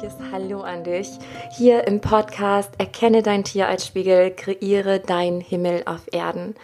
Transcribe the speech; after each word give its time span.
herzliches 0.00 0.32
Hallo 0.32 0.60
an 0.62 0.84
dich. 0.84 1.10
Hier 1.50 1.86
im 1.86 2.00
Podcast 2.00 2.70
Erkenne 2.78 3.22
dein 3.22 3.44
Tier 3.44 3.68
als 3.68 3.86
Spiegel, 3.86 4.30
kreiere 4.30 5.00
dein 5.00 5.40
Himmel 5.40 5.82
auf 5.84 6.00
Erden. 6.12 6.54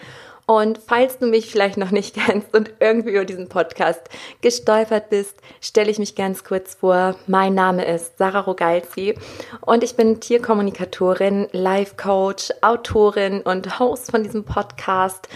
Und 0.47 0.79
falls 0.79 1.19
du 1.19 1.27
mich 1.27 1.51
vielleicht 1.51 1.77
noch 1.77 1.91
nicht 1.91 2.15
kennst 2.27 2.55
und 2.55 2.73
irgendwie 2.81 3.11
über 3.11 3.25
diesen 3.25 3.49
Podcast 3.49 4.03
gestolpert 4.41 5.11
bist, 5.11 5.39
stelle 5.61 5.91
ich 5.91 5.99
mich 5.99 6.15
ganz 6.15 6.45
kurz 6.45 6.77
vor. 6.77 7.17
Mein 7.27 7.55
Name 7.55 7.85
ist 7.85 8.17
Sarah 8.17 8.41
Rogalzi 8.41 9.19
und 9.61 9.85
ich 9.85 9.97
bin 9.97 10.21
Tierkommunikatorin, 10.21 11.49
Life 11.53 11.97
Coach, 11.97 12.53
Autorin 12.63 13.43
und 13.43 13.79
Host 13.79 14.11
von 14.11 14.23
diesem 14.23 14.45
Podcast. 14.45 15.29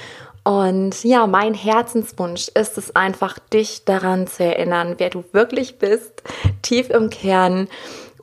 Und 0.45 1.05
ja, 1.05 1.27
mein 1.27 1.55
Herzenswunsch 1.55 2.49
ist 2.49 2.79
es 2.79 2.97
einfach, 2.97 3.39
dich 3.39 3.85
daran 3.85 4.27
zu 4.27 4.45
erinnern, 4.45 4.95
wer 4.99 5.11
du 5.11 5.25
wirklich 5.33 5.79
bist, 5.79 6.23
tief 6.63 6.91
im 6.91 7.11
Kern 7.11 7.69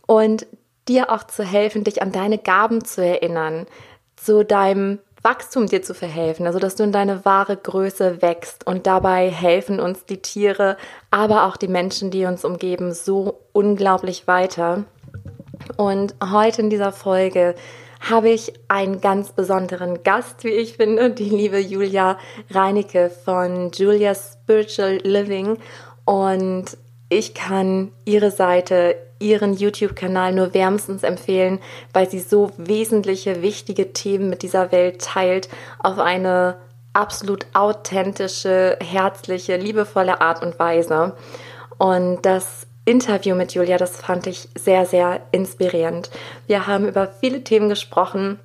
und 0.08 0.48
dir 0.88 1.11
auch 1.11 1.23
zu 1.23 1.44
helfen, 1.44 1.84
dich 1.84 2.02
an 2.02 2.11
deine 2.11 2.38
Gaben 2.38 2.84
zu 2.84 3.03
erinnern, 3.03 3.67
zu 4.16 4.44
deinem 4.44 4.99
Wachstum 5.22 5.67
dir 5.67 5.81
zu 5.81 5.94
verhelfen, 5.94 6.48
also 6.48 6.59
dass 6.59 6.75
du 6.75 6.84
in 6.84 6.91
deine 6.91 7.25
wahre 7.25 7.58
Größe 7.58 8.22
wächst. 8.22 8.66
Und 8.66 8.88
dabei 8.88 9.30
helfen 9.30 9.80
uns 9.80 10.05
die 10.05 10.22
Tiere, 10.22 10.77
aber 11.11 11.45
auch 11.45 11.58
die 11.58 11.67
Menschen, 11.67 12.11
die 12.11 12.25
uns 12.25 12.45
umgeben, 12.45 12.94
so 12.94 13.41
unglaublich 13.52 14.27
weiter. 14.27 14.86
Und 15.75 16.16
heute 16.23 16.61
in 16.61 16.70
dieser 16.70 16.91
Folge 16.91 17.55
habe 17.99 18.29
ich 18.29 18.53
einen 18.67 19.01
ganz 19.01 19.31
besonderen 19.31 20.03
Gast, 20.03 20.43
wie 20.43 20.49
ich 20.49 20.77
finde, 20.77 21.11
die 21.11 21.29
liebe 21.29 21.59
Julia 21.59 22.17
Reinecke 22.51 23.09
von 23.09 23.71
Julia's 23.71 24.38
Spiritual 24.43 24.99
Living. 25.03 25.57
Und 26.05 26.77
ich 27.09 27.33
kann 27.33 27.91
ihre 28.05 28.31
Seite, 28.31 28.95
ihren 29.19 29.53
YouTube-Kanal 29.53 30.33
nur 30.33 30.53
wärmstens 30.53 31.03
empfehlen, 31.03 31.59
weil 31.94 32.09
sie 32.09 32.19
so 32.19 32.52
wesentliche, 32.57 33.41
wichtige 33.41 33.94
Themen 33.94 34.29
mit 34.29 34.44
dieser 34.44 34.72
Welt 34.72 35.02
teilt 35.02 35.50
auf 35.79 35.97
eine 36.00 36.57
absolut 36.94 37.45
authentische, 37.53 38.77
herzliche, 38.81 39.57
liebevolle 39.57 40.22
Art 40.22 40.41
und 40.44 40.59
Weise. 40.59 41.16
Und 41.77 42.22
das 42.23 42.66
Interview 42.88 43.35
mit 43.35 43.53
Julia, 43.53 43.77
das 43.77 43.97
fand 43.97 44.27
ich 44.27 44.47
sehr, 44.55 44.85
sehr 44.85 45.19
inspirierend. 45.33 46.09
Wir 46.47 46.67
haben 46.67 46.88
über 46.88 47.07
viele 47.19 47.44
Themen 47.44 47.67
gesprochen, 47.67 48.39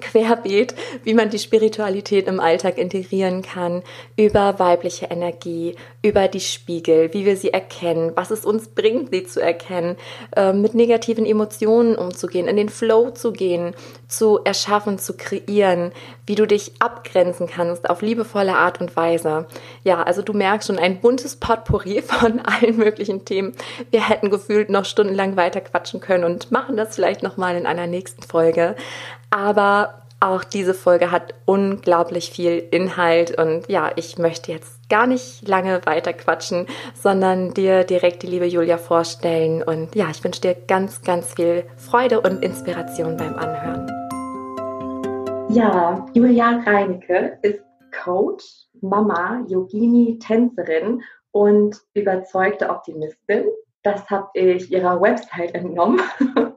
querbeet, 0.00 0.74
wie 1.04 1.14
man 1.14 1.30
die 1.30 1.38
Spiritualität 1.38 2.26
im 2.26 2.40
Alltag 2.40 2.78
integrieren 2.78 3.42
kann, 3.42 3.82
über 4.16 4.58
weibliche 4.58 5.06
Energie, 5.06 5.76
über 6.02 6.28
die 6.28 6.40
Spiegel, 6.40 7.14
wie 7.14 7.24
wir 7.24 7.36
sie 7.36 7.52
erkennen, 7.52 8.12
was 8.14 8.30
es 8.30 8.44
uns 8.44 8.68
bringt, 8.68 9.10
sie 9.10 9.24
zu 9.24 9.40
erkennen, 9.40 9.96
äh, 10.36 10.52
mit 10.52 10.74
negativen 10.74 11.24
Emotionen 11.24 11.96
umzugehen, 11.96 12.48
in 12.48 12.56
den 12.56 12.68
Flow 12.68 13.10
zu 13.10 13.32
gehen, 13.32 13.74
zu 14.08 14.40
erschaffen, 14.44 14.98
zu 14.98 15.16
kreieren, 15.16 15.92
wie 16.26 16.34
du 16.34 16.46
dich 16.46 16.72
abgrenzen 16.78 17.46
kannst 17.46 17.88
auf 17.88 18.02
liebevolle 18.02 18.56
Art 18.56 18.80
und 18.80 18.96
Weise. 18.96 19.46
Ja, 19.82 20.02
also 20.02 20.22
du 20.22 20.32
merkst 20.32 20.68
schon 20.68 20.78
ein 20.78 21.00
buntes 21.00 21.36
Potpourri 21.36 22.02
von 22.06 22.40
allen 22.40 22.76
möglichen 22.76 23.24
Themen. 23.24 23.52
Wir 23.90 24.08
hätten 24.08 24.30
gefühlt 24.30 24.70
noch 24.70 24.84
stundenlang 24.84 25.36
weiter 25.36 25.60
quatschen 25.60 26.00
können 26.00 26.24
und 26.24 26.50
machen 26.50 26.76
das 26.76 26.94
vielleicht 26.94 27.22
nochmal 27.22 27.56
in 27.56 27.66
einer 27.66 27.86
nächsten 27.86 28.22
Folge. 28.22 28.76
Aber 29.34 29.94
auch 30.20 30.44
diese 30.44 30.74
Folge 30.74 31.10
hat 31.10 31.34
unglaublich 31.44 32.30
viel 32.30 32.68
Inhalt 32.70 33.36
und 33.36 33.68
ja, 33.68 33.90
ich 33.96 34.16
möchte 34.16 34.52
jetzt 34.52 34.88
gar 34.88 35.08
nicht 35.08 35.48
lange 35.48 35.84
weiter 35.86 36.12
quatschen, 36.12 36.68
sondern 36.94 37.52
dir 37.52 37.82
direkt 37.82 38.22
die 38.22 38.28
liebe 38.28 38.46
Julia 38.46 38.78
vorstellen 38.78 39.64
und 39.64 39.96
ja, 39.96 40.06
ich 40.08 40.22
wünsche 40.22 40.40
dir 40.40 40.54
ganz, 40.54 41.02
ganz 41.02 41.34
viel 41.34 41.64
Freude 41.76 42.20
und 42.20 42.44
Inspiration 42.44 43.16
beim 43.16 43.34
Anhören. 43.34 43.88
Ja, 45.48 46.06
Julia 46.14 46.62
Reinecke 46.64 47.36
ist 47.42 47.64
Coach, 48.04 48.44
Mama, 48.82 49.44
Yogini, 49.48 50.20
Tänzerin 50.20 51.02
und 51.32 51.76
überzeugte 51.94 52.70
Optimistin. 52.70 53.46
Das 53.82 54.08
habe 54.08 54.28
ich 54.34 54.70
ihrer 54.70 55.00
Website 55.00 55.56
entnommen. 55.56 56.00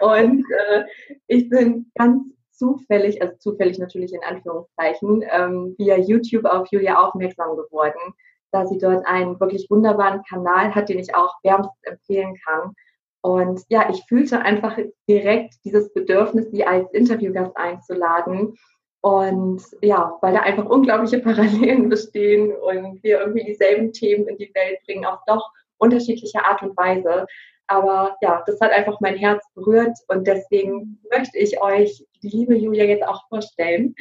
Und 0.00 0.44
äh, 0.50 0.84
ich 1.26 1.48
bin 1.48 1.90
ganz 1.94 2.22
zufällig, 2.52 3.20
also 3.20 3.34
zufällig 3.38 3.78
natürlich 3.78 4.12
in 4.12 4.22
Anführungszeichen, 4.22 5.24
ähm, 5.30 5.74
via 5.78 5.98
YouTube 5.98 6.44
auf 6.44 6.68
Julia 6.70 7.02
aufmerksam 7.02 7.56
geworden, 7.56 8.14
da 8.52 8.66
sie 8.66 8.78
dort 8.78 9.06
einen 9.06 9.38
wirklich 9.40 9.66
wunderbaren 9.68 10.22
Kanal 10.28 10.74
hat, 10.74 10.88
den 10.88 10.98
ich 10.98 11.14
auch 11.14 11.34
wärmstens 11.42 11.82
empfehlen 11.82 12.34
kann. 12.44 12.74
Und 13.22 13.62
ja, 13.68 13.88
ich 13.90 14.04
fühlte 14.06 14.40
einfach 14.40 14.78
direkt 15.08 15.54
dieses 15.64 15.92
Bedürfnis, 15.92 16.50
sie 16.50 16.64
als 16.64 16.92
Interviewgast 16.92 17.56
einzuladen. 17.56 18.56
Und 19.00 19.62
ja, 19.82 20.16
weil 20.20 20.34
da 20.34 20.40
einfach 20.40 20.66
unglaubliche 20.66 21.18
Parallelen 21.20 21.88
bestehen 21.88 22.52
und 22.52 23.02
wir 23.02 23.20
irgendwie 23.20 23.44
dieselben 23.44 23.92
Themen 23.92 24.28
in 24.28 24.36
die 24.36 24.52
Welt 24.54 24.78
bringen, 24.84 25.04
auf 25.04 25.20
doch 25.26 25.50
unterschiedliche 25.78 26.44
Art 26.44 26.62
und 26.62 26.76
Weise, 26.76 27.26
aber 27.66 28.16
ja, 28.20 28.42
das 28.46 28.60
hat 28.60 28.72
einfach 28.72 29.00
mein 29.00 29.16
Herz 29.16 29.44
berührt 29.54 29.96
und 30.08 30.26
deswegen 30.26 31.00
möchte 31.10 31.38
ich 31.38 31.60
euch 31.60 32.04
die 32.22 32.28
liebe 32.28 32.54
Julia 32.54 32.84
jetzt 32.84 33.06
auch 33.06 33.26
vorstellen. 33.28 33.94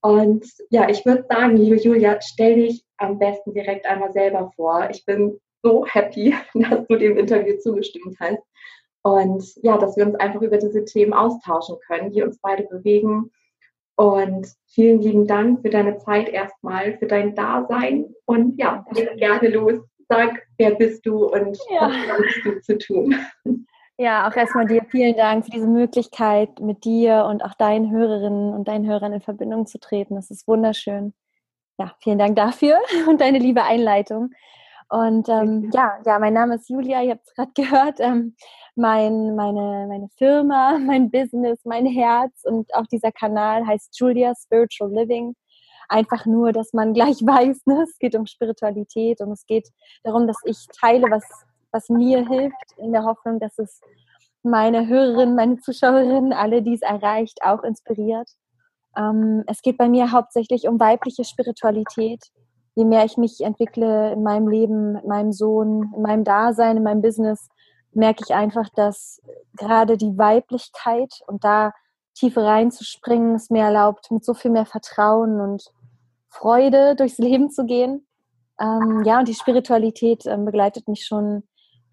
Und 0.00 0.46
ja, 0.70 0.88
ich 0.88 1.04
würde 1.04 1.24
sagen, 1.28 1.56
liebe 1.56 1.76
Julia, 1.76 2.20
stell 2.20 2.54
dich 2.54 2.84
am 2.98 3.18
besten 3.18 3.52
direkt 3.52 3.86
einmal 3.86 4.12
selber 4.12 4.52
vor. 4.54 4.88
Ich 4.90 5.04
bin 5.04 5.40
so 5.62 5.84
happy, 5.86 6.34
dass 6.54 6.86
du 6.86 6.96
dem 6.96 7.16
Interview 7.18 7.56
zugestimmt 7.58 8.16
hast. 8.20 8.42
Und 9.02 9.44
ja, 9.62 9.78
dass 9.78 9.96
wir 9.96 10.06
uns 10.06 10.16
einfach 10.16 10.42
über 10.42 10.58
diese 10.58 10.84
Themen 10.84 11.12
austauschen 11.12 11.76
können, 11.86 12.10
die 12.10 12.22
uns 12.22 12.38
beide 12.40 12.64
bewegen. 12.64 13.30
Und 13.96 14.46
vielen 14.66 15.00
lieben 15.00 15.26
Dank 15.26 15.62
für 15.62 15.70
deine 15.70 15.98
Zeit 15.98 16.28
erstmal, 16.28 16.96
für 16.98 17.06
dein 17.06 17.34
Dasein. 17.34 18.14
Und 18.26 18.58
ja, 18.58 18.84
gerne 19.16 19.48
los 19.48 19.80
sag, 20.08 20.46
wer 20.56 20.74
bist 20.74 21.04
du 21.06 21.26
und 21.26 21.58
ja. 21.70 21.88
was 21.88 21.96
kannst 22.06 22.44
du 22.44 22.60
zu 22.60 22.78
tun? 22.78 23.14
Ja, 23.98 24.28
auch 24.28 24.36
erstmal 24.36 24.66
dir 24.66 24.84
vielen 24.88 25.16
Dank 25.16 25.44
für 25.44 25.50
diese 25.50 25.66
Möglichkeit, 25.66 26.60
mit 26.60 26.84
dir 26.84 27.26
und 27.28 27.44
auch 27.44 27.54
deinen 27.54 27.90
Hörerinnen 27.90 28.54
und 28.54 28.68
deinen 28.68 28.86
Hörern 28.86 29.12
in 29.12 29.20
Verbindung 29.20 29.66
zu 29.66 29.80
treten. 29.80 30.14
Das 30.14 30.30
ist 30.30 30.46
wunderschön. 30.46 31.14
Ja, 31.78 31.94
vielen 32.00 32.18
Dank 32.18 32.36
dafür 32.36 32.78
und 33.08 33.20
deine 33.20 33.38
liebe 33.38 33.64
Einleitung. 33.64 34.30
Und 34.90 35.28
ähm, 35.28 35.70
ja, 35.72 35.98
ja, 36.06 36.18
mein 36.18 36.32
Name 36.32 36.54
ist 36.54 36.70
Julia, 36.70 37.02
ihr 37.02 37.12
habt 37.12 37.26
es 37.26 37.34
gerade 37.34 37.52
gehört. 37.56 38.00
Ähm, 38.00 38.36
mein, 38.74 39.34
meine, 39.34 39.86
meine 39.88 40.08
Firma, 40.16 40.78
mein 40.86 41.10
Business, 41.10 41.60
mein 41.64 41.86
Herz 41.86 42.44
und 42.44 42.72
auch 42.74 42.86
dieser 42.86 43.12
Kanal 43.12 43.66
heißt 43.66 43.98
Julia 43.98 44.32
Spiritual 44.34 44.92
Living 44.92 45.34
einfach 45.88 46.26
nur, 46.26 46.52
dass 46.52 46.72
man 46.72 46.92
gleich 46.92 47.16
weiß, 47.26 47.66
ne? 47.66 47.82
es 47.82 47.98
geht 47.98 48.14
um 48.14 48.26
Spiritualität 48.26 49.20
und 49.20 49.32
es 49.32 49.46
geht 49.46 49.68
darum, 50.04 50.26
dass 50.26 50.38
ich 50.44 50.66
teile, 50.78 51.10
was, 51.10 51.24
was 51.72 51.88
mir 51.88 52.26
hilft, 52.26 52.72
in 52.76 52.92
der 52.92 53.04
Hoffnung, 53.04 53.40
dass 53.40 53.58
es 53.58 53.80
meine 54.42 54.86
Hörerinnen, 54.86 55.34
meine 55.34 55.58
Zuschauerinnen, 55.58 56.32
alle, 56.32 56.62
die 56.62 56.74
es 56.74 56.82
erreicht, 56.82 57.40
auch 57.42 57.62
inspiriert. 57.64 58.30
Ähm, 58.96 59.44
es 59.46 59.62
geht 59.62 59.78
bei 59.78 59.88
mir 59.88 60.12
hauptsächlich 60.12 60.68
um 60.68 60.78
weibliche 60.78 61.24
Spiritualität. 61.24 62.22
Je 62.74 62.84
mehr 62.84 63.04
ich 63.04 63.16
mich 63.16 63.40
entwickle 63.40 64.12
in 64.12 64.22
meinem 64.22 64.48
Leben, 64.48 64.92
mit 64.92 65.06
meinem 65.06 65.32
Sohn, 65.32 65.92
in 65.94 66.02
meinem 66.02 66.24
Dasein, 66.24 66.76
in 66.76 66.84
meinem 66.84 67.02
Business, 67.02 67.48
merke 67.92 68.22
ich 68.24 68.34
einfach, 68.34 68.68
dass 68.74 69.20
gerade 69.56 69.96
die 69.96 70.16
Weiblichkeit 70.16 71.12
und 71.26 71.42
da 71.44 71.72
tiefer 72.14 72.44
reinzuspringen, 72.44 73.34
es 73.34 73.50
mir 73.50 73.64
erlaubt, 73.64 74.10
mit 74.10 74.24
so 74.24 74.34
viel 74.34 74.50
mehr 74.50 74.66
Vertrauen 74.66 75.40
und 75.40 75.70
Freude 76.28 76.94
durchs 76.96 77.18
Leben 77.18 77.50
zu 77.50 77.64
gehen. 77.64 78.06
Ähm, 78.60 79.02
ja, 79.04 79.18
und 79.18 79.28
die 79.28 79.34
Spiritualität 79.34 80.26
ähm, 80.26 80.44
begleitet 80.44 80.88
mich 80.88 81.04
schon 81.06 81.44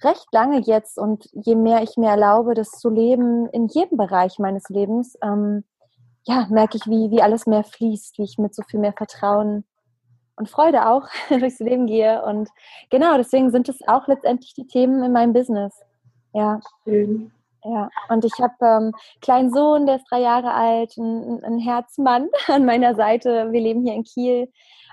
recht 0.03 0.27
lange 0.31 0.61
jetzt. 0.61 0.97
Und 0.97 1.29
je 1.31 1.55
mehr 1.55 1.83
ich 1.83 1.97
mir 1.97 2.09
erlaube, 2.09 2.53
das 2.53 2.71
zu 2.71 2.89
leben 2.89 3.47
in 3.49 3.67
jedem 3.67 3.97
Bereich 3.97 4.39
meines 4.39 4.69
Lebens, 4.69 5.17
ähm, 5.23 5.63
ja, 6.23 6.47
merke 6.49 6.77
ich, 6.77 6.87
wie, 6.87 7.11
wie 7.11 7.21
alles 7.21 7.45
mehr 7.45 7.63
fließt, 7.63 8.17
wie 8.17 8.23
ich 8.23 8.37
mit 8.37 8.55
so 8.55 8.63
viel 8.63 8.79
mehr 8.79 8.93
Vertrauen 8.93 9.63
und 10.35 10.49
Freude 10.49 10.88
auch 10.89 11.07
durchs 11.29 11.59
Leben 11.59 11.85
gehe. 11.85 12.23
Und 12.23 12.49
genau, 12.89 13.17
deswegen 13.17 13.51
sind 13.51 13.69
es 13.69 13.79
auch 13.88 14.07
letztendlich 14.07 14.53
die 14.53 14.67
Themen 14.67 15.03
in 15.03 15.11
meinem 15.11 15.33
Business. 15.33 15.81
Ja. 16.33 16.59
Schön. 16.83 17.31
Ja, 17.67 17.89
und 18.09 18.23
ich 18.23 18.33
habe 18.39 18.53
ähm, 18.62 18.67
einen 18.67 18.94
kleinen 19.21 19.51
Sohn, 19.51 19.88
der 19.88 19.95
ist 19.95 20.06
drei 20.09 20.21
Jahre 20.21 20.53
alt, 20.53 20.95
ein, 20.97 21.44
ein 21.44 21.57
Herzmann 21.57 22.29
an 22.47 22.65
meiner 22.65 22.95
Seite. 22.95 23.51
Wir 23.51 23.62
leben 23.62 23.83
hier 23.83 23.95
in 23.95 24.03
Kiel, 24.03 24.51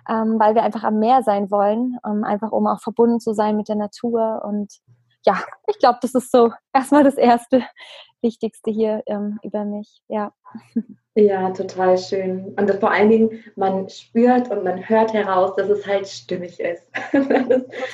ähm, 0.08 0.38
weil 0.38 0.54
wir 0.54 0.62
einfach 0.62 0.82
am 0.82 0.98
Meer 0.98 1.22
sein 1.22 1.50
wollen, 1.50 1.98
um, 2.02 2.24
einfach 2.24 2.50
um 2.50 2.66
auch 2.66 2.80
verbunden 2.80 3.20
zu 3.20 3.34
sein 3.34 3.56
mit 3.56 3.69
der 3.69 3.76
Natur. 3.76 4.42
Und 4.44 4.72
ja, 5.26 5.42
ich 5.69 5.78
glaube, 5.78 5.98
das 6.00 6.14
ist 6.14 6.32
so 6.32 6.50
erstmal 6.72 7.04
das 7.04 7.16
erste 7.16 7.62
Wichtigste 8.22 8.70
hier 8.70 9.02
ähm, 9.06 9.38
über 9.42 9.64
mich. 9.64 10.00
Ja. 10.08 10.32
Ja, 11.14 11.50
total 11.50 11.98
schön. 11.98 12.54
Und 12.58 12.70
vor 12.80 12.90
allen 12.90 13.10
Dingen, 13.10 13.44
man 13.54 13.88
spürt 13.90 14.50
und 14.50 14.64
man 14.64 14.88
hört 14.88 15.12
heraus, 15.12 15.54
dass 15.56 15.69
es 15.69 15.86
halt 15.86 16.08
stimmig 16.08 16.58
ist. 16.58 16.86
das 17.12 17.22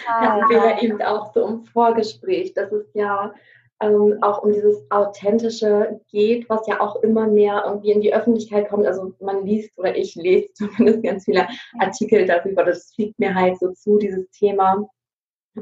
hatten 0.06 0.48
wir 0.48 0.56
ja 0.56 0.80
eben 0.80 1.02
auch 1.02 1.32
so 1.32 1.46
im 1.48 1.64
Vorgespräch, 1.64 2.54
dass 2.54 2.70
es 2.70 2.86
ja 2.94 3.32
ähm, 3.80 4.18
auch 4.22 4.42
um 4.42 4.52
dieses 4.52 4.84
Authentische 4.90 6.00
geht, 6.10 6.48
was 6.48 6.66
ja 6.66 6.80
auch 6.80 6.96
immer 7.02 7.28
mehr 7.28 7.62
irgendwie 7.66 7.92
in 7.92 8.00
die 8.00 8.12
Öffentlichkeit 8.12 8.68
kommt. 8.68 8.86
Also 8.86 9.14
man 9.20 9.46
liest 9.46 9.76
oder 9.78 9.96
ich 9.96 10.14
lese 10.16 10.52
zumindest 10.54 11.02
ganz 11.02 11.24
viele 11.24 11.46
Artikel 11.78 12.26
darüber. 12.26 12.64
Das 12.64 12.92
fliegt 12.94 13.18
mir 13.18 13.34
halt 13.34 13.58
so 13.58 13.72
zu, 13.72 13.98
dieses 13.98 14.28
Thema. 14.30 14.88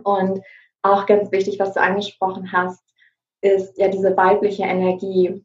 Und 0.02 0.40
auch 0.82 1.06
ganz 1.06 1.30
wichtig, 1.32 1.58
was 1.58 1.74
du 1.74 1.80
angesprochen 1.80 2.52
hast, 2.52 2.82
ist 3.42 3.76
ja 3.78 3.88
diese 3.88 4.16
weibliche 4.16 4.64
Energie. 4.64 5.44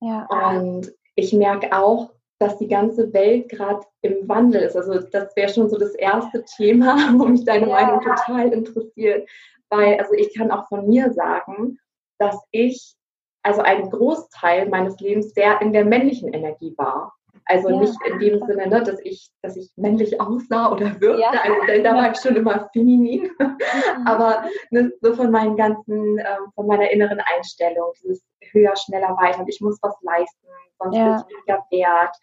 Ja. 0.00 0.26
Und 0.26 0.92
ich 1.14 1.32
merke 1.32 1.76
auch, 1.76 2.10
dass 2.38 2.58
die 2.58 2.66
ganze 2.66 3.12
Welt 3.12 3.48
gerade 3.48 3.86
im 4.00 4.28
Wandel 4.28 4.62
ist. 4.62 4.76
Also 4.76 4.98
das 4.98 5.36
wäre 5.36 5.52
schon 5.52 5.68
so 5.68 5.78
das 5.78 5.94
erste 5.94 6.44
Thema, 6.44 6.96
wo 7.18 7.26
mich 7.26 7.44
deine 7.44 7.68
ja. 7.68 7.72
Meinung 7.72 8.00
total 8.00 8.52
interessiert. 8.52 9.28
Weil, 9.70 10.00
also 10.00 10.12
ich 10.14 10.36
kann 10.36 10.50
auch 10.50 10.66
von 10.68 10.88
mir 10.88 11.12
sagen, 11.12 11.78
dass 12.18 12.38
ich 12.50 12.94
also 13.42 13.60
einen 13.62 13.90
Großteil 13.90 14.68
meines 14.68 14.98
Lebens 15.00 15.34
sehr 15.34 15.60
in 15.60 15.72
der 15.72 15.84
männlichen 15.84 16.32
Energie 16.32 16.74
war. 16.76 17.12
Also 17.46 17.70
ja. 17.70 17.80
nicht 17.80 17.96
in 18.06 18.18
dem 18.20 18.46
Sinne, 18.46 18.68
ne, 18.68 18.82
dass 18.82 19.00
ich, 19.00 19.30
dass 19.42 19.56
ich 19.56 19.70
männlich 19.76 20.20
aussah 20.20 20.70
oder 20.70 21.00
wirkte. 21.00 21.20
Ja. 21.20 21.30
Also 21.30 21.82
da 21.82 21.94
war 21.94 22.12
ich 22.12 22.18
schon 22.18 22.36
immer 22.36 22.68
feminin. 22.72 23.30
Mhm. 23.38 24.06
Aber 24.06 24.44
ne, 24.70 24.92
so 25.00 25.14
von 25.14 25.30
meinen 25.30 25.56
ganzen, 25.56 26.18
ähm, 26.18 26.52
von 26.54 26.66
meiner 26.66 26.88
inneren 26.90 27.20
Einstellung, 27.20 27.92
dieses 28.00 28.22
höher, 28.52 28.76
schneller, 28.76 29.16
weiter. 29.16 29.44
Ich 29.48 29.60
muss 29.60 29.78
was 29.82 29.94
leisten, 30.02 30.46
sonst 30.78 30.96
ja. 30.96 31.04
bin 31.04 31.16
ich 31.16 31.36
weniger 31.36 31.66
wert 31.70 32.16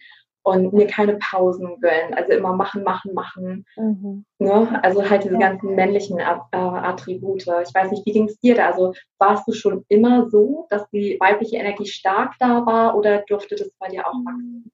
und 0.49 0.73
mir 0.73 0.87
keine 0.87 1.17
Pausen 1.17 1.79
gönnen. 1.79 2.13
Also 2.13 2.33
immer 2.33 2.53
machen, 2.53 2.83
machen, 2.83 3.13
machen. 3.13 3.65
Mhm. 3.75 4.25
Ne? 4.39 4.79
Also 4.83 5.09
halt 5.09 5.23
diese 5.23 5.37
ganzen 5.37 5.75
männlichen 5.75 6.19
Attribute. 6.21 7.41
Ich 7.41 7.73
weiß 7.73 7.91
nicht, 7.91 8.05
wie 8.05 8.13
ging 8.13 8.25
es 8.25 8.39
dir 8.39 8.55
da? 8.55 8.67
Also 8.67 8.93
warst 9.17 9.47
du 9.47 9.53
schon 9.53 9.85
immer 9.87 10.29
so, 10.29 10.67
dass 10.69 10.89
die 10.89 11.17
weibliche 11.19 11.57
Energie 11.57 11.85
stark 11.85 12.33
da 12.39 12.65
war 12.65 12.95
oder 12.95 13.23
durfte 13.27 13.55
das 13.55 13.71
bei 13.79 13.87
dir 13.89 14.07
auch 14.07 14.13
wachsen? 14.13 14.71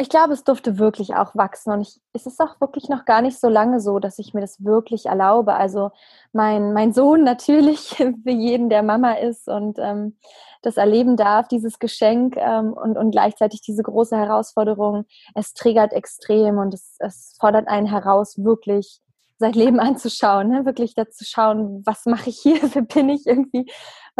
Ich 0.00 0.08
glaube, 0.08 0.32
es 0.32 0.44
durfte 0.44 0.78
wirklich 0.78 1.14
auch 1.14 1.34
wachsen 1.34 1.72
und 1.72 1.82
ich, 1.82 2.00
es 2.14 2.24
ist 2.24 2.40
auch 2.40 2.58
wirklich 2.58 2.88
noch 2.88 3.04
gar 3.04 3.20
nicht 3.20 3.38
so 3.38 3.50
lange 3.50 3.80
so, 3.80 3.98
dass 3.98 4.18
ich 4.18 4.32
mir 4.32 4.40
das 4.40 4.64
wirklich 4.64 5.06
erlaube. 5.06 5.52
Also 5.52 5.90
mein, 6.32 6.72
mein 6.72 6.94
Sohn 6.94 7.22
natürlich 7.24 7.96
für 7.96 8.30
jeden, 8.30 8.70
der 8.70 8.82
Mama 8.82 9.12
ist 9.12 9.46
und 9.46 9.78
ähm, 9.78 10.16
das 10.62 10.78
erleben 10.78 11.16
darf, 11.16 11.48
dieses 11.48 11.78
Geschenk 11.78 12.36
ähm, 12.38 12.72
und, 12.72 12.96
und 12.96 13.10
gleichzeitig 13.10 13.60
diese 13.60 13.82
große 13.82 14.16
Herausforderung. 14.16 15.04
Es 15.34 15.52
triggert 15.52 15.92
extrem 15.92 16.56
und 16.56 16.72
es, 16.72 16.96
es 16.98 17.36
fordert 17.38 17.68
einen 17.68 17.86
heraus, 17.86 18.36
wirklich 18.38 19.02
sein 19.38 19.52
Leben 19.52 19.80
anzuschauen, 19.80 20.48
ne? 20.48 20.64
wirklich 20.64 20.94
dazu 20.94 21.24
schauen, 21.26 21.82
was 21.84 22.06
mache 22.06 22.30
ich 22.30 22.38
hier, 22.40 22.60
wer 22.74 22.82
bin 22.82 23.08
ich 23.08 23.26
irgendwie, 23.26 23.70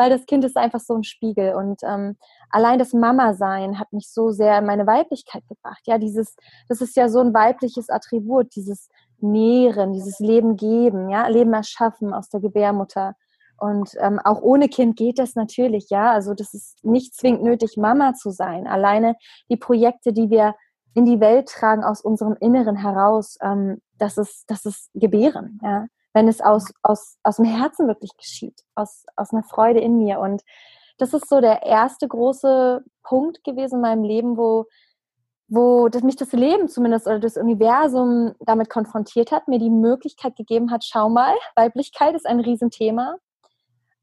weil 0.00 0.08
das 0.08 0.25
Kind 0.25 0.47
ist 0.47 0.56
einfach 0.56 0.81
so 0.81 0.94
ein 0.94 1.05
Spiegel 1.05 1.55
und 1.55 1.82
ähm, 1.82 2.17
allein 2.49 2.79
das 2.79 2.94
Mama-Sein 2.94 3.79
hat 3.79 3.93
mich 3.93 4.08
so 4.11 4.31
sehr 4.31 4.58
in 4.58 4.64
meine 4.64 4.87
Weiblichkeit 4.87 5.47
gebracht. 5.47 5.82
Ja, 5.85 5.99
dieses, 5.99 6.37
das 6.70 6.81
ist 6.81 6.97
ja 6.97 7.11
so 7.11 7.20
ein 7.20 7.35
weibliches 7.35 7.91
Attribut, 7.91 8.56
dieses 8.56 8.88
Nähren, 9.19 9.93
dieses 9.93 10.19
Leben 10.19 10.56
geben, 10.56 11.11
ja, 11.11 11.29
Leben 11.29 11.52
erschaffen 11.52 12.14
aus 12.14 12.31
der 12.31 12.41
Gebärmutter. 12.41 13.14
Und 13.58 13.91
ähm, 14.00 14.19
auch 14.25 14.41
ohne 14.41 14.70
Kind 14.70 14.97
geht 14.97 15.19
das 15.19 15.35
natürlich, 15.35 15.91
ja. 15.91 16.12
Also 16.12 16.32
das 16.32 16.55
ist 16.55 16.82
nicht 16.82 17.14
zwingend 17.14 17.43
nötig, 17.43 17.76
Mama 17.76 18.14
zu 18.14 18.31
sein. 18.31 18.67
Alleine 18.67 19.17
die 19.50 19.58
Projekte, 19.58 20.14
die 20.14 20.31
wir 20.31 20.55
in 20.94 21.05
die 21.05 21.20
Welt 21.20 21.50
tragen 21.50 21.85
aus 21.85 22.00
unserem 22.00 22.37
Inneren 22.41 22.76
heraus, 22.76 23.37
ähm, 23.43 23.82
das 23.99 24.17
ist, 24.17 24.44
das 24.47 24.64
ist 24.64 24.88
Gebären, 24.94 25.61
ja. 25.62 25.88
Wenn 26.12 26.28
es 26.28 26.40
aus, 26.40 26.72
aus, 26.82 27.18
aus 27.22 27.36
dem 27.36 27.44
Herzen 27.44 27.86
wirklich 27.86 28.16
geschieht, 28.16 28.60
aus, 28.74 29.04
aus 29.16 29.32
einer 29.32 29.44
Freude 29.44 29.80
in 29.80 29.98
mir. 29.98 30.18
Und 30.18 30.42
das 30.98 31.14
ist 31.14 31.28
so 31.28 31.40
der 31.40 31.62
erste 31.62 32.08
große 32.08 32.84
Punkt 33.02 33.44
gewesen 33.44 33.76
in 33.76 33.80
meinem 33.80 34.02
Leben, 34.02 34.36
wo, 34.36 34.66
wo 35.48 35.88
das, 35.88 36.02
mich 36.02 36.16
das 36.16 36.32
Leben 36.32 36.68
zumindest 36.68 37.06
oder 37.06 37.20
das 37.20 37.36
Universum 37.36 38.34
damit 38.40 38.70
konfrontiert 38.70 39.32
hat, 39.32 39.48
mir 39.48 39.58
die 39.58 39.70
Möglichkeit 39.70 40.36
gegeben 40.36 40.70
hat, 40.70 40.84
schau 40.84 41.08
mal, 41.08 41.34
Weiblichkeit 41.56 42.14
ist 42.14 42.26
ein 42.26 42.40
Riesenthema. 42.40 43.16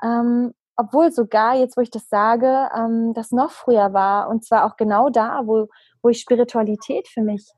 Ähm, 0.03 0.53
obwohl 0.75 1.11
sogar, 1.11 1.55
jetzt 1.55 1.75
wo 1.75 1.81
ich 1.81 1.89
das 1.89 2.07
sage, 2.07 2.69
ähm, 2.75 3.13
das 3.13 3.31
noch 3.31 3.51
früher 3.51 3.93
war 3.93 4.29
und 4.29 4.45
zwar 4.45 4.65
auch 4.65 4.77
genau 4.77 5.09
da, 5.09 5.41
wo, 5.45 5.67
wo 6.03 6.09
ich 6.09 6.19
Spiritualität 6.19 7.07
für 7.07 7.21
mich 7.21 7.51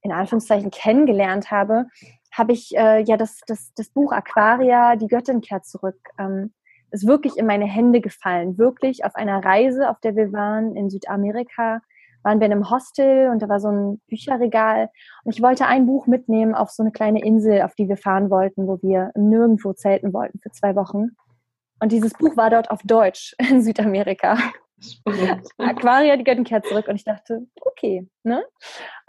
in 0.00 0.12
Anführungszeichen 0.12 0.70
kennengelernt 0.70 1.50
habe, 1.50 1.86
habe 2.36 2.52
ich 2.52 2.76
äh, 2.76 3.02
ja 3.02 3.16
das, 3.16 3.40
das, 3.46 3.72
das 3.74 3.88
Buch 3.90 4.12
Aquaria, 4.12 4.96
die 4.96 5.08
Göttin 5.08 5.40
kehrt 5.40 5.64
zurück 5.64 5.98
ähm, 6.18 6.52
ist 6.94 7.06
wirklich 7.06 7.36
in 7.36 7.46
meine 7.46 7.66
Hände 7.66 8.00
gefallen. 8.00 8.56
Wirklich 8.56 9.04
auf 9.04 9.16
einer 9.16 9.44
Reise, 9.44 9.90
auf 9.90 9.98
der 9.98 10.14
wir 10.14 10.32
waren 10.32 10.76
in 10.76 10.90
Südamerika, 10.90 11.80
waren 12.22 12.38
wir 12.38 12.46
in 12.46 12.52
einem 12.52 12.70
Hostel 12.70 13.30
und 13.30 13.42
da 13.42 13.48
war 13.48 13.58
so 13.58 13.68
ein 13.68 14.00
Bücherregal. 14.06 14.90
Und 15.24 15.34
ich 15.34 15.42
wollte 15.42 15.66
ein 15.66 15.86
Buch 15.86 16.06
mitnehmen 16.06 16.54
auf 16.54 16.70
so 16.70 16.84
eine 16.84 16.92
kleine 16.92 17.22
Insel, 17.22 17.62
auf 17.62 17.74
die 17.74 17.88
wir 17.88 17.96
fahren 17.96 18.30
wollten, 18.30 18.68
wo 18.68 18.80
wir 18.80 19.10
nirgendwo 19.16 19.72
zelten 19.72 20.12
wollten 20.12 20.38
für 20.38 20.52
zwei 20.52 20.76
Wochen. 20.76 21.16
Und 21.80 21.90
dieses 21.90 22.12
Buch 22.14 22.36
war 22.36 22.48
dort 22.48 22.70
auf 22.70 22.80
Deutsch 22.84 23.34
in 23.50 23.60
Südamerika. 23.60 24.38
Aquaria, 25.58 26.16
die 26.16 26.24
Göttin 26.24 26.44
kehrt 26.44 26.66
zurück. 26.66 26.88
Und 26.88 26.96
ich 26.96 27.04
dachte, 27.04 27.46
okay, 27.60 28.08
ne? 28.22 28.44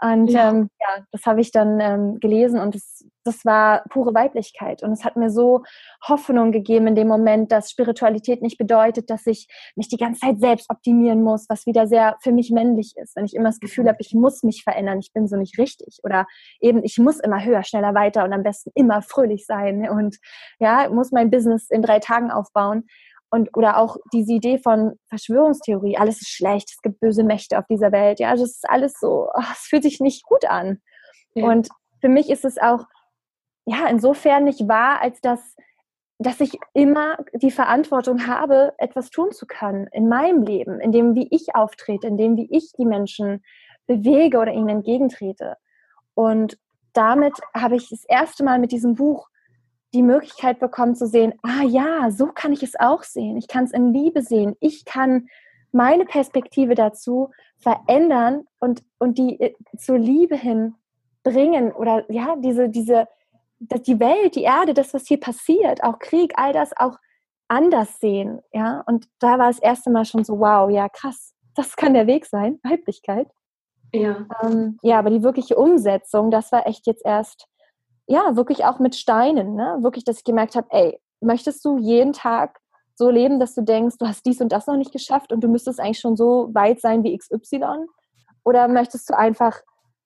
Und 0.00 0.28
ja, 0.28 0.50
ähm, 0.50 0.70
ja 0.80 1.04
das 1.10 1.24
habe 1.26 1.40
ich 1.40 1.50
dann 1.50 1.80
ähm, 1.80 2.20
gelesen 2.20 2.60
und 2.60 2.74
das, 2.74 3.04
das 3.24 3.44
war 3.44 3.82
pure 3.88 4.14
Weiblichkeit. 4.14 4.82
Und 4.82 4.92
es 4.92 5.04
hat 5.04 5.16
mir 5.16 5.30
so 5.30 5.62
Hoffnung 6.06 6.52
gegeben 6.52 6.86
in 6.86 6.94
dem 6.94 7.08
Moment, 7.08 7.50
dass 7.50 7.70
Spiritualität 7.70 8.42
nicht 8.42 8.58
bedeutet, 8.58 9.10
dass 9.10 9.26
ich 9.26 9.48
mich 9.74 9.88
die 9.88 9.96
ganze 9.96 10.20
Zeit 10.20 10.38
selbst 10.38 10.70
optimieren 10.70 11.22
muss, 11.22 11.46
was 11.48 11.66
wieder 11.66 11.86
sehr 11.86 12.16
für 12.20 12.32
mich 12.32 12.50
männlich 12.50 12.94
ist. 12.96 13.16
Wenn 13.16 13.24
ich 13.24 13.34
immer 13.34 13.48
das 13.48 13.60
Gefühl 13.60 13.84
mhm. 13.84 13.88
habe, 13.88 13.98
ich 14.00 14.14
muss 14.14 14.42
mich 14.42 14.62
verändern, 14.62 14.98
ich 14.98 15.12
bin 15.12 15.26
so 15.26 15.36
nicht 15.36 15.58
richtig. 15.58 15.98
Oder 16.02 16.26
eben, 16.60 16.84
ich 16.84 16.98
muss 16.98 17.18
immer 17.18 17.42
höher, 17.44 17.64
schneller, 17.64 17.94
weiter 17.94 18.24
und 18.24 18.32
am 18.32 18.42
besten 18.42 18.70
immer 18.74 19.02
fröhlich 19.02 19.46
sein. 19.46 19.88
Und 19.88 20.16
ja, 20.58 20.88
muss 20.90 21.10
mein 21.10 21.30
Business 21.30 21.70
in 21.70 21.82
drei 21.82 21.98
Tagen 21.98 22.30
aufbauen. 22.30 22.84
Und, 23.30 23.56
oder 23.56 23.78
auch 23.78 23.96
diese 24.12 24.32
Idee 24.32 24.58
von 24.58 24.98
Verschwörungstheorie, 25.08 25.96
alles 25.96 26.22
ist 26.22 26.30
schlecht, 26.30 26.70
es 26.70 26.82
gibt 26.82 27.00
böse 27.00 27.24
Mächte 27.24 27.58
auf 27.58 27.66
dieser 27.68 27.90
Welt. 27.92 28.20
Ja, 28.20 28.30
das 28.30 28.42
ist 28.42 28.68
alles 28.68 28.94
so, 29.00 29.28
oh, 29.34 29.42
es 29.52 29.66
fühlt 29.68 29.82
sich 29.82 30.00
nicht 30.00 30.24
gut 30.24 30.44
an. 30.44 30.80
Ja. 31.34 31.46
Und 31.46 31.68
für 32.00 32.08
mich 32.08 32.30
ist 32.30 32.44
es 32.44 32.58
auch, 32.58 32.84
ja, 33.66 33.88
insofern 33.88 34.44
nicht 34.44 34.68
wahr, 34.68 35.00
als 35.00 35.20
dass, 35.20 35.56
dass 36.18 36.40
ich 36.40 36.56
immer 36.72 37.18
die 37.34 37.50
Verantwortung 37.50 38.26
habe, 38.26 38.72
etwas 38.78 39.10
tun 39.10 39.32
zu 39.32 39.46
können 39.46 39.88
in 39.92 40.08
meinem 40.08 40.42
Leben, 40.42 40.80
in 40.80 40.92
dem, 40.92 41.14
wie 41.14 41.28
ich 41.30 41.54
auftrete, 41.54 42.06
in 42.06 42.16
dem, 42.16 42.36
wie 42.36 42.48
ich 42.50 42.72
die 42.78 42.86
Menschen 42.86 43.42
bewege 43.86 44.38
oder 44.38 44.52
ihnen 44.52 44.68
entgegentrete. 44.68 45.56
Und 46.14 46.58
damit 46.92 47.34
habe 47.54 47.76
ich 47.76 47.88
das 47.90 48.04
erste 48.04 48.44
Mal 48.44 48.58
mit 48.58 48.72
diesem 48.72 48.94
Buch 48.94 49.28
die 49.96 50.02
Möglichkeit 50.02 50.60
bekommen 50.60 50.94
zu 50.94 51.06
sehen, 51.06 51.32
ah 51.42 51.62
ja, 51.62 52.10
so 52.10 52.26
kann 52.26 52.52
ich 52.52 52.62
es 52.62 52.78
auch 52.78 53.02
sehen. 53.02 53.36
Ich 53.36 53.48
kann 53.48 53.64
es 53.64 53.72
in 53.72 53.92
Liebe 53.92 54.22
sehen. 54.22 54.54
Ich 54.60 54.84
kann 54.84 55.28
meine 55.72 56.04
Perspektive 56.04 56.74
dazu 56.74 57.30
verändern 57.56 58.44
und, 58.60 58.82
und 58.98 59.16
die 59.16 59.40
äh, 59.40 59.54
zur 59.78 59.98
Liebe 59.98 60.36
hin 60.36 60.74
bringen 61.22 61.72
oder 61.72 62.04
ja, 62.12 62.36
diese, 62.36 62.68
diese, 62.68 63.08
dass 63.58 63.82
die 63.82 63.98
Welt, 63.98 64.36
die 64.36 64.42
Erde, 64.42 64.74
das, 64.74 64.92
was 64.92 65.08
hier 65.08 65.18
passiert, 65.18 65.82
auch 65.82 65.98
Krieg, 65.98 66.34
all 66.36 66.52
das 66.52 66.76
auch 66.76 66.98
anders 67.48 67.98
sehen. 67.98 68.40
Ja, 68.52 68.82
und 68.86 69.08
da 69.18 69.38
war 69.38 69.48
das 69.48 69.58
erste 69.58 69.90
Mal 69.90 70.04
schon 70.04 70.24
so, 70.24 70.38
wow, 70.38 70.70
ja, 70.70 70.88
krass, 70.88 71.34
das 71.54 71.74
kann 71.74 71.94
der 71.94 72.06
Weg 72.06 72.26
sein, 72.26 72.60
Weiblichkeit. 72.62 73.28
Ja. 73.92 74.26
Ähm, 74.42 74.78
ja, 74.82 74.98
aber 74.98 75.10
die 75.10 75.22
wirkliche 75.22 75.56
Umsetzung, 75.56 76.30
das 76.30 76.52
war 76.52 76.66
echt 76.66 76.86
jetzt 76.86 77.04
erst 77.04 77.48
ja, 78.06 78.36
wirklich 78.36 78.64
auch 78.64 78.78
mit 78.78 78.94
Steinen, 78.94 79.54
ne? 79.54 79.78
Wirklich, 79.80 80.04
dass 80.04 80.18
ich 80.18 80.24
gemerkt 80.24 80.54
habe, 80.54 80.68
ey, 80.70 81.00
möchtest 81.20 81.64
du 81.64 81.78
jeden 81.78 82.12
Tag 82.12 82.60
so 82.94 83.10
leben, 83.10 83.40
dass 83.40 83.54
du 83.54 83.62
denkst, 83.62 83.96
du 83.98 84.06
hast 84.06 84.24
dies 84.24 84.40
und 84.40 84.52
das 84.52 84.66
noch 84.66 84.76
nicht 84.76 84.92
geschafft 84.92 85.32
und 85.32 85.42
du 85.42 85.48
müsstest 85.48 85.80
eigentlich 85.80 86.00
schon 86.00 86.16
so 86.16 86.48
weit 86.52 86.80
sein 86.80 87.02
wie 87.04 87.16
XY? 87.16 87.86
Oder 88.44 88.68
möchtest 88.68 89.10
du 89.10 89.16
einfach 89.16 89.60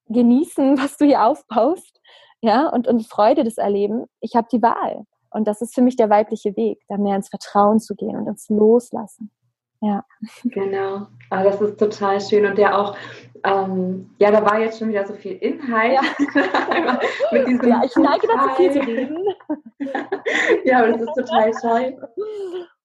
genießen, 0.09 0.79
was 0.83 0.97
du 0.97 1.05
hier 1.05 1.25
aufbaust? 1.25 2.01
Ja, 2.43 2.69
und, 2.69 2.89
und 2.89 3.07
Freude 3.07 3.45
des 3.45 3.59
Erleben. 3.59 4.07
Ich 4.21 4.35
habe 4.35 4.49
die 4.51 4.63
Wahl. 4.63 5.05
Und 5.31 5.47
das 5.47 5.61
ist 5.61 5.75
für 5.75 5.83
mich 5.83 5.97
der 5.97 6.11
weibliche 6.11 6.57
Weg, 6.57 6.81
da 6.89 6.97
mehr 6.97 7.17
ins 7.17 7.29
Vertrauen 7.29 7.79
zu 7.79 7.95
gehen 7.95 8.17
und 8.17 8.27
ins 8.27 8.49
Loslassen. 8.49 9.31
Ja. 9.81 10.05
Genau. 10.45 11.07
Aber 11.31 11.45
das 11.45 11.61
ist 11.61 11.79
total 11.79 12.21
schön 12.21 12.45
und 12.45 12.59
der 12.59 12.79
auch, 12.79 12.97
ähm, 13.45 14.11
ja, 14.19 14.31
da 14.31 14.45
war 14.45 14.61
jetzt 14.61 14.79
schon 14.79 14.89
wieder 14.89 15.07
so 15.07 15.15
viel 15.15 15.33
Inhalt. 15.33 15.95
Ja, 15.95 17.01
mit 17.33 17.49
diesem 17.49 17.69
ja 17.69 17.83
ich 17.85 17.97
neige 17.97 18.27
dazu 18.27 18.49
viel 18.57 18.73
zu 18.73 18.81
reden. 18.81 19.19
ja, 20.65 20.79
aber 20.79 20.93
das 20.93 21.03
ist 21.03 21.15
total 21.15 21.51
toll. 21.53 22.09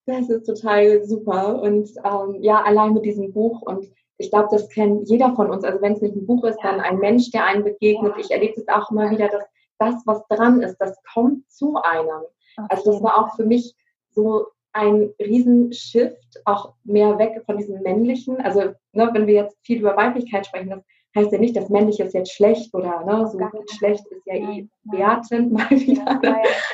Das 0.06 0.28
ist 0.30 0.46
total 0.46 1.04
super. 1.04 1.60
Und 1.60 1.90
ähm, 2.04 2.36
ja, 2.40 2.62
allein 2.62 2.94
mit 2.94 3.04
diesem 3.04 3.32
Buch 3.32 3.60
und 3.62 3.86
ich 4.18 4.30
glaube, 4.30 4.48
das 4.50 4.68
kennt 4.70 5.08
jeder 5.08 5.34
von 5.34 5.50
uns. 5.50 5.64
Also 5.64 5.82
wenn 5.82 5.92
es 5.92 6.00
nicht 6.00 6.16
ein 6.16 6.26
Buch 6.26 6.44
ist, 6.44 6.58
dann 6.62 6.80
ein 6.80 6.98
Mensch, 6.98 7.30
der 7.32 7.44
einen 7.44 7.64
begegnet. 7.64 8.14
Ich 8.18 8.30
erlebe 8.30 8.58
es 8.58 8.68
auch 8.68 8.90
immer 8.90 9.10
wieder, 9.10 9.28
dass 9.28 9.44
das, 9.78 9.94
was 10.06 10.26
dran 10.28 10.62
ist, 10.62 10.78
das 10.78 10.96
kommt 11.12 11.50
zu 11.50 11.76
einem. 11.82 12.22
Okay. 12.56 12.66
Also 12.70 12.92
das 12.92 13.02
war 13.02 13.18
auch 13.18 13.36
für 13.36 13.44
mich 13.44 13.74
so 14.10 14.46
ein 14.76 15.10
Riesenshift, 15.18 16.42
auch 16.44 16.74
mehr 16.84 17.18
weg 17.18 17.42
von 17.46 17.56
diesem 17.56 17.82
männlichen. 17.82 18.40
Also 18.40 18.74
ne, 18.92 19.10
wenn 19.12 19.26
wir 19.26 19.34
jetzt 19.34 19.56
viel 19.62 19.80
über 19.80 19.96
Weiblichkeit 19.96 20.46
sprechen, 20.46 20.70
das 20.70 20.82
heißt 21.16 21.32
ja 21.32 21.38
nicht, 21.38 21.56
dass 21.56 21.70
männlich 21.70 21.98
ist 21.98 22.14
jetzt 22.14 22.32
schlecht 22.32 22.74
oder 22.74 23.04
ne, 23.04 23.26
so 23.26 23.38
gut, 23.38 23.70
schlecht 23.70 24.06
ist 24.06 24.26
ja 24.26 24.34
eh 24.34 24.68
wertend 24.84 25.52
mal 25.52 25.70
wieder. 25.70 26.20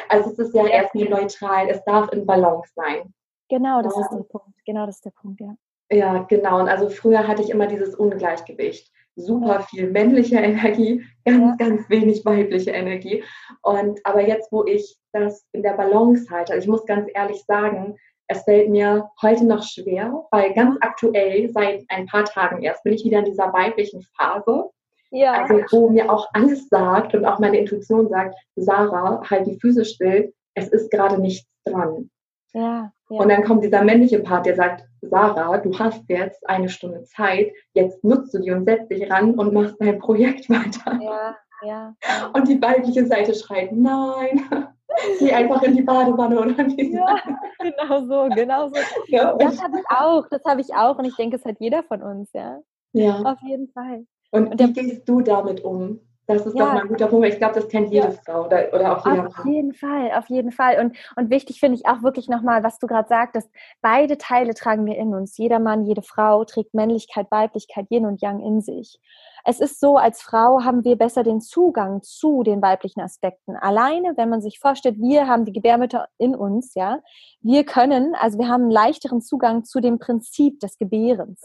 Also 0.09 0.30
es 0.30 0.38
ist 0.38 0.54
ja 0.54 0.66
erstmal 0.66 1.09
neutral, 1.09 1.68
es 1.68 1.82
darf 1.85 2.12
in 2.12 2.26
Balance 2.26 2.73
sein. 2.75 3.14
Genau, 3.49 3.82
das 3.82 3.94
ja. 3.94 4.02
ist 4.02 4.11
der 4.11 4.25
Punkt. 4.25 4.64
Genau, 4.66 4.87
das 4.87 4.97
ist 4.97 5.04
der 5.04 5.11
Punkt, 5.11 5.40
ja. 5.40 5.54
Ja, 5.90 6.23
genau. 6.23 6.61
Und 6.61 6.68
also 6.68 6.88
früher 6.88 7.28
hatte 7.28 7.42
ich 7.42 7.50
immer 7.50 7.66
dieses 7.66 7.94
Ungleichgewicht. 7.94 8.90
Super 9.14 9.62
viel 9.62 9.90
männliche 9.90 10.37
Energie, 10.37 11.04
ganz, 11.25 11.59
ganz 11.59 11.90
wenig 11.90 12.25
weibliche 12.25 12.71
Energie. 12.71 13.23
Und 13.62 14.00
aber 14.04 14.26
jetzt, 14.26 14.50
wo 14.50 14.64
ich 14.64 14.97
das 15.12 15.47
in 15.52 15.62
der 15.62 15.75
Balance 15.75 16.31
halte, 16.31 16.54
also 16.54 16.64
ich 16.64 16.71
muss 16.71 16.87
ganz 16.87 17.09
ehrlich 17.14 17.42
sagen, 17.45 17.97
es 18.28 18.42
fällt 18.45 18.71
mir 18.71 19.11
heute 19.21 19.45
noch 19.45 19.62
schwer, 19.62 20.25
weil 20.31 20.54
ganz 20.54 20.76
aktuell, 20.81 21.50
seit 21.52 21.85
ein 21.88 22.07
paar 22.07 22.25
Tagen 22.25 22.62
erst, 22.62 22.83
bin 22.85 22.95
ich 22.95 23.04
wieder 23.04 23.19
in 23.19 23.26
dieser 23.26 23.52
weiblichen 23.52 24.02
Phase. 24.16 24.71
Ja. 25.11 25.42
Also, 25.42 25.62
wo 25.71 25.90
mir 25.90 26.11
auch 26.11 26.26
alles 26.33 26.69
sagt 26.69 27.14
und 27.14 27.26
auch 27.26 27.38
meine 27.38 27.59
Intuition 27.59 28.09
sagt, 28.09 28.35
Sarah, 28.57 29.23
halt 29.28 29.47
die 29.47 29.59
Füße 29.61 29.85
still, 29.85 30.33
es 30.54 30.69
ist 30.69 30.90
gerade 30.90 31.21
nichts 31.21 31.47
dran. 31.64 32.11
Ja, 32.54 32.92
ja. 33.12 33.21
Und 33.21 33.28
dann 33.28 33.45
kommt 33.45 33.62
dieser 33.62 33.85
männliche 33.85 34.21
Part, 34.21 34.47
der 34.47 34.57
sagt, 34.57 34.85
Sarah, 35.02 35.59
du 35.59 35.78
hast 35.78 36.02
jetzt 36.09 36.49
eine 36.49 36.71
Stunde 36.71 37.02
Zeit, 37.04 37.52
jetzt 37.75 38.02
nutzt 38.02 38.33
du 38.33 38.38
die 38.38 38.50
und 38.50 38.64
setzt 38.64 38.90
dich 38.90 39.11
ran 39.11 39.35
und 39.35 39.52
machst 39.52 39.76
dein 39.81 39.99
Projekt 39.99 40.49
weiter. 40.49 40.99
Ja, 41.02 41.37
ja. 41.62 41.95
Und 42.33 42.49
die 42.49 42.61
weibliche 42.61 43.04
Seite 43.07 43.35
schreit, 43.35 43.71
nein, 43.73 44.49
geh 45.19 45.31
einfach 45.31 45.62
in 45.62 45.76
die 45.76 45.83
Badewanne 45.83 46.40
oder 46.40 46.57
wie 46.57 46.95
Ja, 46.95 47.16
genau 47.59 48.00
so, 48.07 48.35
genau 48.35 48.69
so. 48.69 48.76
Ja, 49.09 49.37
das 49.37 49.62
habe 49.62 49.78
ich 49.78 49.85
auch, 49.90 50.26
das 50.31 50.42
habe 50.47 50.62
ich 50.62 50.75
auch 50.75 50.99
und 50.99 51.04
ich 51.04 51.16
denke, 51.16 51.37
es 51.37 51.45
hat 51.45 51.57
jeder 51.61 51.83
von 51.83 52.02
uns, 52.02 52.31
ja. 52.33 52.61
Ja. 52.95 53.21
Auf 53.21 53.38
jeden 53.42 53.69
Fall. 53.69 54.07
Und, 54.31 54.52
und 54.52 54.59
wie 54.59 54.73
gehst 54.73 55.07
du 55.07 55.21
damit 55.21 55.62
um? 55.62 56.00
Das 56.26 56.47
ist 56.47 56.57
ja. 56.57 56.67
doch 56.67 56.73
mal 56.75 56.83
ein 56.83 56.88
guter 56.88 57.09
Punkt. 57.09 57.26
Ich 57.26 57.38
glaube, 57.38 57.55
das 57.55 57.69
kennt 57.69 57.91
jede 57.91 58.09
ja. 58.09 58.12
Frau 58.12 58.47
oder, 58.47 58.73
oder 58.73 58.97
auch 58.97 59.07
jeder 59.07 59.26
Auf 59.26 59.38
Mann. 59.38 59.52
jeden 59.52 59.75
Fall, 59.75 60.12
auf 60.17 60.29
jeden 60.29 60.52
Fall. 60.52 60.79
Und, 60.81 60.97
und 61.17 61.31
wichtig 61.31 61.59
finde 61.59 61.76
ich 61.76 61.87
auch 61.87 62.02
wirklich 62.02 62.29
nochmal, 62.29 62.62
was 62.62 62.79
du 62.79 62.87
gerade 62.87 63.09
sagtest, 63.09 63.50
beide 63.81 64.19
Teile 64.19 64.55
tragen 64.55 64.87
wir 64.87 64.97
in 64.97 65.14
uns. 65.14 65.37
Jeder 65.37 65.59
Mann, 65.59 65.85
jede 65.85 66.02
Frau 66.02 66.45
trägt 66.45 66.75
Männlichkeit, 66.75 67.31
Weiblichkeit, 67.31 67.87
Yin 67.91 68.07
und 68.07 68.23
Yang 68.23 68.41
in 68.41 68.61
sich. 68.61 69.00
Es 69.45 69.59
ist 69.59 69.81
so, 69.81 69.97
als 69.97 70.23
Frau 70.23 70.62
haben 70.62 70.85
wir 70.85 70.97
besser 70.97 71.25
den 71.25 71.41
Zugang 71.41 72.02
zu 72.02 72.45
den 72.45 72.62
weiblichen 72.62 73.00
Aspekten. 73.00 73.57
Alleine, 73.57 74.12
wenn 74.17 74.29
man 74.29 74.41
sich 74.41 74.61
vorstellt, 74.61 75.00
wir 75.00 75.26
haben 75.26 75.45
die 75.45 75.52
Gebärmütter 75.52 76.07
in 76.19 76.37
uns, 76.37 76.75
ja, 76.75 77.00
wir 77.41 77.64
können, 77.64 78.14
also 78.14 78.38
wir 78.38 78.49
haben 78.49 78.62
einen 78.62 78.71
leichteren 78.71 79.21
Zugang 79.21 79.64
zu 79.64 79.81
dem 79.81 79.99
Prinzip 79.99 80.61
des 80.61 80.79
Gebärens. 80.79 81.41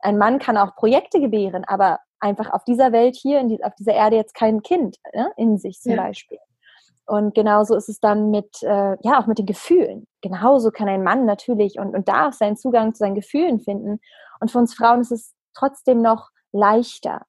Ein 0.00 0.18
Mann 0.18 0.40
kann 0.40 0.58
auch 0.58 0.76
Projekte 0.76 1.20
gebären, 1.20 1.64
aber 1.64 2.00
einfach 2.22 2.52
auf 2.52 2.64
dieser 2.64 2.92
Welt 2.92 3.16
hier, 3.16 3.42
die, 3.44 3.62
auf 3.64 3.74
dieser 3.74 3.94
Erde 3.94 4.16
jetzt 4.16 4.34
kein 4.34 4.62
Kind 4.62 4.96
ne, 5.12 5.32
in 5.36 5.58
sich 5.58 5.80
zum 5.80 5.92
ja. 5.92 6.02
Beispiel. 6.02 6.38
Und 7.04 7.34
genauso 7.34 7.74
ist 7.74 7.88
es 7.88 7.98
dann 7.98 8.30
mit, 8.30 8.62
äh, 8.62 8.96
ja, 9.02 9.20
auch 9.20 9.26
mit 9.26 9.38
den 9.38 9.46
Gefühlen. 9.46 10.06
Genauso 10.22 10.70
kann 10.70 10.88
ein 10.88 11.02
Mann 11.02 11.26
natürlich 11.26 11.78
und, 11.78 11.94
und 11.94 12.08
darf 12.08 12.34
seinen 12.34 12.56
Zugang 12.56 12.94
zu 12.94 13.00
seinen 13.00 13.16
Gefühlen 13.16 13.60
finden. 13.60 14.00
Und 14.40 14.50
für 14.50 14.58
uns 14.58 14.74
Frauen 14.74 15.00
ist 15.00 15.10
es 15.10 15.34
trotzdem 15.52 16.00
noch 16.00 16.30
leichter. 16.52 17.22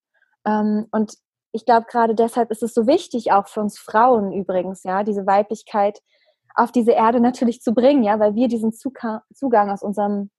Ähm, 0.46 0.88
und 0.92 1.16
ich 1.52 1.66
glaube, 1.66 1.88
gerade 1.90 2.14
deshalb 2.16 2.52
ist 2.52 2.64
es 2.64 2.74
so 2.74 2.88
wichtig, 2.88 3.32
auch 3.32 3.48
für 3.48 3.62
uns 3.62 3.80
Frauen 3.80 4.32
übrigens, 4.32 4.84
ja, 4.84 5.04
diese 5.04 5.26
Weiblichkeit 5.26 6.00
auf 6.56 6.72
diese 6.72 6.92
Erde 6.92 7.20
natürlich 7.20 7.62
zu 7.62 7.74
bringen, 7.74 8.04
ja, 8.04 8.20
weil 8.20 8.36
wir 8.36 8.48
diesen 8.48 8.74
Zugang 8.74 9.70
aus 9.72 9.82
unserem 9.82 10.30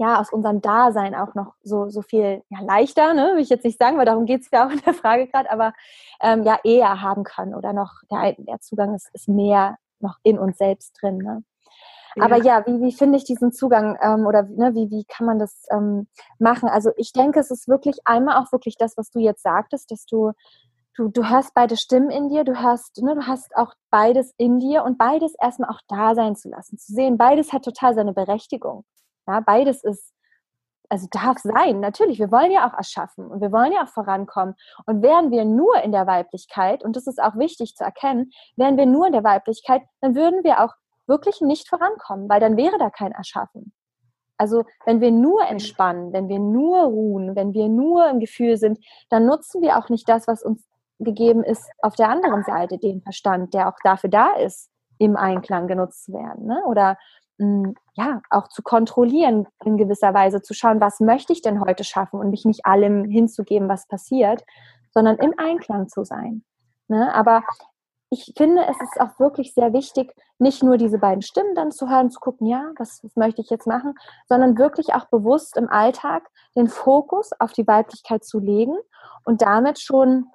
ja, 0.00 0.18
aus 0.18 0.32
unserem 0.32 0.62
Dasein 0.62 1.14
auch 1.14 1.34
noch 1.34 1.52
so, 1.62 1.90
so 1.90 2.00
viel 2.00 2.42
ja, 2.48 2.60
leichter, 2.62 3.12
ne, 3.12 3.32
will 3.34 3.42
ich 3.42 3.50
jetzt 3.50 3.66
nicht 3.66 3.78
sagen, 3.78 3.98
weil 3.98 4.06
darum 4.06 4.24
geht 4.24 4.40
es 4.40 4.48
ja 4.50 4.66
auch 4.66 4.70
in 4.70 4.80
der 4.80 4.94
Frage 4.94 5.26
gerade, 5.26 5.50
aber 5.50 5.74
ähm, 6.22 6.42
ja, 6.42 6.58
eher 6.64 7.02
haben 7.02 7.22
können 7.22 7.54
oder 7.54 7.74
noch 7.74 7.92
der, 8.10 8.34
der 8.38 8.60
Zugang 8.60 8.94
ist, 8.94 9.10
ist 9.12 9.28
mehr 9.28 9.76
noch 10.00 10.16
in 10.22 10.38
uns 10.38 10.56
selbst 10.56 10.96
drin. 11.00 11.18
Ne? 11.18 11.44
Ja. 12.16 12.24
Aber 12.24 12.36
ja, 12.36 12.66
wie, 12.66 12.80
wie 12.80 12.92
finde 12.92 13.18
ich 13.18 13.24
diesen 13.24 13.52
Zugang 13.52 13.98
ähm, 14.00 14.26
oder 14.26 14.44
ne, 14.44 14.74
wie, 14.74 14.90
wie 14.90 15.04
kann 15.04 15.26
man 15.26 15.38
das 15.38 15.66
ähm, 15.70 16.08
machen? 16.38 16.70
Also 16.70 16.92
ich 16.96 17.12
denke, 17.12 17.38
es 17.38 17.50
ist 17.50 17.68
wirklich 17.68 17.98
einmal 18.06 18.42
auch 18.42 18.50
wirklich 18.52 18.76
das, 18.78 18.96
was 18.96 19.10
du 19.10 19.18
jetzt 19.18 19.42
sagtest, 19.42 19.90
dass 19.90 20.06
du 20.06 20.32
Du, 20.96 21.08
du 21.08 21.30
hörst 21.30 21.54
beide 21.54 21.76
Stimmen 21.76 22.10
in 22.10 22.28
dir, 22.28 22.42
du 22.42 22.56
hast, 22.56 23.00
ne, 23.00 23.14
du 23.14 23.24
hast 23.26 23.56
auch 23.56 23.74
beides 23.90 24.34
in 24.38 24.58
dir 24.58 24.82
und 24.82 24.98
beides 24.98 25.34
erstmal 25.40 25.70
auch 25.70 25.80
da 25.86 26.16
sein 26.16 26.34
zu 26.34 26.48
lassen, 26.48 26.78
zu 26.78 26.92
sehen, 26.92 27.16
beides 27.16 27.52
hat 27.52 27.64
total 27.64 27.94
seine 27.94 28.12
Berechtigung. 28.12 28.84
Ja, 29.30 29.40
beides 29.40 29.84
ist, 29.84 30.12
also 30.88 31.06
darf 31.10 31.38
sein, 31.38 31.78
natürlich. 31.78 32.18
Wir 32.18 32.32
wollen 32.32 32.50
ja 32.50 32.68
auch 32.68 32.76
erschaffen 32.76 33.26
und 33.28 33.40
wir 33.40 33.52
wollen 33.52 33.72
ja 33.72 33.84
auch 33.84 33.88
vorankommen. 33.88 34.56
Und 34.86 35.02
wären 35.02 35.30
wir 35.30 35.44
nur 35.44 35.80
in 35.82 35.92
der 35.92 36.06
Weiblichkeit, 36.06 36.82
und 36.82 36.96
das 36.96 37.06
ist 37.06 37.22
auch 37.22 37.36
wichtig 37.36 37.76
zu 37.76 37.84
erkennen, 37.84 38.32
wären 38.56 38.76
wir 38.76 38.86
nur 38.86 39.06
in 39.06 39.12
der 39.12 39.22
Weiblichkeit, 39.22 39.82
dann 40.00 40.16
würden 40.16 40.42
wir 40.42 40.64
auch 40.64 40.74
wirklich 41.06 41.40
nicht 41.40 41.68
vorankommen, 41.68 42.28
weil 42.28 42.40
dann 42.40 42.56
wäre 42.56 42.76
da 42.78 42.90
kein 42.90 43.12
Erschaffen. 43.12 43.72
Also 44.36 44.64
wenn 44.84 45.00
wir 45.00 45.12
nur 45.12 45.46
entspannen, 45.46 46.12
wenn 46.12 46.28
wir 46.28 46.38
nur 46.38 46.84
ruhen, 46.84 47.36
wenn 47.36 47.52
wir 47.52 47.68
nur 47.68 48.08
im 48.08 48.20
Gefühl 48.20 48.56
sind, 48.56 48.78
dann 49.10 49.26
nutzen 49.26 49.60
wir 49.62 49.78
auch 49.78 49.90
nicht 49.90 50.08
das, 50.08 50.26
was 50.26 50.42
uns 50.42 50.66
gegeben 50.98 51.44
ist 51.44 51.70
auf 51.82 51.94
der 51.94 52.08
anderen 52.08 52.42
Seite, 52.42 52.78
den 52.78 53.02
Verstand, 53.02 53.54
der 53.54 53.68
auch 53.68 53.76
dafür 53.84 54.10
da 54.10 54.32
ist, 54.32 54.70
im 54.98 55.16
Einklang 55.16 55.66
genutzt 55.66 56.04
zu 56.04 56.12
werden. 56.12 56.46
Ne? 56.46 56.62
Oder 56.66 56.98
ja, 57.94 58.20
auch 58.30 58.48
zu 58.48 58.62
kontrollieren 58.62 59.46
in 59.64 59.76
gewisser 59.76 60.12
Weise, 60.14 60.42
zu 60.42 60.54
schauen, 60.54 60.80
was 60.80 61.00
möchte 61.00 61.32
ich 61.32 61.42
denn 61.42 61.60
heute 61.60 61.84
schaffen 61.84 62.20
und 62.20 62.30
mich 62.30 62.44
nicht 62.44 62.66
allem 62.66 63.04
hinzugeben, 63.04 63.68
was 63.68 63.88
passiert, 63.88 64.44
sondern 64.92 65.16
im 65.16 65.34
Einklang 65.38 65.88
zu 65.88 66.04
sein. 66.04 66.44
Ne? 66.88 67.14
Aber 67.14 67.42
ich 68.10 68.32
finde, 68.36 68.66
es 68.68 68.76
ist 68.80 69.00
auch 69.00 69.18
wirklich 69.20 69.54
sehr 69.54 69.72
wichtig, 69.72 70.12
nicht 70.38 70.62
nur 70.62 70.76
diese 70.76 70.98
beiden 70.98 71.22
Stimmen 71.22 71.54
dann 71.54 71.70
zu 71.70 71.88
hören, 71.88 72.10
zu 72.10 72.18
gucken, 72.18 72.46
ja, 72.46 72.72
was, 72.76 73.04
was 73.04 73.14
möchte 73.14 73.40
ich 73.40 73.50
jetzt 73.50 73.68
machen, 73.68 73.94
sondern 74.28 74.58
wirklich 74.58 74.94
auch 74.94 75.06
bewusst 75.06 75.56
im 75.56 75.68
Alltag 75.68 76.28
den 76.56 76.66
Fokus 76.66 77.30
auf 77.38 77.52
die 77.52 77.66
Weiblichkeit 77.66 78.24
zu 78.24 78.40
legen 78.40 78.74
und 79.24 79.42
damit 79.42 79.80
schon 79.80 80.26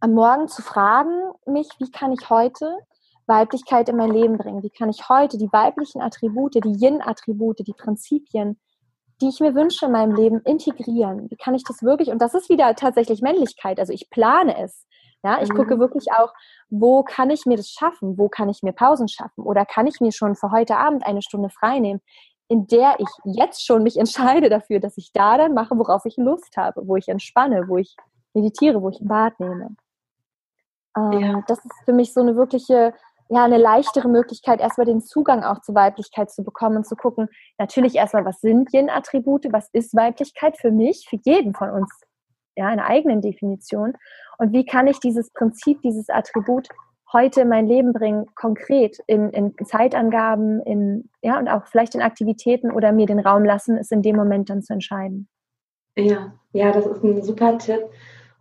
am 0.00 0.14
Morgen 0.14 0.48
zu 0.48 0.62
fragen, 0.62 1.12
mich, 1.44 1.68
wie 1.78 1.90
kann 1.90 2.12
ich 2.12 2.30
heute 2.30 2.78
Weiblichkeit 3.30 3.88
in 3.88 3.96
mein 3.96 4.10
Leben 4.10 4.36
bringen? 4.36 4.62
Wie 4.62 4.70
kann 4.70 4.90
ich 4.90 5.08
heute 5.08 5.38
die 5.38 5.50
weiblichen 5.52 6.02
Attribute, 6.02 6.56
die 6.56 6.84
Yin-Attribute, 6.84 7.60
die 7.60 7.72
Prinzipien, 7.72 8.60
die 9.22 9.28
ich 9.28 9.40
mir 9.40 9.54
wünsche 9.54 9.86
in 9.86 9.92
meinem 9.92 10.14
Leben, 10.14 10.40
integrieren? 10.40 11.30
Wie 11.30 11.36
kann 11.36 11.54
ich 11.54 11.64
das 11.64 11.82
wirklich, 11.82 12.10
und 12.10 12.20
das 12.20 12.34
ist 12.34 12.50
wieder 12.50 12.74
tatsächlich 12.74 13.22
Männlichkeit, 13.22 13.78
also 13.80 13.92
ich 13.92 14.10
plane 14.10 14.62
es. 14.62 14.86
Ja, 15.22 15.40
ich 15.42 15.50
mhm. 15.50 15.56
gucke 15.56 15.78
wirklich 15.78 16.12
auch, 16.12 16.32
wo 16.70 17.02
kann 17.02 17.30
ich 17.30 17.44
mir 17.46 17.56
das 17.56 17.68
schaffen? 17.68 18.18
Wo 18.18 18.28
kann 18.28 18.48
ich 18.48 18.62
mir 18.62 18.72
Pausen 18.72 19.08
schaffen? 19.08 19.44
Oder 19.44 19.66
kann 19.66 19.86
ich 19.86 20.00
mir 20.00 20.12
schon 20.12 20.34
für 20.34 20.50
heute 20.50 20.76
Abend 20.76 21.06
eine 21.06 21.22
Stunde 21.22 21.50
frei 21.50 21.78
nehmen, 21.78 22.00
in 22.48 22.66
der 22.66 22.96
ich 22.98 23.08
jetzt 23.24 23.64
schon 23.64 23.82
mich 23.82 23.96
entscheide 23.96 24.48
dafür, 24.48 24.80
dass 24.80 24.96
ich 24.96 25.12
da 25.12 25.38
dann 25.38 25.54
mache, 25.54 25.78
worauf 25.78 26.04
ich 26.04 26.16
Lust 26.16 26.56
habe, 26.56 26.86
wo 26.86 26.96
ich 26.96 27.08
entspanne, 27.08 27.68
wo 27.68 27.76
ich 27.76 27.94
meditiere, 28.34 28.82
wo 28.82 28.88
ich 28.88 29.00
ein 29.00 29.08
Bad 29.08 29.38
nehme. 29.38 29.76
Ähm, 30.96 31.20
ja. 31.20 31.44
Das 31.46 31.58
ist 31.58 31.84
für 31.84 31.92
mich 31.92 32.12
so 32.12 32.20
eine 32.20 32.36
wirkliche 32.36 32.94
ja, 33.30 33.44
eine 33.44 33.58
leichtere 33.58 34.08
Möglichkeit, 34.08 34.60
erstmal 34.60 34.86
den 34.86 35.00
Zugang 35.00 35.44
auch 35.44 35.60
zur 35.60 35.76
Weiblichkeit 35.76 36.30
zu 36.30 36.42
bekommen 36.42 36.78
und 36.78 36.86
zu 36.86 36.96
gucken, 36.96 37.28
natürlich 37.58 37.94
erstmal, 37.94 38.24
was 38.24 38.40
sind 38.40 38.72
Yin-Attribute, 38.74 39.52
was 39.52 39.68
ist 39.72 39.94
Weiblichkeit 39.94 40.58
für 40.58 40.72
mich, 40.72 41.06
für 41.08 41.18
jeden 41.24 41.54
von 41.54 41.70
uns, 41.70 41.88
ja, 42.56 42.66
eine 42.66 42.84
eigenen 42.84 43.20
Definition 43.22 43.94
und 44.38 44.52
wie 44.52 44.66
kann 44.66 44.88
ich 44.88 44.98
dieses 44.98 45.32
Prinzip, 45.32 45.80
dieses 45.82 46.08
Attribut 46.08 46.68
heute 47.12 47.42
in 47.42 47.48
mein 47.48 47.66
Leben 47.66 47.92
bringen, 47.92 48.26
konkret 48.34 48.98
in, 49.06 49.30
in 49.30 49.54
Zeitangaben, 49.64 50.60
in, 50.62 51.08
ja, 51.22 51.38
und 51.38 51.48
auch 51.48 51.66
vielleicht 51.66 51.94
in 51.94 52.02
Aktivitäten 52.02 52.72
oder 52.72 52.90
mir 52.90 53.06
den 53.06 53.20
Raum 53.20 53.44
lassen, 53.44 53.76
es 53.76 53.92
in 53.92 54.02
dem 54.02 54.16
Moment 54.16 54.50
dann 54.50 54.62
zu 54.62 54.72
entscheiden. 54.72 55.28
Ja, 55.96 56.32
ja, 56.52 56.72
das 56.72 56.86
ist 56.86 57.02
ein 57.04 57.22
super 57.22 57.58
Tipp. 57.58 57.82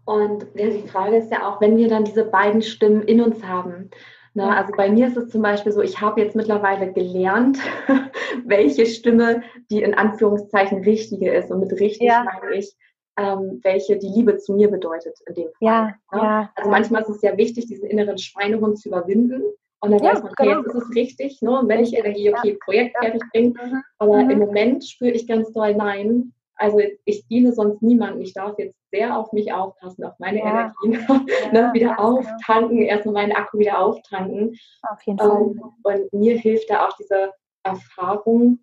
Und 0.05 0.47
ja, 0.55 0.69
die 0.69 0.87
Frage 0.87 1.17
ist 1.17 1.31
ja 1.31 1.47
auch, 1.47 1.61
wenn 1.61 1.77
wir 1.77 1.89
dann 1.89 2.05
diese 2.05 2.25
beiden 2.25 2.63
Stimmen 2.63 3.03
in 3.03 3.21
uns 3.21 3.43
haben, 3.43 3.91
Ne? 4.33 4.55
Also 4.55 4.73
bei 4.75 4.89
mir 4.89 5.07
ist 5.07 5.17
es 5.17 5.29
zum 5.29 5.41
Beispiel 5.41 5.71
so, 5.71 5.81
ich 5.81 5.99
habe 5.99 6.21
jetzt 6.21 6.35
mittlerweile 6.35 6.91
gelernt, 6.91 7.57
welche 8.45 8.85
Stimme 8.85 9.43
die 9.69 9.81
in 9.81 9.93
Anführungszeichen 9.93 10.83
richtige 10.83 11.33
ist. 11.33 11.51
Und 11.51 11.61
mit 11.61 11.71
richtig 11.73 12.07
ja. 12.07 12.23
meine 12.23 12.55
ich, 12.55 12.75
ähm, 13.17 13.59
welche 13.63 13.97
die 13.97 14.07
Liebe 14.07 14.37
zu 14.37 14.53
mir 14.53 14.69
bedeutet 14.69 15.17
in 15.27 15.35
dem 15.35 15.43
Fall. 15.45 15.53
Ja, 15.59 15.85
ne? 16.11 16.21
ja, 16.21 16.51
also 16.55 16.69
manchmal 16.69 17.01
ist 17.01 17.09
es 17.09 17.21
ja 17.21 17.35
wichtig, 17.37 17.67
diesen 17.67 17.89
inneren 17.89 18.17
Schweinehund 18.17 18.79
zu 18.79 18.89
überwinden. 18.89 19.43
Und 19.81 19.91
dann 19.91 20.03
ja, 20.03 20.11
weiß 20.11 20.23
man, 20.23 20.31
okay, 20.31 20.47
genau. 20.47 20.61
jetzt 20.61 20.75
ist 20.75 20.83
es 20.83 20.95
richtig, 20.95 21.41
ne? 21.41 21.63
männliche 21.65 21.97
Energie, 21.97 22.33
okay, 22.33 22.57
Projekt 22.63 22.97
fertig 22.97 23.21
bringen. 23.31 23.57
Mhm. 23.61 23.83
Aber 23.97 24.23
mhm. 24.23 24.29
im 24.29 24.39
Moment 24.39 24.85
spüre 24.85 25.11
ich 25.11 25.27
ganz 25.27 25.51
doll, 25.53 25.73
nein, 25.75 26.33
also 26.59 26.79
ich 27.05 27.25
diene 27.27 27.53
sonst 27.53 27.81
niemandem. 27.81 28.21
Ich 28.21 28.33
darf 28.33 28.57
jetzt 28.57 28.77
sehr 28.91 29.17
auf 29.17 29.31
mich 29.33 29.51
aufpassen, 29.53 30.03
auf 30.03 30.13
meine 30.19 30.39
ja. 30.39 30.73
Energien, 30.83 30.93
ja, 30.93 31.51
ne, 31.51 31.73
wieder 31.73 31.87
ja, 31.87 31.97
auftanken, 31.97 32.81
erstmal 32.81 33.13
meinen 33.13 33.31
Akku 33.31 33.57
wieder 33.59 33.79
auftanken. 33.79 34.57
Auf 34.83 35.01
jeden 35.03 35.17
Fall. 35.17 35.41
Ähm, 35.41 35.63
und 35.83 36.13
mir 36.13 36.37
hilft 36.37 36.69
da 36.69 36.87
auch 36.87 36.95
diese 36.97 37.31
Erfahrung, 37.63 38.59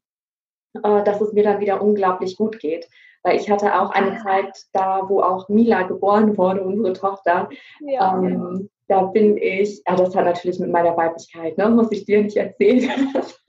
äh, 0.74 1.02
dass 1.04 1.20
es 1.20 1.32
mir 1.32 1.42
dann 1.42 1.60
wieder 1.60 1.80
unglaublich 1.82 2.36
gut 2.36 2.58
geht. 2.58 2.88
Weil 3.22 3.36
ich 3.36 3.50
hatte 3.50 3.80
auch 3.80 3.90
eine 3.90 4.18
Zeit 4.18 4.56
da, 4.72 5.02
wo 5.08 5.20
auch 5.20 5.48
Mila 5.48 5.82
geboren 5.82 6.36
wurde, 6.38 6.62
unsere 6.62 6.92
Tochter. 6.92 7.48
Ja, 7.80 8.16
ähm, 8.18 8.70
da 8.88 9.02
bin 9.02 9.36
ich, 9.36 9.82
ja, 9.86 9.96
das 9.96 10.14
hat 10.14 10.26
natürlich 10.26 10.60
mit 10.60 10.70
meiner 10.70 10.96
Weiblichkeit, 10.96 11.58
ne, 11.58 11.68
muss 11.68 11.90
ich 11.90 12.04
dir 12.04 12.22
nicht 12.22 12.36
erzählen. 12.36 12.90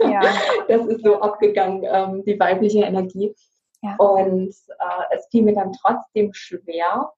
Ja. 0.01 0.21
Das 0.67 0.85
ist 0.85 1.03
so 1.03 1.21
abgegangen, 1.21 1.85
ähm, 1.89 2.23
die 2.25 2.39
weibliche 2.39 2.79
Energie. 2.79 3.33
Ja. 3.81 3.95
Und 3.97 4.49
äh, 4.49 5.15
es 5.15 5.27
fiel 5.29 5.43
mir 5.43 5.53
dann 5.53 5.73
trotzdem 5.73 6.33
schwer, 6.33 7.11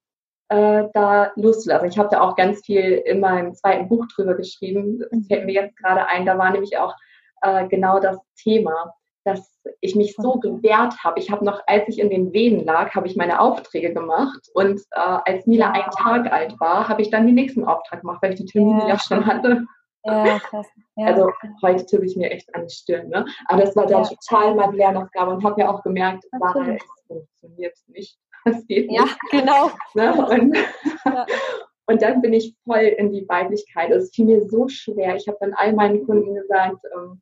äh, 0.49 0.85
da 0.93 1.31
loszulassen. 1.35 1.89
Ich 1.89 1.97
habe 1.97 2.09
da 2.09 2.21
auch 2.21 2.35
ganz 2.35 2.65
viel 2.65 3.01
in 3.05 3.19
meinem 3.19 3.53
zweiten 3.53 3.87
Buch 3.87 4.05
drüber 4.07 4.35
geschrieben. 4.35 4.99
Das 5.11 5.27
fällt 5.27 5.45
mir 5.45 5.53
jetzt 5.53 5.77
gerade 5.77 6.07
ein, 6.07 6.25
da 6.25 6.37
war 6.37 6.51
nämlich 6.51 6.77
auch 6.77 6.95
äh, 7.41 7.67
genau 7.67 7.99
das 7.99 8.17
Thema 8.35 8.93
dass 9.29 9.59
ich 9.81 9.95
mich 9.95 10.15
so 10.15 10.33
gewehrt 10.33 10.95
habe. 11.03 11.19
Ich 11.19 11.29
habe 11.29 11.45
noch, 11.45 11.61
als 11.67 11.87
ich 11.87 11.99
in 11.99 12.09
den 12.09 12.33
Wehen 12.33 12.65
lag, 12.65 12.95
habe 12.95 13.07
ich 13.07 13.15
meine 13.15 13.39
Aufträge 13.39 13.93
gemacht 13.93 14.39
und 14.53 14.79
äh, 14.91 15.17
als 15.25 15.45
Mila 15.45 15.71
ein 15.71 15.89
Tag 15.91 16.31
alt 16.31 16.59
war, 16.59 16.87
habe 16.87 17.01
ich 17.01 17.09
dann 17.09 17.25
den 17.25 17.35
nächsten 17.35 17.65
Auftrag 17.65 18.01
gemacht, 18.01 18.19
weil 18.21 18.33
ich 18.33 18.39
die 18.39 18.45
Termine 18.45 18.81
ja, 18.81 18.89
ja 18.89 18.99
schon 18.99 19.25
hatte. 19.25 19.65
Ja, 20.03 20.39
krass. 20.39 20.67
Ja. 20.95 21.07
Also 21.07 21.31
heute 21.61 21.85
tippe 21.85 22.05
ich 22.05 22.15
mir 22.15 22.31
echt 22.31 22.53
an 22.55 22.67
die 22.67 22.73
Stirn. 22.73 23.09
Ne? 23.09 23.25
Aber 23.47 23.61
das 23.61 23.75
war 23.75 23.85
dann 23.85 24.03
ja. 24.03 24.09
total 24.09 24.55
meine 24.55 24.75
Lernaufgabe 24.75 25.31
und 25.31 25.43
habe 25.43 25.61
ja 25.61 25.69
auch 25.69 25.83
gemerkt, 25.83 26.25
Sarah, 26.31 26.75
es 26.75 26.83
funktioniert 27.07 27.77
nicht. 27.87 28.17
Das 28.45 28.65
geht 28.67 28.89
ja, 28.89 29.03
genau. 29.31 29.69
Ne? 29.95 30.13
Und, 30.25 30.57
ja. 31.05 31.25
und, 31.87 32.01
dann 32.01 32.21
bin 32.21 32.31
ich 32.31 32.55
voll 32.63 32.79
in 32.79 33.11
die 33.11 33.27
Weiblichkeit. 33.27 33.91
Es 33.91 34.11
fiel 34.15 34.25
mir 34.25 34.47
so 34.47 34.69
schwer. 34.69 35.17
Ich 35.17 35.27
habe 35.27 35.37
dann 35.41 35.53
all 35.53 35.73
meinen 35.73 36.05
Kunden 36.05 36.33
gesagt, 36.33 36.77
ähm, 36.95 37.21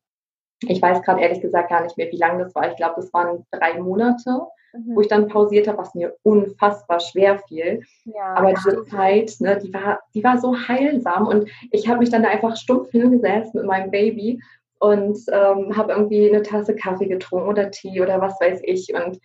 ich 0.60 0.82
weiß 0.82 1.02
gerade 1.02 1.20
ehrlich 1.20 1.40
gesagt 1.40 1.70
gar 1.70 1.82
nicht 1.82 1.96
mehr, 1.96 2.10
wie 2.10 2.16
lange 2.16 2.44
das 2.44 2.54
war. 2.54 2.68
Ich 2.68 2.76
glaube, 2.76 2.94
das 2.96 3.12
waren 3.12 3.46
drei 3.52 3.80
Monate, 3.80 4.42
mhm. 4.72 4.96
wo 4.96 5.00
ich 5.00 5.08
dann 5.08 5.28
pausiert 5.28 5.68
habe, 5.68 5.78
was 5.78 5.94
mir 5.94 6.16
unfassbar 6.22 7.00
schwer 7.00 7.38
fiel. 7.46 7.82
Ja, 8.04 8.34
Aber 8.34 8.52
diese 8.52 8.84
Zeit, 8.86 9.34
ne, 9.40 9.58
die, 9.58 9.72
war, 9.72 10.00
die 10.14 10.24
war 10.24 10.38
so 10.38 10.56
heilsam 10.56 11.26
und 11.26 11.48
ich 11.70 11.88
habe 11.88 12.00
mich 12.00 12.10
dann 12.10 12.22
da 12.22 12.30
einfach 12.30 12.56
stumpf 12.56 12.90
hingesetzt 12.90 13.54
mit 13.54 13.64
meinem 13.64 13.90
Baby 13.90 14.40
und 14.80 15.18
ähm, 15.32 15.76
habe 15.76 15.92
irgendwie 15.92 16.28
eine 16.28 16.42
Tasse 16.42 16.74
Kaffee 16.74 17.06
getrunken 17.06 17.48
oder 17.48 17.70
Tee 17.70 18.00
oder 18.00 18.20
was 18.20 18.40
weiß 18.40 18.60
ich 18.64 18.92
und 18.94 19.18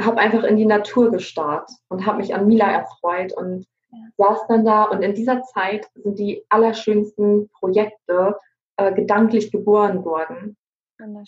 habe 0.00 0.18
einfach 0.18 0.44
in 0.44 0.56
die 0.56 0.66
Natur 0.66 1.10
gestarrt 1.10 1.70
und 1.88 2.06
habe 2.06 2.18
mich 2.18 2.34
an 2.34 2.46
Mila 2.46 2.70
erfreut 2.70 3.32
und 3.32 3.66
ja. 3.90 3.98
saß 4.16 4.46
dann 4.48 4.64
da 4.64 4.84
und 4.84 5.02
in 5.02 5.14
dieser 5.14 5.42
Zeit 5.42 5.86
sind 5.94 6.18
die 6.18 6.44
allerschönsten 6.48 7.50
Projekte 7.50 8.36
äh, 8.76 8.92
gedanklich 8.92 9.52
geboren 9.52 10.04
worden. 10.04 10.56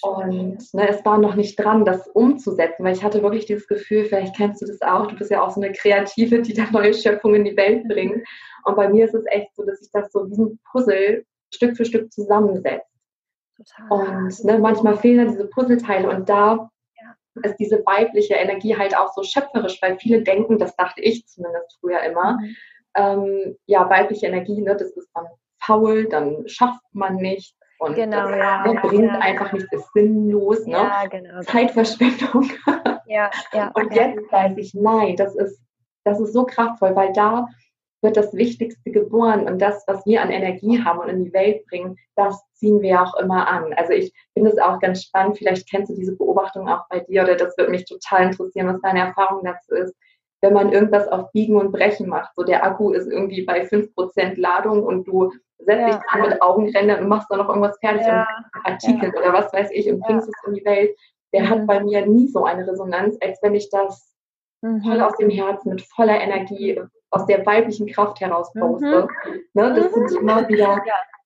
Und 0.03 0.75
ne, 0.75 0.89
es 0.89 1.05
war 1.05 1.19
noch 1.19 1.35
nicht 1.35 1.57
dran, 1.57 1.85
das 1.85 2.07
umzusetzen, 2.09 2.85
weil 2.85 2.95
ich 2.95 3.03
hatte 3.03 3.23
wirklich 3.23 3.47
dieses 3.47 3.67
Gefühl, 3.67 4.05
vielleicht 4.05 4.37
kennst 4.37 4.63
du 4.63 4.67
das 4.67 4.81
auch, 4.83 5.07
du 5.07 5.17
bist 5.17 5.31
ja 5.31 5.43
auch 5.43 5.51
so 5.51 5.61
eine 5.61 5.73
Kreative, 5.73 6.43
die 6.43 6.55
da 6.55 6.71
neue 6.71 6.95
Schöpfungen 6.95 7.37
in 7.37 7.45
die 7.45 7.57
Welt 7.57 7.89
bringt. 7.89 8.27
Und 8.65 8.77
bei 8.77 8.89
mir 8.89 9.05
ist 9.05 9.15
es 9.15 9.25
echt 9.27 9.55
so, 9.55 9.65
dass 9.65 9.83
ich 9.83 9.91
das 9.93 10.13
so 10.13 10.29
wie 10.31 10.41
ein 10.41 10.59
Puzzle 10.71 11.25
Stück 11.53 11.77
für 11.77 11.85
Stück 11.85 12.13
zusammensetze. 12.13 12.85
Und 13.89 14.45
ne, 14.45 14.59
manchmal 14.59 14.97
fehlen 14.97 15.19
dann 15.19 15.29
diese 15.29 15.49
Puzzleteile 15.49 16.09
und 16.09 16.29
da 16.29 16.71
ja. 17.01 17.15
ist 17.43 17.57
diese 17.57 17.85
weibliche 17.87 18.35
Energie 18.35 18.77
halt 18.77 18.97
auch 18.97 19.13
so 19.13 19.23
schöpferisch, 19.23 19.81
weil 19.81 19.99
viele 19.99 20.23
denken, 20.23 20.59
das 20.59 20.75
dachte 20.77 21.01
ich 21.01 21.27
zumindest 21.27 21.79
früher 21.81 22.01
immer, 22.03 22.39
mhm. 22.41 22.57
ähm, 22.97 23.57
ja, 23.67 23.89
weibliche 23.89 24.27
Energie, 24.27 24.61
ne, 24.61 24.77
das 24.77 24.91
ist 24.91 25.09
dann 25.15 25.27
faul, 25.61 26.09
dann 26.09 26.47
schafft 26.49 26.83
man 26.93 27.17
nicht, 27.17 27.57
und 27.79 27.95
genau, 27.95 28.29
das 28.29 28.37
ja, 28.37 28.67
ne, 28.67 28.81
bringt 28.81 29.13
ja. 29.13 29.19
einfach 29.19 29.53
nichts, 29.53 29.73
ist 29.73 29.93
sinnlos, 29.93 30.67
ne? 30.67 30.73
Ja, 30.73 31.07
genau. 31.07 31.41
Zeitverschwendung. 31.43 32.51
Ja, 33.07 33.31
ja, 33.53 33.71
und 33.75 33.95
jetzt 33.95 34.33
weiß 34.33 34.57
ich, 34.57 34.73
nein, 34.73 35.15
das 35.17 35.37
ist, 35.37 35.61
das 36.05 36.19
ist 36.21 36.33
so 36.33 36.47
kraftvoll, 36.47 36.97
weil 36.97 37.13
da 37.13 37.47
wird 38.01 38.17
das 38.17 38.33
Wichtigste 38.33 38.91
geboren 38.91 39.47
und 39.47 39.61
das, 39.61 39.85
was 39.87 40.07
wir 40.07 40.23
an 40.23 40.31
Energie 40.31 40.83
haben 40.83 41.01
und 41.01 41.11
in 41.11 41.25
die 41.25 41.33
Welt 41.35 41.67
bringen, 41.67 41.99
das 42.17 42.43
ziehen 42.55 42.81
wir 42.81 43.03
auch 43.03 43.15
immer 43.21 43.47
an. 43.47 43.75
Also 43.75 43.93
ich 43.93 44.11
finde 44.33 44.53
es 44.53 44.59
auch 44.59 44.81
ganz 44.81 45.03
spannend, 45.03 45.37
vielleicht 45.37 45.69
kennst 45.69 45.91
du 45.91 45.97
diese 45.97 46.17
Beobachtung 46.17 46.67
auch 46.67 46.89
bei 46.89 47.01
dir 47.01 47.25
oder 47.25 47.37
das 47.37 47.57
würde 47.59 47.71
mich 47.71 47.85
total 47.85 48.25
interessieren, 48.25 48.69
was 48.69 48.81
deine 48.81 49.01
Erfahrung 49.01 49.45
dazu 49.45 49.75
ist 49.75 49.95
wenn 50.45 50.53
man 50.53 50.73
irgendwas 50.73 51.09
auf 51.09 51.33
Biegen 51.33 51.57
und 51.57 51.73
Brechen 51.73 52.07
macht. 52.07 52.35
So 52.37 52.45
der 52.45 52.65
Akku 52.65 52.91
ist 52.91 53.07
irgendwie 53.11 53.47
bei 53.47 53.63
5% 53.63 54.39
Ladung 54.39 54.83
und 54.83 55.09
du 55.09 55.33
setzt 55.59 55.81
ja. 55.81 55.87
dich 55.87 55.97
dran 56.11 56.29
mit 56.29 56.43
Augenrändern 56.43 57.03
und 57.03 57.09
machst 57.09 57.31
da 57.31 57.37
noch 57.37 57.49
irgendwas 57.49 57.79
fertig 57.79 58.07
ja. 58.07 58.27
und 58.55 58.67
Artikel 58.67 59.13
ja. 59.15 59.21
oder 59.21 59.33
was 59.33 59.53
weiß 59.53 59.71
ich 59.73 59.91
und 59.91 60.01
bringst 60.01 60.29
es 60.29 60.35
in 60.47 60.55
die 60.55 60.65
Welt. 60.65 60.97
Der 61.33 61.43
mhm. 61.43 61.51
hat 61.51 61.67
bei 61.67 61.83
mir 61.83 62.07
nie 62.07 62.29
so 62.29 62.45
eine 62.45 62.67
Resonanz, 62.67 63.17
als 63.21 63.39
wenn 63.43 63.55
ich 63.55 63.71
das 63.71 64.15
mhm. 64.63 64.83
voll 64.83 65.01
aus 65.01 65.17
dem 65.17 65.31
Herzen, 65.31 65.71
mit 65.71 65.83
voller 65.83 66.21
Energie, 66.21 66.81
aus 67.11 67.27
der 67.27 67.45
weiblichen 67.47 67.87
Kraft 67.87 68.21
heraus 68.21 68.53
poste. 68.53 69.09
Mhm. 69.25 69.41
Ne, 69.55 69.75
das 69.75 69.93
sind 69.93 70.21
immer 70.21 70.49
wieder 70.49 70.83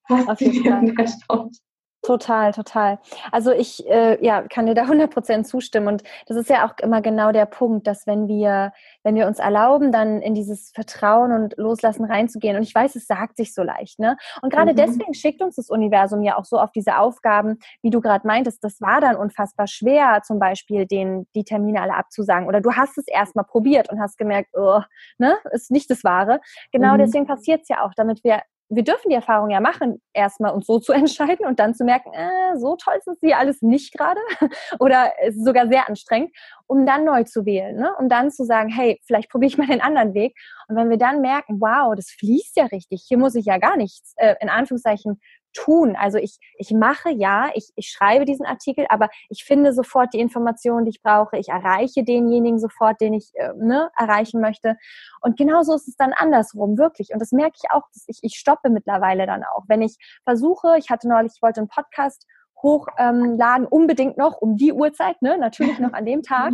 faszinierend 0.07 0.97
erstaunt. 0.99 1.57
Total, 2.01 2.53
total. 2.53 2.97
Also 3.29 3.51
ich 3.51 3.85
äh, 3.89 4.23
ja, 4.23 4.43
kann 4.43 4.65
dir 4.65 4.73
da 4.73 4.83
100% 4.85 5.43
zustimmen 5.43 5.87
und 5.87 6.03
das 6.27 6.37
ist 6.37 6.49
ja 6.49 6.65
auch 6.65 6.77
immer 6.81 7.01
genau 7.01 7.33
der 7.33 7.45
Punkt, 7.45 7.87
dass 7.87 8.07
wenn 8.07 8.29
wir, 8.29 8.71
wenn 9.03 9.15
wir 9.15 9.27
uns 9.27 9.39
erlauben, 9.39 9.91
dann 9.91 10.21
in 10.21 10.33
dieses 10.33 10.71
Vertrauen 10.71 11.33
und 11.33 11.57
Loslassen 11.57 12.05
reinzugehen 12.05 12.55
und 12.55 12.63
ich 12.63 12.73
weiß, 12.73 12.95
es 12.95 13.05
sagt 13.05 13.35
sich 13.35 13.53
so 13.53 13.63
leicht, 13.63 13.99
ne? 13.99 14.15
Und 14.41 14.51
gerade 14.51 14.71
mhm. 14.71 14.77
deswegen 14.77 15.13
schickt 15.13 15.41
uns 15.41 15.57
das 15.57 15.69
Universum 15.69 16.23
ja 16.23 16.37
auch 16.37 16.45
so 16.45 16.57
auf 16.57 16.71
diese 16.71 16.97
Aufgaben, 16.97 17.59
wie 17.81 17.89
du 17.89 17.99
gerade 17.99 18.25
meintest, 18.25 18.63
das 18.63 18.79
war 18.79 19.01
dann 19.01 19.17
unfassbar 19.17 19.67
schwer, 19.67 20.21
zum 20.23 20.39
Beispiel 20.39 20.85
den, 20.85 21.27
die 21.35 21.43
Termine 21.43 21.81
alle 21.81 21.95
abzusagen 21.95 22.47
oder 22.47 22.61
du 22.61 22.71
hast 22.73 22.97
es 22.97 23.07
erstmal 23.07 23.45
probiert 23.45 23.91
und 23.91 23.99
hast 23.99 24.17
gemerkt, 24.17 24.51
oh, 24.53 24.79
ne, 25.17 25.37
ist 25.51 25.69
nicht 25.69 25.89
das 25.89 26.05
Wahre. 26.05 26.39
Genau 26.71 26.93
mhm. 26.93 26.99
deswegen 26.99 27.27
passiert 27.27 27.63
es 27.63 27.67
ja 27.67 27.83
auch, 27.83 27.91
damit 27.93 28.23
wir 28.23 28.41
wir 28.69 28.83
dürfen 28.83 29.09
die 29.09 29.15
Erfahrung 29.15 29.49
ja 29.49 29.59
machen, 29.59 30.01
erstmal 30.13 30.53
uns 30.53 30.67
so 30.67 30.79
zu 30.79 30.93
entscheiden 30.93 31.45
und 31.45 31.59
dann 31.59 31.73
zu 31.73 31.83
merken, 31.83 32.13
äh, 32.13 32.57
so 32.57 32.75
toll 32.75 32.99
es 32.99 33.17
hier 33.21 33.37
alles 33.37 33.61
nicht 33.61 33.93
gerade 33.93 34.19
oder 34.79 35.11
es 35.21 35.35
ist 35.35 35.45
sogar 35.45 35.67
sehr 35.67 35.89
anstrengend, 35.89 36.31
um 36.67 36.85
dann 36.85 37.03
neu 37.03 37.23
zu 37.23 37.45
wählen, 37.45 37.75
ne? 37.75 37.91
um 37.99 38.09
dann 38.09 38.31
zu 38.31 38.45
sagen, 38.45 38.69
hey, 38.69 38.99
vielleicht 39.05 39.29
probiere 39.29 39.49
ich 39.49 39.57
mal 39.57 39.67
den 39.67 39.81
anderen 39.81 40.13
Weg. 40.13 40.35
Und 40.67 40.75
wenn 40.75 40.89
wir 40.89 40.97
dann 40.97 41.21
merken, 41.21 41.59
wow, 41.59 41.95
das 41.95 42.09
fließt 42.11 42.55
ja 42.57 42.65
richtig, 42.65 43.03
hier 43.07 43.17
muss 43.17 43.35
ich 43.35 43.45
ja 43.45 43.57
gar 43.57 43.75
nichts, 43.75 44.13
äh, 44.17 44.35
in 44.39 44.49
Anführungszeichen, 44.49 45.19
tun. 45.53 45.95
Also 45.95 46.17
ich, 46.17 46.37
ich 46.57 46.71
mache 46.71 47.09
ja, 47.09 47.49
ich, 47.53 47.71
ich 47.75 47.89
schreibe 47.89 48.25
diesen 48.25 48.45
Artikel, 48.45 48.85
aber 48.89 49.09
ich 49.29 49.43
finde 49.43 49.73
sofort 49.73 50.13
die 50.13 50.19
Informationen, 50.19 50.85
die 50.85 50.91
ich 50.91 51.01
brauche. 51.01 51.37
Ich 51.37 51.49
erreiche 51.49 52.03
denjenigen 52.03 52.59
sofort, 52.59 53.01
den 53.01 53.13
ich 53.13 53.31
äh, 53.35 53.53
ne, 53.55 53.89
erreichen 53.97 54.41
möchte. 54.41 54.77
Und 55.21 55.37
genauso 55.37 55.75
ist 55.75 55.87
es 55.87 55.95
dann 55.95 56.13
andersrum, 56.13 56.77
wirklich. 56.77 57.09
Und 57.13 57.19
das 57.19 57.31
merke 57.31 57.57
ich 57.61 57.71
auch, 57.71 57.83
dass 57.93 58.05
ich, 58.07 58.19
ich 58.21 58.35
stoppe 58.35 58.69
mittlerweile 58.69 59.25
dann 59.25 59.43
auch. 59.43 59.63
Wenn 59.67 59.81
ich 59.81 59.97
versuche, 60.23 60.77
ich 60.77 60.89
hatte 60.89 61.07
neulich, 61.07 61.33
ich 61.35 61.41
wollte 61.41 61.61
einen 61.61 61.69
Podcast 61.69 62.25
hochladen, 62.61 63.37
ähm, 63.37 63.67
unbedingt 63.69 64.17
noch 64.17 64.41
um 64.41 64.57
die 64.57 64.73
Uhrzeit, 64.73 65.21
ne? 65.21 65.37
natürlich 65.37 65.79
noch 65.79 65.93
an 65.93 66.05
dem 66.05 66.23
Tag 66.23 66.53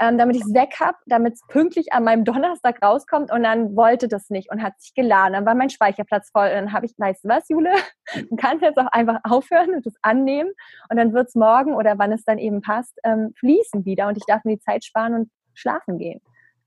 ähm, 0.00 0.18
damit 0.18 0.36
ich 0.36 0.42
es 0.42 0.54
weg 0.54 0.74
habe, 0.80 0.96
damit 1.06 1.34
es 1.34 1.40
pünktlich 1.48 1.92
an 1.92 2.04
meinem 2.04 2.24
Donnerstag 2.24 2.82
rauskommt 2.82 3.30
und 3.30 3.42
dann 3.42 3.76
wollte 3.76 4.08
das 4.08 4.30
nicht 4.30 4.50
und 4.50 4.62
hat 4.62 4.80
sich 4.80 4.94
geladen. 4.94 5.34
Dann 5.34 5.46
war 5.46 5.54
mein 5.54 5.70
Speicherplatz 5.70 6.30
voll 6.30 6.46
und 6.46 6.54
dann 6.54 6.72
habe 6.72 6.86
ich, 6.86 6.94
weißt 6.96 7.24
du 7.24 7.28
was, 7.28 7.48
Jule, 7.48 7.72
du 8.30 8.36
kannst 8.36 8.62
jetzt 8.62 8.78
auch 8.78 8.90
einfach 8.92 9.20
aufhören 9.24 9.74
und 9.74 9.86
das 9.86 9.94
annehmen 10.02 10.50
und 10.90 10.96
dann 10.96 11.12
wird 11.12 11.28
es 11.28 11.34
morgen 11.34 11.74
oder 11.74 11.98
wann 11.98 12.12
es 12.12 12.24
dann 12.24 12.38
eben 12.38 12.60
passt, 12.60 12.98
ähm, 13.04 13.32
fließen 13.38 13.84
wieder 13.84 14.08
und 14.08 14.16
ich 14.16 14.24
darf 14.26 14.44
mir 14.44 14.56
die 14.56 14.62
Zeit 14.62 14.84
sparen 14.84 15.14
und 15.14 15.30
schlafen 15.54 15.98
gehen. 15.98 16.20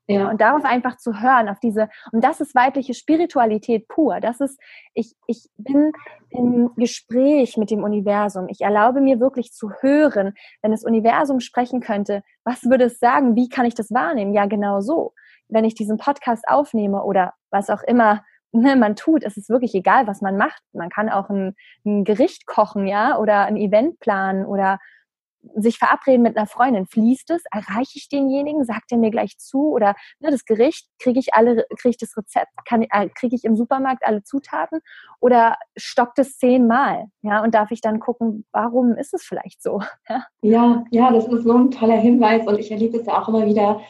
Ja. 0.07 0.29
Und 0.29 0.39
darauf 0.39 0.63
einfach 0.63 0.97
zu 0.97 1.19
hören, 1.19 1.49
auf 1.49 1.59
diese, 1.59 1.89
und 2.13 2.23
das 2.23 2.39
ist 2.39 2.55
weibliche 2.55 2.93
Spiritualität 2.93 3.87
pur. 3.89 4.21
Das 4.21 4.39
ist, 4.39 4.57
ich, 4.93 5.13
ich 5.27 5.49
bin 5.57 5.91
im 6.29 6.71
Gespräch 6.77 7.57
mit 7.57 7.71
dem 7.71 7.83
Universum. 7.83 8.47
Ich 8.47 8.61
erlaube 8.61 9.01
mir 9.01 9.19
wirklich 9.19 9.51
zu 9.51 9.71
hören, 9.81 10.33
wenn 10.61 10.71
das 10.71 10.85
Universum 10.85 11.41
sprechen 11.41 11.81
könnte, 11.81 12.23
was 12.45 12.63
würde 12.63 12.85
es 12.85 12.99
sagen? 12.99 13.35
Wie 13.35 13.49
kann 13.49 13.65
ich 13.65 13.75
das 13.75 13.91
wahrnehmen? 13.91 14.33
Ja, 14.33 14.45
genau 14.45 14.79
so. 14.79 15.13
Wenn 15.49 15.65
ich 15.65 15.75
diesen 15.75 15.97
Podcast 15.97 16.45
aufnehme 16.47 17.03
oder 17.03 17.33
was 17.51 17.69
auch 17.69 17.83
immer 17.83 18.23
ne, 18.51 18.75
man 18.75 18.95
tut, 18.95 19.23
es 19.23 19.37
ist 19.37 19.49
wirklich 19.49 19.75
egal, 19.75 20.07
was 20.07 20.21
man 20.21 20.37
macht. 20.37 20.61
Man 20.73 20.89
kann 20.89 21.09
auch 21.09 21.29
ein, 21.29 21.55
ein 21.85 22.03
Gericht 22.03 22.45
kochen, 22.45 22.87
ja, 22.87 23.17
oder 23.17 23.45
ein 23.45 23.57
Event 23.57 23.99
planen 23.99 24.45
oder 24.45 24.79
sich 25.55 25.77
verabreden 25.77 26.21
mit 26.21 26.37
einer 26.37 26.47
Freundin, 26.47 26.85
fließt 26.85 27.31
es? 27.31 27.43
Erreiche 27.51 27.93
ich 27.95 28.09
denjenigen? 28.09 28.63
Sagt 28.63 28.91
er 28.91 28.97
mir 28.97 29.11
gleich 29.11 29.37
zu? 29.37 29.69
Oder 29.71 29.95
ne, 30.19 30.31
das 30.31 30.45
Gericht, 30.45 30.87
kriege 30.99 31.19
ich 31.19 31.33
alle, 31.33 31.65
kriege 31.79 31.89
ich 31.89 31.97
das 31.97 32.15
Rezept, 32.17 32.51
äh, 32.69 33.09
kriege 33.09 33.35
ich 33.35 33.43
im 33.43 33.55
Supermarkt 33.55 34.05
alle 34.05 34.23
Zutaten? 34.23 34.79
Oder 35.19 35.57
stockt 35.75 36.19
es 36.19 36.37
zehnmal? 36.37 37.05
Ja, 37.21 37.43
und 37.43 37.55
darf 37.55 37.71
ich 37.71 37.81
dann 37.81 37.99
gucken, 37.99 38.45
warum 38.51 38.95
ist 38.95 39.13
es 39.13 39.23
vielleicht 39.23 39.61
so? 39.61 39.81
Ja, 40.09 40.23
ja, 40.41 40.85
ja 40.91 41.11
das 41.11 41.27
ist 41.27 41.43
so 41.43 41.53
ein 41.53 41.71
toller 41.71 41.97
Hinweis 41.97 42.47
und 42.47 42.59
ich 42.59 42.71
erlebe 42.71 42.97
es 42.97 43.05
ja 43.05 43.21
auch 43.21 43.27
immer 43.27 43.45
wieder. 43.45 43.81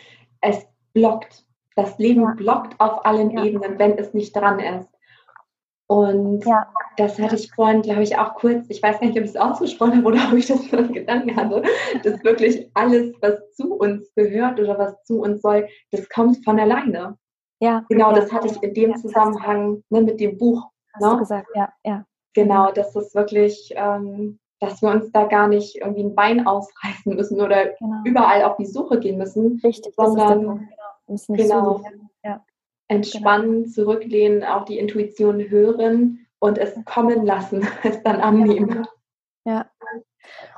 Es 0.41 0.67
blockt. 0.93 1.45
Das 1.75 1.97
Leben 1.99 2.21
ja. 2.21 2.33
blockt 2.35 2.79
auf 2.79 3.05
allen 3.05 3.31
ja. 3.31 3.43
Ebenen, 3.43 3.77
wenn 3.77 3.97
es 3.97 4.13
nicht 4.13 4.35
dran 4.35 4.59
ist. 4.59 4.89
Und 5.87 6.45
ja. 6.45 6.67
das 6.97 7.17
hatte 7.17 7.35
ich 7.35 7.51
vorhin, 7.53 7.81
glaube 7.81 8.03
ich, 8.03 8.17
auch 8.17 8.35
kurz, 8.35 8.65
ich 8.67 8.83
weiß 8.83 8.99
gar 8.99 9.07
nicht, 9.07 9.17
ob 9.17 9.23
ich 9.23 9.31
es 9.31 9.37
ausgesprochen 9.37 9.97
habe 9.97 10.07
oder 10.07 10.19
ob 10.31 10.37
ich 10.37 10.47
das 10.47 10.69
nur 10.71 10.81
in 10.81 10.93
Gedanken 10.93 11.35
hatte, 11.35 11.63
dass 12.03 12.23
wirklich 12.23 12.69
alles, 12.73 13.15
was 13.21 13.39
zu 13.53 13.75
uns 13.75 14.13
gehört 14.13 14.59
oder 14.59 14.77
was 14.77 15.01
zu 15.03 15.21
uns 15.21 15.41
soll, 15.41 15.67
das 15.91 16.07
kommt 16.09 16.43
von 16.43 16.59
alleine. 16.59 17.17
Ja. 17.59 17.85
Genau, 17.89 18.13
das 18.13 18.31
hatte 18.31 18.47
ich 18.47 18.61
in 18.61 18.73
dem 18.73 18.91
ja, 18.91 18.97
Zusammenhang 18.97 19.81
ne, 19.89 20.01
mit 20.01 20.19
dem 20.19 20.37
Buch. 20.37 20.63
Hast 20.93 21.03
ne? 21.03 21.11
du 21.11 21.17
gesagt, 21.19 21.47
ja, 21.55 21.69
ja. 21.83 22.05
Genau, 22.33 22.71
dass 22.71 22.93
das 22.93 23.15
wirklich, 23.15 23.73
ähm, 23.75 24.37
dass 24.59 24.81
wir 24.81 24.89
uns 24.89 25.11
da 25.11 25.25
gar 25.25 25.47
nicht 25.47 25.77
irgendwie 25.77 26.03
ein 26.03 26.13
Bein 26.13 26.45
ausreißen 26.45 27.15
müssen 27.15 27.41
oder 27.41 27.69
genau. 27.79 28.01
überall 28.03 28.43
auf 28.43 28.57
die 28.57 28.65
Suche 28.65 28.99
gehen 28.99 29.17
müssen. 29.17 29.59
Richtig, 29.63 29.95
sondern 29.95 30.41
genau. 30.41 30.59
müssen 31.07 31.31
nicht 31.31 31.49
genau, 31.49 31.81
ja. 31.83 31.89
Entspannen, 32.87 33.63
genau. 33.63 33.73
zurücklehnen, 33.73 34.43
auch 34.43 34.65
die 34.65 34.77
Intuition 34.77 35.49
hören 35.49 36.25
und 36.39 36.57
es 36.57 36.73
kommen 36.85 37.25
lassen, 37.25 37.67
es 37.83 38.01
dann 38.03 38.21
annehmen. 38.21 38.87
Ja. 39.45 39.69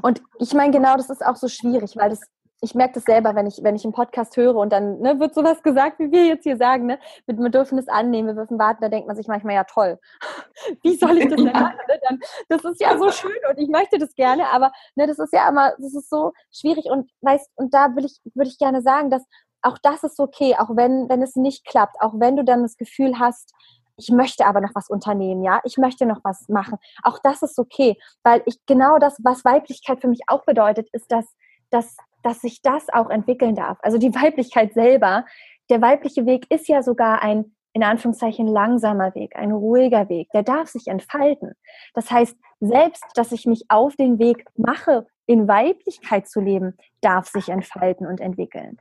Und 0.02 0.22
ich 0.40 0.54
meine, 0.54 0.72
genau 0.72 0.96
das 0.96 1.10
ist 1.10 1.26
auch 1.26 1.36
so 1.36 1.48
schwierig, 1.48 1.96
weil 1.96 2.10
das 2.10 2.22
ich 2.62 2.76
merke 2.76 2.96
das 2.96 3.04
selber, 3.04 3.36
wenn 3.36 3.48
ich, 3.48 3.60
wenn 3.64 3.76
ich 3.76 3.84
einen 3.86 3.94
Podcast 3.94 4.36
höre 4.36 4.56
und 4.56 4.74
dann 4.74 5.00
ne, 5.00 5.20
wird 5.20 5.34
sowas 5.34 5.64
gesagt, 5.64 6.00
wie 6.00 6.12
wir 6.12 6.26
jetzt 6.26 6.44
hier 6.44 6.58
sagen, 6.58 6.88
ne, 6.88 7.00
wir 7.26 7.50
dürfen 7.50 7.78
es 7.78 7.88
annehmen, 7.88 8.28
wir 8.28 8.36
dürfen 8.36 8.60
warten, 8.60 8.82
da 8.82 8.90
denkt 8.90 9.08
man 9.08 9.16
sich 9.16 9.28
manchmal, 9.28 9.56
ja 9.56 9.64
toll, 9.64 9.98
wie 10.84 10.96
soll 10.96 11.18
ich 11.18 11.30
das 11.30 11.42
denn 11.42 11.54
machen? 11.54 11.78
Ne? 11.88 12.00
Dann, 12.08 12.20
das 12.50 12.64
ist 12.66 12.82
ja 12.82 12.98
so 12.98 13.12
schön 13.12 13.40
und 13.50 13.58
ich 13.58 13.70
möchte 13.70 13.98
das 13.98 14.14
gerne, 14.16 14.48
aber 14.52 14.72
ne, 14.96 15.08
das 15.08 15.20
ist 15.20 15.34
ja 15.34 15.48
immer, 15.48 15.74
das 15.78 15.94
ist 15.94 16.10
so 16.10 16.34
schwierig 16.52 16.86
und 16.86 17.10
weißt, 17.22 17.50
und 17.56 17.74
da 17.74 17.96
will 17.96 18.06
ich, 18.06 18.20
würde 18.34 18.50
ich 18.50 18.58
gerne 18.58 18.82
sagen, 18.82 19.10
dass 19.10 19.24
auch 19.62 19.78
das 19.78 20.04
ist 20.04 20.20
okay, 20.20 20.56
auch 20.58 20.76
wenn, 20.76 21.10
wenn 21.10 21.22
es 21.22 21.36
nicht 21.36 21.66
klappt, 21.66 22.02
auch 22.02 22.14
wenn 22.16 22.36
du 22.36 22.44
dann 22.44 22.64
das 22.64 22.78
Gefühl 22.78 23.20
hast, 23.20 23.54
ich 23.98 24.10
möchte 24.10 24.46
aber 24.46 24.62
noch 24.62 24.74
was 24.76 24.90
unternehmen, 24.90 25.44
ja, 25.44 25.60
ich 25.66 25.78
möchte 25.78 26.06
noch 26.06 26.22
was 26.24 26.48
machen. 26.48 26.78
Auch 27.04 27.20
das 27.20 27.42
ist 27.42 27.60
okay, 27.60 27.98
weil 28.24 28.42
ich 28.46 28.58
genau 28.66 28.98
das, 28.98 29.18
was 29.24 29.44
Weiblichkeit 29.44 30.00
für 30.00 30.08
mich 30.08 30.22
auch 30.28 30.46
bedeutet, 30.46 30.88
ist, 30.94 31.12
dass, 31.12 31.26
dass 31.70 31.98
dass 32.24 32.42
sich 32.42 32.62
das 32.62 32.90
auch 32.90 33.10
entwickeln 33.10 33.56
darf. 33.56 33.78
Also 33.82 33.98
die 33.98 34.14
Weiblichkeit 34.16 34.74
selber, 34.74 35.26
der 35.70 35.82
weibliche 35.82 36.26
Weg 36.26 36.50
ist 36.50 36.68
ja 36.68 36.84
sogar 36.84 37.22
ein 37.22 37.56
in 37.74 37.84
Anführungszeichen 37.84 38.48
langsamer 38.48 39.14
Weg, 39.14 39.36
ein 39.36 39.52
ruhiger 39.52 40.10
Weg, 40.10 40.28
der 40.34 40.42
darf 40.42 40.70
sich 40.70 40.88
entfalten. 40.88 41.54
Das 41.94 42.10
heißt, 42.10 42.36
selbst, 42.60 43.04
dass 43.14 43.32
ich 43.32 43.46
mich 43.46 43.66
auf 43.70 43.96
den 43.96 44.18
Weg 44.18 44.44
mache, 44.58 45.06
in 45.28 45.48
Weiblichkeit 45.48 46.28
zu 46.28 46.42
leben, 46.42 46.76
darf 47.02 47.28
sich 47.28 47.50
entfalten 47.50 48.08
und 48.08 48.22
entwickeln. 48.22 48.80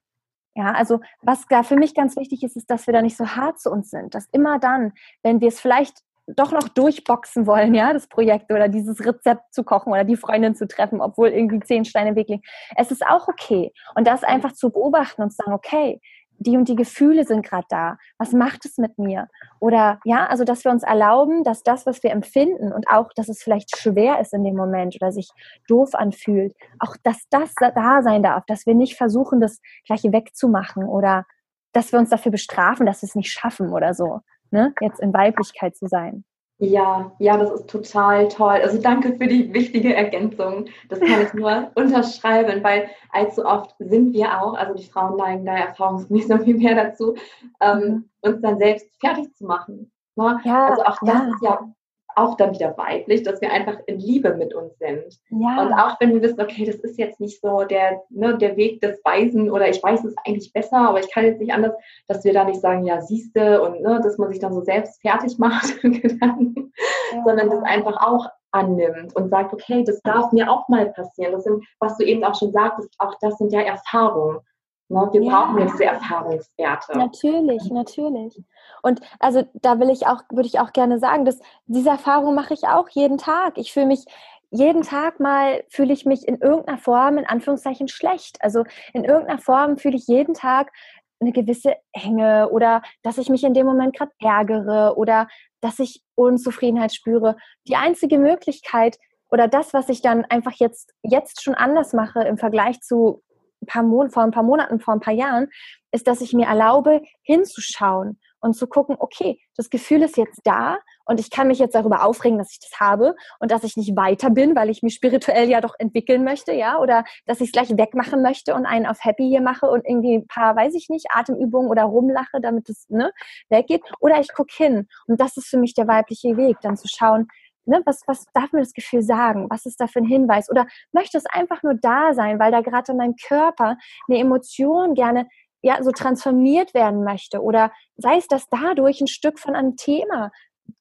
Ja, 0.58 0.72
also 0.72 0.98
was 1.22 1.46
da 1.48 1.62
für 1.62 1.76
mich 1.76 1.94
ganz 1.94 2.16
wichtig 2.16 2.42
ist, 2.42 2.56
ist, 2.56 2.68
dass 2.68 2.88
wir 2.88 2.92
da 2.92 3.00
nicht 3.00 3.16
so 3.16 3.24
hart 3.28 3.60
zu 3.60 3.70
uns 3.70 3.90
sind, 3.90 4.16
dass 4.16 4.26
immer 4.32 4.58
dann, 4.58 4.92
wenn 5.22 5.40
wir 5.40 5.46
es 5.46 5.60
vielleicht 5.60 5.98
doch 6.26 6.50
noch 6.50 6.68
durchboxen 6.68 7.46
wollen, 7.46 7.74
ja, 7.74 7.92
das 7.92 8.08
Projekt 8.08 8.50
oder 8.50 8.66
dieses 8.66 9.06
Rezept 9.06 9.54
zu 9.54 9.62
kochen 9.62 9.92
oder 9.92 10.02
die 10.02 10.16
Freundin 10.16 10.56
zu 10.56 10.66
treffen, 10.66 11.00
obwohl 11.00 11.28
irgendwie 11.28 11.60
zehn 11.60 11.84
Steine 11.84 12.10
im 12.10 12.16
Weg 12.16 12.28
liegen. 12.28 12.42
Es 12.74 12.90
ist 12.90 13.06
auch 13.06 13.28
okay. 13.28 13.72
Und 13.94 14.08
das 14.08 14.24
einfach 14.24 14.52
zu 14.52 14.70
beobachten 14.70 15.22
und 15.22 15.30
zu 15.30 15.36
sagen, 15.36 15.52
okay, 15.52 16.00
die 16.38 16.56
und 16.56 16.68
die 16.68 16.76
Gefühle 16.76 17.24
sind 17.24 17.44
gerade 17.44 17.66
da. 17.68 17.98
Was 18.18 18.32
macht 18.32 18.64
es 18.64 18.78
mit 18.78 18.98
mir? 18.98 19.28
Oder 19.60 20.00
ja, 20.04 20.26
also 20.26 20.44
dass 20.44 20.64
wir 20.64 20.70
uns 20.70 20.82
erlauben, 20.82 21.44
dass 21.44 21.62
das, 21.62 21.86
was 21.86 22.02
wir 22.02 22.10
empfinden 22.10 22.72
und 22.72 22.88
auch, 22.88 23.12
dass 23.14 23.28
es 23.28 23.42
vielleicht 23.42 23.76
schwer 23.76 24.20
ist 24.20 24.32
in 24.32 24.44
dem 24.44 24.56
Moment 24.56 24.96
oder 25.00 25.12
sich 25.12 25.30
doof 25.68 25.94
anfühlt, 25.94 26.54
auch 26.78 26.96
dass 27.02 27.28
das 27.30 27.54
da 27.54 28.02
sein 28.02 28.22
darf, 28.22 28.44
dass 28.46 28.66
wir 28.66 28.74
nicht 28.74 28.96
versuchen, 28.96 29.40
das 29.40 29.60
gleich 29.86 30.04
wegzumachen 30.04 30.84
oder 30.84 31.26
dass 31.72 31.92
wir 31.92 31.98
uns 31.98 32.10
dafür 32.10 32.32
bestrafen, 32.32 32.86
dass 32.86 33.02
wir 33.02 33.08
es 33.08 33.14
nicht 33.14 33.30
schaffen 33.30 33.72
oder 33.72 33.94
so 33.94 34.20
ne? 34.50 34.74
jetzt 34.80 35.00
in 35.00 35.12
Weiblichkeit 35.12 35.76
zu 35.76 35.86
sein. 35.86 36.24
Ja, 36.60 37.12
ja, 37.20 37.36
das 37.36 37.52
ist 37.52 37.70
total 37.70 38.26
toll. 38.28 38.60
Also 38.62 38.82
danke 38.82 39.16
für 39.16 39.28
die 39.28 39.52
wichtige 39.54 39.94
Ergänzung. 39.94 40.66
Das 40.88 40.98
kann 40.98 41.22
ich 41.22 41.32
nur 41.32 41.70
unterschreiben, 41.76 42.64
weil 42.64 42.90
allzu 43.12 43.44
oft 43.44 43.76
sind 43.78 44.12
wir 44.12 44.42
auch, 44.42 44.54
also 44.54 44.74
die 44.74 44.84
Frauen 44.84 45.16
neigen 45.16 45.46
da 45.46 45.56
erfahrungsgemäß 45.56 46.26
noch 46.28 46.42
viel 46.42 46.56
mehr 46.56 46.74
dazu, 46.74 47.14
ähm, 47.60 47.78
mhm. 47.78 48.04
uns 48.22 48.40
dann 48.42 48.58
selbst 48.58 48.88
fertig 48.98 49.32
zu 49.36 49.46
machen. 49.46 49.92
Ne? 50.16 50.40
Ja, 50.44 50.66
also 50.66 50.82
auch 50.82 50.98
das 51.00 51.14
ja. 51.14 51.28
ist 51.28 51.42
ja 51.42 51.74
auch 52.18 52.36
dann 52.36 52.52
wieder 52.52 52.76
weiblich, 52.76 53.22
dass 53.22 53.40
wir 53.40 53.52
einfach 53.52 53.78
in 53.86 53.98
Liebe 53.98 54.34
mit 54.34 54.54
uns 54.54 54.76
sind. 54.78 55.20
Ja. 55.30 55.62
Und 55.62 55.72
auch 55.72 56.00
wenn 56.00 56.12
wir 56.12 56.22
wissen, 56.22 56.40
okay, 56.40 56.64
das 56.64 56.76
ist 56.76 56.98
jetzt 56.98 57.20
nicht 57.20 57.40
so 57.40 57.64
der, 57.64 58.02
ne, 58.10 58.36
der 58.36 58.56
Weg 58.56 58.80
des 58.80 59.00
Weisen 59.04 59.50
oder 59.50 59.68
ich 59.68 59.82
weiß 59.82 60.04
es 60.04 60.14
eigentlich 60.26 60.52
besser, 60.52 60.88
aber 60.88 61.00
ich 61.00 61.10
kann 61.12 61.24
jetzt 61.24 61.40
nicht 61.40 61.52
anders, 61.52 61.74
dass 62.06 62.24
wir 62.24 62.32
da 62.32 62.44
nicht 62.44 62.60
sagen, 62.60 62.84
ja, 62.84 63.00
siehste 63.00 63.62
und 63.62 63.80
ne, 63.80 64.00
dass 64.02 64.18
man 64.18 64.28
sich 64.28 64.40
dann 64.40 64.52
so 64.52 64.62
selbst 64.62 65.00
fertig 65.00 65.38
macht, 65.38 65.74
ja. 65.82 67.22
sondern 67.24 67.50
das 67.50 67.62
einfach 67.62 67.96
auch 68.00 68.26
annimmt 68.50 69.14
und 69.14 69.28
sagt, 69.28 69.52
okay, 69.52 69.84
das 69.84 70.00
darf 70.02 70.32
mir 70.32 70.50
auch 70.50 70.68
mal 70.68 70.90
passieren. 70.92 71.32
Das 71.32 71.44
sind, 71.44 71.64
was 71.80 71.96
du 71.98 72.04
eben 72.04 72.24
auch 72.24 72.34
schon 72.34 72.52
sagtest, 72.52 72.90
auch 72.98 73.14
das 73.20 73.38
sind 73.38 73.52
ja 73.52 73.60
Erfahrungen. 73.60 74.38
Ne? 74.88 75.08
Wir 75.12 75.22
ja. 75.22 75.30
brauchen 75.30 75.58
jetzt 75.58 75.78
die 75.78 75.84
Erfahrungswerte. 75.84 76.98
Natürlich, 76.98 77.70
natürlich. 77.70 78.42
Und 78.82 79.00
also 79.20 79.44
da 79.54 79.78
will 79.80 79.90
ich 79.90 80.06
auch, 80.06 80.22
würde 80.30 80.46
ich 80.46 80.60
auch 80.60 80.72
gerne 80.72 80.98
sagen, 80.98 81.24
dass 81.24 81.38
diese 81.66 81.90
Erfahrung 81.90 82.34
mache 82.34 82.54
ich 82.54 82.64
auch 82.64 82.88
jeden 82.90 83.18
Tag. 83.18 83.58
Ich 83.58 83.72
fühle 83.72 83.86
mich 83.86 84.04
jeden 84.50 84.80
Tag 84.80 85.20
mal 85.20 85.62
fühle 85.68 85.92
ich 85.92 86.06
mich 86.06 86.26
in 86.26 86.38
irgendeiner 86.38 86.78
Form 86.78 87.18
in 87.18 87.26
Anführungszeichen 87.26 87.88
schlecht. 87.88 88.38
Also 88.40 88.64
in 88.94 89.04
irgendeiner 89.04 89.38
Form 89.38 89.76
fühle 89.76 89.96
ich 89.96 90.06
jeden 90.06 90.32
Tag 90.32 90.72
eine 91.20 91.32
gewisse 91.32 91.74
Enge 91.92 92.48
oder 92.50 92.82
dass 93.02 93.18
ich 93.18 93.28
mich 93.28 93.44
in 93.44 93.52
dem 93.52 93.66
Moment 93.66 93.94
gerade 93.96 94.12
ärgere 94.20 94.96
oder 94.96 95.28
dass 95.60 95.78
ich 95.80 96.02
Unzufriedenheit 96.14 96.94
spüre. 96.94 97.36
Die 97.66 97.76
einzige 97.76 98.18
Möglichkeit 98.18 98.98
oder 99.30 99.48
das, 99.48 99.74
was 99.74 99.88
ich 99.88 100.00
dann 100.00 100.24
einfach 100.24 100.52
jetzt, 100.52 100.94
jetzt 101.02 101.42
schon 101.42 101.54
anders 101.54 101.92
mache 101.92 102.22
im 102.22 102.38
Vergleich 102.38 102.80
zu 102.80 103.22
paar 103.66 103.82
Mon 103.82 104.10
vor 104.10 104.22
ein 104.22 104.30
paar 104.30 104.42
Monaten, 104.42 104.80
vor 104.80 104.94
ein 104.94 105.00
paar 105.00 105.14
Jahren, 105.14 105.48
ist, 105.92 106.06
dass 106.06 106.20
ich 106.20 106.32
mir 106.32 106.46
erlaube, 106.46 107.02
hinzuschauen 107.22 108.18
und 108.40 108.54
zu 108.54 108.66
gucken, 108.66 108.96
okay, 108.98 109.40
das 109.56 109.70
Gefühl 109.70 110.02
ist 110.02 110.16
jetzt 110.16 110.40
da 110.44 110.78
und 111.04 111.18
ich 111.18 111.30
kann 111.30 111.48
mich 111.48 111.58
jetzt 111.58 111.74
darüber 111.74 112.04
aufregen, 112.04 112.38
dass 112.38 112.52
ich 112.52 112.60
das 112.60 112.78
habe 112.78 113.16
und 113.40 113.50
dass 113.50 113.64
ich 113.64 113.76
nicht 113.76 113.96
weiter 113.96 114.30
bin, 114.30 114.54
weil 114.54 114.70
ich 114.70 114.82
mich 114.82 114.94
spirituell 114.94 115.48
ja 115.48 115.60
doch 115.60 115.74
entwickeln 115.78 116.24
möchte, 116.24 116.52
ja, 116.52 116.78
oder 116.78 117.04
dass 117.26 117.40
ich 117.40 117.48
es 117.48 117.52
gleich 117.52 117.70
wegmachen 117.70 118.22
möchte 118.22 118.54
und 118.54 118.66
einen 118.66 118.86
auf 118.86 119.02
Happy 119.02 119.28
hier 119.28 119.40
mache 119.40 119.66
und 119.66 119.84
irgendwie 119.86 120.16
ein 120.16 120.26
paar, 120.26 120.54
weiß 120.54 120.74
ich 120.74 120.88
nicht, 120.88 121.06
Atemübungen 121.10 121.70
oder 121.70 121.84
rumlache, 121.84 122.40
damit 122.40 122.68
es 122.68 122.88
ne, 122.88 123.12
weggeht. 123.48 123.82
Oder 124.00 124.20
ich 124.20 124.32
gucke 124.32 124.54
hin 124.54 124.86
und 125.06 125.20
das 125.20 125.36
ist 125.36 125.48
für 125.48 125.58
mich 125.58 125.74
der 125.74 125.88
weibliche 125.88 126.36
Weg, 126.36 126.58
dann 126.62 126.76
zu 126.76 126.88
schauen, 126.88 127.28
ne, 127.68 127.82
was, 127.84 128.02
was 128.06 128.26
darf 128.32 128.52
mir 128.52 128.60
das 128.60 128.72
Gefühl 128.72 129.02
sagen? 129.02 129.46
Was 129.50 129.66
ist 129.66 129.80
da 129.80 129.86
für 129.86 130.00
ein 130.00 130.06
Hinweis? 130.06 130.50
Oder 130.50 130.66
möchte 130.92 131.18
es 131.18 131.26
einfach 131.26 131.62
nur 131.62 131.74
da 131.74 132.14
sein, 132.14 132.38
weil 132.38 132.50
da 132.50 132.60
gerade 132.60 132.92
in 132.92 132.98
meinem 132.98 133.16
Körper 133.16 133.76
eine 134.08 134.18
Emotion 134.18 134.94
gerne 134.94 135.28
ja, 135.62 135.82
so 135.82 135.90
transformiert 135.90 136.74
werden 136.74 137.04
möchte? 137.04 137.42
Oder 137.42 137.72
sei 137.96 138.16
es, 138.16 138.26
dass 138.26 138.48
dadurch 138.48 139.00
ein 139.00 139.06
Stück 139.08 139.38
von 139.38 139.54
einem 139.54 139.76
Thema 139.76 140.30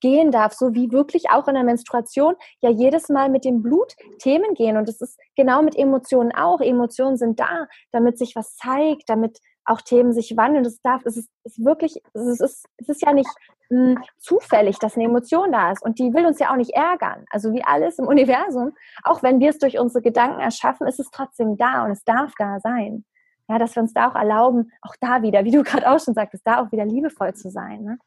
gehen 0.02 0.32
darf, 0.32 0.54
so 0.54 0.74
wie 0.74 0.92
wirklich 0.92 1.30
auch 1.30 1.48
in 1.48 1.56
der 1.56 1.64
Menstruation 1.64 2.36
ja 2.62 2.70
jedes 2.70 3.10
Mal 3.10 3.30
mit 3.30 3.46
dem 3.46 3.62
Blut 3.62 3.94
Themen 4.20 4.54
gehen. 4.54 4.78
Und 4.78 4.90
es 4.90 5.02
ist 5.02 5.20
genau 5.36 5.62
mit 5.62 5.78
Emotionen 5.78 6.34
auch. 6.34 6.60
Emotionen 6.60 7.18
sind 7.18 7.40
da, 7.40 7.68
damit 7.92 8.18
sich 8.18 8.36
was 8.36 8.56
zeigt, 8.56 9.04
damit 9.10 9.40
auch 9.68 9.82
Themen 9.82 10.14
sich 10.14 10.36
wandeln. 10.36 10.64
Das 10.64 10.82
darf, 10.82 11.06
es 11.06 11.18
ist, 11.18 11.30
ist 11.44 11.64
wirklich, 11.64 12.02
es 12.14 12.40
ist, 12.40 12.66
es 12.78 12.90
ist 12.90 13.02
ja 13.06 13.14
nicht 13.14 13.30
mh, 13.70 13.96
hm, 13.96 14.04
zufällig, 14.18 14.80
dass 14.80 14.96
eine 14.96 15.06
Emotion 15.06 15.52
da 15.52 15.72
ist 15.72 15.84
und 15.84 16.00
die 16.00 16.14
will 16.14 16.26
uns 16.26 16.40
ja 16.40 16.52
auch 16.52 16.56
nicht 16.56 16.74
ärgern. 16.74 17.26
Also 17.30 17.54
wie 17.54 17.64
alles 17.64 18.00
im 18.00 18.08
Universum, 18.08 18.74
auch 19.04 19.22
wenn 19.24 19.40
wir 19.40 19.50
es 19.50 19.60
durch 19.60 19.80
unsere 19.80 20.02
Gedanken 20.02 20.40
erschaffen, 20.40 20.88
ist 20.88 21.00
es 21.00 21.12
trotzdem 21.12 21.58
da 21.58 21.86
und 21.86 21.92
es 21.92 22.04
darf 22.04 22.34
da 22.38 22.60
sein. 22.60 23.06
Ja, 23.50 23.58
dass 23.60 23.76
wir 23.76 23.84
uns 23.84 23.94
da 23.94 24.10
auch 24.10 24.16
erlauben, 24.16 24.72
auch 24.82 24.96
da 25.00 25.22
wieder, 25.22 25.46
wie 25.46 25.52
du 25.52 25.64
gerade 25.64 25.90
auch 25.90 26.00
schon 26.00 26.14
sagtest, 26.14 26.46
da 26.46 26.62
auch 26.62 26.72
wieder 26.74 26.84
liebevoll 26.84 27.34
zu 27.34 27.50
sein. 27.50 27.82
Ne? 27.82 27.98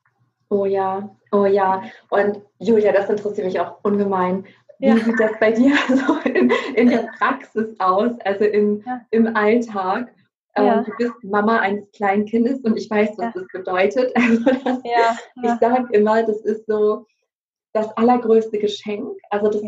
Oh 0.50 0.66
ja, 0.66 1.08
oh 1.32 1.46
ja. 1.46 1.82
Und 2.10 2.42
Julia, 2.58 2.92
das 2.92 3.08
interessiert 3.08 3.46
mich 3.46 3.58
auch 3.58 3.78
ungemein. 3.82 4.44
Wie 4.78 4.88
ja. 4.88 4.96
sieht 4.96 5.18
das 5.18 5.32
bei 5.38 5.52
dir 5.52 5.74
so 5.88 6.16
in, 6.28 6.50
in 6.74 6.90
der 6.90 7.08
Praxis 7.18 7.68
aus, 7.78 8.12
also 8.24 8.44
im, 8.44 8.82
ja. 8.84 9.00
im 9.10 9.34
Alltag? 9.34 10.12
Ähm, 10.56 10.66
ja. 10.66 10.82
Du 10.82 10.92
bist 10.98 11.12
Mama 11.22 11.58
eines 11.58 11.90
kleinen 11.92 12.24
Kindes 12.24 12.60
und 12.60 12.76
ich 12.76 12.90
weiß, 12.90 13.10
was 13.16 13.26
ja. 13.26 13.32
das 13.34 13.46
bedeutet. 13.52 14.12
Also 14.16 14.44
das, 14.44 14.80
ja. 14.84 15.16
Ich 15.42 15.60
sage 15.60 15.88
immer, 15.92 16.22
das 16.22 16.40
ist 16.42 16.66
so 16.66 17.06
das 17.72 17.88
allergrößte 17.96 18.58
Geschenk. 18.58 19.16
Also 19.30 19.48
das 19.48 19.62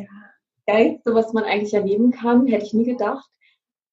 Geilste, 0.66 1.14
was 1.14 1.32
man 1.32 1.44
eigentlich 1.44 1.74
erleben 1.74 2.10
kann, 2.10 2.46
hätte 2.46 2.64
ich 2.64 2.74
nie 2.74 2.84
gedacht. 2.84 3.28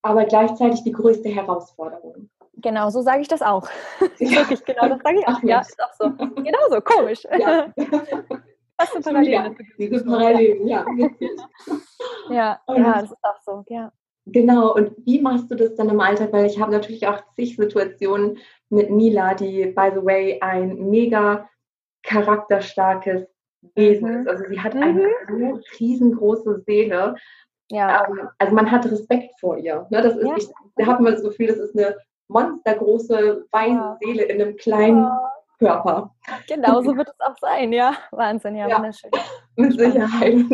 Aber 0.02 0.26
gleichzeitig 0.26 0.84
die 0.84 0.92
größte 0.92 1.30
Herausforderung. 1.30 2.30
Genau, 2.62 2.90
so 2.90 3.02
sage 3.02 3.22
ich 3.22 3.28
das 3.28 3.42
auch. 3.42 3.68
Wirklich, 4.00 4.64
genau, 4.66 4.90
das 4.90 5.02
sage 5.02 5.20
ich 5.20 5.28
auch. 5.28 5.34
Ach, 5.38 5.44
ja, 5.44 5.62
ist 5.62 5.82
auch 5.82 5.94
so. 5.94 6.10
Genau 6.10 6.60
so, 6.70 6.82
komisch. 6.82 7.24
Ja. 7.38 7.74
Was 8.78 8.90
für 8.90 9.02
Parallelen. 9.02 9.58
Diese 9.78 10.06
Parallelen, 10.06 10.68
ja. 10.68 10.86
ja, 12.30 12.60
ja, 12.76 13.02
das 13.02 13.12
ist 13.12 13.24
auch 13.24 13.40
so, 13.46 13.64
ja. 13.68 13.92
Genau, 14.32 14.74
und 14.74 14.92
wie 15.06 15.22
machst 15.22 15.50
du 15.50 15.56
das 15.56 15.76
dann 15.76 15.90
im 15.90 16.00
Alltag? 16.00 16.34
Weil 16.34 16.46
ich 16.46 16.60
habe 16.60 16.72
natürlich 16.72 17.08
auch 17.08 17.22
zig 17.36 17.56
Situationen 17.56 18.38
mit 18.70 18.90
Mila, 18.90 19.34
die, 19.34 19.66
by 19.68 19.92
the 19.94 20.04
way, 20.04 20.40
ein 20.42 20.90
mega 20.90 21.50
charakterstarkes 22.04 23.28
Wesen 23.76 24.12
mhm. 24.12 24.20
ist. 24.20 24.28
Also 24.28 24.44
sie 24.50 24.60
hat 24.60 24.74
mhm. 24.74 24.84
eine 24.84 25.10
so 25.28 25.60
riesengroße 25.80 26.64
Seele. 26.66 27.16
Ja. 27.72 28.06
Ähm, 28.06 28.30
also 28.38 28.54
man 28.54 28.72
hat 28.72 28.86
Respekt 28.86 29.40
vor 29.40 29.58
ihr. 29.58 29.88
Ne? 29.90 30.02
Das 30.02 30.16
ist, 30.16 30.28
ja. 30.28 30.36
ich, 30.38 30.48
da 30.76 30.86
hat 30.86 31.00
man 31.00 31.14
das 31.14 31.24
Gefühl, 31.24 31.48
das 31.48 31.58
ist 31.58 31.78
eine 31.78 31.96
monstergroße, 32.28 33.46
weise 33.52 33.74
ja. 33.74 33.98
Seele 34.02 34.24
in 34.24 34.42
einem 34.42 34.56
kleinen 34.56 35.10
Körper. 35.60 36.16
Genau, 36.48 36.82
so 36.82 36.96
wird 36.96 37.10
es 37.10 37.20
auch 37.20 37.38
sein, 37.38 37.74
ja. 37.74 37.94
Wahnsinn, 38.12 38.56
ja, 38.56 38.74
wunderschön. 38.76 39.12
Mit 39.56 39.78
Sicherheit. 39.78 40.36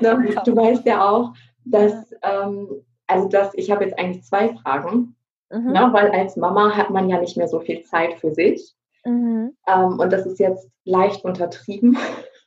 Ne? 0.00 0.34
du 0.44 0.56
weißt 0.56 0.84
ja 0.84 1.08
auch, 1.08 1.32
dass, 1.64 2.12
ähm, 2.22 2.84
also 3.06 3.28
dass, 3.28 3.54
ich 3.54 3.70
habe 3.70 3.84
jetzt 3.84 3.98
eigentlich 3.98 4.24
zwei 4.24 4.54
Fragen. 4.56 5.16
Mhm. 5.50 5.72
Ne? 5.72 5.88
Weil 5.92 6.10
als 6.10 6.36
Mama 6.36 6.76
hat 6.76 6.90
man 6.90 7.08
ja 7.08 7.20
nicht 7.20 7.36
mehr 7.36 7.48
so 7.48 7.60
viel 7.60 7.82
Zeit 7.82 8.14
für 8.14 8.32
sich. 8.32 8.74
Mhm. 9.04 9.56
Ähm, 9.66 9.98
und 9.98 10.12
das 10.12 10.26
ist 10.26 10.40
jetzt 10.40 10.68
leicht 10.84 11.24
untertrieben. 11.24 11.96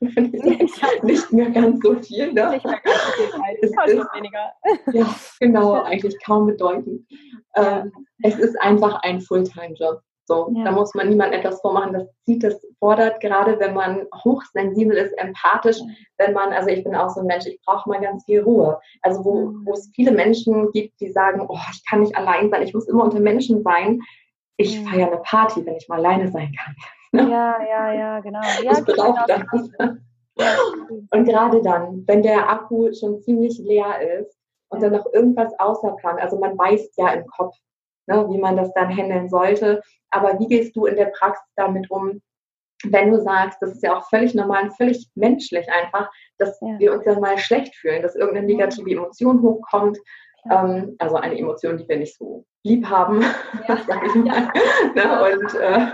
nicht 0.00 1.32
mehr 1.32 1.50
ganz 1.50 1.82
so 1.82 1.94
viel. 1.96 2.32
Ne? 2.32 2.50
Nicht 2.50 2.64
mehr 2.64 2.80
ganz 2.82 3.04
so 3.04 3.12
viel 3.12 3.30
Zeit. 3.30 3.58
Es 3.62 3.70
ist, 3.70 4.14
weniger. 4.14 4.52
ja, 4.92 5.14
genau, 5.40 5.72
eigentlich 5.84 6.16
kaum 6.24 6.46
bedeutend. 6.46 7.06
Ähm, 7.56 7.92
es 8.22 8.38
ist 8.38 8.60
einfach 8.60 9.02
ein 9.02 9.20
Fulltime-Job. 9.20 10.00
So, 10.30 10.48
ja. 10.54 10.62
da 10.62 10.70
muss 10.70 10.94
man 10.94 11.08
niemand 11.08 11.34
etwas 11.34 11.60
vormachen. 11.60 11.92
Das 11.92 12.04
zieht, 12.24 12.44
das 12.44 12.64
fordert 12.78 13.18
gerade, 13.20 13.58
wenn 13.58 13.74
man 13.74 14.06
hochsensibel 14.22 14.96
ist, 14.96 15.12
empathisch, 15.18 15.78
wenn 16.18 16.34
man, 16.34 16.52
also 16.52 16.68
ich 16.68 16.84
bin 16.84 16.94
auch 16.94 17.08
so 17.08 17.18
ein 17.18 17.26
Mensch, 17.26 17.46
ich 17.46 17.60
brauche 17.66 17.88
mal 17.88 18.00
ganz 18.00 18.24
viel 18.26 18.40
Ruhe. 18.40 18.78
Also 19.02 19.24
wo, 19.24 19.52
wo 19.64 19.72
es 19.72 19.90
viele 19.92 20.12
Menschen 20.12 20.70
gibt, 20.70 21.00
die 21.00 21.10
sagen, 21.10 21.44
oh, 21.48 21.58
ich 21.72 21.82
kann 21.84 22.02
nicht 22.02 22.16
allein 22.16 22.48
sein, 22.48 22.62
ich 22.62 22.72
muss 22.72 22.86
immer 22.86 23.02
unter 23.02 23.18
Menschen 23.18 23.64
sein. 23.64 23.98
Ich 24.56 24.80
mhm. 24.80 24.86
feiere 24.86 25.08
eine 25.08 25.20
Party, 25.22 25.66
wenn 25.66 25.74
ich 25.74 25.88
mal 25.88 25.98
alleine 25.98 26.30
sein 26.30 26.54
kann. 26.56 26.74
Ja, 27.28 27.60
ja, 27.60 27.92
ja, 27.92 28.20
genau. 28.20 28.38
Ja, 28.62 28.70
ich 28.70 28.84
brauche 28.84 29.24
das. 29.26 29.42
Und 31.10 31.24
gerade 31.24 31.60
dann, 31.60 32.04
wenn 32.06 32.22
der 32.22 32.48
Akku 32.48 32.92
schon 32.92 33.20
ziemlich 33.20 33.58
leer 33.58 34.20
ist 34.20 34.38
und 34.68 34.80
dann 34.80 34.92
noch 34.92 35.12
irgendwas 35.12 35.52
außerplant, 35.58 36.20
also 36.20 36.38
man 36.38 36.56
weiß 36.56 36.92
ja 36.98 37.08
im 37.08 37.26
Kopf, 37.26 37.56
ne, 38.10 38.26
wie 38.28 38.38
man 38.38 38.56
das 38.56 38.72
dann 38.74 38.94
handeln 38.94 39.28
sollte. 39.28 39.82
Aber 40.10 40.38
wie 40.38 40.48
gehst 40.48 40.76
du 40.76 40.86
in 40.86 40.96
der 40.96 41.06
Praxis 41.06 41.46
damit 41.56 41.90
um, 41.90 42.20
wenn 42.84 43.10
du 43.10 43.20
sagst, 43.20 43.60
das 43.60 43.72
ist 43.72 43.82
ja 43.82 43.96
auch 43.96 44.08
völlig 44.08 44.34
normal 44.34 44.64
und 44.64 44.76
völlig 44.76 45.08
menschlich 45.14 45.70
einfach, 45.70 46.10
dass 46.38 46.58
ja. 46.60 46.78
wir 46.78 46.92
uns 46.92 47.04
dann 47.04 47.20
mal 47.20 47.38
schlecht 47.38 47.74
fühlen, 47.76 48.02
dass 48.02 48.16
irgendeine 48.16 48.46
negative 48.46 48.90
Emotion 48.90 49.42
hochkommt, 49.42 49.98
ähm, 50.50 50.96
also 50.98 51.16
eine 51.16 51.38
Emotion, 51.38 51.76
die 51.76 51.86
wir 51.86 51.98
nicht 51.98 52.16
so 52.16 52.46
lieb 52.64 52.86
haben, 52.86 53.20
ja. 53.20 53.76
sag 53.86 54.06
ich 54.06 54.14
mal. 54.14 54.50
Ja. 54.94 55.28
Ne? 55.28 55.34
Und 55.34 55.54
äh, 55.54 55.86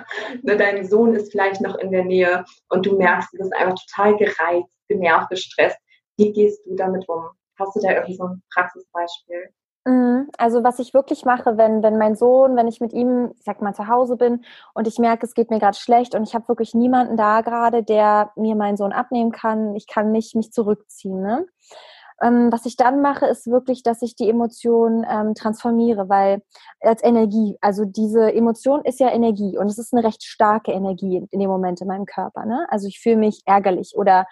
ne, 0.43 0.57
dein 0.57 0.87
Sohn 0.87 1.15
ist 1.15 1.33
vielleicht 1.33 1.61
noch 1.61 1.77
in 1.77 1.91
der 1.91 2.05
Nähe 2.05 2.45
und 2.69 2.87
du 2.87 2.97
merkst, 2.97 3.33
du 3.33 3.39
bist 3.39 3.55
einfach 3.55 3.77
total 3.87 4.17
gereizt, 4.17 4.79
genervt, 4.89 5.31
gestresst. 5.31 5.79
Wie 6.17 6.33
gehst 6.33 6.65
du 6.67 6.77
damit 6.77 7.09
um? 7.09 7.29
Hast 7.59 7.75
du 7.75 7.81
da 7.81 7.93
irgendwie 7.93 8.15
so 8.15 8.25
ein 8.25 8.43
Praxisbeispiel? 8.55 9.51
Mhm. 9.87 10.29
Also 10.37 10.65
was 10.65 10.81
ich 10.81 10.95
wirklich 10.95 11.25
mache, 11.25 11.57
wenn, 11.57 11.81
wenn 11.83 11.97
mein 11.97 12.17
Sohn, 12.17 12.57
wenn 12.57 12.67
ich 12.67 12.81
mit 12.81 12.93
ihm, 12.93 13.31
ich 13.39 13.45
sag 13.45 13.63
mal, 13.63 13.73
zu 13.73 13.87
Hause 13.87 14.17
bin 14.17 14.45
und 14.75 14.89
ich 14.89 14.99
merke, 14.99 15.25
es 15.25 15.35
geht 15.35 15.51
mir 15.51 15.61
gerade 15.61 15.79
schlecht 15.79 16.17
und 16.17 16.25
ich 16.25 16.35
habe 16.35 16.49
wirklich 16.49 16.75
niemanden 16.75 17.17
da 17.17 17.41
gerade, 17.41 17.85
der 17.85 18.33
mir 18.35 18.57
meinen 18.57 18.77
Sohn 18.77 18.93
abnehmen 18.93 19.31
kann, 19.31 19.77
ich 19.77 19.87
kann 19.87 20.11
nicht 20.11 20.35
mich 20.35 20.51
zurückziehen. 20.51 21.23
Ne? 21.23 21.47
Ähm, 22.21 22.51
was 22.51 22.67
ich 22.67 22.77
dann 22.77 23.01
mache, 23.01 23.27
ist 23.27 23.47
wirklich, 23.47 23.85
dass 23.85 24.03
ich 24.03 24.17
die 24.17 24.29
Emotion 24.29 25.07
ähm, 25.09 25.35
transformiere, 25.35 26.09
weil 26.09 26.43
als 26.81 27.05
Energie, 27.05 27.57
also 27.61 27.85
diese 27.85 28.35
Emotion 28.35 28.81
ist 28.85 28.99
ja 28.99 29.11
Energie 29.11 29.57
und 29.57 29.69
es 29.69 29.79
ist 29.79 29.95
eine 29.95 30.03
recht 30.03 30.25
starke 30.25 30.73
Energie 30.73 31.29
in 31.31 31.39
dem 31.39 31.49
Moment 31.49 31.81
in 31.81 31.87
meinem 31.87 32.07
Körper. 32.07 32.45
Ne? 32.45 32.67
Also 32.71 32.89
ich 32.89 32.99
fühle 32.99 33.19
mich 33.19 33.43
ärgerlich 33.45 33.93
oder 33.95 34.27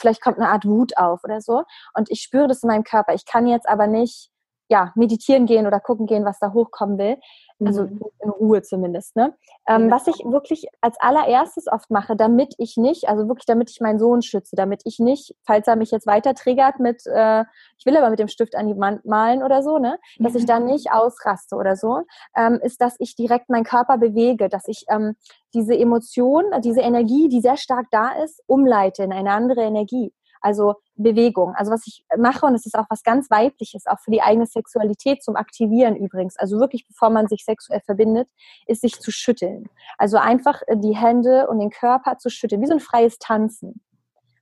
vielleicht 0.00 0.22
kommt 0.22 0.38
eine 0.38 0.48
Art 0.48 0.64
Wut 0.64 0.96
auf 0.96 1.24
oder 1.24 1.42
so 1.42 1.64
und 1.94 2.10
ich 2.10 2.22
spüre 2.22 2.48
das 2.48 2.62
in 2.62 2.68
meinem 2.68 2.84
Körper. 2.84 3.12
Ich 3.12 3.26
kann 3.26 3.46
jetzt 3.46 3.68
aber 3.68 3.86
nicht 3.86 4.30
ja, 4.68 4.92
meditieren 4.94 5.46
gehen 5.46 5.66
oder 5.66 5.80
gucken 5.80 6.06
gehen, 6.06 6.24
was 6.24 6.38
da 6.38 6.52
hochkommen 6.52 6.98
will. 6.98 7.16
Also 7.64 7.84
mhm. 7.84 8.00
in 8.22 8.30
Ruhe 8.30 8.62
zumindest. 8.62 9.16
Ne? 9.16 9.34
Ähm, 9.66 9.90
Was 9.90 10.06
ich 10.06 10.24
wirklich 10.24 10.68
als 10.80 10.96
allererstes 11.00 11.66
oft 11.66 11.90
mache, 11.90 12.14
damit 12.14 12.54
ich 12.58 12.76
nicht, 12.76 13.08
also 13.08 13.26
wirklich 13.26 13.46
damit 13.46 13.68
ich 13.70 13.80
meinen 13.80 13.98
Sohn 13.98 14.22
schütze, 14.22 14.54
damit 14.54 14.82
ich 14.84 15.00
nicht, 15.00 15.34
falls 15.44 15.66
er 15.66 15.74
mich 15.74 15.90
jetzt 15.90 16.06
weiter 16.06 16.34
triggert 16.34 16.78
mit, 16.78 17.02
äh, 17.06 17.44
ich 17.76 17.84
will 17.84 17.96
aber 17.96 18.10
mit 18.10 18.20
dem 18.20 18.28
Stift 18.28 18.54
an 18.54 18.68
die 18.68 18.78
Wand 18.78 19.04
malen 19.04 19.42
oder 19.42 19.64
so, 19.64 19.78
ne, 19.78 19.98
dass 20.20 20.36
ich 20.36 20.46
dann 20.46 20.66
nicht 20.66 20.92
ausraste 20.92 21.56
oder 21.56 21.74
so, 21.74 22.02
ähm, 22.36 22.60
ist, 22.62 22.80
dass 22.80 22.94
ich 23.00 23.16
direkt 23.16 23.48
meinen 23.48 23.64
Körper 23.64 23.98
bewege, 23.98 24.48
dass 24.48 24.68
ich 24.68 24.84
ähm, 24.88 25.16
diese 25.52 25.76
Emotion, 25.76 26.44
diese 26.62 26.82
Energie, 26.82 27.28
die 27.28 27.40
sehr 27.40 27.56
stark 27.56 27.86
da 27.90 28.12
ist, 28.22 28.40
umleite 28.46 29.02
in 29.02 29.12
eine 29.12 29.32
andere 29.32 29.62
Energie. 29.62 30.12
Also 30.40 30.74
Bewegung. 30.96 31.54
Also 31.54 31.70
was 31.70 31.86
ich 31.86 32.04
mache, 32.16 32.46
und 32.46 32.54
es 32.54 32.66
ist 32.66 32.76
auch 32.76 32.86
was 32.88 33.02
ganz 33.02 33.30
Weibliches, 33.30 33.86
auch 33.86 34.00
für 34.00 34.10
die 34.10 34.22
eigene 34.22 34.46
Sexualität 34.46 35.22
zum 35.22 35.36
Aktivieren 35.36 35.96
übrigens, 35.96 36.36
also 36.36 36.58
wirklich 36.58 36.86
bevor 36.86 37.10
man 37.10 37.28
sich 37.28 37.44
sexuell 37.44 37.80
verbindet, 37.80 38.28
ist 38.66 38.82
sich 38.82 38.98
zu 39.00 39.10
schütteln. 39.10 39.68
Also 39.96 40.18
einfach 40.18 40.62
äh, 40.66 40.76
die 40.76 40.96
Hände 40.96 41.48
und 41.48 41.58
den 41.58 41.70
Körper 41.70 42.18
zu 42.18 42.30
schütteln, 42.30 42.62
wie 42.62 42.66
so 42.66 42.74
ein 42.74 42.80
freies 42.80 43.18
Tanzen. 43.18 43.80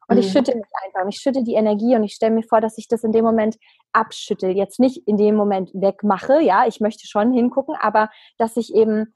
Und 0.09 0.19
ich 0.19 0.29
mhm. 0.29 0.33
schütte 0.33 0.55
mich 0.55 0.67
einfach 0.85 1.03
und 1.03 1.09
ich 1.09 1.21
schütte 1.21 1.43
die 1.43 1.55
Energie 1.55 1.97
und 1.97 2.05
ich 2.05 2.15
stelle 2.15 2.35
mir 2.35 2.45
vor, 2.45 2.61
dass 2.61 2.79
ich 2.79 2.87
das 2.87 3.03
in 3.03 3.13
dem 3.13 3.25
Moment 3.25 3.57
abschüttel. 3.93 4.51
Jetzt 4.51 4.79
nicht 4.79 5.03
in 5.07 5.17
dem 5.17 5.35
Moment 5.35 5.71
wegmache, 5.75 6.41
ja, 6.41 6.67
ich 6.67 6.81
möchte 6.81 7.07
schon 7.07 7.33
hingucken, 7.33 7.75
aber 7.81 8.09
dass 8.39 8.57
ich 8.57 8.75
eben 8.75 9.13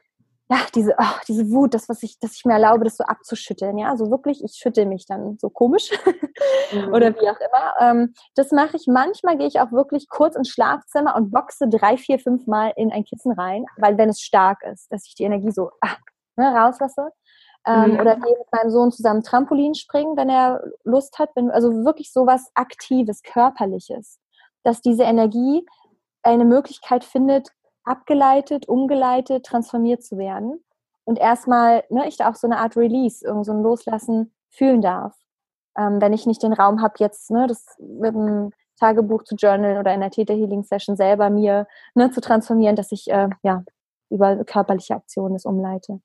ja, 0.51 0.59
diese, 0.75 0.97
oh, 0.99 1.19
diese 1.29 1.49
Wut, 1.53 1.75
das, 1.75 1.89
was 1.89 2.03
ich, 2.03 2.19
dass 2.19 2.35
ich 2.35 2.45
mir 2.45 2.55
erlaube, 2.55 2.83
das 2.83 2.97
so 2.97 3.05
abzuschütteln. 3.05 3.79
Ja, 3.79 3.89
also 3.89 4.11
wirklich, 4.11 4.43
ich 4.43 4.55
schüttel 4.55 4.85
mich 4.85 5.07
dann 5.07 5.39
so 5.39 5.49
komisch 5.49 5.91
mhm. 6.73 6.93
oder 6.93 7.15
wie 7.15 7.31
auch 7.31 7.39
immer. 7.39 7.75
Ähm, 7.79 8.15
das 8.35 8.51
mache 8.51 8.77
ich. 8.77 8.89
Manchmal 8.89 9.39
gehe 9.39 9.47
ich 9.47 9.61
auch 9.61 9.71
wirklich 9.71 10.09
kurz 10.09 10.35
ins 10.35 10.49
Schlafzimmer 10.49 11.15
und 11.15 11.31
boxe 11.31 11.69
drei, 11.69 11.97
vier, 11.97 12.19
fünf 12.19 12.49
Mal 12.49 12.73
in 12.75 12.91
ein 12.91 13.05
Kissen 13.05 13.31
rein, 13.31 13.65
weil 13.77 13.97
wenn 13.97 14.09
es 14.09 14.21
stark 14.21 14.65
ist, 14.65 14.91
dass 14.91 15.07
ich 15.07 15.15
die 15.15 15.23
Energie 15.23 15.53
so 15.53 15.71
ah, 15.83 15.97
ne, 16.35 16.53
rauslasse. 16.53 17.13
Ähm, 17.65 17.93
mhm. 17.93 18.01
Oder 18.01 18.17
gehe 18.17 18.37
mit 18.37 18.53
meinem 18.53 18.71
Sohn 18.71 18.91
zusammen 18.91 19.23
Trampolin 19.23 19.77
springen, 19.77 20.17
wenn 20.17 20.31
er 20.31 20.65
Lust 20.83 21.21
hat. 21.21 21.31
Wenn, 21.37 21.53
also 21.53 21.85
wirklich 21.85 22.13
so 22.13 22.27
was 22.27 22.51
Aktives, 22.55 23.23
Körperliches. 23.23 24.19
Dass 24.65 24.81
diese 24.81 25.05
Energie 25.05 25.65
eine 26.25 26.45
Möglichkeit 26.45 27.05
findet, 27.05 27.51
abgeleitet, 27.85 28.69
umgeleitet, 28.69 29.45
transformiert 29.47 30.03
zu 30.03 30.19
werden. 30.19 30.63
Und 31.05 31.19
erstmal, 31.19 31.85
ne, 31.91 32.07
ich 32.07 32.17
da 32.17 32.31
auch 32.31 32.35
so 32.35 32.47
eine 32.47 32.59
Art 32.59 32.77
Release, 32.77 33.25
irgend 33.25 33.47
so 33.47 33.53
ein 33.53 33.63
Loslassen 33.63 34.33
fühlen 34.51 34.81
darf. 34.81 35.17
Ähm, 35.77 36.01
wenn 36.01 36.13
ich 36.13 36.27
nicht 36.27 36.43
den 36.43 36.53
Raum 36.53 36.83
habe, 36.83 36.95
jetzt 36.99 37.31
ne, 37.31 37.47
das 37.47 37.65
mit 37.79 38.15
einem 38.15 38.53
Tagebuch 38.79 39.25
zu 39.25 39.35
journalen 39.35 39.79
oder 39.79 39.95
in 39.95 40.01
der 40.01 40.11
Theta 40.11 40.35
Healing 40.35 40.63
Session 40.63 40.97
selber 40.97 41.31
mir 41.31 41.67
ne, 41.95 42.11
zu 42.11 42.21
transformieren, 42.21 42.77
dass 42.77 42.93
ich 42.93 43.11
äh, 43.11 43.29
ja 43.43 43.63
über 44.11 44.45
körperliche 44.45 44.95
Aktionen 44.95 45.35
das 45.35 45.45
umleite. 45.45 46.01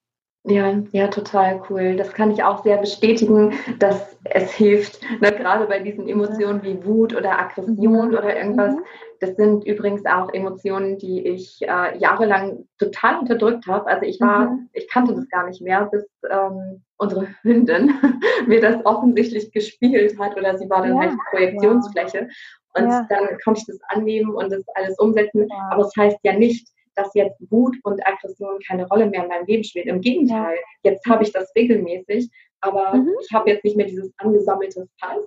Ja, 0.48 0.80
ja, 0.92 1.08
total 1.08 1.60
cool. 1.70 1.96
Das 1.96 2.14
kann 2.14 2.30
ich 2.30 2.44
auch 2.44 2.64
sehr 2.64 2.78
bestätigen, 2.78 3.54
dass 3.80 4.16
es 4.26 4.54
hilft, 4.54 5.02
ne, 5.20 5.32
gerade 5.32 5.66
bei 5.66 5.80
diesen 5.80 6.08
Emotionen 6.08 6.62
wie 6.62 6.86
Wut 6.86 7.16
oder 7.16 7.40
Aggression 7.40 8.10
mhm. 8.10 8.16
oder 8.16 8.38
irgendwas. 8.38 8.76
Mhm. 8.76 8.84
Das 9.20 9.36
sind 9.38 9.66
übrigens 9.66 10.06
auch 10.06 10.32
Emotionen, 10.34 11.00
die 11.00 11.26
ich 11.26 11.64
äh, 11.64 11.98
jahrelang 11.98 12.68
total 12.78 13.20
unterdrückt 13.20 13.66
habe. 13.66 13.88
Also 13.88 14.06
ich 14.06 14.22
war, 14.22 14.52
mhm. 14.52 14.70
ich 14.74 14.88
kannte 14.88 15.16
das 15.16 15.28
gar 15.30 15.48
nicht 15.48 15.62
mehr, 15.62 15.90
bis 15.92 16.06
ähm, 16.30 16.84
unsere 16.98 17.28
Hündin 17.42 17.94
mir 18.46 18.62
das 18.62 18.86
offensichtlich 18.86 19.52
gespiegelt 19.52 20.20
hat 20.20 20.38
oder 20.38 20.60
sie 20.60 20.70
war 20.70 20.84
dann 20.84 20.96
ja. 20.96 21.02
halt 21.02 21.14
die 21.14 21.30
Projektionsfläche. 21.32 22.30
Und 22.76 22.90
ja. 22.90 23.08
dann 23.10 23.38
konnte 23.44 23.62
ich 23.62 23.66
das 23.66 23.80
annehmen 23.88 24.36
und 24.36 24.52
das 24.52 24.64
alles 24.76 25.00
umsetzen. 25.00 25.48
Ja. 25.50 25.70
Aber 25.72 25.82
es 25.82 25.92
das 25.96 26.04
heißt 26.04 26.20
ja 26.22 26.34
nicht, 26.34 26.68
dass 26.96 27.14
jetzt 27.14 27.40
Wut 27.50 27.78
und 27.84 28.06
Aggression 28.06 28.60
keine 28.68 28.88
Rolle 28.88 29.08
mehr 29.08 29.24
in 29.24 29.30
meinem 29.30 29.46
Leben 29.46 29.64
spielt. 29.64 29.88
Im 29.88 30.02
Gegenteil, 30.02 30.58
jetzt 30.84 31.06
habe 31.08 31.24
ich 31.24 31.32
das 31.32 31.52
regelmäßig, 31.56 32.30
aber 32.62 32.96
mhm. 32.96 33.12
ich 33.22 33.34
habe 33.34 33.50
jetzt 33.50 33.64
nicht 33.64 33.78
mehr 33.78 33.88
dieses 33.88 34.14
angesammelte 34.18 34.88
Fass. 35.00 35.24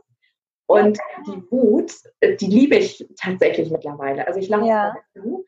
Und 0.67 0.99
die 1.27 1.43
Wut, 1.51 1.93
äh, 2.21 2.37
die 2.37 2.47
liebe 2.47 2.77
ich 2.77 3.07
tatsächlich 3.19 3.71
mittlerweile. 3.71 4.27
Also 4.27 4.39
ich 4.39 4.49
lasse 4.49 4.67
ja. 4.67 4.95
zu 5.15 5.45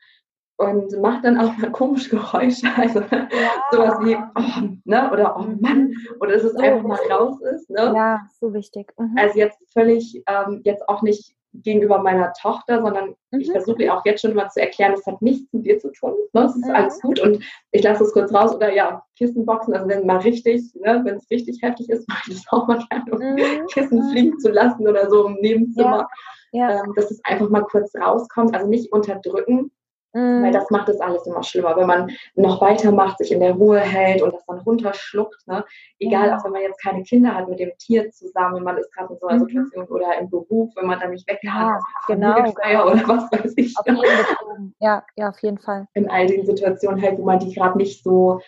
und 0.57 0.99
mache 0.99 1.21
dann 1.23 1.39
auch 1.39 1.55
mal 1.57 1.71
komische 1.71 2.09
Geräusche. 2.09 2.67
Also 2.77 3.01
ja. 3.01 3.27
sowas 3.71 3.99
wie, 4.01 4.15
oh, 4.15 4.77
ne? 4.85 5.11
oder 5.11 5.35
oh 5.37 5.43
Mann, 5.59 5.93
oder 6.19 6.33
dass 6.33 6.43
es 6.43 6.53
so 6.53 6.59
einfach 6.59 6.83
mal 6.83 6.99
raus 7.11 7.39
ist. 7.41 7.69
Ne? 7.69 7.93
Ja, 7.95 8.21
so 8.39 8.53
wichtig. 8.53 8.91
Mhm. 8.97 9.15
Also 9.17 9.37
jetzt 9.37 9.59
völlig, 9.73 10.23
ähm, 10.27 10.61
jetzt 10.63 10.87
auch 10.87 11.01
nicht 11.01 11.35
gegenüber 11.53 11.99
meiner 11.99 12.33
Tochter, 12.33 12.81
sondern 12.81 13.15
mhm. 13.31 13.39
ich 13.39 13.51
versuche 13.51 13.83
ihr 13.83 13.93
auch 13.93 14.05
jetzt 14.05 14.21
schon 14.21 14.33
mal 14.33 14.49
zu 14.49 14.61
erklären, 14.61 14.93
das 14.93 15.05
hat 15.05 15.21
nichts 15.21 15.51
mit 15.53 15.65
dir 15.65 15.79
zu 15.79 15.91
tun. 15.91 16.13
Ne? 16.33 16.45
Es 16.45 16.55
ist 16.55 16.65
mhm. 16.65 16.75
alles 16.75 16.99
gut 17.01 17.19
und 17.19 17.43
ich 17.71 17.83
lasse 17.83 18.03
es 18.03 18.13
kurz 18.13 18.33
raus 18.33 18.55
oder 18.55 18.73
ja, 18.73 19.03
Kissenboxen, 19.17 19.73
also 19.73 19.87
wenn 19.87 20.05
mal 20.05 20.17
richtig, 20.17 20.61
ne, 20.75 21.01
wenn 21.03 21.15
es 21.15 21.29
richtig 21.29 21.61
heftig 21.61 21.89
ist, 21.89 22.07
mache 22.09 22.31
ich 22.31 22.35
das 22.35 22.45
auch 22.51 22.67
mal 22.67 22.83
gerne, 22.89 23.11
um 23.11 23.19
mhm. 23.19 23.67
Kissen 23.67 24.09
fliegen 24.11 24.39
zu 24.39 24.51
lassen 24.51 24.87
oder 24.87 25.09
so 25.09 25.27
im 25.27 25.35
Nebenzimmer. 25.35 25.97
Ja. 25.97 26.07
Ja. 26.53 26.69
Ähm, 26.83 26.93
dass 26.97 27.09
es 27.09 27.23
einfach 27.23 27.49
mal 27.49 27.63
kurz 27.63 27.95
rauskommt, 27.95 28.53
also 28.53 28.67
nicht 28.67 28.91
unterdrücken, 28.91 29.71
Mhm. 30.13 30.43
Weil 30.43 30.51
das 30.51 30.69
macht 30.69 30.89
es 30.89 30.99
alles 30.99 31.25
immer 31.25 31.43
schlimmer, 31.43 31.75
wenn 31.77 31.87
man 31.87 32.11
noch 32.35 32.61
weitermacht, 32.61 33.17
sich 33.17 33.31
in 33.31 33.39
der 33.39 33.53
Ruhe 33.53 33.79
hält 33.79 34.21
und 34.21 34.33
das 34.33 34.45
dann 34.45 34.59
runterschluckt. 34.59 35.47
Ne? 35.47 35.63
Egal, 35.99 36.27
ja. 36.27 36.37
auch 36.37 36.43
wenn 36.43 36.51
man 36.51 36.61
jetzt 36.61 36.81
keine 36.81 37.03
Kinder 37.03 37.33
hat 37.33 37.47
mit 37.47 37.59
dem 37.59 37.71
Tier 37.77 38.11
zusammen, 38.11 38.63
man 38.63 38.77
ist 38.77 38.91
gerade 38.93 39.13
in 39.13 39.19
so 39.19 39.27
einer 39.27 39.39
mhm. 39.39 39.47
Situation 39.47 39.87
oder 39.87 40.19
im 40.19 40.29
Beruf, 40.29 40.71
wenn 40.75 40.87
man 40.87 40.99
dann 40.99 41.11
nicht 41.11 41.27
weg 41.29 41.39
kann, 41.41 41.69
ja, 41.69 41.79
genau, 42.07 42.35
genau. 42.43 42.87
oder 42.87 43.07
was 43.07 43.31
weiß 43.31 43.53
ich. 43.55 43.77
Auf 43.77 43.85
jeden 43.85 44.75
ja, 44.79 45.03
ja, 45.15 45.29
auf 45.29 45.39
jeden 45.41 45.59
Fall. 45.59 45.87
In 45.93 46.09
all 46.09 46.27
den 46.27 46.45
Situationen 46.45 47.01
halt, 47.01 47.17
wo 47.17 47.25
man 47.25 47.39
die 47.39 47.53
gerade 47.53 47.77
nicht 47.77 48.03
so 48.03 48.41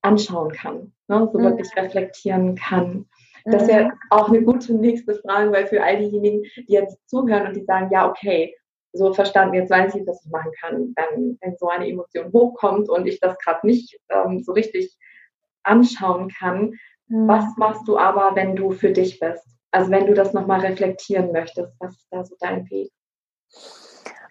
anschauen 0.00 0.52
kann, 0.52 0.92
ne? 1.08 1.28
so 1.32 1.38
mhm. 1.38 1.44
wirklich 1.44 1.68
reflektieren 1.76 2.56
kann. 2.56 3.06
Das 3.44 3.66
wäre 3.66 3.86
mhm. 3.86 3.92
auch 4.10 4.28
eine 4.28 4.42
gute 4.42 4.74
nächste 4.74 5.14
Frage, 5.16 5.50
weil 5.52 5.66
für 5.66 5.82
all 5.82 5.98
diejenigen, 5.98 6.42
die 6.56 6.72
jetzt 6.72 6.98
zuhören 7.08 7.48
und 7.48 7.56
die 7.56 7.64
sagen, 7.64 7.88
ja, 7.90 8.08
okay, 8.08 8.54
so 8.92 9.12
verstanden, 9.12 9.54
jetzt 9.54 9.70
weiß 9.70 9.94
ich, 9.94 10.06
was 10.06 10.24
ich 10.24 10.30
machen 10.30 10.52
kann, 10.60 10.94
wenn, 10.96 11.38
wenn 11.40 11.56
so 11.56 11.68
eine 11.68 11.88
Emotion 11.88 12.32
hochkommt 12.32 12.88
und 12.88 13.06
ich 13.06 13.20
das 13.20 13.38
gerade 13.38 13.66
nicht 13.66 13.98
ähm, 14.10 14.42
so 14.42 14.52
richtig 14.52 14.96
anschauen 15.62 16.28
kann. 16.28 16.74
Mhm. 17.08 17.28
Was 17.28 17.44
machst 17.56 17.86
du 17.88 17.98
aber, 17.98 18.34
wenn 18.34 18.56
du 18.56 18.70
für 18.72 18.90
dich 18.90 19.18
bist? 19.18 19.46
Also 19.70 19.90
wenn 19.90 20.06
du 20.06 20.14
das 20.14 20.34
nochmal 20.34 20.60
reflektieren 20.60 21.32
möchtest, 21.32 21.74
was 21.80 21.96
ist 21.96 22.08
da 22.10 22.24
so 22.24 22.36
dein 22.40 22.68
Weg? 22.70 22.90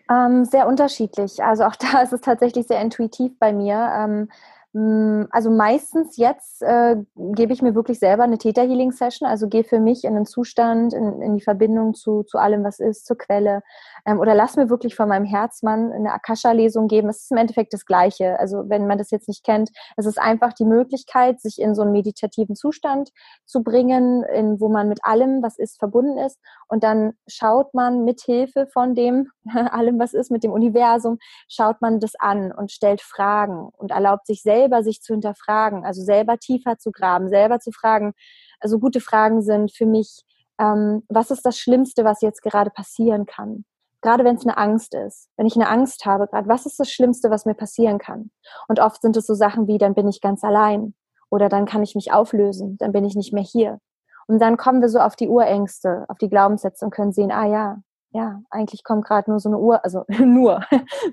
Ähm, 0.10 0.46
sehr 0.46 0.68
unterschiedlich. 0.68 1.44
Also 1.44 1.64
auch 1.64 1.76
da 1.92 2.02
ist 2.02 2.14
es 2.14 2.22
tatsächlich 2.22 2.68
sehr 2.68 2.82
intuitiv 2.82 3.38
bei 3.40 3.54
mir. 3.54 3.92
Ähm, 3.96 4.30
hm, 4.74 5.28
also 5.32 5.50
meistens 5.50 6.16
jetzt 6.16 6.62
äh, 6.62 6.96
gebe 7.16 7.52
ich 7.52 7.62
mir 7.62 7.76
wirklich 7.76 8.00
selber 8.00 8.24
eine 8.24 8.38
Theta 8.38 8.62
Healing 8.62 8.92
Session, 8.92 9.28
also 9.28 9.50
gehe 9.50 9.66
für 9.66 9.80
mich 9.80 10.06
in 10.06 10.16
den 10.16 10.26
Zustand, 10.26 10.94
in, 10.94 11.22
in 11.22 11.34
die 11.36 11.44
Verbindung 11.44 11.94
zu, 11.94 12.24
zu 12.24 12.38
allem, 12.38 12.64
was 12.64 12.80
ist, 12.80 13.06
zur 13.06 13.18
Quelle. 13.18 13.64
Ähm, 14.06 14.20
oder 14.20 14.36
lass 14.36 14.56
mir 14.56 14.70
wirklich 14.70 14.96
von 14.96 15.10
meinem 15.10 15.26
Herzmann 15.26 15.92
eine 15.92 16.14
Akasha-Lesung 16.14 16.88
geben. 16.88 17.10
Es 17.10 17.24
ist 17.24 17.32
im 17.32 17.38
Endeffekt 17.38 17.74
das 17.74 17.86
Gleiche. 17.86 18.40
Also 18.40 18.64
wenn 18.68 18.88
man 18.88 18.98
das 18.98 19.12
jetzt 19.12 19.28
nicht 19.28 19.44
kennt, 19.44 19.70
es 19.98 20.06
ist 20.06 20.20
einfach 20.20 20.54
die 20.54 20.66
Möglichkeit, 20.66 21.40
sich 21.40 21.60
in 21.60 21.76
so 21.76 21.82
einen 21.82 21.92
meditativen 21.92 22.56
Zustand 22.56 23.10
zu 23.46 23.64
bringen, 23.64 24.24
in, 24.24 24.60
wo 24.60 24.70
man 24.70 24.88
mit 24.88 25.00
allem, 25.04 25.42
was 25.42 25.58
ist, 25.58 25.80
verbunden 25.80 26.18
ist. 26.18 26.40
Und 26.68 26.84
dann 26.84 27.14
schaut 27.28 27.74
man 27.74 28.04
mit 28.06 28.22
Hilfe 28.22 28.68
von 28.68 28.96
dem, 28.96 29.30
allem, 29.54 30.00
was 30.00 30.14
ist, 30.14 30.32
mit 30.32 30.44
dem 30.44 30.52
Universum, 30.52 31.18
schaut 31.48 31.82
man 31.82 32.00
das 32.00 32.14
an 32.18 32.52
und 32.52 32.72
stellt 32.72 33.02
Fragen 33.02 33.70
und 33.78 33.92
erlaubt 33.92 34.26
sich 34.28 34.42
selber 34.42 34.84
sich 34.84 35.02
zu 35.02 35.14
hinterfragen, 35.14 35.86
also 35.86 36.04
selber 36.04 36.38
tiefer 36.38 36.78
zu 36.78 36.92
graben, 36.92 37.30
selber 37.30 37.60
zu 37.60 37.72
fragen. 37.72 38.14
Also 38.60 38.80
gute 38.80 39.02
Fragen 39.02 39.42
sind 39.42 39.76
für 39.76 39.86
mich, 39.86 40.24
ähm, 40.60 41.04
was 41.10 41.32
ist 41.32 41.46
das 41.46 41.58
Schlimmste, 41.58 42.04
was 42.04 42.22
jetzt 42.22 42.42
gerade 42.42 42.70
passieren 42.70 43.26
kann? 43.26 43.66
Gerade 44.02 44.24
wenn 44.24 44.36
es 44.36 44.46
eine 44.46 44.58
Angst 44.58 44.94
ist, 44.94 45.30
wenn 45.38 45.46
ich 45.46 45.56
eine 45.56 45.70
Angst 45.70 46.06
habe, 46.06 46.28
gerade 46.28 46.48
was 46.48 46.66
ist 46.66 46.80
das 46.80 46.92
Schlimmste, 46.92 47.30
was 47.30 47.46
mir 47.46 47.54
passieren 47.54 48.00
kann? 48.00 48.32
Und 48.68 48.80
oft 48.80 49.02
sind 49.02 49.16
es 49.18 49.26
so 49.26 49.34
Sachen 49.34 49.68
wie, 49.68 49.78
dann 49.78 49.94
bin 49.94 50.08
ich 50.08 50.22
ganz 50.22 50.44
allein 50.44 50.96
oder 51.30 51.50
dann 51.50 51.66
kann 51.66 51.84
ich 51.84 51.96
mich 51.96 52.12
auflösen, 52.12 52.78
dann 52.80 52.92
bin 52.92 53.06
ich 53.06 53.16
nicht 53.16 53.34
mehr 53.34 53.44
hier. 53.44 53.80
Und 54.28 54.40
dann 54.40 54.58
kommen 54.58 54.82
wir 54.82 54.90
so 54.90 55.00
auf 55.00 55.16
die 55.16 55.30
Urängste, 55.30 56.06
auf 56.08 56.18
die 56.18 56.30
Glaubenssätze 56.30 56.86
und 56.86 56.92
können 56.92 57.12
sehen, 57.12 57.32
ah 57.32 57.46
ja, 57.46 57.78
ja, 58.14 58.42
eigentlich 58.50 58.84
kommt 58.84 59.06
gerade 59.06 59.30
nur 59.30 59.40
so 59.40 59.50
eine 59.50 59.60
Uhr, 59.60 59.84
also 59.84 60.04
nur, 60.08 60.62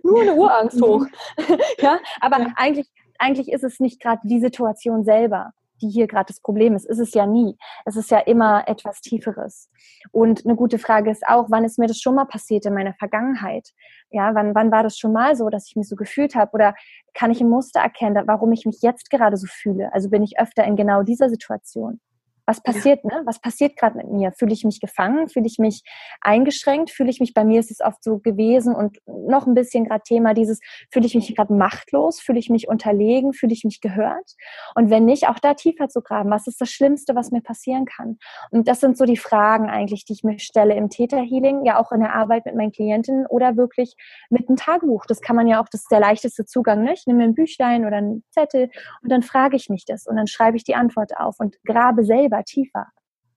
nur 0.03 0.21
eine 0.21 0.35
Urangst 0.35 0.81
hoch. 0.83 1.07
ja, 1.79 1.99
aber 2.21 2.41
ja. 2.41 2.53
eigentlich 2.57 2.91
eigentlich 3.19 3.51
ist 3.51 3.65
es 3.65 3.81
nicht 3.81 4.01
gerade 4.01 4.21
die 4.25 4.41
Situation 4.41 5.05
selber, 5.05 5.53
die 5.81 5.89
hier 5.89 6.07
gerade 6.07 6.27
das 6.27 6.41
Problem 6.41 6.75
ist. 6.75 6.87
Ist 6.87 6.99
es 6.99 7.15
ja 7.15 7.27
nie. 7.27 7.57
Es 7.85 7.97
ist 7.97 8.11
ja 8.11 8.19
immer 8.19 8.67
etwas 8.67 9.01
Tieferes. 9.01 9.71
Und 10.13 10.45
eine 10.45 10.57
gute 10.57 10.79
Frage 10.79 11.11
ist 11.11 11.27
auch, 11.27 11.47
wann 11.49 11.65
ist 11.65 11.79
mir 11.79 11.87
das 11.87 11.99
schon 12.01 12.15
mal 12.15 12.27
passiert 12.27 12.67
in 12.67 12.75
meiner 12.75 12.95
Vergangenheit? 12.95 13.71
Ja, 14.11 14.35
wann, 14.35 14.55
wann 14.55 14.71
war 14.71 14.83
das 14.83 14.99
schon 14.99 15.13
mal 15.13 15.37
so, 15.37 15.49
dass 15.49 15.69
ich 15.69 15.77
mich 15.77 15.89
so 15.89 15.97
gefühlt 15.97 16.35
habe? 16.35 16.53
Oder 16.53 16.75
kann 17.15 17.31
ich 17.31 17.41
ein 17.41 17.49
Muster 17.49 17.81
erkennen, 17.81 18.25
warum 18.27 18.53
ich 18.53 18.65
mich 18.67 18.81
jetzt 18.83 19.11
gerade 19.11 19.37
so 19.37 19.47
fühle? 19.47 19.93
Also 19.93 20.11
bin 20.11 20.23
ich 20.23 20.39
öfter 20.39 20.65
in 20.65 20.77
genau 20.77 21.03
dieser 21.03 21.29
Situation? 21.29 22.01
Was 22.49 22.63
passiert, 22.63 23.01
ja. 23.05 23.19
ne? 23.19 23.23
Was 23.27 23.41
passiert 23.41 23.77
gerade 23.77 23.99
mit 23.99 24.09
mir? 24.11 24.33
Fühle 24.33 24.55
ich 24.55 24.65
mich 24.65 24.81
gefangen? 24.81 25.29
Fühle 25.29 25.47
ich 25.47 25.59
mich 25.59 25.83
eingeschränkt? 26.23 26.91
Fühle 26.91 27.11
ich 27.11 27.21
mich, 27.21 27.35
bei 27.35 27.45
mir 27.45 27.61
ist 27.61 27.71
es 27.71 27.83
oft 27.83 28.03
so 28.03 28.19
gewesen 28.19 28.75
und 28.75 28.97
noch 29.07 29.47
ein 29.47 29.53
bisschen 29.53 29.85
gerade 29.85 30.03
Thema 30.03 30.33
dieses, 30.33 30.59
fühle 30.91 31.05
ich 31.05 31.15
mich 31.15 31.37
gerade 31.37 31.53
machtlos? 31.53 32.21
Fühle 32.21 32.39
ich 32.39 32.49
mich 32.49 32.67
unterlegen? 32.67 33.35
Fühle 33.35 33.53
ich 33.53 33.65
mich 33.65 33.83
gehört? 33.83 34.35
Und 34.75 34.89
wenn 34.89 35.05
nicht, 35.05 35.29
auch 35.29 35.39
da 35.39 35.53
tiefer 35.53 35.91
zu 35.91 36.01
graben, 36.01 36.31
was 36.31 36.47
ist 36.47 36.59
das 36.59 36.71
Schlimmste, 36.71 37.15
was 37.15 37.31
mir 37.33 37.43
passieren 37.43 37.85
kann? 37.85 38.17
Und 38.51 38.67
das 38.67 38.81
sind 38.81 38.97
so 38.97 39.05
die 39.05 39.19
Fragen 39.19 39.69
eigentlich, 39.69 40.07
die 40.07 40.15
ich 40.15 40.25
mir 40.25 40.39
stelle 40.39 40.75
im 40.75 40.89
Täterhealing, 40.89 41.67
ja 41.67 41.79
auch 41.79 41.93
in 41.93 42.01
der 42.01 42.15
Arbeit 42.15 42.47
mit 42.47 42.57
meinen 42.57 42.73
Klientinnen 42.73 43.27
oder 43.27 43.59
wirklich 43.59 43.95
mit 44.31 44.49
einem 44.49 44.57
Tagebuch. 44.57 45.05
Das 45.05 45.21
kann 45.21 45.37
man 45.37 45.49
ja 45.49 45.61
auch, 45.63 45.69
das 45.71 45.83
ist 45.83 45.93
der 45.93 46.01
leichteste 46.01 46.47
Zugang, 46.47 46.83
ne? 46.83 46.95
Ich 46.95 47.07
nehme 47.07 47.19
mir 47.19 47.25
ein 47.25 47.35
Büchlein 47.35 47.85
oder 47.85 47.99
einen 47.99 48.25
Zettel 48.31 48.71
und 49.03 49.13
dann 49.13 49.23
frage 49.23 49.57
ich 49.57 49.69
mich 49.69 49.85
das 49.85 50.07
und 50.07 50.17
dann 50.17 50.27
schreibe 50.27 50.57
ich 50.57 50.65
die 50.65 50.75
Antwort 50.75 51.15
auf 51.19 51.37
und 51.41 51.57
grabe 51.67 52.05
selber 52.05 52.38
selber 52.39 52.45
tiefer 52.45 52.87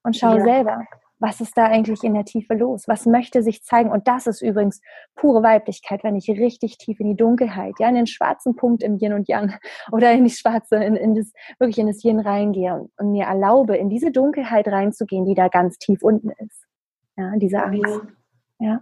und 0.04 0.16
schau 0.16 0.38
ja. 0.38 0.44
selber, 0.44 0.86
was 1.20 1.40
ist 1.40 1.56
da 1.56 1.66
eigentlich 1.66 2.04
in 2.04 2.16
der 2.16 2.26
Tiefe 2.26 2.56
los? 2.56 2.88
Was 2.88 3.06
möchte 3.06 3.44
sich 3.44 3.64
zeigen? 3.64 3.92
Und 3.92 4.08
das 4.08 4.26
ist 4.26 4.42
übrigens 4.42 4.82
pure 5.16 5.44
Weiblichkeit, 5.44 6.04
wenn 6.04 6.16
ich 6.16 6.28
richtig 6.30 6.80
tief 6.80 7.00
in 7.00 7.10
die 7.10 7.16
Dunkelheit, 7.16 7.76
ja, 7.78 7.90
in 7.90 7.96
den 7.96 8.08
schwarzen 8.08 8.56
Punkt 8.56 8.82
im 8.82 8.98
Yin 8.98 9.14
und 9.14 9.30
Yang 9.30 9.54
oder 9.92 10.12
in 10.14 10.24
die 10.24 10.32
schwarze, 10.32 10.78
in, 10.78 10.96
in 10.96 11.14
das, 11.14 11.32
wirklich 11.60 11.78
in 11.78 11.88
das 11.88 12.04
Yin 12.04 12.20
reingehe 12.20 12.74
und, 12.74 12.92
und, 12.98 13.12
mir 13.12 13.26
erlaube, 13.26 13.78
in 13.78 13.90
diese 13.90 14.12
Dunkelheit 14.12 14.68
reinzugehen, 14.68 15.26
die 15.26 15.36
da 15.36 15.48
ganz 15.48 15.78
tief 15.78 16.02
unten 16.02 16.32
ist. 16.32 16.66
Ja, 17.18 17.34
diese 17.38 17.62
Angst. 17.62 18.02
Ja. 18.60 18.68
Ja, 18.68 18.82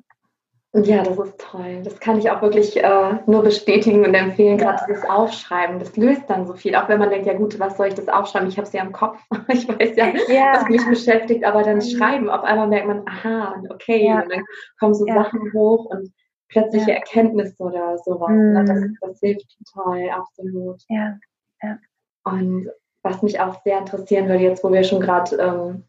das 0.72 1.18
ist 1.18 1.40
toll. 1.40 1.82
Das 1.84 2.00
kann 2.00 2.20
ich 2.20 2.30
auch 2.30 2.44
wirklich 2.44 2.78
äh, 2.78 3.14
nur 3.26 3.42
bestätigen 3.42 4.06
und 4.06 4.14
empfehlen, 4.14 4.58
gerade 4.58 4.84
dieses 4.88 5.04
Aufschreiben. 5.10 5.80
Das 5.80 5.98
löst 5.98 6.30
dann 6.30 6.46
so 6.46 6.54
viel. 6.54 6.76
Auch 6.76 6.88
wenn 6.88 7.00
man 7.00 7.10
denkt, 7.10 7.26
ja 7.26 7.34
gut, 7.34 7.60
was 7.60 7.78
soll 7.78 7.88
ich 7.88 7.96
das 7.96 8.08
aufschreiben? 8.08 8.48
Ich 8.48 8.58
habe 8.58 8.68
es 8.68 8.74
ja 8.74 8.84
im 8.84 8.92
Kopf. 8.92 9.20
Ich 9.52 9.68
weiß 9.68 9.96
ja, 9.96 10.08
ja, 10.32 10.54
was 10.54 10.70
mich 10.70 10.86
beschäftigt, 10.86 11.44
aber 11.44 11.64
dann 11.64 11.78
mhm. 11.78 11.82
schreiben, 11.82 12.30
auf 12.30 12.44
einmal 12.44 12.68
merkt 12.68 12.88
man, 12.88 13.04
aha, 13.08 13.56
und 13.56 13.72
okay, 13.72 14.06
ja. 14.06 14.22
und 14.22 14.32
dann 14.32 14.44
kommen 14.80 14.94
so 14.94 15.08
ja. 15.08 15.16
Sachen 15.16 15.52
hoch 15.54 15.86
und 15.86 16.14
plötzliche 16.50 16.94
Erkenntnisse 16.94 17.64
oder 17.64 17.98
sowas. 17.98 18.30
Mhm. 18.30 18.66
Das, 18.66 18.80
das 19.02 19.20
hilft 19.22 19.58
total, 19.74 20.10
absolut. 20.12 20.82
Ja. 20.90 21.18
ja. 21.64 21.80
Und 22.26 22.70
was 23.02 23.24
mich 23.24 23.40
auch 23.40 23.60
sehr 23.64 23.80
interessieren 23.80 24.28
würde, 24.28 24.44
jetzt 24.44 24.64
wo 24.64 24.72
wir 24.72 24.84
schon 24.84 25.02
gerade 25.02 25.36
ähm, 25.38 25.84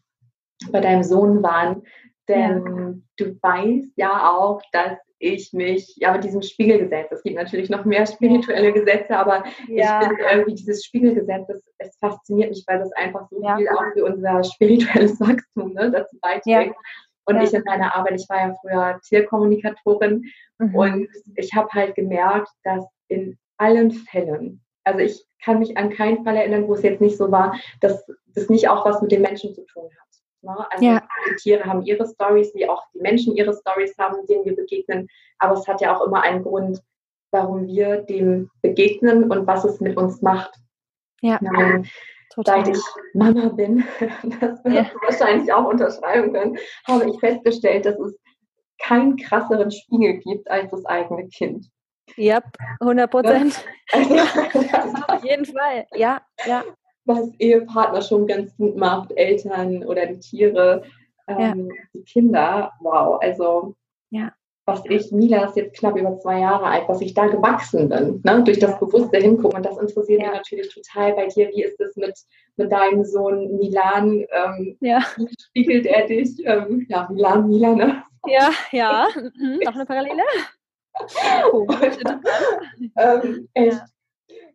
bei 0.71 0.79
deinem 0.79 1.03
Sohn 1.03 1.43
waren, 1.43 1.83
denn 2.31 3.03
ja. 3.17 3.25
du 3.25 3.37
weißt 3.41 3.93
ja 3.97 4.31
auch, 4.31 4.61
dass 4.71 4.97
ich 5.19 5.53
mich 5.53 5.95
ja 5.97 6.11
mit 6.11 6.23
diesem 6.23 6.41
Spiegelgesetz, 6.41 7.11
es 7.11 7.23
gibt 7.23 7.35
natürlich 7.35 7.69
noch 7.69 7.85
mehr 7.85 8.05
spirituelle 8.05 8.73
Gesetze, 8.73 9.15
aber 9.15 9.43
ja. 9.67 10.01
ich 10.01 10.07
finde 10.07 10.23
irgendwie 10.31 10.55
dieses 10.55 10.83
Spiegelgesetz, 10.83 11.47
es, 11.49 11.63
es, 11.77 11.97
fasziniert 11.97 12.49
mich, 12.49 12.63
weil 12.67 12.79
das 12.79 12.91
einfach 12.93 13.27
so 13.29 13.41
ja. 13.43 13.55
viel 13.55 13.69
auch 13.69 13.93
für 13.93 14.05
unser 14.05 14.43
spirituelles 14.43 15.19
Wachstum 15.19 15.73
ne, 15.73 15.91
dazu 15.91 16.17
beiträgt. 16.21 16.75
Und 17.25 17.39
ich 17.39 17.53
in 17.53 17.63
meiner 17.65 17.95
Arbeit, 17.95 18.19
ich 18.19 18.27
war 18.29 18.47
ja 18.47 18.55
früher 18.61 18.99
Tierkommunikatorin 19.07 20.25
mhm. 20.57 20.75
und 20.75 21.07
ich 21.35 21.53
habe 21.53 21.69
halt 21.71 21.95
gemerkt, 21.95 22.49
dass 22.63 22.83
in 23.07 23.37
allen 23.57 23.91
Fällen, 23.91 24.61
also 24.83 24.99
ich 24.99 25.23
kann 25.43 25.59
mich 25.59 25.77
an 25.77 25.91
keinen 25.91 26.23
Fall 26.23 26.35
erinnern, 26.35 26.67
wo 26.67 26.73
es 26.73 26.81
jetzt 26.81 26.99
nicht 26.99 27.17
so 27.17 27.31
war, 27.31 27.55
dass 27.79 28.05
das 28.33 28.49
nicht 28.49 28.67
auch 28.69 28.85
was 28.85 29.01
mit 29.01 29.11
den 29.11 29.21
Menschen 29.21 29.53
zu 29.53 29.63
tun 29.65 29.83
hat. 29.85 30.10
Ne? 30.41 30.71
Also 30.71 30.85
ja. 30.85 31.07
die 31.29 31.35
Tiere 31.35 31.65
haben 31.65 31.83
ihre 31.83 32.05
Stories, 32.07 32.53
wie 32.55 32.67
auch 32.67 32.83
die 32.93 32.99
Menschen 32.99 33.35
ihre 33.35 33.53
Stories 33.53 33.95
haben, 33.97 34.25
denen 34.27 34.45
wir 34.45 34.55
begegnen. 34.55 35.07
Aber 35.39 35.53
es 35.53 35.67
hat 35.67 35.81
ja 35.81 35.95
auch 35.95 36.05
immer 36.05 36.21
einen 36.21 36.43
Grund, 36.43 36.81
warum 37.31 37.67
wir 37.67 38.01
dem 38.01 38.49
begegnen 38.61 39.31
und 39.31 39.47
was 39.47 39.63
es 39.65 39.79
mit 39.79 39.97
uns 39.97 40.21
macht. 40.21 40.53
Ja. 41.21 41.39
Ähm, 41.41 41.85
Seit 42.45 42.69
ich 42.69 42.81
Mama 43.13 43.49
bin, 43.49 43.83
das 44.39 44.63
wird 44.63 44.73
ja. 44.73 44.85
wahrscheinlich 45.03 45.51
auch 45.51 45.65
unterschreiben 45.65 46.31
können, 46.31 46.57
habe 46.87 47.09
ich 47.09 47.19
festgestellt, 47.19 47.85
dass 47.85 47.99
es 47.99 48.17
keinen 48.79 49.17
krasseren 49.17 49.69
Spiegel 49.69 50.17
gibt 50.19 50.49
als 50.49 50.71
das 50.71 50.85
eigene 50.85 51.27
Kind. 51.27 51.67
Ja, 52.15 52.41
100 52.79 53.11
Prozent. 53.11 53.65
Also, 53.91 54.15
ja, 54.15 55.03
auf 55.09 55.23
jeden 55.25 55.45
Fall. 55.45 55.85
Ja, 55.93 56.21
ja 56.45 56.63
was 57.11 57.31
Ehepartner 57.39 58.01
schon 58.01 58.27
ganz 58.27 58.55
gut 58.57 58.77
macht, 58.77 59.11
Eltern 59.11 59.83
oder 59.83 60.05
die 60.05 60.19
Tiere, 60.19 60.83
ähm, 61.27 61.69
ja. 61.69 61.83
die 61.93 62.03
Kinder. 62.03 62.71
Wow, 62.79 63.19
also 63.21 63.75
ja. 64.09 64.31
was 64.65 64.83
ich, 64.85 65.11
Mila 65.11 65.45
ist 65.45 65.57
jetzt 65.57 65.77
knapp 65.77 65.97
über 65.97 66.17
zwei 66.19 66.39
Jahre 66.39 66.65
alt, 66.65 66.83
was 66.87 67.01
ich 67.01 67.13
da 67.13 67.27
gewachsen 67.27 67.89
bin, 67.89 68.21
ne? 68.23 68.43
durch 68.43 68.59
das 68.59 68.79
bewusste 68.79 69.17
Hingucken. 69.17 69.57
Und 69.57 69.65
das 69.65 69.77
interessiert 69.77 70.21
ja. 70.21 70.29
mich 70.29 70.37
natürlich 70.37 70.73
total 70.73 71.13
bei 71.13 71.27
dir. 71.27 71.49
Wie 71.49 71.63
ist 71.63 71.79
es 71.79 71.95
mit, 71.95 72.17
mit 72.57 72.71
deinem 72.71 73.03
Sohn 73.03 73.57
Milan? 73.57 74.25
Ähm, 74.31 74.77
ja. 74.81 74.99
Wie 75.17 75.35
spiegelt 75.39 75.85
er 75.85 76.07
dich? 76.07 76.41
Ähm, 76.45 76.85
ja, 76.89 77.07
Milan, 77.11 77.47
Milan, 77.47 77.75
ne? 77.75 78.03
Ja, 78.27 78.51
ja. 78.71 79.07
Mhm, 79.15 79.59
noch 79.63 79.75
eine 79.75 79.85
Parallele. 79.85 80.23
Oh, 81.53 81.65
ähm, 82.97 83.47
echt 83.53 83.81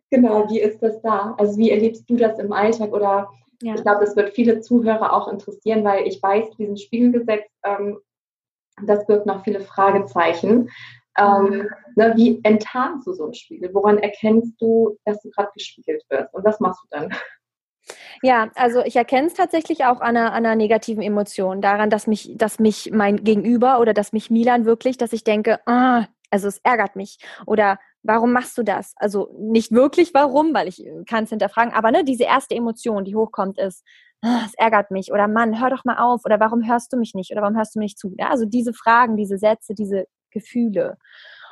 Genau, 0.09 0.49
wie 0.49 0.61
ist 0.61 0.81
das 0.81 1.01
da? 1.01 1.35
Also 1.37 1.57
wie 1.57 1.71
erlebst 1.71 2.09
du 2.09 2.15
das 2.15 2.39
im 2.39 2.53
Alltag? 2.53 2.93
Oder 2.93 3.29
ja. 3.61 3.75
ich 3.75 3.81
glaube, 3.81 4.05
das 4.05 4.15
wird 4.15 4.33
viele 4.33 4.61
Zuhörer 4.61 5.13
auch 5.13 5.27
interessieren, 5.27 5.83
weil 5.83 6.07
ich 6.07 6.21
weiß, 6.21 6.51
diesen 6.57 6.77
Spiegelgesetz, 6.77 7.45
ähm, 7.63 7.99
das 8.85 9.05
birgt 9.05 9.25
noch 9.25 9.43
viele 9.43 9.61
Fragezeichen. 9.61 10.69
Ähm, 11.17 11.67
ne, 11.95 12.13
wie 12.15 12.39
enttarnst 12.43 13.07
du 13.07 13.13
so 13.13 13.25
einen 13.25 13.33
Spiegel? 13.33 13.73
Woran 13.73 13.97
erkennst 13.97 14.61
du, 14.61 14.97
dass 15.03 15.21
du 15.21 15.29
gerade 15.31 15.49
gespiegelt 15.53 16.03
wirst? 16.09 16.33
Und 16.33 16.45
was 16.45 16.59
machst 16.59 16.83
du 16.83 16.87
dann? 16.91 17.09
Ja, 18.21 18.49
also 18.55 18.83
ich 18.83 18.95
erkenne 18.95 19.27
es 19.27 19.33
tatsächlich 19.33 19.85
auch 19.85 20.01
an 20.01 20.17
einer, 20.17 20.33
an 20.33 20.45
einer, 20.45 20.55
negativen 20.55 21.01
Emotion, 21.01 21.61
daran, 21.61 21.89
dass 21.89 22.05
mich, 22.05 22.33
dass 22.35 22.59
mich 22.59 22.91
mein 22.91 23.23
Gegenüber 23.23 23.79
oder 23.79 23.93
dass 23.93 24.13
mich 24.13 24.29
Milan 24.29 24.65
wirklich, 24.65 24.97
dass 24.97 25.13
ich 25.13 25.23
denke, 25.23 25.59
ah, 25.65 26.05
also 26.29 26.47
es 26.47 26.59
ärgert 26.59 26.95
mich 26.95 27.19
oder 27.45 27.79
warum 28.03 28.31
machst 28.31 28.57
du 28.57 28.63
das? 28.63 28.93
Also 28.97 29.35
nicht 29.37 29.71
wirklich 29.71 30.13
warum, 30.13 30.53
weil 30.53 30.67
ich 30.67 30.85
äh, 30.85 31.03
kann 31.05 31.25
es 31.25 31.29
hinterfragen, 31.29 31.73
aber 31.73 31.91
ne, 31.91 32.03
diese 32.03 32.23
erste 32.23 32.55
Emotion, 32.55 33.03
die 33.03 33.15
hochkommt, 33.15 33.59
ist, 33.59 33.83
ah, 34.21 34.41
es 34.45 34.53
ärgert 34.55 34.91
mich 34.91 35.11
oder 35.11 35.27
Mann, 35.27 35.59
hör 35.61 35.69
doch 35.69 35.85
mal 35.85 35.97
auf 35.97 36.21
oder 36.25 36.39
warum 36.39 36.67
hörst 36.67 36.93
du 36.93 36.97
mich 36.97 37.13
nicht 37.13 37.31
oder 37.31 37.41
warum 37.41 37.57
hörst 37.57 37.75
du 37.75 37.79
mir 37.79 37.85
nicht 37.85 37.99
zu? 37.99 38.13
Ja, 38.17 38.29
also 38.29 38.45
diese 38.45 38.73
Fragen, 38.73 39.17
diese 39.17 39.37
Sätze, 39.37 39.73
diese 39.73 40.05
Gefühle. 40.31 40.97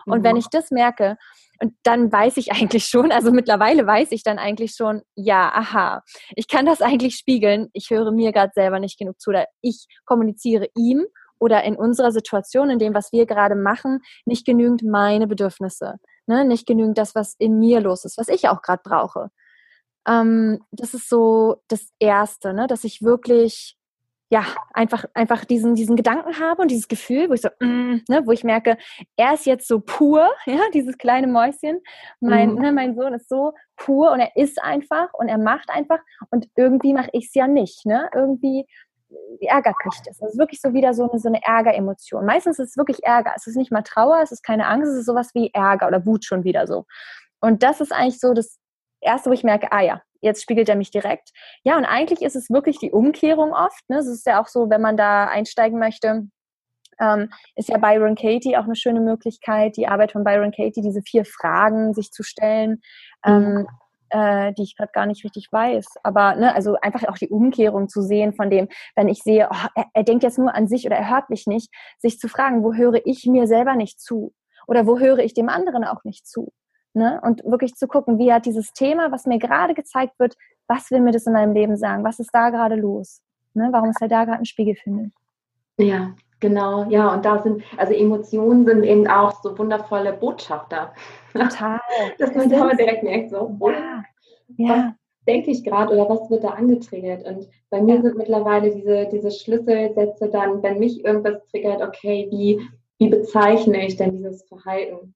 Und 0.06 0.20
mhm. 0.20 0.24
wenn 0.24 0.38
ich 0.38 0.48
das 0.50 0.72
merke, 0.72 1.18
und 1.62 1.74
dann 1.84 2.12
weiß 2.12 2.38
ich 2.38 2.52
eigentlich 2.52 2.86
schon, 2.86 3.12
also 3.12 3.32
mittlerweile 3.32 3.86
weiß 3.86 4.12
ich 4.12 4.24
dann 4.24 4.40
eigentlich 4.40 4.74
schon, 4.76 5.02
ja, 5.16 5.52
aha, 5.54 6.04
ich 6.36 6.48
kann 6.48 6.66
das 6.66 6.82
eigentlich 6.82 7.16
spiegeln. 7.16 7.70
Ich 7.74 7.90
höre 7.90 8.12
mir 8.12 8.32
gerade 8.32 8.52
selber 8.54 8.80
nicht 8.80 8.98
genug 8.98 9.20
zu 9.20 9.32
oder 9.32 9.46
ich 9.62 9.88
kommuniziere 10.06 10.68
ihm 10.76 11.06
oder 11.40 11.64
in 11.64 11.76
unserer 11.76 12.12
Situation, 12.12 12.70
in 12.70 12.80
dem, 12.80 12.94
was 12.94 13.12
wir 13.12 13.26
gerade 13.26 13.56
machen, 13.56 14.00
nicht 14.26 14.46
genügend 14.46 14.84
meine 14.84 15.28
Bedürfnisse, 15.28 15.96
ne? 16.28 16.46
nicht 16.46 16.68
genügend 16.68 16.98
das, 16.98 17.16
was 17.16 17.36
in 17.36 17.60
mir 17.60 17.82
los 17.82 18.06
ist, 18.06 18.18
was 18.18 18.28
ich 18.28 18.48
auch 18.50 18.62
gerade 18.62 18.82
brauche. 18.84 19.30
Ähm, 20.08 20.60
das 20.72 20.94
ist 20.94 21.10
so 21.10 21.58
das 21.68 21.90
Erste, 22.00 22.54
ne? 22.54 22.68
dass 22.68 22.84
ich 22.84 23.02
wirklich 23.02 23.78
ja, 24.32 24.44
einfach, 24.74 25.06
einfach 25.14 25.46
diesen, 25.46 25.76
diesen 25.76 25.96
Gedanken 25.96 26.40
habe 26.40 26.62
und 26.62 26.72
dieses 26.72 26.88
Gefühl, 26.88 27.30
wo 27.30 27.34
ich 27.34 27.42
so, 27.42 27.50
mm, 27.60 28.02
ne, 28.10 28.22
wo 28.26 28.32
ich 28.32 28.44
merke, 28.44 28.78
er 29.16 29.36
ist 29.36 29.46
jetzt 29.46 29.68
so 29.68 29.80
pur, 29.80 30.30
ja, 30.46 30.60
dieses 30.74 30.98
kleine 30.98 31.28
Mäuschen. 31.28 31.80
Mein, 32.20 32.54
mhm. 32.54 32.62
ne, 32.62 32.72
mein 32.72 32.96
Sohn 32.96 33.14
ist 33.14 33.30
so 33.30 33.54
pur 33.76 34.12
und 34.12 34.20
er 34.20 34.36
ist 34.36 34.62
einfach 34.64 35.14
und 35.14 35.28
er 35.28 35.38
macht 35.38 35.70
einfach 35.70 36.00
und 36.32 36.48
irgendwie 36.56 36.94
mache 36.94 37.10
ich 37.14 37.28
es 37.28 37.34
ja 37.36 37.48
nicht, 37.48 37.86
ne? 37.86 38.10
Irgendwie 38.16 38.66
ärgert 39.42 39.76
mich 39.86 40.02
das. 40.06 40.18
Das 40.18 40.32
ist 40.32 40.40
wirklich 40.40 40.62
so 40.62 40.74
wieder 40.74 40.94
so 40.94 41.10
eine, 41.10 41.20
so 41.20 41.28
eine 41.28 41.44
Ärgeremotion. 41.44 42.26
Meistens 42.26 42.60
ist 42.60 42.70
es 42.72 42.78
wirklich 42.78 43.04
Ärger. 43.04 43.34
Es 43.36 43.48
ist 43.48 43.56
nicht 43.56 43.72
mal 43.72 43.84
Trauer, 43.84 44.20
es 44.22 44.32
ist 44.32 44.44
keine 44.44 44.68
Angst, 44.68 44.92
es 44.92 45.00
ist 45.00 45.06
sowas 45.06 45.30
wie 45.34 45.52
Ärger 45.54 45.88
oder 45.88 46.06
Wut 46.06 46.26
schon 46.26 46.44
wieder 46.44 46.68
so. 46.68 46.86
Und 47.40 47.64
das 47.64 47.82
ist 47.82 47.92
eigentlich 47.92 48.20
so 48.20 48.34
das 48.34 48.58
Erste, 49.02 49.30
wo 49.30 49.34
ich 49.34 49.44
merke, 49.44 49.72
ah 49.72 49.82
ja, 49.82 50.02
jetzt 50.22 50.42
spiegelt 50.42 50.70
er 50.70 50.76
mich 50.76 50.92
direkt. 50.92 51.32
Ja, 51.64 51.78
und 51.78 51.86
eigentlich 51.86 52.22
ist 52.22 52.36
es 52.36 52.50
wirklich 52.50 52.80
die 52.80 52.92
Umkehrung 52.92 53.54
oft. 53.54 53.88
Ne? 53.88 53.98
Es 53.98 54.08
ist 54.08 54.26
ja 54.26 54.42
auch 54.42 54.48
so, 54.48 54.70
wenn 54.70 54.82
man 54.82 54.98
da 54.98 55.26
einsteigen 55.26 55.80
möchte, 55.80 56.28
ähm, 57.00 57.30
ist 57.56 57.70
ja 57.70 57.78
Byron 57.78 58.16
Katie 58.16 58.58
auch 58.58 58.64
eine 58.64 58.76
schöne 58.76 59.02
Möglichkeit, 59.02 59.78
die 59.78 59.88
Arbeit 59.88 60.14
von 60.14 60.24
Byron 60.24 60.52
Katie, 60.52 60.82
diese 60.82 61.02
vier 61.02 61.26
Fragen 61.26 61.94
sich 61.94 62.12
zu 62.12 62.24
stellen, 62.24 62.82
ähm, 63.26 63.54
mhm. 63.54 63.68
Äh, 64.10 64.54
die 64.54 64.64
ich 64.64 64.76
gerade 64.76 64.92
gar 64.94 65.06
nicht 65.06 65.24
richtig 65.24 65.52
weiß. 65.52 65.86
Aber 66.04 66.36
ne, 66.36 66.54
also 66.54 66.76
einfach 66.82 67.08
auch 67.08 67.18
die 67.18 67.30
Umkehrung 67.30 67.90
zu 67.90 68.02
sehen 68.02 68.34
von 68.34 68.50
dem, 68.50 68.68
wenn 68.96 69.08
ich 69.08 69.22
sehe, 69.22 69.50
oh, 69.52 69.68
er, 69.76 69.86
er 69.94 70.04
denkt 70.04 70.24
jetzt 70.24 70.38
nur 70.38 70.54
an 70.54 70.68
sich 70.68 70.86
oder 70.86 70.96
er 70.96 71.10
hört 71.10 71.30
mich 71.30 71.48
nicht, 71.48 71.70
sich 71.98 72.20
zu 72.20 72.28
fragen, 72.28 72.64
wo 72.64 72.74
höre 72.74 73.06
ich 73.06 73.26
mir 73.26 73.48
selber 73.48 73.76
nicht 73.76 74.00
zu? 74.00 74.34
Oder 74.68 74.88
wo 74.88 75.00
höre 75.00 75.20
ich 75.20 75.34
dem 75.34 75.50
anderen 75.50 75.84
auch 75.84 76.04
nicht 76.04 76.28
zu? 76.28 76.52
Ne? 76.94 77.20
Und 77.24 77.44
wirklich 77.44 77.76
zu 77.76 77.88
gucken, 77.88 78.18
wie 78.18 78.32
hat 78.32 78.46
dieses 78.46 78.72
Thema, 78.72 79.12
was 79.12 79.26
mir 79.26 79.38
gerade 79.38 79.74
gezeigt 79.74 80.18
wird, 80.18 80.36
was 80.68 80.90
will 80.92 81.02
mir 81.02 81.12
das 81.12 81.28
in 81.28 81.34
meinem 81.34 81.54
Leben 81.54 81.78
sagen? 81.78 82.04
Was 82.04 82.20
ist 82.20 82.32
da 82.34 82.50
gerade 82.50 82.76
los? 82.76 83.22
Ne? 83.54 83.70
Warum 83.72 83.90
ist 83.90 84.02
er 84.02 84.08
da 84.08 84.24
gerade 84.26 84.40
ein 84.40 84.46
Spiegel 84.46 84.76
für 84.76 84.90
mich? 84.90 85.12
Ja, 85.78 86.16
genau. 86.40 86.90
Ja, 86.90 87.14
und 87.14 87.26
da 87.26 87.42
sind, 87.42 87.64
also 87.78 87.94
Emotionen 87.94 88.66
sind 88.66 88.84
eben 88.84 89.08
auch 89.08 89.42
so 89.42 89.58
wundervolle 89.58 90.14
Botschafter. 90.14 90.94
Total. 91.34 91.80
Dass 92.20 92.34
man 92.36 92.50
da 92.50 92.74
direkt 92.74 93.04
merkt, 93.04 93.32
so, 93.32 93.56
oh, 93.60 93.70
ja. 93.70 94.04
ja. 94.58 94.96
denke 95.28 95.52
ich 95.52 95.64
gerade 95.64 95.94
oder 95.94 96.10
was 96.10 96.30
wird 96.30 96.44
da 96.44 96.50
angetriggert? 96.50 97.26
Und 97.26 97.48
bei 97.70 97.82
mir 97.82 97.96
ja. 97.96 98.02
sind 98.02 98.18
mittlerweile 98.18 98.72
diese, 98.72 99.08
diese 99.12 99.32
Schlüsselsätze 99.32 100.30
dann, 100.30 100.64
wenn 100.64 100.80
mich 100.80 101.04
irgendwas 101.04 101.46
triggert, 101.52 101.82
okay, 101.82 102.28
wie, 102.32 102.62
wie 103.00 103.10
bezeichne 103.10 103.86
ich 103.86 103.98
denn 103.98 104.12
dieses 104.12 104.44
Verhalten? 104.44 105.14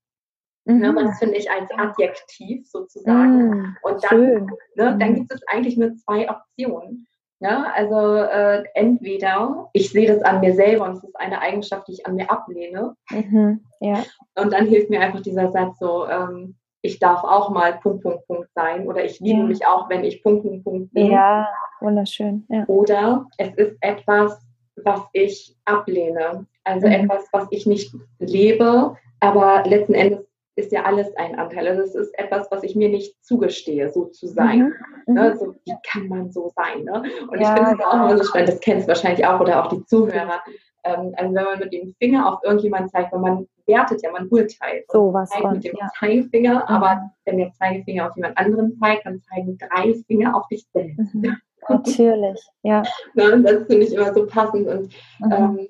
Ne, 0.65 0.73
mhm. 0.73 0.95
Ne, 0.95 1.03
das 1.05 1.19
finde 1.19 1.37
ich 1.37 1.49
als 1.49 1.71
Adjektiv 1.71 2.67
sozusagen. 2.67 3.49
Mhm, 3.49 3.77
und 3.81 4.03
dann, 4.03 4.45
ne, 4.75 4.97
dann 4.99 5.11
mhm. 5.11 5.15
gibt 5.15 5.33
es 5.33 5.41
eigentlich 5.47 5.77
nur 5.77 5.95
zwei 5.95 6.29
Optionen. 6.29 7.07
Ne? 7.39 7.73
Also 7.73 8.15
äh, 8.15 8.63
entweder 8.73 9.69
ich 9.71 9.91
sehe 9.91 10.07
das 10.07 10.21
an 10.23 10.41
mir 10.41 10.53
selber 10.53 10.85
und 10.85 10.97
es 10.97 11.03
ist 11.03 11.15
eine 11.19 11.39
Eigenschaft, 11.39 11.87
die 11.87 11.93
ich 11.93 12.05
an 12.05 12.15
mir 12.15 12.29
ablehne. 12.29 12.95
Mhm, 13.09 13.63
ja. 13.79 14.03
Und 14.35 14.51
dann 14.51 14.67
hilft 14.67 14.89
mir 14.89 14.99
einfach 14.99 15.21
dieser 15.21 15.49
Satz 15.51 15.79
so, 15.79 16.07
ähm, 16.07 16.55
ich 16.81 16.99
darf 16.99 17.23
auch 17.23 17.49
mal 17.49 17.79
Punkt, 17.79 18.03
Punkt, 18.03 18.27
Punkt 18.27 18.49
sein 18.53 18.87
oder 18.87 19.03
ich 19.03 19.19
liebe 19.19 19.39
ja. 19.39 19.45
mich 19.45 19.65
auch, 19.65 19.89
wenn 19.89 20.03
ich 20.03 20.21
Punkt, 20.21 20.43
Punkt, 20.43 20.63
Punkt 20.63 20.93
bin. 20.93 21.11
Ja, 21.11 21.47
wunderschön. 21.79 22.45
Ja. 22.49 22.65
Oder 22.67 23.25
es 23.37 23.53
ist 23.55 23.77
etwas, 23.81 24.41
was 24.83 25.01
ich 25.13 25.55
ablehne. 25.65 26.45
Also 26.63 26.87
mhm. 26.87 26.93
etwas, 26.93 27.27
was 27.31 27.47
ich 27.51 27.65
nicht 27.65 27.93
lebe, 28.19 28.95
aber 29.19 29.63
letzten 29.65 29.93
Endes 29.93 30.28
ist 30.59 30.71
ja 30.71 30.83
alles 30.83 31.15
ein 31.15 31.37
Anteil. 31.37 31.67
Also 31.67 31.81
es 31.81 31.95
ist 31.95 32.19
etwas, 32.19 32.51
was 32.51 32.63
ich 32.63 32.75
mir 32.75 32.89
nicht 32.89 33.15
zugestehe, 33.23 33.89
so 33.89 34.05
zu 34.05 34.27
sein. 34.27 34.73
Mhm. 35.07 35.13
Ne? 35.13 35.31
Mhm. 35.31 35.37
So, 35.37 35.55
wie 35.65 35.75
kann 35.83 36.07
man 36.07 36.31
so 36.31 36.51
sein? 36.55 36.83
Ne? 36.83 37.03
Und 37.29 37.39
ja, 37.39 37.53
ich 37.53 37.59
finde 37.59 37.79
es 37.79 37.85
auch 37.85 37.93
immer 37.93 38.17
so 38.17 38.23
spannend, 38.23 38.49
das 38.49 38.59
kennst 38.59 38.87
du 38.87 38.89
wahrscheinlich 38.89 39.25
auch 39.25 39.39
oder 39.39 39.63
auch 39.63 39.69
die 39.69 39.83
Zuhörer. 39.85 40.41
Ähm, 40.83 41.13
also 41.15 41.33
wenn 41.33 41.43
man 41.43 41.59
mit 41.59 41.73
dem 41.73 41.93
Finger 41.99 42.31
auf 42.31 42.43
irgendjemanden 42.43 42.89
zeigt, 42.89 43.11
weil 43.11 43.19
man 43.19 43.47
wertet 43.65 44.01
ja, 44.01 44.11
man 44.11 44.27
urteilt. 44.27 44.85
So 44.89 45.13
was 45.13 45.33
von, 45.33 45.53
mit 45.53 45.63
dem 45.63 45.75
ja. 45.77 45.87
Zeigefinger, 45.97 46.55
mhm. 46.55 46.61
aber 46.67 47.11
wenn 47.25 47.37
der 47.37 47.53
Zeigefinger 47.53 48.07
auf 48.07 48.15
jemand 48.15 48.37
anderen 48.37 48.77
zeigt, 48.79 49.05
dann 49.05 49.21
zeigen 49.21 49.57
drei 49.57 49.93
Finger 50.07 50.35
auf 50.35 50.47
dich 50.47 50.65
selbst. 50.73 51.13
Mhm. 51.13 51.37
Natürlich, 51.67 52.41
ja. 52.63 52.83
Ne? 53.13 53.41
Das 53.43 53.65
finde 53.67 53.85
ich 53.85 53.93
immer 53.93 54.13
so 54.13 54.25
passend 54.25 54.67
und 54.67 54.93
mhm. 55.19 55.31
ähm, 55.31 55.67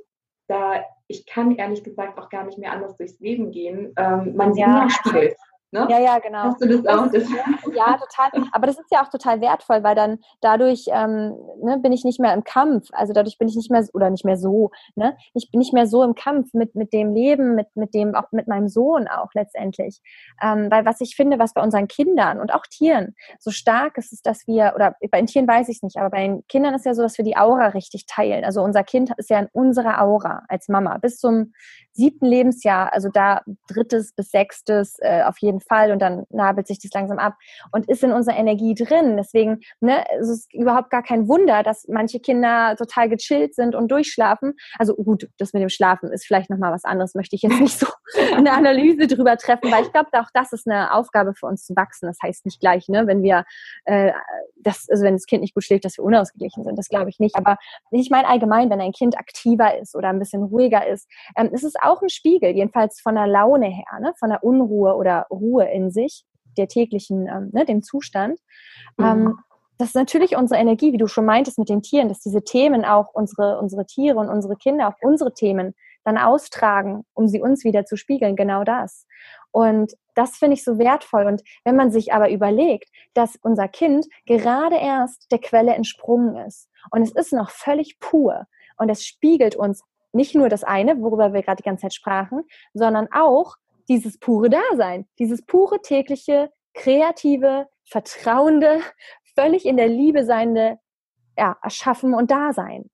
da 0.47 0.83
ich 1.09 1.25
kann 1.25 1.55
ehrlich 1.55 1.83
gesagt 1.83 2.19
auch 2.19 2.29
gar 2.29 2.45
nicht 2.45 2.59
mehr 2.59 2.71
anders 2.71 2.95
durchs 2.95 3.19
Leben 3.19 3.51
gehen. 3.51 3.93
Ähm, 3.97 4.35
man 4.35 4.53
sieht 4.53 4.61
ja. 4.61 4.81
nur 4.81 4.89
Spiegel. 4.89 5.35
Ne? 5.71 5.85
Ja, 5.89 5.99
ja, 5.99 6.19
genau. 6.19 6.39
Hast 6.39 6.61
du 6.61 6.67
das 6.67 6.85
auch? 6.85 7.11
Das 7.11 7.29
ja, 7.75 7.97
total. 7.97 8.31
Aber 8.51 8.65
das 8.65 8.79
ist 8.79 8.91
ja 8.91 9.03
auch 9.03 9.09
total 9.09 9.39
wertvoll, 9.39 9.83
weil 9.83 9.93
dann 9.93 10.17
dadurch 10.41 10.85
ähm, 10.91 11.35
ne, 11.61 11.77
bin 11.77 11.91
ich 11.91 12.03
nicht 12.03 12.19
mehr 12.19 12.33
im 12.33 12.43
Kampf. 12.43 12.87
Also 12.91 13.13
dadurch 13.13 13.37
bin 13.37 13.47
ich 13.47 13.55
nicht 13.55 13.69
mehr 13.69 13.85
oder 13.93 14.09
nicht 14.09 14.25
mehr 14.25 14.37
so. 14.37 14.71
Ne? 14.95 15.15
Ich 15.35 15.51
bin 15.51 15.59
nicht 15.59 15.73
mehr 15.73 15.85
so 15.85 16.03
im 16.03 16.15
Kampf 16.15 16.53
mit 16.53 16.73
mit 16.73 16.91
dem 16.91 17.13
Leben, 17.13 17.53
mit 17.53 17.67
mit 17.75 17.93
dem 17.93 18.15
auch 18.15 18.31
mit 18.31 18.47
meinem 18.47 18.67
Sohn 18.67 19.07
auch 19.07 19.29
letztendlich. 19.35 20.01
Ähm, 20.41 20.71
weil 20.71 20.85
was 20.85 21.01
ich 21.01 21.15
finde, 21.15 21.37
was 21.37 21.53
bei 21.53 21.61
unseren 21.61 21.87
Kindern 21.87 22.39
und 22.39 22.51
auch 22.51 22.65
Tieren 22.65 23.15
so 23.37 23.51
stark 23.51 23.97
ist, 23.99 24.11
ist, 24.11 24.25
dass 24.25 24.47
wir 24.47 24.73
oder 24.73 24.95
bei 25.11 25.19
den 25.19 25.27
Tieren 25.27 25.47
weiß 25.47 25.69
ich 25.69 25.77
es 25.77 25.83
nicht, 25.83 25.97
aber 25.97 26.09
bei 26.09 26.25
den 26.25 26.47
Kindern 26.47 26.73
ist 26.73 26.85
ja 26.85 26.95
so, 26.95 27.03
dass 27.03 27.17
wir 27.17 27.25
die 27.25 27.37
Aura 27.37 27.67
richtig 27.67 28.07
teilen. 28.07 28.43
Also 28.43 28.63
unser 28.63 28.83
Kind 28.83 29.11
ist 29.17 29.29
ja 29.29 29.37
in 29.37 29.49
unserer 29.51 30.01
Aura 30.01 30.43
als 30.47 30.67
Mama 30.67 30.97
bis 30.97 31.17
zum 31.17 31.53
siebten 31.91 32.25
Lebensjahr, 32.25 32.93
also 32.93 33.09
da 33.09 33.41
drittes 33.67 34.13
bis 34.13 34.31
sechstes 34.31 34.97
äh, 34.99 35.23
auf 35.23 35.37
jeden 35.39 35.58
Fall 35.61 35.91
und 35.91 35.99
dann 35.99 36.25
nabelt 36.29 36.67
sich 36.67 36.79
das 36.79 36.91
langsam 36.93 37.19
ab 37.19 37.35
und 37.71 37.87
ist 37.89 38.03
in 38.03 38.11
unserer 38.11 38.37
Energie 38.37 38.73
drin. 38.73 39.17
Deswegen 39.17 39.59
ne, 39.79 40.03
es 40.19 40.29
ist 40.29 40.53
überhaupt 40.53 40.89
gar 40.89 41.03
kein 41.03 41.27
Wunder, 41.27 41.63
dass 41.63 41.87
manche 41.87 42.19
Kinder 42.19 42.75
total 42.77 43.09
gechillt 43.09 43.55
sind 43.55 43.75
und 43.75 43.89
durchschlafen. 43.91 44.55
Also 44.77 44.95
gut, 44.95 45.29
das 45.37 45.53
mit 45.53 45.61
dem 45.61 45.69
Schlafen 45.69 46.11
ist 46.11 46.25
vielleicht 46.25 46.49
nochmal 46.49 46.73
was 46.73 46.83
anderes, 46.83 47.15
möchte 47.15 47.35
ich 47.35 47.43
jetzt 47.43 47.59
nicht 47.59 47.79
so 47.79 47.87
eine 48.35 48.51
Analyse 48.51 49.07
drüber 49.07 49.37
treffen, 49.37 49.71
weil 49.71 49.83
ich 49.83 49.91
glaube, 49.91 50.09
auch 50.13 50.29
das 50.33 50.51
ist 50.51 50.67
eine 50.67 50.93
Aufgabe 50.93 51.33
für 51.35 51.45
uns 51.45 51.65
zu 51.65 51.75
wachsen. 51.75 52.07
Das 52.07 52.17
heißt 52.23 52.45
nicht 52.45 52.59
gleich, 52.59 52.87
ne, 52.89 53.05
wenn 53.07 53.21
wir 53.21 53.45
äh, 53.85 54.11
das, 54.55 54.87
also 54.89 55.03
wenn 55.03 55.13
das 55.13 55.25
Kind 55.25 55.41
nicht 55.41 55.53
gut 55.53 55.63
schläft, 55.63 55.85
dass 55.85 55.97
wir 55.97 56.03
unausgeglichen 56.03 56.63
sind. 56.63 56.77
Das 56.77 56.89
glaube 56.89 57.09
ich 57.09 57.19
nicht. 57.19 57.35
Aber 57.35 57.57
ich 57.91 58.09
meine 58.09 58.27
allgemein, 58.27 58.69
wenn 58.69 58.81
ein 58.81 58.91
Kind 58.91 59.17
aktiver 59.17 59.77
ist 59.77 59.95
oder 59.95 60.09
ein 60.09 60.19
bisschen 60.19 60.43
ruhiger 60.43 60.87
ist, 60.87 61.07
ähm, 61.37 61.53
ist 61.53 61.63
es 61.63 61.75
auch 61.79 61.99
auch 61.99 62.01
ein 62.01 62.09
Spiegel, 62.09 62.55
jedenfalls 62.55 63.01
von 63.01 63.15
der 63.15 63.27
Laune 63.27 63.67
her, 63.67 63.99
ne? 63.99 64.13
von 64.17 64.29
der 64.29 64.43
Unruhe 64.43 64.95
oder 64.95 65.27
Ruhe 65.29 65.48
in 65.57 65.91
sich, 65.91 66.25
der 66.57 66.67
täglichen, 66.67 67.27
ähm, 67.27 67.49
ne, 67.53 67.65
dem 67.65 67.81
Zustand. 67.81 68.39
Mhm. 68.97 69.05
Ähm, 69.05 69.39
das 69.77 69.89
ist 69.89 69.95
natürlich 69.95 70.35
unsere 70.35 70.59
Energie, 70.59 70.91
wie 70.91 70.97
du 70.97 71.07
schon 71.07 71.25
meintest 71.25 71.57
mit 71.57 71.69
den 71.69 71.81
Tieren, 71.81 72.09
dass 72.09 72.19
diese 72.19 72.43
Themen 72.43 72.83
auch 72.83 73.13
unsere, 73.13 73.59
unsere 73.59 73.85
Tiere 73.85 74.17
und 74.17 74.27
unsere 74.27 74.57
Kinder 74.57 74.89
auch 74.89 74.95
unsere 75.01 75.33
Themen 75.33 75.73
dann 76.03 76.17
austragen, 76.17 77.05
um 77.13 77.27
sie 77.27 77.41
uns 77.41 77.63
wieder 77.63 77.85
zu 77.85 77.95
spiegeln, 77.95 78.35
genau 78.35 78.63
das. 78.63 79.05
Und 79.51 79.93
das 80.15 80.37
finde 80.37 80.55
ich 80.55 80.63
so 80.63 80.77
wertvoll. 80.77 81.25
Und 81.25 81.43
wenn 81.63 81.75
man 81.75 81.91
sich 81.91 82.13
aber 82.13 82.29
überlegt, 82.29 82.89
dass 83.13 83.37
unser 83.41 83.67
Kind 83.67 84.05
gerade 84.25 84.75
erst 84.75 85.31
der 85.31 85.39
Quelle 85.39 85.73
entsprungen 85.73 86.35
ist 86.45 86.69
und 86.91 87.01
es 87.01 87.11
ist 87.11 87.31
noch 87.31 87.49
völlig 87.49 87.99
pur 87.99 88.47
und 88.77 88.89
es 88.89 89.05
spiegelt 89.05 89.55
uns 89.55 89.83
nicht 90.11 90.35
nur 90.35 90.49
das 90.49 90.63
eine, 90.63 91.01
worüber 91.01 91.33
wir 91.33 91.41
gerade 91.41 91.57
die 91.57 91.67
ganze 91.67 91.83
Zeit 91.83 91.93
sprachen, 91.93 92.43
sondern 92.73 93.07
auch 93.11 93.55
dieses 93.89 94.17
pure 94.19 94.49
Dasein, 94.49 95.07
dieses 95.17 95.45
pure 95.45 95.81
tägliche, 95.81 96.51
kreative, 96.73 97.67
vertrauende, 97.85 98.79
völlig 99.35 99.65
in 99.65 99.77
der 99.77 99.87
Liebe 99.87 100.23
seiende 100.23 100.77
ja, 101.37 101.57
Erschaffen 101.61 102.13
und 102.13 102.31
Dasein. 102.31 102.89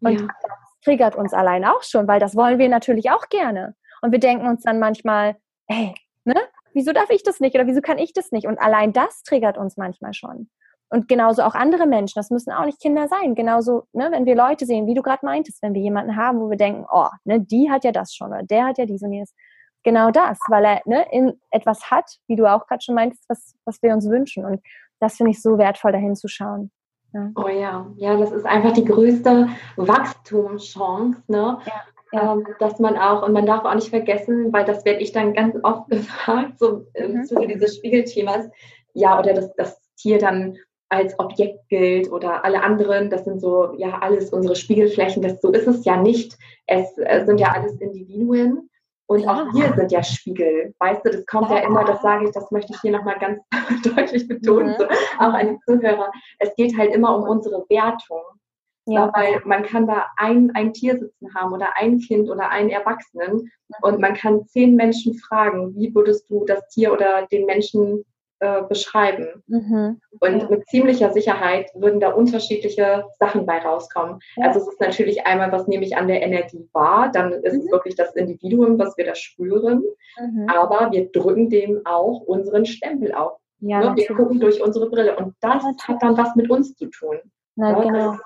Und 0.00 0.20
ja. 0.20 0.26
das 0.26 0.82
triggert 0.82 1.16
uns 1.16 1.32
allein 1.32 1.64
auch 1.64 1.82
schon, 1.82 2.06
weil 2.08 2.20
das 2.20 2.36
wollen 2.36 2.58
wir 2.58 2.68
natürlich 2.68 3.10
auch 3.10 3.28
gerne. 3.28 3.74
Und 4.00 4.12
wir 4.12 4.20
denken 4.20 4.46
uns 4.46 4.62
dann 4.62 4.78
manchmal, 4.78 5.36
hey, 5.66 5.94
ne? 6.24 6.36
Wieso 6.74 6.92
darf 6.92 7.10
ich 7.10 7.22
das 7.22 7.40
nicht 7.40 7.54
oder 7.54 7.66
wieso 7.66 7.80
kann 7.80 7.98
ich 7.98 8.12
das 8.12 8.30
nicht? 8.30 8.46
Und 8.46 8.58
allein 8.58 8.92
das 8.92 9.22
triggert 9.22 9.58
uns 9.58 9.76
manchmal 9.76 10.12
schon. 10.12 10.48
Und 10.90 11.08
genauso 11.08 11.42
auch 11.42 11.54
andere 11.54 11.86
Menschen, 11.86 12.14
das 12.16 12.30
müssen 12.30 12.52
auch 12.52 12.64
nicht 12.64 12.80
Kinder 12.80 13.08
sein. 13.08 13.34
Genauso, 13.34 13.84
ne, 13.92 14.08
wenn 14.10 14.26
wir 14.26 14.36
Leute 14.36 14.64
sehen, 14.64 14.86
wie 14.86 14.94
du 14.94 15.02
gerade 15.02 15.24
meintest, 15.24 15.62
wenn 15.62 15.74
wir 15.74 15.82
jemanden 15.82 16.16
haben, 16.16 16.40
wo 16.40 16.48
wir 16.50 16.56
denken, 16.56 16.86
oh, 16.90 17.08
ne, 17.24 17.40
die 17.40 17.70
hat 17.70 17.84
ja 17.84 17.92
das 17.92 18.14
schon 18.14 18.28
oder 18.28 18.42
der 18.42 18.66
hat 18.66 18.78
ja 18.78 18.86
dies 18.86 19.02
und 19.02 19.12
jenes. 19.12 19.34
Genau 19.84 20.10
das, 20.10 20.38
weil 20.48 20.64
er 20.64 20.80
ne, 20.86 21.06
in 21.12 21.40
etwas 21.50 21.90
hat, 21.90 22.18
wie 22.26 22.36
du 22.36 22.46
auch 22.46 22.66
gerade 22.66 22.82
schon 22.82 22.94
meintest, 22.94 23.24
was, 23.28 23.54
was 23.64 23.82
wir 23.82 23.92
uns 23.92 24.08
wünschen. 24.08 24.44
Und 24.44 24.60
das 25.00 25.16
finde 25.16 25.30
ich 25.30 25.40
so 25.40 25.58
wertvoll, 25.58 25.92
dahin 25.92 26.16
zu 26.16 26.28
schauen. 26.28 26.70
Ja. 27.14 27.30
Oh 27.36 27.48
ja, 27.48 27.86
ja, 27.96 28.16
das 28.16 28.32
ist 28.32 28.44
einfach 28.44 28.72
die 28.72 28.84
größte 28.84 29.48
Wachstumschance, 29.76 31.22
ne? 31.28 31.58
Ja. 31.64 31.72
Ja. 32.12 32.32
Ähm, 32.32 32.46
dass 32.58 32.78
man 32.78 32.96
auch, 32.96 33.22
und 33.22 33.32
man 33.32 33.44
darf 33.44 33.64
auch 33.64 33.74
nicht 33.74 33.90
vergessen, 33.90 34.50
weil 34.52 34.64
das 34.64 34.84
werde 34.86 35.00
ich 35.00 35.12
dann 35.12 35.34
ganz 35.34 35.56
oft 35.62 35.88
gefragt, 35.90 36.58
so 36.58 36.86
im 36.94 37.18
mhm. 37.18 37.24
Zuge 37.24 37.46
dieses 37.48 37.76
Spiegelthemas, 37.76 38.48
ja, 38.94 39.18
oder 39.18 39.34
dass 39.34 39.54
das 39.56 39.80
Tier 39.96 40.18
dann 40.18 40.56
als 40.88 41.18
Objekt 41.18 41.68
gilt 41.68 42.10
oder 42.10 42.44
alle 42.44 42.62
anderen, 42.62 43.10
das 43.10 43.24
sind 43.24 43.40
so, 43.40 43.74
ja, 43.76 43.98
alles 43.98 44.30
unsere 44.30 44.56
Spiegelflächen, 44.56 45.22
das, 45.22 45.40
so 45.42 45.50
ist 45.50 45.66
es 45.66 45.84
ja 45.84 46.00
nicht. 46.00 46.38
Es 46.66 46.96
äh, 46.96 47.24
sind 47.26 47.38
ja 47.38 47.52
alles 47.52 47.76
Individuen 47.76 48.70
und 49.08 49.26
auch 49.26 49.54
wir 49.54 49.72
sind 49.74 49.90
ja 49.90 50.02
Spiegel. 50.02 50.74
Weißt 50.78 51.04
du, 51.04 51.10
das 51.10 51.24
kommt 51.24 51.48
ja, 51.50 51.56
ja 51.56 51.62
immer, 51.62 51.82
das 51.84 52.02
sage 52.02 52.26
ich, 52.26 52.30
das 52.32 52.50
möchte 52.50 52.74
ich 52.74 52.80
hier 52.82 52.92
nochmal 52.92 53.18
ganz 53.18 53.40
deutlich 53.96 54.28
betonen, 54.28 54.72
mhm. 54.72 54.76
so, 54.78 54.84
auch 55.18 55.32
an 55.32 55.48
die 55.48 55.58
Zuhörer. 55.64 56.10
Es 56.38 56.54
geht 56.56 56.76
halt 56.76 56.94
immer 56.94 57.16
um 57.16 57.24
unsere 57.24 57.64
Wertung. 57.70 58.20
Ja. 58.90 59.10
Weil 59.14 59.42
man 59.44 59.64
kann 59.64 59.86
da 59.86 60.06
ein, 60.16 60.50
ein 60.54 60.72
Tier 60.72 60.96
sitzen 60.96 61.34
haben 61.34 61.52
oder 61.52 61.76
ein 61.76 61.98
Kind 61.98 62.30
oder 62.30 62.48
einen 62.48 62.70
Erwachsenen 62.70 63.50
und 63.82 64.00
man 64.00 64.14
kann 64.14 64.46
zehn 64.46 64.76
Menschen 64.76 65.12
fragen, 65.14 65.74
wie 65.76 65.94
würdest 65.94 66.30
du 66.30 66.46
das 66.46 66.66
Tier 66.68 66.92
oder 66.92 67.26
den 67.26 67.44
Menschen 67.44 68.06
äh, 68.40 68.62
beschreiben. 68.62 69.42
Mhm. 69.46 70.00
Und 70.20 70.42
ja. 70.42 70.48
mit 70.48 70.66
ziemlicher 70.68 71.10
Sicherheit 71.10 71.70
würden 71.74 72.00
da 72.00 72.12
unterschiedliche 72.12 73.04
Sachen 73.18 73.46
bei 73.46 73.58
rauskommen. 73.58 74.20
Ja. 74.36 74.46
Also 74.46 74.60
es 74.60 74.68
ist 74.68 74.80
natürlich 74.80 75.26
einmal, 75.26 75.50
was 75.52 75.66
nehme 75.66 75.84
ich 75.84 75.96
an 75.96 76.08
der 76.08 76.22
Energie 76.22 76.68
wahr, 76.72 77.10
dann 77.12 77.32
ist 77.32 77.54
mhm. 77.54 77.60
es 77.60 77.72
wirklich 77.72 77.96
das 77.96 78.14
Individuum, 78.14 78.78
was 78.78 78.96
wir 78.96 79.06
da 79.06 79.14
spüren, 79.14 79.82
mhm. 80.20 80.46
aber 80.48 80.92
wir 80.92 81.10
drücken 81.10 81.50
dem 81.50 81.80
auch 81.84 82.20
unseren 82.20 82.64
Stempel 82.64 83.12
auf. 83.12 83.38
Ja, 83.60 83.80
ne? 83.80 83.96
Wir 83.96 84.14
gucken 84.14 84.38
durch 84.38 84.62
unsere 84.62 84.88
Brille 84.88 85.16
und 85.16 85.34
das 85.40 85.64
hat 85.64 86.00
dann 86.00 86.16
was 86.16 86.36
mit 86.36 86.48
uns 86.48 86.76
zu 86.76 86.86
tun. 86.86 87.18
Na, 87.56 87.72
ne? 87.72 87.82
genau. 87.82 88.16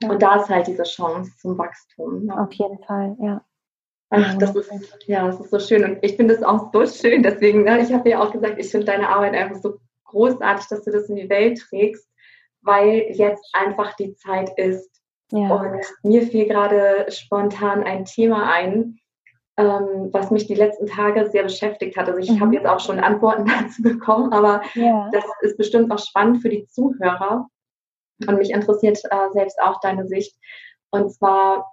Das, 0.00 0.10
und 0.10 0.22
da 0.22 0.36
ist 0.36 0.48
halt 0.48 0.66
diese 0.66 0.82
Chance 0.82 1.30
zum 1.38 1.56
Wachstum. 1.58 2.24
Ne? 2.24 2.40
Auf 2.40 2.52
jeden 2.54 2.78
Fall, 2.84 3.16
ja. 3.20 3.44
Ach, 4.10 4.36
das 4.38 4.54
ist, 4.56 4.70
ja, 5.06 5.26
das 5.26 5.40
ist 5.40 5.50
so 5.50 5.60
schön. 5.60 5.84
Und 5.84 5.98
ich 6.02 6.16
finde 6.16 6.34
es 6.34 6.42
auch 6.42 6.72
so 6.72 6.84
schön. 6.84 7.22
Deswegen, 7.22 7.62
ne, 7.62 7.80
ich 7.80 7.92
habe 7.92 8.08
ja 8.10 8.20
auch 8.20 8.32
gesagt, 8.32 8.58
ich 8.58 8.68
finde 8.68 8.86
deine 8.86 9.08
Arbeit 9.08 9.34
einfach 9.34 9.62
so 9.62 9.78
großartig, 10.06 10.66
dass 10.66 10.84
du 10.84 10.90
das 10.90 11.08
in 11.08 11.16
die 11.16 11.30
Welt 11.30 11.60
trägst, 11.60 12.08
weil 12.62 13.06
jetzt 13.10 13.48
einfach 13.52 13.94
die 13.94 14.14
Zeit 14.16 14.50
ist. 14.58 14.90
Ja. 15.30 15.54
Und 15.54 15.84
mir 16.02 16.22
fiel 16.22 16.46
gerade 16.46 17.06
spontan 17.08 17.84
ein 17.84 18.04
Thema 18.04 18.52
ein, 18.52 18.98
ähm, 19.56 20.08
was 20.10 20.32
mich 20.32 20.48
die 20.48 20.56
letzten 20.56 20.86
Tage 20.86 21.30
sehr 21.30 21.44
beschäftigt 21.44 21.96
hat. 21.96 22.08
Also 22.08 22.18
ich 22.18 22.30
mhm. 22.32 22.40
habe 22.40 22.54
jetzt 22.54 22.66
auch 22.66 22.80
schon 22.80 22.98
Antworten 22.98 23.46
dazu 23.62 23.82
bekommen, 23.82 24.32
aber 24.32 24.62
ja. 24.74 25.08
das 25.12 25.24
ist 25.42 25.56
bestimmt 25.56 25.92
auch 25.92 26.00
spannend 26.00 26.42
für 26.42 26.48
die 26.48 26.66
Zuhörer. 26.66 27.46
Und 28.26 28.36
mich 28.36 28.50
interessiert 28.50 28.98
äh, 29.04 29.30
selbst 29.32 29.60
auch 29.62 29.80
deine 29.80 30.06
Sicht. 30.08 30.36
Und 30.90 31.12
zwar, 31.12 31.72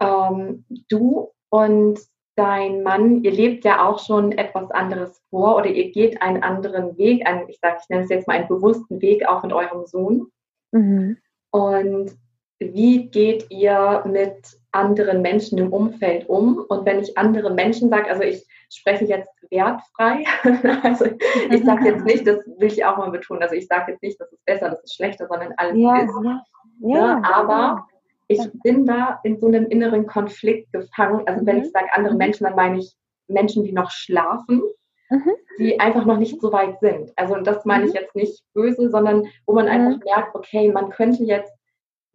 ähm, 0.00 0.66
du 0.88 1.30
und 1.50 2.00
dein 2.36 2.82
Mann, 2.82 3.24
ihr 3.24 3.30
lebt 3.30 3.64
ja 3.64 3.86
auch 3.86 3.98
schon 3.98 4.32
etwas 4.32 4.70
anderes 4.70 5.22
vor 5.30 5.56
oder 5.56 5.66
ihr 5.66 5.90
geht 5.90 6.20
einen 6.20 6.42
anderen 6.42 6.96
Weg, 6.98 7.26
einen, 7.26 7.48
ich 7.48 7.58
sage, 7.60 7.78
ich 7.80 7.88
nenne 7.88 8.04
es 8.04 8.10
jetzt 8.10 8.28
mal 8.28 8.34
einen 8.34 8.48
bewussten 8.48 9.00
Weg 9.00 9.26
auch 9.26 9.42
mit 9.42 9.52
eurem 9.52 9.86
Sohn. 9.86 10.30
Mhm. 10.72 11.16
Und 11.50 12.12
wie 12.58 13.08
geht 13.08 13.50
ihr 13.50 14.02
mit 14.06 14.58
anderen 14.72 15.22
Menschen 15.22 15.58
im 15.58 15.72
Umfeld 15.72 16.28
um? 16.28 16.58
Und 16.68 16.84
wenn 16.84 17.00
ich 17.00 17.16
andere 17.16 17.52
Menschen 17.52 17.88
sage, 17.88 18.10
also 18.10 18.22
ich 18.22 18.46
spreche 18.70 19.06
jetzt 19.06 19.30
wertfrei, 19.50 20.24
also 20.82 21.06
ich 21.50 21.64
sage 21.64 21.86
jetzt 21.86 22.04
nicht, 22.04 22.26
das 22.26 22.38
will 22.58 22.68
ich 22.68 22.84
auch 22.84 22.98
mal 22.98 23.10
betonen, 23.10 23.42
also 23.42 23.54
ich 23.54 23.66
sage 23.66 23.92
jetzt 23.92 24.02
nicht, 24.02 24.20
das 24.20 24.30
ist 24.32 24.44
besser, 24.44 24.70
das 24.70 24.82
ist 24.84 24.94
schlechter, 24.94 25.26
sondern 25.26 25.54
alles 25.56 25.76
ja, 25.76 25.98
ist. 26.00 26.12
Ja, 26.22 26.44
ja, 26.80 26.98
ja, 26.98 27.22
aber 27.24 27.86
ich 28.28 28.40
bin 28.62 28.86
da 28.86 29.20
in 29.22 29.38
so 29.38 29.46
einem 29.46 29.66
inneren 29.66 30.06
Konflikt 30.06 30.72
gefangen. 30.72 31.22
Also 31.26 31.46
wenn 31.46 31.58
ich 31.58 31.66
mhm. 31.66 31.70
sage 31.70 31.86
andere 31.94 32.14
mhm. 32.14 32.18
Menschen, 32.18 32.44
dann 32.44 32.56
meine 32.56 32.78
ich 32.78 32.94
Menschen, 33.28 33.64
die 33.64 33.72
noch 33.72 33.90
schlafen, 33.90 34.62
mhm. 35.10 35.32
die 35.58 35.78
einfach 35.80 36.04
noch 36.04 36.18
nicht 36.18 36.40
so 36.40 36.52
weit 36.52 36.80
sind. 36.80 37.12
Also 37.16 37.36
das 37.36 37.64
meine 37.64 37.86
ich 37.86 37.92
jetzt 37.92 38.14
nicht 38.14 38.42
böse, 38.54 38.90
sondern 38.90 39.26
wo 39.46 39.54
man 39.54 39.68
einfach 39.68 40.04
merkt, 40.04 40.34
okay, 40.34 40.70
man 40.70 40.90
könnte 40.90 41.24
jetzt 41.24 41.52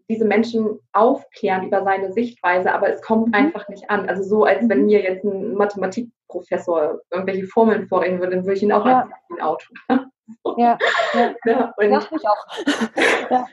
diese 0.09 0.25
Menschen 0.25 0.79
aufklären 0.91 1.67
über 1.67 1.83
seine 1.83 2.11
Sichtweise, 2.11 2.73
aber 2.73 2.89
es 2.89 3.01
kommt 3.01 3.33
einfach 3.33 3.69
nicht 3.69 3.89
an. 3.89 4.09
Also 4.09 4.23
so, 4.23 4.43
als 4.43 4.67
wenn 4.67 4.85
mir 4.85 5.01
jetzt 5.01 5.23
ein 5.23 5.53
Mathematikprofessor 5.53 6.99
irgendwelche 7.11 7.47
Formeln 7.47 7.87
vorreden 7.87 8.19
würde, 8.19 8.35
dann 8.35 8.45
würde 8.45 8.57
ich 8.57 8.63
ihn 8.63 8.73
auch 8.73 8.85
ja. 8.85 9.07
ein 9.29 9.41
Auto. 9.41 9.73
Ja, 10.57 10.77
ja. 11.13 11.35
ja 11.45 11.73
und, 11.77 11.89
ja, 11.91 11.99
ich 12.11 12.27
auch. 12.27 12.45
ja. 13.29 13.47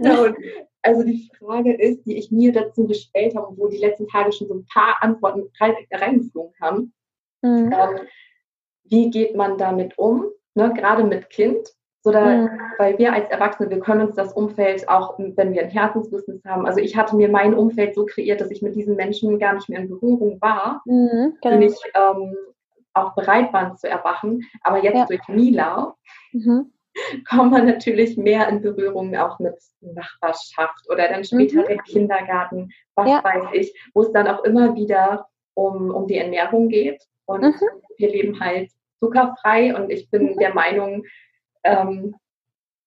ja, 0.00 0.20
und 0.20 0.36
also 0.82 1.02
die 1.02 1.30
Frage 1.38 1.72
ist, 1.72 2.04
die 2.06 2.16
ich 2.16 2.30
mir 2.30 2.52
dazu 2.52 2.86
gestellt 2.86 3.36
habe, 3.36 3.56
wo 3.56 3.68
die 3.68 3.78
letzten 3.78 4.08
Tage 4.08 4.32
schon 4.32 4.48
so 4.48 4.54
ein 4.54 4.66
paar 4.72 4.96
Antworten 5.00 5.50
reingeflogen 5.60 6.54
haben. 6.60 6.92
Mhm. 7.42 7.72
Ähm, 7.72 8.00
wie 8.84 9.10
geht 9.10 9.36
man 9.36 9.58
damit 9.58 9.98
um, 9.98 10.26
ne, 10.54 10.72
gerade 10.74 11.04
mit 11.04 11.30
Kind? 11.30 11.68
So 12.02 12.10
da, 12.10 12.24
mhm. 12.24 12.60
Weil 12.78 12.98
wir 12.98 13.12
als 13.12 13.28
Erwachsene, 13.28 13.68
wir 13.68 13.80
können 13.80 14.06
uns 14.06 14.16
das 14.16 14.32
Umfeld 14.32 14.88
auch, 14.88 15.18
wenn 15.18 15.52
wir 15.52 15.62
ein 15.62 15.70
Herzensbusiness 15.70 16.42
haben, 16.44 16.66
also 16.66 16.80
ich 16.80 16.96
hatte 16.96 17.14
mir 17.14 17.28
mein 17.28 17.54
Umfeld 17.54 17.94
so 17.94 18.06
kreiert, 18.06 18.40
dass 18.40 18.50
ich 18.50 18.62
mit 18.62 18.74
diesen 18.74 18.96
Menschen 18.96 19.38
gar 19.38 19.54
nicht 19.54 19.68
mehr 19.68 19.80
in 19.80 19.88
Berührung 19.88 20.40
war, 20.40 20.80
mhm, 20.86 21.36
genau. 21.42 21.58
die 21.58 21.64
nicht 21.64 21.82
ähm, 21.94 22.34
auch 22.94 23.14
bereit 23.14 23.52
waren 23.52 23.76
zu 23.76 23.86
erwachen. 23.86 24.42
Aber 24.62 24.82
jetzt 24.82 24.96
ja. 24.96 25.06
durch 25.06 25.28
Mila 25.28 25.94
mhm 26.32 26.72
kommt 27.28 27.52
man 27.52 27.66
natürlich 27.66 28.16
mehr 28.16 28.48
in 28.48 28.62
Berührung 28.62 29.16
auch 29.16 29.38
mit 29.38 29.54
Nachbarschaft 29.80 30.88
oder 30.88 31.08
dann 31.08 31.24
später 31.24 31.62
mhm. 31.62 31.66
der 31.66 31.78
Kindergarten, 31.78 32.70
was 32.94 33.08
ja. 33.08 33.22
weiß 33.22 33.44
ich, 33.52 33.74
wo 33.94 34.02
es 34.02 34.12
dann 34.12 34.28
auch 34.28 34.44
immer 34.44 34.74
wieder 34.74 35.26
um, 35.54 35.90
um 35.90 36.06
die 36.06 36.18
Ernährung 36.18 36.68
geht. 36.68 37.02
Und 37.26 37.42
mhm. 37.42 37.54
wir 37.96 38.10
leben 38.10 38.40
halt 38.40 38.70
zuckerfrei 38.98 39.74
und 39.74 39.90
ich 39.90 40.10
bin 40.10 40.32
mhm. 40.32 40.38
der 40.38 40.54
Meinung, 40.54 41.04
ähm, 41.64 42.16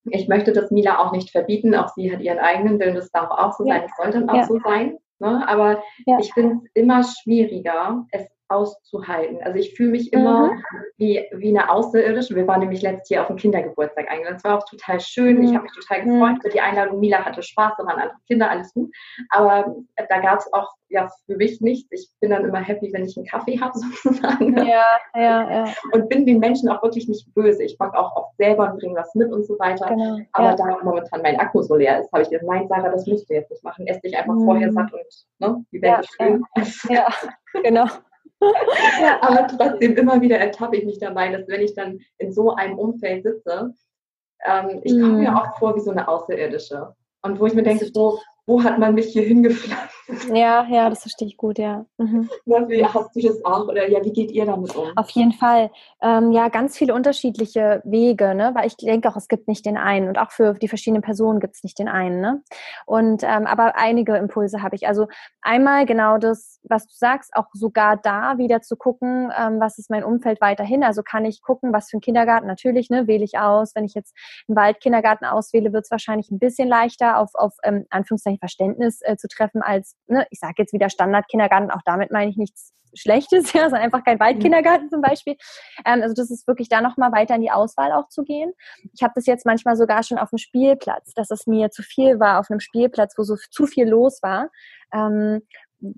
ich 0.06 0.28
möchte 0.28 0.52
das 0.52 0.70
Mila 0.70 1.00
auch 1.00 1.14
nicht 1.14 1.32
verbieten. 1.32 1.74
Auch 1.76 1.90
sie 1.90 2.12
hat 2.12 2.22
ihren 2.22 2.40
eigenen 2.40 2.80
Willen, 2.80 2.96
das 2.96 3.10
darf 3.12 3.30
auch 3.32 3.54
so 3.54 3.66
ja. 3.66 3.76
sein, 3.76 3.84
es 3.86 3.96
soll 3.98 4.12
dann 4.12 4.30
auch 4.30 4.36
ja. 4.36 4.46
so 4.46 4.60
sein. 4.60 4.98
Ne? 5.20 5.48
Aber 5.48 5.82
ich 6.20 6.34
finde 6.34 6.56
es 6.66 6.72
immer 6.74 7.04
schwieriger, 7.04 8.06
es 8.12 8.28
auszuhalten. 8.54 9.40
Also 9.44 9.58
ich 9.58 9.74
fühle 9.76 9.92
mich 9.92 10.14
immer 10.14 10.54
mhm. 10.54 10.64
wie, 10.98 11.26
wie 11.34 11.50
eine 11.50 11.70
Außerirdische. 11.70 12.36
Wir 12.36 12.48
waren 12.48 12.60
nämlich 12.60 12.82
letztes 12.82 13.10
Jahr 13.10 13.24
auf 13.24 13.28
dem 13.28 13.38
Kindergeburtstag 13.38 14.10
eingeladen. 14.10 14.38
Es 14.38 14.44
war 14.44 14.58
auch 14.58 14.70
total 14.70 15.00
schön. 15.00 15.38
Mhm. 15.38 15.44
Ich 15.44 15.54
habe 15.54 15.64
mich 15.64 15.74
total 15.74 16.04
gefreut 16.04 16.42
für 16.42 16.50
die 16.50 16.62
Einladung. 16.62 17.00
Mila 17.00 17.26
hatte 17.26 17.42
Spaß, 17.42 17.74
da 17.78 17.86
waren 17.86 18.00
andere 18.00 18.18
Kinder, 18.28 18.50
alles 18.50 18.74
gut. 18.74 18.92
Aber 19.30 19.76
da 20.10 20.20
gab 20.20 20.40
es 20.40 20.54
auch 20.54 20.70
ja 20.90 21.10
für 21.26 21.36
mich 21.36 21.60
nichts. 21.60 21.92
Ich 21.92 22.10
bin 22.22 22.30
dann 22.30 22.46
immer 22.46 22.60
happy, 22.60 22.94
wenn 22.94 23.04
ich 23.04 23.18
einen 23.18 23.26
Kaffee 23.26 23.60
habe 23.60 23.78
sozusagen. 24.04 24.56
Ja, 24.58 24.86
ja, 25.16 25.52
ja. 25.52 25.74
Und 25.92 26.08
bin 26.08 26.26
den 26.26 26.40
Menschen 26.40 26.70
auch 26.70 26.82
wirklich 26.84 27.08
nicht 27.08 27.34
böse. 27.34 27.64
Ich 27.64 27.78
mag 27.80 27.94
auch 27.96 28.16
oft 28.16 28.38
selber 28.38 28.72
und 28.72 28.80
bringe 28.80 28.96
was 28.96 29.14
mit 29.16 29.32
und 29.32 29.46
so 29.46 29.58
weiter. 29.60 29.88
Genau. 29.88 30.20
Aber 30.34 30.50
ja. 30.50 30.56
da 30.56 30.78
momentan 30.84 31.22
mein 31.22 31.40
Akku 31.40 31.62
so 31.62 31.76
leer 31.76 32.00
ist, 32.00 32.12
habe 32.14 32.24
ich 32.24 32.30
gesagt, 32.30 32.48
nein, 32.48 32.68
Sarah, 32.68 32.90
das 32.90 33.08
musst 33.08 33.30
du 33.30 33.34
jetzt 33.34 33.50
nicht 33.50 33.64
machen. 33.64 33.88
Ess 33.88 34.00
dich 34.02 34.16
einfach 34.16 34.36
mhm. 34.36 34.46
vorher 34.46 34.72
satt 34.72 34.94
und 34.94 35.02
ne, 35.40 35.66
die 35.72 35.82
Welt 35.82 36.00
ist 36.02 36.16
schön. 36.16 36.44
Ja, 36.90 37.08
genau 37.64 37.88
ja. 39.02 39.18
Aber 39.22 39.48
trotzdem 39.48 39.96
immer 39.96 40.22
wieder 40.22 40.38
ertappe 40.38 40.78
ich 40.78 40.86
mich 40.86 41.00
dabei, 41.00 41.30
dass 41.30 41.48
wenn 41.48 41.62
ich 41.62 41.74
dann 41.76 42.00
in 42.18 42.32
so 42.32 42.56
einem 42.56 42.78
Umfeld 42.78 43.24
sitze, 43.24 43.74
ähm, 44.46 44.82
ich 44.84 44.94
komme 44.94 45.14
mir 45.14 45.32
mhm. 45.32 45.38
oft 45.38 45.58
vor 45.58 45.76
wie 45.76 45.82
so 45.82 45.92
eine 45.92 46.08
Außerirdische. 46.08 46.94
Und 47.22 47.40
wo 47.40 47.46
ich 47.46 47.54
mir 47.54 47.64
denke, 47.64 47.86
so, 47.86 48.20
wo 48.46 48.62
hat 48.62 48.78
man 48.78 48.94
mich 48.94 49.08
hier 49.08 49.24
hingepflanzt? 49.24 49.94
Ja, 50.34 50.68
ja, 50.70 50.90
das 50.90 51.02
verstehe 51.02 51.28
ich 51.30 51.38
gut, 51.38 51.58
ja. 51.58 51.86
Mhm. 51.98 52.30
wie 52.46 52.86
hast 52.86 53.16
du 53.16 53.22
das 53.22 53.44
auch? 53.46 53.70
Oder 53.70 53.90
ja, 53.90 54.04
wie 54.04 54.12
geht 54.12 54.32
ihr 54.32 54.46
damit 54.46 54.76
um? 54.76 54.90
Auf 54.98 55.10
jeden 55.12 55.32
Fall. 55.32 55.72
Ähm, 56.02 56.34
ja, 56.34 56.50
ganz 56.50 56.78
viele 56.78 56.94
unterschiedliche 56.94 57.82
Wege, 57.86 58.36
ne? 58.36 58.52
Weil 58.54 58.68
ich 58.68 58.76
denke 58.76 59.08
auch, 59.10 59.16
es 59.16 59.30
gibt 59.30 59.48
nicht 59.48 59.66
den 59.66 59.78
einen. 59.78 60.10
Und 60.10 60.20
auch 60.20 60.32
für 60.32 60.54
die 60.56 60.68
verschiedenen 60.68 61.02
Personen 61.02 61.40
gibt 61.40 61.56
es 61.56 61.64
nicht 61.64 61.80
den 61.80 61.88
einen, 61.88 62.20
ne? 62.20 62.44
Und 62.86 63.24
ähm, 63.24 63.48
aber 63.48 63.78
einige 63.78 64.18
Impulse 64.18 64.62
habe 64.62 64.76
ich. 64.76 64.88
Also 64.88 65.08
einmal 65.42 65.86
genau 65.86 66.18
das, 66.18 66.60
was 66.64 66.86
du 66.86 66.94
sagst, 66.94 67.34
auch 67.36 67.48
sogar 67.54 67.96
da 67.96 68.38
wieder 68.38 68.62
zu 68.62 68.76
gucken, 68.76 69.32
ähm, 69.38 69.62
was 69.62 69.78
ist 69.78 69.90
mein 69.90 70.04
Umfeld 70.04 70.42
weiterhin. 70.42 70.84
Also 70.84 71.02
kann 71.02 71.24
ich 71.24 71.42
gucken, 71.42 71.72
was 71.72 71.90
für 71.90 71.98
ein 71.98 72.02
Kindergarten, 72.02 72.48
natürlich, 72.48 72.90
ne, 72.90 73.08
wähle 73.08 73.24
ich 73.24 73.38
aus. 73.40 73.74
Wenn 73.74 73.86
ich 73.86 73.94
jetzt 73.94 74.14
einen 74.50 74.58
Waldkindergarten 74.58 75.26
auswähle, 75.26 75.72
wird 75.72 75.86
es 75.86 75.92
wahrscheinlich 75.92 76.30
ein 76.30 76.40
bisschen 76.40 76.68
leichter 76.68 77.18
auf, 77.18 77.30
auf 77.36 77.54
ähm, 77.64 77.86
Anführungszeichen 77.90 78.33
wahrscheinlich 78.34 78.40
Verständnis 78.40 79.02
äh, 79.02 79.18
zu 79.18 79.28
treffen 79.28 79.62
als, 79.62 79.96
ne, 80.08 80.26
ich 80.30 80.40
sage 80.40 80.56
jetzt 80.58 80.74
wieder 80.74 80.90
Standardkindergarten, 80.90 81.72
auch 81.72 81.82
damit 81.86 82.12
meine 82.12 82.32
ich 82.32 82.38
nichts 82.38 82.74
Schlechtes, 82.96 83.54
ja, 83.54 83.64
also 83.64 83.76
einfach 83.76 84.04
kein 84.04 84.20
Waldkindergarten 84.20 84.90
zum 84.90 85.02
Beispiel. 85.02 85.36
Ähm, 85.86 86.02
also 86.02 86.14
das 86.14 86.30
ist 86.30 86.48
wirklich 86.48 86.70
da 86.70 86.82
nochmal 86.82 87.12
weiter 87.12 87.36
in 87.36 87.42
die 87.42 87.52
Auswahl 87.52 87.92
auch 87.92 88.10
zu 88.10 88.24
gehen. 88.24 88.54
Ich 88.94 89.02
habe 89.02 89.14
das 89.16 89.26
jetzt 89.26 89.46
manchmal 89.46 89.76
sogar 89.76 90.04
schon 90.04 90.18
auf 90.18 90.30
dem 90.30 90.38
Spielplatz, 90.38 91.14
dass 91.14 91.32
es 91.32 91.48
mir 91.48 91.72
zu 91.72 91.82
viel 91.82 92.20
war 92.20 92.40
auf 92.40 92.50
einem 92.50 92.60
Spielplatz, 92.60 93.18
wo 93.18 93.24
so 93.24 93.36
zu 93.50 93.66
viel 93.66 93.88
los 93.88 94.22
war. 94.22 94.50
Ähm, 94.94 95.42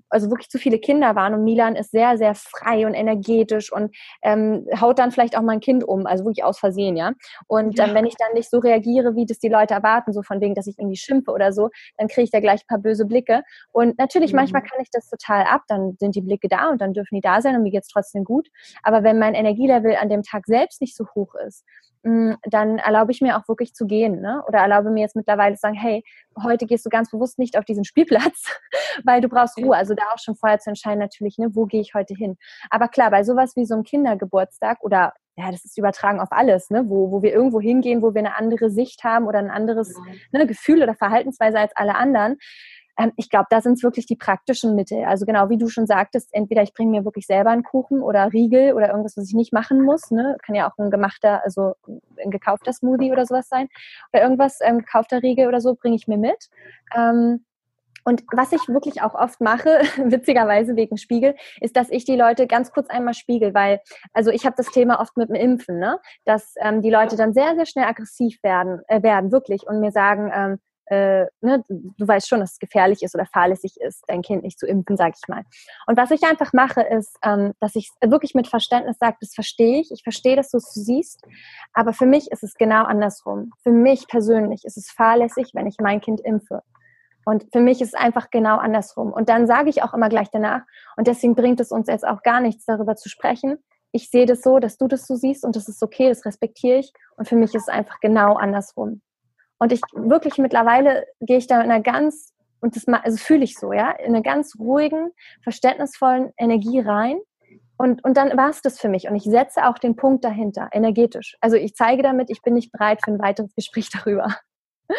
also 0.08 0.30
wirklich 0.30 0.48
zu 0.48 0.58
viele 0.58 0.78
Kinder 0.78 1.14
waren 1.14 1.34
und 1.34 1.44
Milan 1.44 1.76
ist 1.76 1.90
sehr, 1.90 2.18
sehr 2.18 2.34
frei 2.34 2.86
und 2.86 2.94
energetisch 2.94 3.72
und 3.72 3.94
ähm, 4.22 4.66
haut 4.80 4.98
dann 4.98 5.12
vielleicht 5.12 5.36
auch 5.36 5.42
mal 5.42 5.52
ein 5.52 5.60
Kind 5.60 5.84
um, 5.84 6.06
also 6.06 6.24
wirklich 6.24 6.44
aus 6.44 6.58
Versehen, 6.58 6.96
ja. 6.96 7.12
Und 7.46 7.78
ähm, 7.78 7.94
wenn 7.94 8.06
ich 8.06 8.16
dann 8.16 8.32
nicht 8.34 8.50
so 8.50 8.58
reagiere, 8.58 9.14
wie 9.16 9.26
das 9.26 9.38
die 9.38 9.48
Leute 9.48 9.74
erwarten, 9.74 10.12
so 10.12 10.22
von 10.22 10.40
wegen, 10.40 10.54
dass 10.54 10.66
ich 10.66 10.78
irgendwie 10.78 10.96
schimpfe 10.96 11.30
oder 11.30 11.52
so, 11.52 11.70
dann 11.96 12.08
kriege 12.08 12.24
ich 12.24 12.30
da 12.30 12.40
gleich 12.40 12.62
ein 12.62 12.66
paar 12.68 12.78
böse 12.78 13.06
Blicke. 13.06 13.42
Und 13.72 13.98
natürlich, 13.98 14.32
mhm. 14.32 14.36
manchmal 14.36 14.62
kann 14.62 14.80
ich 14.80 14.88
das 14.90 15.08
total 15.08 15.44
ab, 15.44 15.62
dann 15.68 15.96
sind 15.98 16.14
die 16.14 16.22
Blicke 16.22 16.48
da 16.48 16.68
und 16.68 16.80
dann 16.80 16.92
dürfen 16.92 17.14
die 17.14 17.20
da 17.20 17.40
sein 17.40 17.56
und 17.56 17.62
mir 17.62 17.70
geht's 17.70 17.88
trotzdem 17.88 18.24
gut. 18.24 18.48
Aber 18.82 19.02
wenn 19.02 19.18
mein 19.18 19.34
Energielevel 19.34 19.96
an 19.96 20.08
dem 20.08 20.22
Tag 20.22 20.46
selbst 20.46 20.80
nicht 20.80 20.96
so 20.96 21.06
hoch 21.14 21.34
ist, 21.46 21.64
hm, 22.06 22.36
dann 22.44 22.78
erlaube 22.78 23.10
ich 23.10 23.20
mir 23.20 23.36
auch 23.36 23.48
wirklich 23.48 23.74
zu 23.74 23.84
gehen. 23.84 24.20
Ne? 24.20 24.40
Oder 24.46 24.60
erlaube 24.60 24.90
mir 24.90 25.00
jetzt 25.00 25.16
mittlerweile 25.16 25.56
zu 25.56 25.60
sagen, 25.60 25.74
hey, 25.74 26.04
heute 26.40 26.66
gehst 26.66 26.86
du 26.86 26.88
ganz 26.88 27.10
bewusst 27.10 27.36
nicht 27.36 27.58
auf 27.58 27.64
diesen 27.64 27.84
Spielplatz, 27.84 28.44
weil 29.04 29.20
du 29.20 29.28
brauchst 29.28 29.58
Ruhe. 29.58 29.75
Also 29.76 29.94
da 29.94 30.04
auch 30.12 30.18
schon 30.18 30.36
vorher 30.36 30.58
zu 30.58 30.70
entscheiden 30.70 30.98
natürlich, 30.98 31.38
ne, 31.38 31.54
wo 31.54 31.66
gehe 31.66 31.80
ich 31.80 31.94
heute 31.94 32.14
hin. 32.14 32.36
Aber 32.70 32.88
klar, 32.88 33.10
bei 33.10 33.24
sowas 33.24 33.56
wie 33.56 33.66
so 33.66 33.74
einem 33.74 33.84
Kindergeburtstag 33.84 34.82
oder 34.82 35.12
ja, 35.38 35.50
das 35.50 35.66
ist 35.66 35.76
übertragen 35.76 36.18
auf 36.18 36.32
alles, 36.32 36.70
ne? 36.70 36.84
wo, 36.88 37.10
wo 37.10 37.20
wir 37.22 37.32
irgendwo 37.32 37.60
hingehen, 37.60 38.00
wo 38.00 38.14
wir 38.14 38.20
eine 38.20 38.36
andere 38.36 38.70
Sicht 38.70 39.04
haben 39.04 39.26
oder 39.26 39.38
ein 39.38 39.50
anderes 39.50 39.94
ne, 40.32 40.46
Gefühl 40.46 40.82
oder 40.82 40.94
Verhaltensweise 40.94 41.58
als 41.58 41.72
alle 41.76 41.94
anderen, 41.94 42.38
ähm, 42.98 43.12
ich 43.16 43.28
glaube, 43.28 43.46
da 43.50 43.60
sind 43.60 43.74
es 43.74 43.82
wirklich 43.82 44.06
die 44.06 44.16
praktischen 44.16 44.74
Mittel. 44.74 45.04
Also 45.04 45.26
genau, 45.26 45.48
wie 45.50 45.58
du 45.58 45.68
schon 45.68 45.86
sagtest, 45.86 46.30
entweder 46.32 46.62
ich 46.62 46.72
bringe 46.72 46.90
mir 46.90 47.04
wirklich 47.04 47.26
selber 47.26 47.50
einen 47.50 47.62
Kuchen 47.62 48.00
oder 48.00 48.32
Riegel 48.32 48.72
oder 48.74 48.88
irgendwas, 48.88 49.16
was 49.16 49.28
ich 49.28 49.34
nicht 49.34 49.52
machen 49.52 49.82
muss. 49.82 50.10
Ne? 50.10 50.36
Kann 50.44 50.54
ja 50.54 50.70
auch 50.70 50.78
ein 50.78 50.90
gemachter, 50.90 51.42
also 51.44 51.74
ein 52.22 52.30
gekaufter 52.30 52.72
Smoothie 52.72 53.12
oder 53.12 53.26
sowas 53.26 53.48
sein. 53.48 53.68
Oder 54.12 54.22
irgendwas, 54.22 54.58
ähm, 54.62 54.78
gekaufter 54.78 55.22
Riegel 55.22 55.48
oder 55.48 55.60
so, 55.60 55.74
bringe 55.74 55.96
ich 55.96 56.08
mir 56.08 56.18
mit. 56.18 56.48
Ähm, 56.96 57.44
und 58.06 58.22
was 58.32 58.52
ich 58.52 58.68
wirklich 58.68 59.02
auch 59.02 59.14
oft 59.14 59.40
mache, 59.40 59.80
witzigerweise 59.96 60.76
wegen 60.76 60.96
Spiegel, 60.96 61.34
ist, 61.60 61.76
dass 61.76 61.90
ich 61.90 62.04
die 62.04 62.14
Leute 62.14 62.46
ganz 62.46 62.70
kurz 62.70 62.88
einmal 62.88 63.14
spiegel, 63.14 63.52
weil, 63.52 63.80
also 64.12 64.30
ich 64.30 64.46
habe 64.46 64.54
das 64.56 64.68
Thema 64.68 65.00
oft 65.00 65.16
mit 65.16 65.28
dem 65.28 65.34
Impfen, 65.34 65.80
ne? 65.80 65.98
dass 66.24 66.54
ähm, 66.60 66.82
die 66.82 66.90
Leute 66.90 67.16
dann 67.16 67.34
sehr, 67.34 67.56
sehr 67.56 67.66
schnell 67.66 67.84
aggressiv 67.84 68.40
werden, 68.44 68.80
äh, 68.86 69.02
werden 69.02 69.32
wirklich 69.32 69.66
und 69.66 69.80
mir 69.80 69.90
sagen, 69.90 70.30
ähm, 70.32 70.58
äh, 70.88 71.26
ne, 71.40 71.64
du 71.68 72.06
weißt 72.06 72.28
schon, 72.28 72.38
dass 72.38 72.52
es 72.52 72.58
gefährlich 72.60 73.02
ist 73.02 73.16
oder 73.16 73.26
fahrlässig 73.26 73.74
ist, 73.80 74.04
dein 74.06 74.22
Kind 74.22 74.44
nicht 74.44 74.60
zu 74.60 74.68
impfen, 74.68 74.96
sag 74.96 75.14
ich 75.16 75.26
mal. 75.26 75.42
Und 75.88 75.96
was 75.96 76.12
ich 76.12 76.22
einfach 76.22 76.52
mache, 76.52 76.82
ist, 76.82 77.18
ähm, 77.24 77.54
dass 77.58 77.74
ich 77.74 77.90
wirklich 78.00 78.36
mit 78.36 78.46
Verständnis 78.46 78.98
sage, 79.00 79.16
das 79.20 79.34
verstehe 79.34 79.80
ich, 79.80 79.90
ich 79.90 80.04
verstehe, 80.04 80.36
dass 80.36 80.50
du 80.50 80.58
es 80.58 80.72
siehst, 80.74 81.26
aber 81.72 81.92
für 81.92 82.06
mich 82.06 82.30
ist 82.30 82.44
es 82.44 82.54
genau 82.54 82.84
andersrum. 82.84 83.50
Für 83.64 83.72
mich 83.72 84.06
persönlich 84.06 84.64
ist 84.64 84.76
es 84.76 84.92
fahrlässig, 84.92 85.50
wenn 85.54 85.66
ich 85.66 85.78
mein 85.80 86.00
Kind 86.00 86.20
impfe. 86.20 86.62
Und 87.26 87.44
für 87.52 87.60
mich 87.60 87.82
ist 87.82 87.88
es 87.88 87.94
einfach 87.94 88.30
genau 88.30 88.56
andersrum. 88.56 89.12
Und 89.12 89.28
dann 89.28 89.48
sage 89.48 89.68
ich 89.68 89.82
auch 89.82 89.92
immer 89.94 90.08
gleich 90.08 90.30
danach, 90.30 90.62
und 90.96 91.08
deswegen 91.08 91.34
bringt 91.34 91.58
es 91.58 91.72
uns 91.72 91.88
jetzt 91.88 92.06
auch 92.06 92.22
gar 92.22 92.40
nichts, 92.40 92.64
darüber 92.64 92.94
zu 92.94 93.08
sprechen. 93.08 93.58
Ich 93.90 94.10
sehe 94.10 94.26
das 94.26 94.42
so, 94.42 94.60
dass 94.60 94.78
du 94.78 94.86
das 94.86 95.08
so 95.08 95.16
siehst 95.16 95.44
und 95.44 95.56
das 95.56 95.68
ist 95.68 95.82
okay, 95.82 96.08
das 96.08 96.24
respektiere 96.24 96.78
ich. 96.78 96.92
Und 97.16 97.28
für 97.28 97.34
mich 97.34 97.52
ist 97.54 97.62
es 97.62 97.68
einfach 97.68 97.98
genau 98.00 98.34
andersrum. 98.34 99.02
Und 99.58 99.72
ich 99.72 99.80
wirklich 99.92 100.38
mittlerweile 100.38 101.04
gehe 101.20 101.38
ich 101.38 101.48
da 101.48 101.60
in 101.60 101.70
einer 101.70 101.82
ganz, 101.82 102.32
und 102.60 102.76
das 102.76 102.86
also 102.86 103.16
fühle 103.16 103.42
ich 103.42 103.58
so, 103.58 103.72
ja, 103.72 103.90
in 103.90 104.14
einer 104.14 104.22
ganz 104.22 104.54
ruhigen, 104.60 105.10
verständnisvollen 105.42 106.32
Energie 106.38 106.78
rein. 106.78 107.18
Und, 107.76 108.04
und 108.04 108.16
dann 108.16 108.36
war 108.36 108.50
es 108.50 108.62
das 108.62 108.78
für 108.78 108.88
mich. 108.88 109.08
Und 109.08 109.16
ich 109.16 109.24
setze 109.24 109.66
auch 109.66 109.78
den 109.78 109.96
Punkt 109.96 110.24
dahinter, 110.24 110.68
energetisch. 110.70 111.36
Also 111.40 111.56
ich 111.56 111.74
zeige 111.74 112.04
damit, 112.04 112.30
ich 112.30 112.40
bin 112.42 112.54
nicht 112.54 112.70
bereit 112.70 113.00
für 113.04 113.10
ein 113.10 113.18
weiteres 113.18 113.52
Gespräch 113.56 113.90
darüber. 113.92 114.36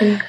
Mhm. 0.01 0.19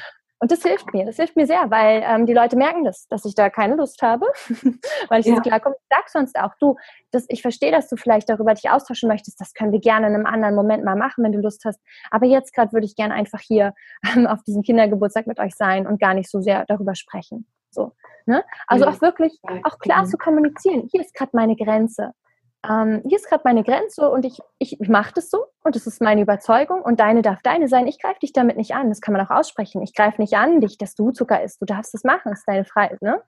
Und 0.41 0.51
das 0.51 0.61
hilft 0.61 0.93
mir, 0.93 1.05
das 1.05 1.17
hilft 1.17 1.35
mir 1.35 1.45
sehr, 1.45 1.69
weil 1.69 2.01
ähm, 2.05 2.25
die 2.25 2.33
Leute 2.33 2.55
merken 2.55 2.85
das, 2.85 3.07
dass 3.09 3.25
ich 3.25 3.35
da 3.35 3.49
keine 3.49 3.75
Lust 3.75 4.01
habe, 4.01 4.25
weil 5.09 5.19
ich 5.19 5.25
ja. 5.25 5.39
klar 5.41 5.59
komme. 5.59 5.75
Ich 5.77 5.97
sag 5.97 6.09
sonst 6.09 6.39
auch, 6.39 6.55
du, 6.59 6.77
das, 7.11 7.25
ich 7.27 7.41
verstehe, 7.41 7.71
dass 7.71 7.89
du 7.89 7.97
vielleicht 7.97 8.29
darüber 8.29 8.53
dich 8.53 8.69
austauschen 8.69 9.09
möchtest, 9.09 9.41
das 9.41 9.53
können 9.53 9.73
wir 9.73 9.81
gerne 9.81 10.07
in 10.07 10.15
einem 10.15 10.25
anderen 10.25 10.55
Moment 10.55 10.85
mal 10.85 10.95
machen, 10.95 11.25
wenn 11.25 11.33
du 11.33 11.39
Lust 11.39 11.65
hast. 11.65 11.81
Aber 12.09 12.25
jetzt 12.25 12.53
gerade 12.53 12.71
würde 12.71 12.85
ich 12.85 12.95
gerne 12.95 13.13
einfach 13.13 13.41
hier 13.41 13.73
ähm, 14.15 14.27
auf 14.27 14.41
diesem 14.43 14.61
Kindergeburtstag 14.61 15.27
mit 15.27 15.39
euch 15.39 15.55
sein 15.55 15.85
und 15.85 15.99
gar 15.99 16.13
nicht 16.13 16.29
so 16.29 16.39
sehr 16.39 16.65
darüber 16.67 16.95
sprechen. 16.95 17.45
So, 17.69 17.91
ne? 18.25 18.43
Also 18.65 18.85
auch 18.85 19.01
wirklich, 19.01 19.37
auch 19.63 19.77
klar 19.77 20.05
zu 20.05 20.17
kommunizieren. 20.17 20.87
Hier 20.91 21.01
ist 21.01 21.13
gerade 21.13 21.31
meine 21.33 21.55
Grenze 21.57 22.13
ähm, 22.67 23.01
hier 23.07 23.17
ist 23.17 23.29
gerade 23.29 23.43
meine 23.45 23.63
Grenze 23.63 24.09
und 24.09 24.25
ich, 24.25 24.39
ich 24.57 24.77
mache 24.89 25.13
das 25.13 25.29
so 25.29 25.45
und 25.63 25.75
das 25.75 25.87
ist 25.87 26.01
meine 26.01 26.21
Überzeugung 26.21 26.81
und 26.81 26.99
deine 26.99 27.21
darf 27.21 27.41
deine 27.41 27.69
sein. 27.69 27.87
Ich 27.87 28.01
greife 28.01 28.19
dich 28.19 28.33
damit 28.33 28.57
nicht 28.57 28.75
an. 28.75 28.89
Das 28.89 28.99
kann 28.99 29.13
man 29.13 29.25
auch 29.25 29.29
aussprechen. 29.29 29.81
Ich 29.81 29.93
greife 29.93 30.21
nicht 30.21 30.35
an 30.35 30.59
dich, 30.59 30.77
dass 30.77 30.93
du 30.93 31.11
Zucker 31.11 31.41
isst. 31.41 31.61
Du 31.61 31.65
darfst 31.65 31.93
das 31.93 32.03
machen. 32.03 32.31
Das 32.31 32.39
ist 32.39 32.47
deine 32.47 32.65
Freiheit. 32.65 33.01
Ne? 33.01 33.21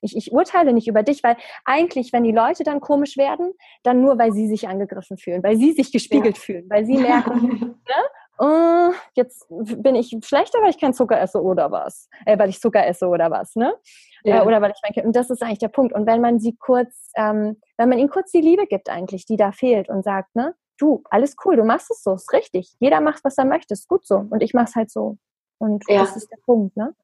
Ich, 0.00 0.16
ich 0.16 0.32
urteile 0.32 0.72
nicht 0.72 0.88
über 0.88 1.02
dich, 1.02 1.22
weil 1.22 1.36
eigentlich, 1.66 2.14
wenn 2.14 2.24
die 2.24 2.32
Leute 2.32 2.64
dann 2.64 2.80
komisch 2.80 3.18
werden, 3.18 3.52
dann 3.82 4.00
nur, 4.00 4.18
weil 4.18 4.32
sie 4.32 4.48
sich 4.48 4.68
angegriffen 4.68 5.18
fühlen, 5.18 5.42
weil 5.42 5.56
sie 5.56 5.72
sich 5.72 5.92
gespiegelt 5.92 6.38
ja. 6.38 6.42
fühlen, 6.42 6.70
weil 6.70 6.86
sie 6.86 6.96
merken, 6.96 7.48
ne? 7.88 8.04
Uh, 8.40 8.92
jetzt 9.14 9.46
bin 9.48 9.96
ich 9.96 10.16
schlechter, 10.22 10.60
weil 10.60 10.70
ich 10.70 10.78
keinen 10.78 10.94
Zucker 10.94 11.20
esse 11.20 11.42
oder 11.42 11.72
was? 11.72 12.08
Äh, 12.24 12.38
weil 12.38 12.50
ich 12.50 12.60
Zucker 12.60 12.86
esse 12.86 13.08
oder 13.08 13.30
was, 13.30 13.56
ne? 13.56 13.74
Ja. 14.22 14.42
Äh, 14.42 14.46
oder 14.46 14.62
weil 14.62 14.70
ich 14.70 14.80
mein 14.82 14.92
Kind. 14.92 15.06
Und 15.06 15.16
das 15.16 15.30
ist 15.30 15.42
eigentlich 15.42 15.58
der 15.58 15.68
Punkt. 15.68 15.92
Und 15.92 16.06
wenn 16.06 16.20
man 16.20 16.38
sie 16.38 16.56
kurz, 16.56 17.10
ähm, 17.16 17.56
wenn 17.76 17.88
man 17.88 17.98
ihnen 17.98 18.10
kurz 18.10 18.30
die 18.30 18.40
Liebe 18.40 18.66
gibt 18.66 18.90
eigentlich, 18.90 19.26
die 19.26 19.36
da 19.36 19.50
fehlt 19.50 19.88
und 19.88 20.04
sagt, 20.04 20.36
ne, 20.36 20.54
du, 20.78 21.02
alles 21.10 21.36
cool, 21.44 21.56
du 21.56 21.64
machst 21.64 21.90
es 21.90 22.02
so, 22.02 22.14
ist 22.14 22.32
richtig. 22.32 22.74
Jeder 22.78 23.00
macht, 23.00 23.24
was 23.24 23.38
er 23.38 23.44
möchte, 23.44 23.74
ist 23.74 23.88
gut 23.88 24.06
so. 24.06 24.26
Und 24.30 24.42
ich 24.42 24.54
mach's 24.54 24.76
halt 24.76 24.90
so. 24.90 25.16
Und 25.58 25.84
ja. 25.88 26.00
das 26.00 26.16
ist 26.16 26.30
der 26.30 26.38
Punkt, 26.44 26.76
ne? 26.76 26.94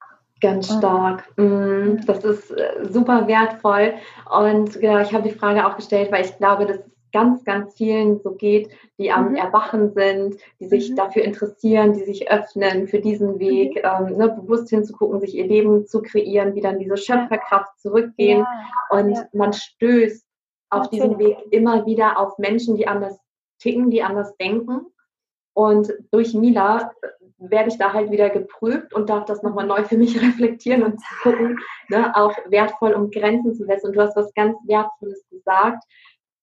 Ganz 0.41 0.67
stark. 0.67 1.25
Mm, 1.37 1.97
das 2.07 2.25
ist 2.25 2.51
äh, 2.51 2.85
super 2.91 3.27
wertvoll. 3.27 3.95
Und 4.31 4.81
genau, 4.81 4.99
ich 4.99 5.13
habe 5.13 5.29
die 5.29 5.35
Frage 5.35 5.67
auch 5.67 5.77
gestellt, 5.77 6.13
weil 6.13 6.25
ich 6.25 6.37
glaube, 6.37 6.67
das 6.67 6.79
ist 6.79 6.94
ganz, 7.15 7.45
ganz 7.45 7.75
vielen 7.77 8.21
so 8.21 8.33
geht, 8.33 8.69
die 8.99 9.13
am 9.13 9.31
mhm. 9.31 9.37
Erwachen 9.37 9.95
sind, 9.95 10.37
die 10.61 10.67
sich 10.67 10.91
mhm. 10.91 10.97
dafür 10.97 11.23
interessieren, 11.23 11.93
die 11.95 12.03
sich 12.03 12.31
öffnen 12.31 12.89
für 12.89 12.99
diesen 12.99 13.39
Weg, 13.39 13.77
mhm. 13.77 14.09
ähm, 14.09 14.17
ne, 14.19 14.29
bewusst 14.29 14.69
hinzugucken, 14.69 15.21
sich 15.21 15.35
ihr 15.35 15.47
Leben 15.47 15.87
zu 15.87 16.03
kreieren, 16.03 16.55
wie 16.55 16.61
dann 16.61 16.81
diese 16.81 16.97
Schöpferkraft 16.97 17.81
zurückgehen. 17.81 18.41
Ja. 18.41 18.99
Und 18.99 19.15
ja. 19.15 19.25
man 19.33 19.53
stößt 19.53 20.27
auf 20.71 20.91
diesem 20.91 21.19
Weg 21.19 21.39
immer 21.53 21.87
wieder 21.87 22.19
auf 22.19 22.37
Menschen, 22.39 22.77
die 22.77 22.89
anders 22.89 23.17
ticken, 23.61 23.91
die 23.91 24.03
anders 24.03 24.37
denken. 24.37 24.87
Und 25.55 25.95
durch 26.11 26.35
Mila 26.35 26.91
werde 27.39 27.69
ich 27.69 27.79
da 27.79 27.93
halt 27.93 28.11
wieder 28.11 28.29
geprüft 28.29 28.93
und 28.93 29.09
darf 29.09 29.25
das 29.27 29.43
nochmal 29.45 29.67
neu 29.67 29.85
für 29.85 29.97
mich 29.97 30.21
reflektieren 30.23 30.83
und 30.83 31.01
gucken, 31.23 31.61
ne, 31.89 32.15
auch 32.17 32.37
wertvoll 32.49 32.93
um 32.93 33.13
Grenzen 33.13 33.55
zu 33.55 33.65
setzen. 33.67 33.89
Und 33.89 33.97
du 33.97 34.03
hast 34.03 34.17
was 34.17 34.35
ganz 34.35 34.57
Wertvolles 34.67 35.25
gesagt. 35.31 35.85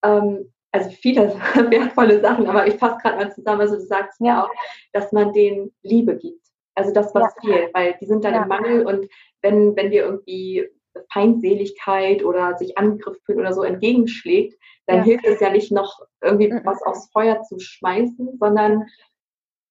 Ähm, 0.03 0.51
also 0.71 0.89
viele 0.89 1.29
wertvolle 1.69 2.21
Sachen, 2.21 2.47
aber 2.47 2.67
ich 2.67 2.75
fasse 2.75 2.97
gerade 3.01 3.17
mal 3.17 3.33
zusammen, 3.33 3.61
also 3.61 3.75
du 3.75 3.81
sagst 3.81 4.19
ja. 4.19 4.25
mir 4.25 4.43
auch, 4.43 4.49
dass 4.93 5.11
man 5.11 5.33
denen 5.33 5.73
Liebe 5.83 6.17
gibt. 6.17 6.41
Also 6.75 6.93
das, 6.93 7.13
was 7.13 7.33
ja. 7.43 7.53
fehlt, 7.53 7.73
weil 7.73 7.95
die 7.99 8.05
sind 8.05 8.23
dann 8.23 8.33
ja. 8.33 8.43
im 8.43 8.47
Mangel 8.47 8.85
und 8.85 9.07
wenn, 9.41 9.75
wenn 9.75 9.91
wir 9.91 10.03
irgendwie 10.03 10.67
Feindseligkeit 11.11 12.23
oder 12.23 12.57
sich 12.57 12.77
Angriff 12.77 13.17
fühlen 13.25 13.39
oder 13.39 13.53
so 13.53 13.63
entgegenschlägt, 13.63 14.57
dann 14.87 14.99
ja. 14.99 15.03
hilft 15.03 15.25
es 15.25 15.39
ja 15.39 15.49
nicht 15.49 15.71
noch 15.71 15.99
irgendwie 16.21 16.51
mhm. 16.51 16.61
was 16.63 16.81
aufs 16.83 17.09
Feuer 17.11 17.41
zu 17.43 17.59
schmeißen, 17.59 18.37
sondern 18.39 18.87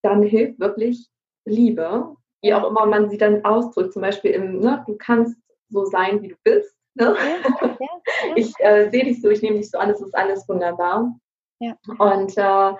dann 0.02 0.22
hilft 0.22 0.60
wirklich 0.60 1.08
Liebe, 1.44 2.14
wie 2.42 2.54
auch 2.54 2.68
immer 2.68 2.86
man 2.86 3.10
sie 3.10 3.18
dann 3.18 3.44
ausdrückt. 3.44 3.92
Zum 3.92 4.02
Beispiel 4.02 4.32
im, 4.32 4.60
ne, 4.60 4.82
du 4.86 4.96
kannst 4.96 5.36
so 5.68 5.84
sein, 5.84 6.22
wie 6.22 6.28
du 6.28 6.36
bist. 6.42 6.74
Ne? 6.94 7.14
Ja, 7.16 7.66
ja, 7.66 7.76
ja. 7.78 7.88
Ich 8.36 8.52
äh, 8.58 8.90
sehe 8.90 9.04
dich 9.04 9.22
so, 9.22 9.30
ich 9.30 9.42
nehme 9.42 9.56
dich 9.56 9.70
so 9.70 9.78
an, 9.78 9.90
es 9.90 10.00
ist 10.00 10.14
alles 10.14 10.48
wunderbar. 10.48 11.14
Und 11.98 12.36
äh, 12.36 12.72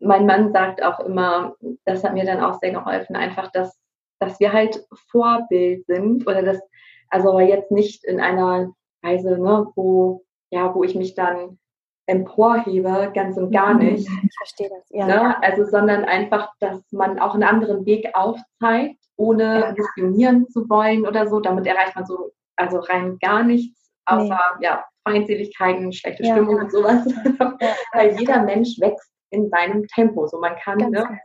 mein 0.00 0.26
Mann 0.26 0.52
sagt 0.52 0.82
auch 0.82 1.00
immer, 1.00 1.54
das 1.84 2.02
hat 2.02 2.14
mir 2.14 2.24
dann 2.24 2.40
auch 2.40 2.58
sehr 2.60 2.72
geholfen, 2.72 3.16
einfach, 3.16 3.50
dass, 3.52 3.78
dass 4.18 4.40
wir 4.40 4.52
halt 4.52 4.84
Vorbild 5.10 5.86
sind 5.86 6.26
oder 6.26 6.42
das, 6.42 6.60
also 7.08 7.38
jetzt 7.40 7.70
nicht 7.70 8.04
in 8.04 8.20
einer 8.20 8.72
Weise, 9.02 9.38
ne, 9.38 9.66
wo, 9.74 10.24
ja, 10.50 10.74
wo 10.74 10.82
ich 10.82 10.94
mich 10.94 11.14
dann 11.14 11.58
emporhebe, 12.06 13.12
ganz 13.14 13.36
und 13.36 13.52
gar 13.52 13.74
mhm. 13.74 13.80
nicht. 13.80 14.08
Ich 14.08 14.36
verstehe 14.36 14.68
das, 14.68 14.88
ja. 14.90 15.06
Ne? 15.06 15.42
Also, 15.42 15.64
sondern 15.64 16.04
einfach, 16.04 16.52
dass 16.58 16.80
man 16.90 17.18
auch 17.20 17.34
einen 17.34 17.44
anderen 17.44 17.86
Weg 17.86 18.10
aufzeigt, 18.14 18.98
ohne 19.16 19.60
ja. 19.60 19.72
diskriminieren 19.72 20.48
zu 20.48 20.68
wollen 20.68 21.06
oder 21.06 21.28
so. 21.28 21.40
Damit 21.40 21.66
erreicht 21.66 21.94
man 21.94 22.06
so 22.06 22.32
also 22.60 22.78
rein 22.78 23.18
gar 23.20 23.42
nichts, 23.42 23.90
außer 24.06 24.38
nee. 24.58 24.66
ja, 24.66 24.84
Feindseligkeiten, 25.06 25.92
schlechte 25.92 26.24
ja. 26.24 26.34
Stimmung 26.34 26.56
und 26.56 26.72
sowas. 26.72 27.04
Ja. 27.40 27.56
Weil 27.92 28.18
jeder 28.18 28.42
Mensch 28.42 28.78
wächst 28.80 29.10
in 29.30 29.48
seinem 29.48 29.86
Tempo. 29.88 30.26
So 30.26 30.38
man 30.38 30.56
kann, 30.56 30.78
ne, 30.78 31.18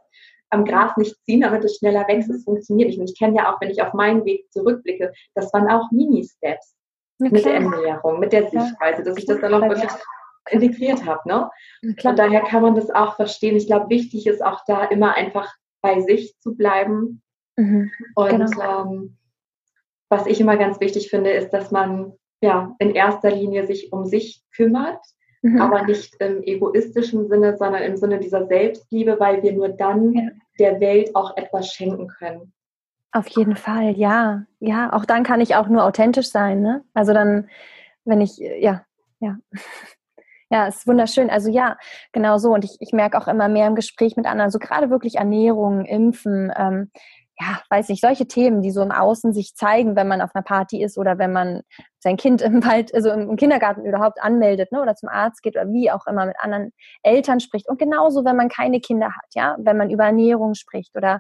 am 0.50 0.66
Gras 0.66 0.96
nicht 0.98 1.16
ziehen, 1.26 1.42
damit 1.42 1.64
es 1.64 1.78
schneller 1.78 2.08
wächst. 2.08 2.30
Es 2.30 2.44
funktioniert 2.44 2.90
nicht. 2.90 3.00
Und 3.00 3.10
ich 3.10 3.18
kenne 3.18 3.38
ja 3.38 3.54
auch, 3.54 3.60
wenn 3.62 3.70
ich 3.70 3.82
auf 3.82 3.94
meinen 3.94 4.24
Weg 4.26 4.52
zurückblicke, 4.52 5.12
das 5.34 5.54
waren 5.54 5.70
auch 5.70 5.92
Mini-Steps 5.92 6.76
mit 7.20 7.46
der 7.46 7.56
Ernährung, 7.56 8.20
mit 8.20 8.34
der 8.34 8.50
Sichtweise, 8.50 9.04
dass 9.04 9.18
ich 9.18 9.26
das 9.26 9.40
dann 9.40 9.54
auch 9.54 9.62
wirklich 9.62 9.92
integriert 10.50 11.06
habe. 11.06 11.22
Ne? 11.26 11.50
Und 11.82 12.20
daher 12.20 12.42
kann 12.42 12.62
man 12.62 12.76
das 12.76 12.90
auch 12.90 13.16
verstehen. 13.16 13.56
Ich 13.56 13.68
glaube, 13.68 13.90
wichtig 13.90 14.28
ist 14.28 14.44
auch 14.44 14.64
da 14.68 14.86
immer 14.86 15.16
einfach 15.16 15.54
bei 15.82 16.02
sich 16.02 16.38
zu 16.40 16.56
bleiben. 16.56 17.22
Mhm, 17.58 17.90
und 18.16 18.30
genau. 18.30 18.82
ähm, 18.82 19.18
was 20.10 20.28
ich 20.28 20.40
immer 20.40 20.58
ganz 20.58 20.80
wichtig 20.80 21.10
finde, 21.10 21.32
ist, 21.32 21.52
dass 21.52 21.72
man 21.72 22.14
ja 22.42 22.76
in 22.80 22.92
erster 22.92 23.32
Linie 23.32 23.66
sich 23.66 23.92
um 23.92 24.06
sich 24.06 24.44
kümmert, 24.56 25.00
mhm. 25.42 25.62
aber 25.62 25.84
nicht 25.84 26.16
im 26.20 26.44
egoistischen 26.44 27.28
Sinne, 27.28 27.58
sondern 27.58 27.84
im 27.84 27.98
Sinne 27.98 28.20
dieser 28.20 28.46
Selbstliebe, 28.48 29.20
weil 29.20 29.42
wir 29.44 29.54
nur 29.54 29.70
dann 29.70 30.14
ja. 30.14 30.30
der 30.60 30.80
Welt 30.80 31.16
auch 31.16 31.36
etwas 31.38 31.72
schenken 31.72 32.08
können. 32.08 32.54
Auf 33.12 33.28
jeden 33.30 33.56
Fall, 33.56 33.98
ja. 33.98 34.44
Ja, 34.60 34.92
auch 34.92 35.06
dann 35.06 35.24
kann 35.24 35.40
ich 35.40 35.56
auch 35.56 35.70
nur 35.70 35.86
authentisch 35.86 36.30
sein. 36.30 36.62
Ne? 36.62 36.84
Also 36.94 37.14
dann, 37.14 37.48
wenn 38.04 38.20
ich, 38.22 38.38
ja, 38.38 38.86
ja. 39.20 39.38
Ja, 40.52 40.68
ist 40.68 40.86
wunderschön. 40.86 41.32
Also 41.32 41.50
ja, 41.50 41.76
genau 42.12 42.38
so. 42.38 42.54
Und 42.54 42.64
ich, 42.64 42.78
ich 42.80 42.94
merke 42.94 43.18
auch 43.18 43.28
immer 43.28 43.50
mehr 43.50 43.66
im 43.66 43.74
Gespräch 43.74 44.16
mit 44.16 44.28
anderen, 44.28 44.52
so 44.52 44.60
gerade 44.60 44.92
wirklich 44.92 45.16
Ernährung, 45.16 45.86
Impfen, 45.86 46.54
ähm, 46.56 46.92
ja, 47.40 47.62
weiß 47.70 47.90
nicht, 47.90 48.02
solche 48.02 48.28
Themen, 48.28 48.62
die 48.62 48.72
so 48.72 48.82
im 48.82 48.92
Außen 48.92 49.34
sich 49.34 49.56
zeigen, 49.56 49.96
wenn 49.96 50.08
man 50.08 50.22
auf 50.22 50.32
einer 50.34 50.44
Party 50.44 50.82
ist 50.82 50.98
oder 50.98 51.18
wenn 51.18 51.34
man 51.34 51.62
sein 52.00 52.16
Kind 52.16 52.42
im 52.42 52.64
Wald, 52.66 52.94
also 52.94 53.12
im 53.12 53.36
Kindergarten 53.36 53.86
überhaupt 53.86 54.22
anmeldet, 54.22 54.72
ne, 54.72 54.82
oder 54.82 54.96
zum 54.96 55.10
Arzt 55.10 55.42
geht 55.42 55.56
oder 55.56 55.68
wie 55.72 55.92
auch 55.92 56.08
immer 56.08 56.26
mit 56.26 56.36
anderen 56.40 56.72
Eltern 57.04 57.40
spricht. 57.40 57.68
Und 57.68 57.78
genauso, 57.78 58.24
wenn 58.24 58.38
man 58.38 58.48
keine 58.48 58.80
Kinder 58.80 59.08
hat, 59.08 59.26
ja, 59.34 59.58
wenn 59.60 59.78
man 59.78 59.90
über 59.90 60.06
Ernährung 60.06 60.54
spricht 60.54 60.96
oder 60.96 61.20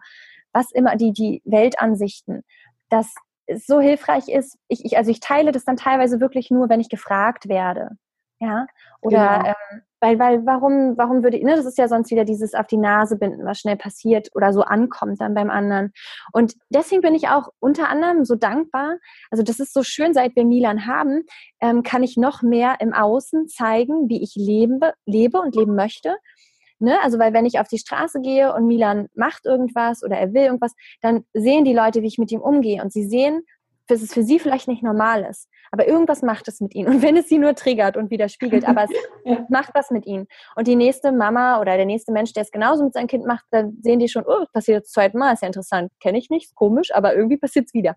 was 0.53 0.71
immer, 0.71 0.95
die, 0.95 1.11
die 1.11 1.41
Weltansichten, 1.43 2.43
dass 2.89 3.13
es 3.45 3.65
so 3.65 3.81
hilfreich 3.81 4.29
ist, 4.29 4.57
ich, 4.69 4.85
ich, 4.85 4.97
also 4.97 5.11
ich 5.11 5.19
teile 5.19 5.51
das 5.51 5.65
dann 5.65 5.75
teilweise 5.75 6.21
wirklich 6.21 6.49
nur, 6.49 6.69
wenn 6.69 6.79
ich 6.79 6.89
gefragt 6.89 7.49
werde. 7.49 7.89
Ja, 8.39 8.67
oder 9.01 9.37
genau. 9.37 9.47
ähm, 9.47 9.81
weil, 10.01 10.19
weil, 10.19 10.45
warum, 10.45 10.97
warum 10.97 11.23
würde, 11.23 11.43
ne, 11.43 11.55
das 11.55 11.65
ist 11.65 11.77
ja 11.77 11.87
sonst 11.87 12.11
wieder 12.11 12.25
dieses 12.25 12.53
auf 12.53 12.67
die 12.67 12.77
Nase 12.77 13.17
binden, 13.17 13.45
was 13.45 13.59
schnell 13.59 13.77
passiert 13.77 14.29
oder 14.35 14.53
so 14.53 14.61
ankommt 14.61 15.19
dann 15.19 15.33
beim 15.33 15.49
anderen. 15.49 15.93
Und 16.31 16.53
deswegen 16.69 17.01
bin 17.01 17.15
ich 17.15 17.29
auch 17.29 17.49
unter 17.59 17.89
anderem 17.89 18.23
so 18.25 18.35
dankbar. 18.35 18.97
Also 19.31 19.41
das 19.41 19.59
ist 19.59 19.73
so 19.73 19.83
schön, 19.83 20.13
seit 20.13 20.35
wir 20.35 20.45
Milan 20.45 20.85
haben, 20.85 21.23
ähm, 21.61 21.81
kann 21.81 22.03
ich 22.03 22.17
noch 22.17 22.43
mehr 22.43 22.75
im 22.81 22.93
Außen 22.93 23.47
zeigen, 23.47 24.09
wie 24.09 24.21
ich 24.21 24.35
lebe, 24.35 24.93
lebe 25.05 25.39
und 25.39 25.55
leben 25.55 25.75
möchte. 25.75 26.17
Ne? 26.79 27.01
Also, 27.01 27.17
weil 27.19 27.33
wenn 27.33 27.45
ich 27.45 27.59
auf 27.59 27.69
die 27.69 27.77
Straße 27.79 28.19
gehe 28.21 28.53
und 28.53 28.67
Milan 28.67 29.07
macht 29.15 29.45
irgendwas 29.45 30.03
oder 30.03 30.17
er 30.17 30.33
will 30.33 30.43
irgendwas, 30.43 30.73
dann 31.01 31.23
sehen 31.33 31.63
die 31.63 31.73
Leute, 31.73 32.01
wie 32.01 32.07
ich 32.07 32.17
mit 32.17 32.31
ihm 32.31 32.41
umgehe 32.41 32.83
und 32.83 32.91
sie 32.91 33.07
sehen, 33.07 33.43
dass 33.87 34.01
es 34.01 34.13
für 34.13 34.23
sie 34.23 34.39
vielleicht 34.39 34.67
nicht 34.67 34.83
normal 34.83 35.23
ist. 35.29 35.49
Aber 35.71 35.87
irgendwas 35.87 36.21
macht 36.21 36.47
es 36.47 36.61
mit 36.61 36.73
ihnen. 36.75 36.87
Und 36.87 37.01
wenn 37.01 37.17
es 37.17 37.27
sie 37.27 37.37
nur 37.37 37.55
triggert 37.55 37.97
und 37.97 38.09
widerspiegelt, 38.09 38.67
aber 38.67 38.85
es 38.85 38.91
ja. 39.25 39.45
macht 39.49 39.71
was 39.73 39.91
mit 39.91 40.05
ihnen. 40.05 40.27
Und 40.55 40.67
die 40.67 40.75
nächste 40.75 41.11
Mama 41.11 41.59
oder 41.59 41.75
der 41.75 41.85
nächste 41.85 42.11
Mensch, 42.11 42.33
der 42.33 42.43
es 42.43 42.51
genauso 42.51 42.83
mit 42.83 42.93
seinem 42.93 43.07
Kind 43.07 43.25
macht, 43.25 43.45
dann 43.51 43.77
sehen 43.81 43.99
die 43.99 44.07
schon, 44.07 44.23
oh, 44.25 44.45
passiert 44.53 44.83
das 44.83 44.91
zweite 44.91 45.17
Mal, 45.17 45.33
ist 45.33 45.41
ja 45.41 45.47
interessant. 45.47 45.91
Kenne 45.99 46.17
ich 46.17 46.29
nicht, 46.29 46.45
ist 46.45 46.55
komisch, 46.55 46.93
aber 46.93 47.15
irgendwie 47.15 47.37
passiert 47.37 47.65
es 47.67 47.73
wieder. 47.73 47.95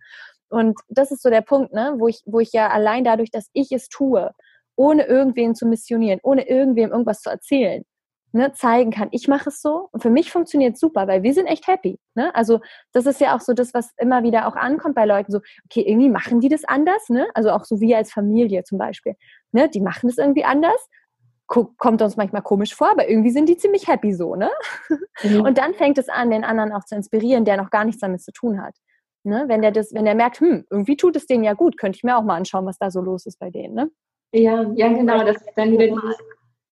Und 0.49 0.79
das 0.89 1.11
ist 1.11 1.23
so 1.23 1.31
der 1.31 1.43
Punkt, 1.43 1.73
ne, 1.73 1.95
wo 1.99 2.09
ich, 2.09 2.23
wo 2.25 2.41
ich 2.41 2.53
ja 2.53 2.69
allein 2.69 3.05
dadurch, 3.05 3.31
dass 3.31 3.51
ich 3.53 3.71
es 3.73 3.89
tue, 3.89 4.33
ohne 4.77 5.05
irgendwen 5.05 5.55
zu 5.55 5.67
missionieren, 5.67 6.21
ohne 6.23 6.49
irgendwem 6.49 6.91
irgendwas 6.91 7.21
zu 7.21 7.31
erzählen, 7.31 7.85
ne, 8.33 8.53
zeigen 8.53 8.91
kann, 8.91 9.09
ich 9.11 9.29
mache 9.29 9.49
es 9.49 9.63
so 9.63 9.89
und 9.93 10.03
für 10.03 10.11
mich 10.11 10.31
funktioniert 10.31 10.75
es 10.75 10.81
super, 10.81 11.07
weil 11.07 11.23
wir 11.23 11.35
sind 11.35 11.47
echt 11.47 11.67
happy. 11.67 11.99
Ne? 12.15 12.35
Also 12.35 12.61
das 12.93 13.07
ist 13.07 13.21
ja 13.21 13.35
auch 13.37 13.41
so 13.41 13.53
das, 13.53 13.75
was 13.75 13.93
immer 13.99 14.23
wieder 14.23 14.47
auch 14.47 14.57
ankommt 14.57 14.95
bei 14.95 15.07
Leuten, 15.07 15.33
so, 15.33 15.41
okay, 15.65 15.83
irgendwie 15.87 16.11
machen 16.11 16.41
die 16.41 16.49
das 16.49 16.65
anders, 16.65 17.09
ne? 17.09 17.27
also 17.35 17.51
auch 17.51 17.65
so 17.65 17.81
wie 17.81 17.95
als 17.95 18.13
Familie 18.13 18.65
zum 18.65 18.79
Beispiel, 18.79 19.15
ne? 19.53 19.69
die 19.69 19.81
machen 19.81 20.09
das 20.09 20.19
irgendwie 20.19 20.45
anders, 20.45 20.89
kommt 21.47 22.03
uns 22.03 22.17
manchmal 22.19 22.43
komisch 22.43 22.75
vor, 22.75 22.91
aber 22.91 23.09
irgendwie 23.09 23.31
sind 23.31 23.49
die 23.49 23.57
ziemlich 23.57 23.89
happy 23.89 24.13
so. 24.13 24.35
Ne? 24.35 24.51
Mhm. 25.23 25.41
Und 25.41 25.57
dann 25.57 25.73
fängt 25.73 25.97
es 25.97 26.11
an, 26.11 26.31
den 26.31 26.45
anderen 26.45 26.73
auch 26.73 26.85
zu 26.85 26.95
inspirieren, 26.95 27.47
der 27.47 27.57
noch 27.57 27.71
gar 27.71 27.85
nichts 27.85 28.03
damit 28.03 28.21
zu 28.21 28.33
tun 28.33 28.63
hat. 28.63 28.75
Ne? 29.25 29.45
Wenn 29.49 29.63
der 29.63 29.73
das, 29.73 29.95
wenn 29.95 30.05
der 30.05 30.15
merkt, 30.15 30.41
hm, 30.41 30.67
irgendwie 30.71 30.97
tut 30.97 31.17
es 31.17 31.27
denen 31.27 31.45
ja 31.45 31.55
gut, 31.55 31.79
könnte 31.79 31.97
ich 31.97 32.05
mir 32.05 32.19
auch 32.19 32.23
mal 32.23 32.37
anschauen, 32.37 32.67
was 32.67 32.79
da 32.79 32.91
so 32.91 33.01
los 33.01 33.25
ist 33.25 33.39
bei 33.39 33.51
denen. 33.51 33.75
Ne? 33.75 33.91
Ja, 34.33 34.71
ja, 34.75 34.89
genau. 34.89 35.25
Das 35.25 35.37
ist 35.37 35.53
dann 35.57 35.73
wieder 35.73 35.87
dieses 35.87 36.19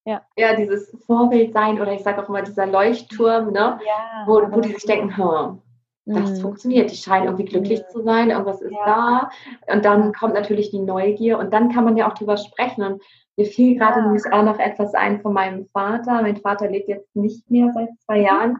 ja. 0.06 0.22
ja, 0.36 0.54
dieses 0.54 0.96
Vorbild 1.04 1.52
sein 1.52 1.80
oder 1.80 1.92
ich 1.92 2.02
sage 2.02 2.22
auch 2.22 2.28
immer 2.28 2.42
dieser 2.42 2.66
Leuchtturm, 2.66 3.52
ne? 3.52 3.78
Ja, 3.84 4.24
wo, 4.26 4.40
wo 4.50 4.60
die 4.60 4.72
sich 4.72 4.84
denken, 4.84 5.16
hm, 5.16 5.60
das 6.06 6.30
mhm. 6.30 6.42
funktioniert, 6.42 6.92
die 6.92 6.96
scheinen 6.96 7.24
irgendwie 7.24 7.44
glücklich 7.44 7.80
ja. 7.80 7.88
zu 7.88 8.02
sein, 8.02 8.30
irgendwas 8.30 8.62
ist 8.62 8.72
ja. 8.72 8.84
da. 8.86 9.74
Und 9.74 9.84
dann 9.84 10.12
kommt 10.12 10.34
natürlich 10.34 10.70
die 10.70 10.78
Neugier 10.78 11.38
und 11.38 11.52
dann 11.52 11.72
kann 11.72 11.84
man 11.84 11.96
ja 11.96 12.08
auch 12.08 12.14
drüber 12.14 12.36
sprechen. 12.36 12.84
Und 12.84 13.02
mir 13.36 13.46
fiel 13.46 13.76
gerade 13.76 14.02
nämlich 14.02 14.22
auch 14.32 14.44
noch 14.44 14.60
etwas 14.60 14.94
ein 14.94 15.20
von 15.20 15.32
meinem 15.32 15.66
Vater. 15.66 16.22
Mein 16.22 16.36
Vater 16.36 16.70
lebt 16.70 16.88
jetzt 16.88 17.14
nicht 17.16 17.50
mehr 17.50 17.72
seit 17.74 17.88
zwei 18.04 18.20
Jahren. 18.20 18.58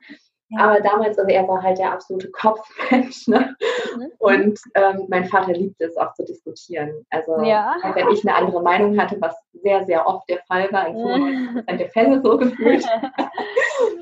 Ja. 0.48 0.60
Aber 0.60 0.80
damals, 0.80 1.18
also 1.18 1.28
er 1.28 1.46
war 1.48 1.62
halt 1.62 1.78
der 1.78 1.92
absolute 1.92 2.30
Kopfmensch. 2.30 3.26
Ne? 3.26 3.56
Mhm. 3.96 4.12
Und 4.18 4.60
ähm, 4.74 5.06
mein 5.08 5.24
Vater 5.24 5.52
liebte 5.52 5.84
es 5.84 5.96
auch 5.96 6.12
zu 6.14 6.24
diskutieren. 6.24 7.04
Also 7.10 7.42
ja. 7.42 7.74
wenn 7.94 8.08
ich 8.10 8.26
eine 8.26 8.36
andere 8.36 8.62
Meinung 8.62 8.98
hatte, 8.98 9.16
was 9.20 9.34
sehr, 9.52 9.84
sehr 9.84 10.06
oft 10.06 10.28
der 10.28 10.38
Fall 10.46 10.70
war, 10.72 10.86
in 10.88 10.96
95% 10.96 11.76
der 11.76 11.88
Fälle 11.90 12.20
so 12.22 12.36
gefühlt. 12.36 12.84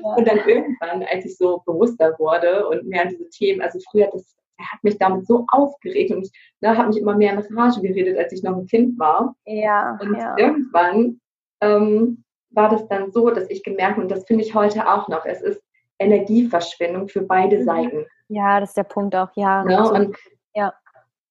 Ja. 0.03 0.15
Und 0.15 0.27
dann 0.27 0.37
irgendwann, 0.47 1.03
als 1.11 1.25
ich 1.25 1.37
so 1.37 1.61
bewusster 1.65 2.15
wurde 2.17 2.65
und 2.67 2.85
mehr 2.85 3.01
an 3.01 3.09
diese 3.09 3.27
Themen, 3.29 3.61
also 3.61 3.77
früher, 3.91 4.09
das 4.11 4.35
er 4.57 4.71
hat 4.71 4.83
mich 4.83 4.97
damit 4.97 5.27
so 5.27 5.45
aufgeregt 5.49 6.11
und 6.11 6.23
ich 6.25 6.31
ne, 6.61 6.77
habe 6.77 6.89
mich 6.89 6.97
immer 6.97 7.15
mehr 7.15 7.33
in 7.33 7.57
Rage 7.57 7.81
geredet, 7.81 8.17
als 8.17 8.31
ich 8.31 8.43
noch 8.43 8.55
ein 8.55 8.67
Kind 8.67 8.97
war. 8.97 9.35
Ja. 9.45 9.97
Und 10.01 10.15
irgendwann 10.37 11.19
ähm, 11.61 12.23
war 12.51 12.69
das 12.69 12.87
dann 12.87 13.11
so, 13.11 13.29
dass 13.31 13.49
ich 13.49 13.63
gemerkt 13.63 13.93
habe, 13.93 14.03
und 14.03 14.11
das 14.11 14.25
finde 14.25 14.43
ich 14.43 14.55
heute 14.55 14.87
auch 14.89 15.07
noch, 15.09 15.25
es 15.25 15.41
ist 15.41 15.61
Energieverschwendung 15.99 17.07
für 17.07 17.21
beide 17.21 17.59
mhm. 17.59 17.63
Seiten. 17.63 18.05
Ja, 18.27 18.59
das 18.59 18.69
ist 18.69 18.77
der 18.77 18.83
Punkt 18.83 19.15
auch, 19.15 19.29
ja. 19.35 19.63
Ne? 19.63 19.89
Und 19.91 20.17
ja. 20.53 20.73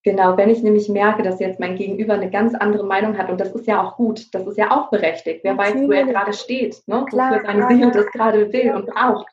Genau, 0.04 0.36
wenn 0.36 0.50
ich 0.50 0.62
nämlich 0.62 0.90
merke, 0.90 1.22
dass 1.22 1.40
jetzt 1.40 1.58
mein 1.58 1.76
Gegenüber 1.76 2.12
eine 2.12 2.30
ganz 2.30 2.54
andere 2.54 2.84
Meinung 2.84 3.16
hat, 3.16 3.30
und 3.30 3.40
das 3.40 3.52
ist 3.52 3.66
ja 3.66 3.82
auch 3.82 3.96
gut, 3.96 4.34
das 4.34 4.46
ist 4.46 4.58
ja 4.58 4.70
auch 4.70 4.90
berechtigt. 4.90 5.40
Wer 5.42 5.54
Natürlich. 5.54 5.80
weiß, 5.82 5.88
wo 5.88 5.92
er 5.92 6.04
gerade 6.04 6.32
steht, 6.34 6.82
ne? 6.86 7.06
Klar, 7.06 7.30
wofür 7.30 7.46
seine 7.46 7.68
Seele 7.68 7.90
das 7.90 8.06
gerade 8.12 8.52
will 8.52 8.74
und 8.74 8.86
braucht. 8.86 9.26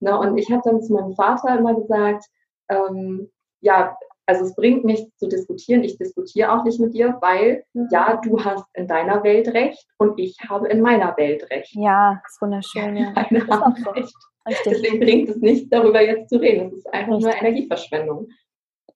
Ne? 0.00 0.18
Und 0.18 0.38
ich 0.38 0.50
habe 0.50 0.62
dann 0.64 0.82
zu 0.82 0.94
meinem 0.94 1.12
Vater 1.12 1.58
immer 1.58 1.74
gesagt, 1.74 2.24
ähm, 2.70 3.30
ja, 3.60 3.96
also 4.26 4.44
es 4.44 4.54
bringt 4.54 4.84
nichts 4.84 5.16
zu 5.18 5.28
diskutieren. 5.28 5.84
Ich 5.84 5.96
diskutiere 5.98 6.52
auch 6.52 6.64
nicht 6.64 6.80
mit 6.80 6.94
dir, 6.94 7.16
weil 7.20 7.64
mhm. 7.72 7.88
ja, 7.90 8.20
du 8.22 8.44
hast 8.44 8.64
in 8.74 8.88
deiner 8.88 9.22
Welt 9.22 9.48
recht 9.48 9.86
und 9.98 10.18
ich 10.18 10.36
habe 10.48 10.68
in 10.68 10.80
meiner 10.80 11.16
Welt 11.16 11.48
recht. 11.50 11.74
Ja, 11.74 12.20
das 12.22 12.32
ist 12.32 12.42
wunderschön. 12.42 12.96
Ja. 12.96 13.12
Beide 13.14 13.46
haben 13.46 13.76
so. 13.82 13.90
recht. 13.90 14.14
Richtig. 14.48 14.72
Deswegen 14.72 15.00
bringt 15.00 15.28
es 15.28 15.36
nichts, 15.36 15.68
darüber 15.70 16.00
jetzt 16.00 16.28
zu 16.28 16.36
reden. 16.36 16.68
Es 16.68 16.78
ist 16.78 16.92
einfach 16.92 17.14
Richtig. 17.14 17.32
nur 17.32 17.42
Energieverschwendung. 17.42 18.28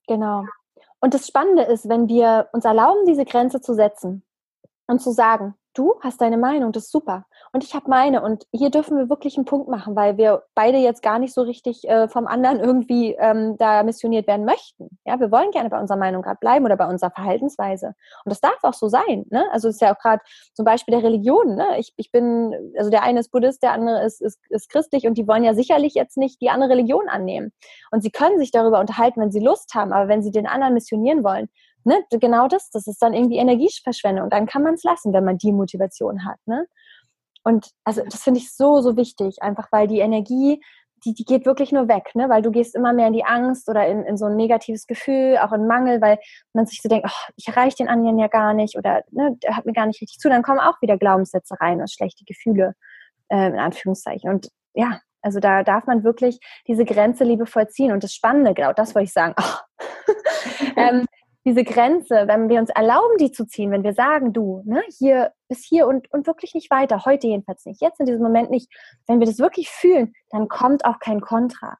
Genau. 0.06 0.44
Und 1.00 1.14
das 1.14 1.26
Spannende 1.26 1.62
ist, 1.62 1.88
wenn 1.88 2.08
wir 2.08 2.48
uns 2.52 2.64
erlauben, 2.64 3.04
diese 3.06 3.24
Grenze 3.24 3.60
zu 3.60 3.74
setzen 3.74 4.22
und 4.86 5.00
zu 5.00 5.12
sagen, 5.12 5.54
du 5.74 5.94
hast 6.00 6.20
deine 6.20 6.36
Meinung, 6.36 6.72
das 6.72 6.84
ist 6.84 6.92
super. 6.92 7.26
Und 7.52 7.64
ich 7.64 7.74
habe 7.74 7.90
meine. 7.90 8.22
Und 8.22 8.44
hier 8.52 8.70
dürfen 8.70 8.96
wir 8.96 9.08
wirklich 9.08 9.36
einen 9.36 9.44
Punkt 9.44 9.68
machen, 9.68 9.96
weil 9.96 10.16
wir 10.16 10.44
beide 10.54 10.78
jetzt 10.78 11.02
gar 11.02 11.18
nicht 11.18 11.34
so 11.34 11.42
richtig 11.42 11.88
äh, 11.88 12.08
vom 12.08 12.26
anderen 12.26 12.60
irgendwie 12.60 13.16
ähm, 13.18 13.56
da 13.58 13.82
missioniert 13.82 14.28
werden 14.28 14.44
möchten. 14.44 14.98
Ja, 15.04 15.18
wir 15.18 15.32
wollen 15.32 15.50
gerne 15.50 15.68
bei 15.68 15.80
unserer 15.80 15.98
Meinung 15.98 16.22
gerade 16.22 16.38
bleiben 16.40 16.64
oder 16.64 16.76
bei 16.76 16.86
unserer 16.86 17.10
Verhaltensweise. 17.10 17.88
Und 18.24 18.30
das 18.30 18.40
darf 18.40 18.58
auch 18.62 18.74
so 18.74 18.88
sein. 18.88 19.26
Ne? 19.30 19.44
Also 19.50 19.68
es 19.68 19.76
ist 19.76 19.80
ja 19.80 19.92
auch 19.94 19.98
gerade 19.98 20.22
zum 20.54 20.64
Beispiel 20.64 20.92
der 20.92 21.02
Religion. 21.02 21.56
Ne? 21.56 21.78
Ich, 21.78 21.92
ich 21.96 22.12
bin, 22.12 22.54
also 22.78 22.90
der 22.90 23.02
eine 23.02 23.20
ist 23.20 23.32
Buddhist, 23.32 23.62
der 23.62 23.72
andere 23.72 24.04
ist, 24.04 24.20
ist, 24.20 24.38
ist 24.48 24.68
christlich 24.68 25.06
und 25.06 25.18
die 25.18 25.26
wollen 25.26 25.42
ja 25.42 25.54
sicherlich 25.54 25.94
jetzt 25.94 26.16
nicht 26.16 26.40
die 26.40 26.50
andere 26.50 26.70
Religion 26.70 27.08
annehmen. 27.08 27.52
Und 27.90 28.02
sie 28.02 28.10
können 28.10 28.38
sich 28.38 28.52
darüber 28.52 28.78
unterhalten, 28.78 29.20
wenn 29.20 29.32
sie 29.32 29.40
Lust 29.40 29.74
haben, 29.74 29.92
aber 29.92 30.08
wenn 30.08 30.22
sie 30.22 30.30
den 30.30 30.46
anderen 30.46 30.74
missionieren 30.74 31.24
wollen, 31.24 31.48
ne, 31.84 32.02
genau 32.10 32.48
das, 32.48 32.70
das 32.70 32.86
ist 32.86 33.02
dann 33.02 33.14
irgendwie 33.14 33.38
Energieverschwendung. 33.38 34.24
Und 34.24 34.32
dann 34.32 34.46
kann 34.46 34.62
man 34.62 34.74
es 34.74 34.84
lassen, 34.84 35.12
wenn 35.12 35.24
man 35.24 35.38
die 35.38 35.52
Motivation 35.52 36.24
hat. 36.24 36.38
Ne? 36.46 36.66
Und 37.50 37.70
also 37.84 38.02
das 38.04 38.22
finde 38.22 38.38
ich 38.38 38.54
so, 38.54 38.80
so 38.80 38.96
wichtig, 38.96 39.42
einfach 39.42 39.66
weil 39.72 39.88
die 39.88 39.98
Energie, 39.98 40.62
die, 41.04 41.14
die 41.14 41.24
geht 41.24 41.46
wirklich 41.46 41.72
nur 41.72 41.88
weg, 41.88 42.14
ne? 42.14 42.28
weil 42.28 42.42
du 42.42 42.52
gehst 42.52 42.76
immer 42.76 42.92
mehr 42.92 43.08
in 43.08 43.12
die 43.12 43.24
Angst 43.24 43.68
oder 43.68 43.88
in, 43.88 44.04
in 44.04 44.16
so 44.16 44.26
ein 44.26 44.36
negatives 44.36 44.86
Gefühl, 44.86 45.36
auch 45.38 45.52
in 45.52 45.66
Mangel, 45.66 46.00
weil 46.00 46.18
man 46.52 46.66
sich 46.66 46.80
so 46.80 46.88
denkt, 46.88 47.08
oh, 47.10 47.32
ich 47.36 47.48
erreiche 47.48 47.78
den 47.78 47.88
anderen 47.88 48.18
ja 48.18 48.28
gar 48.28 48.54
nicht 48.54 48.76
oder 48.76 49.02
ne, 49.10 49.36
der 49.42 49.56
hat 49.56 49.66
mir 49.66 49.72
gar 49.72 49.86
nicht 49.86 50.00
richtig 50.00 50.20
zu. 50.20 50.28
Dann 50.28 50.42
kommen 50.42 50.60
auch 50.60 50.80
wieder 50.80 50.96
Glaubenssätze 50.96 51.56
rein 51.58 51.80
und 51.80 51.90
schlechte 51.90 52.24
Gefühle, 52.24 52.74
äh, 53.28 53.48
in 53.48 53.58
Anführungszeichen. 53.58 54.30
Und 54.30 54.48
ja, 54.74 55.00
also 55.22 55.40
da 55.40 55.64
darf 55.64 55.86
man 55.86 56.04
wirklich 56.04 56.38
diese 56.68 56.84
Grenze 56.84 57.24
liebevoll 57.24 57.66
ziehen. 57.68 57.90
Und 57.90 58.04
das 58.04 58.14
Spannende, 58.14 58.54
genau 58.54 58.72
das 58.72 58.94
wollte 58.94 59.06
ich 59.06 59.12
sagen, 59.12 59.34
oh. 59.40 59.82
ähm, 60.76 61.06
diese 61.50 61.64
Grenze, 61.64 62.28
wenn 62.28 62.48
wir 62.48 62.60
uns 62.60 62.70
erlauben, 62.70 63.16
die 63.18 63.32
zu 63.32 63.44
ziehen, 63.44 63.72
wenn 63.72 63.82
wir 63.82 63.92
sagen, 63.92 64.32
du, 64.32 64.62
ne, 64.64 64.82
hier 64.98 65.32
bis 65.48 65.64
hier 65.64 65.88
und, 65.88 66.10
und 66.12 66.28
wirklich 66.28 66.54
nicht 66.54 66.70
weiter, 66.70 67.04
heute 67.04 67.26
jedenfalls 67.26 67.64
nicht, 67.66 67.82
jetzt 67.82 67.98
in 67.98 68.06
diesem 68.06 68.22
Moment 68.22 68.50
nicht, 68.50 68.72
wenn 69.08 69.18
wir 69.18 69.26
das 69.26 69.40
wirklich 69.40 69.68
fühlen, 69.68 70.12
dann 70.30 70.46
kommt 70.46 70.84
auch 70.84 71.00
kein 71.00 71.20
Kontra. 71.20 71.76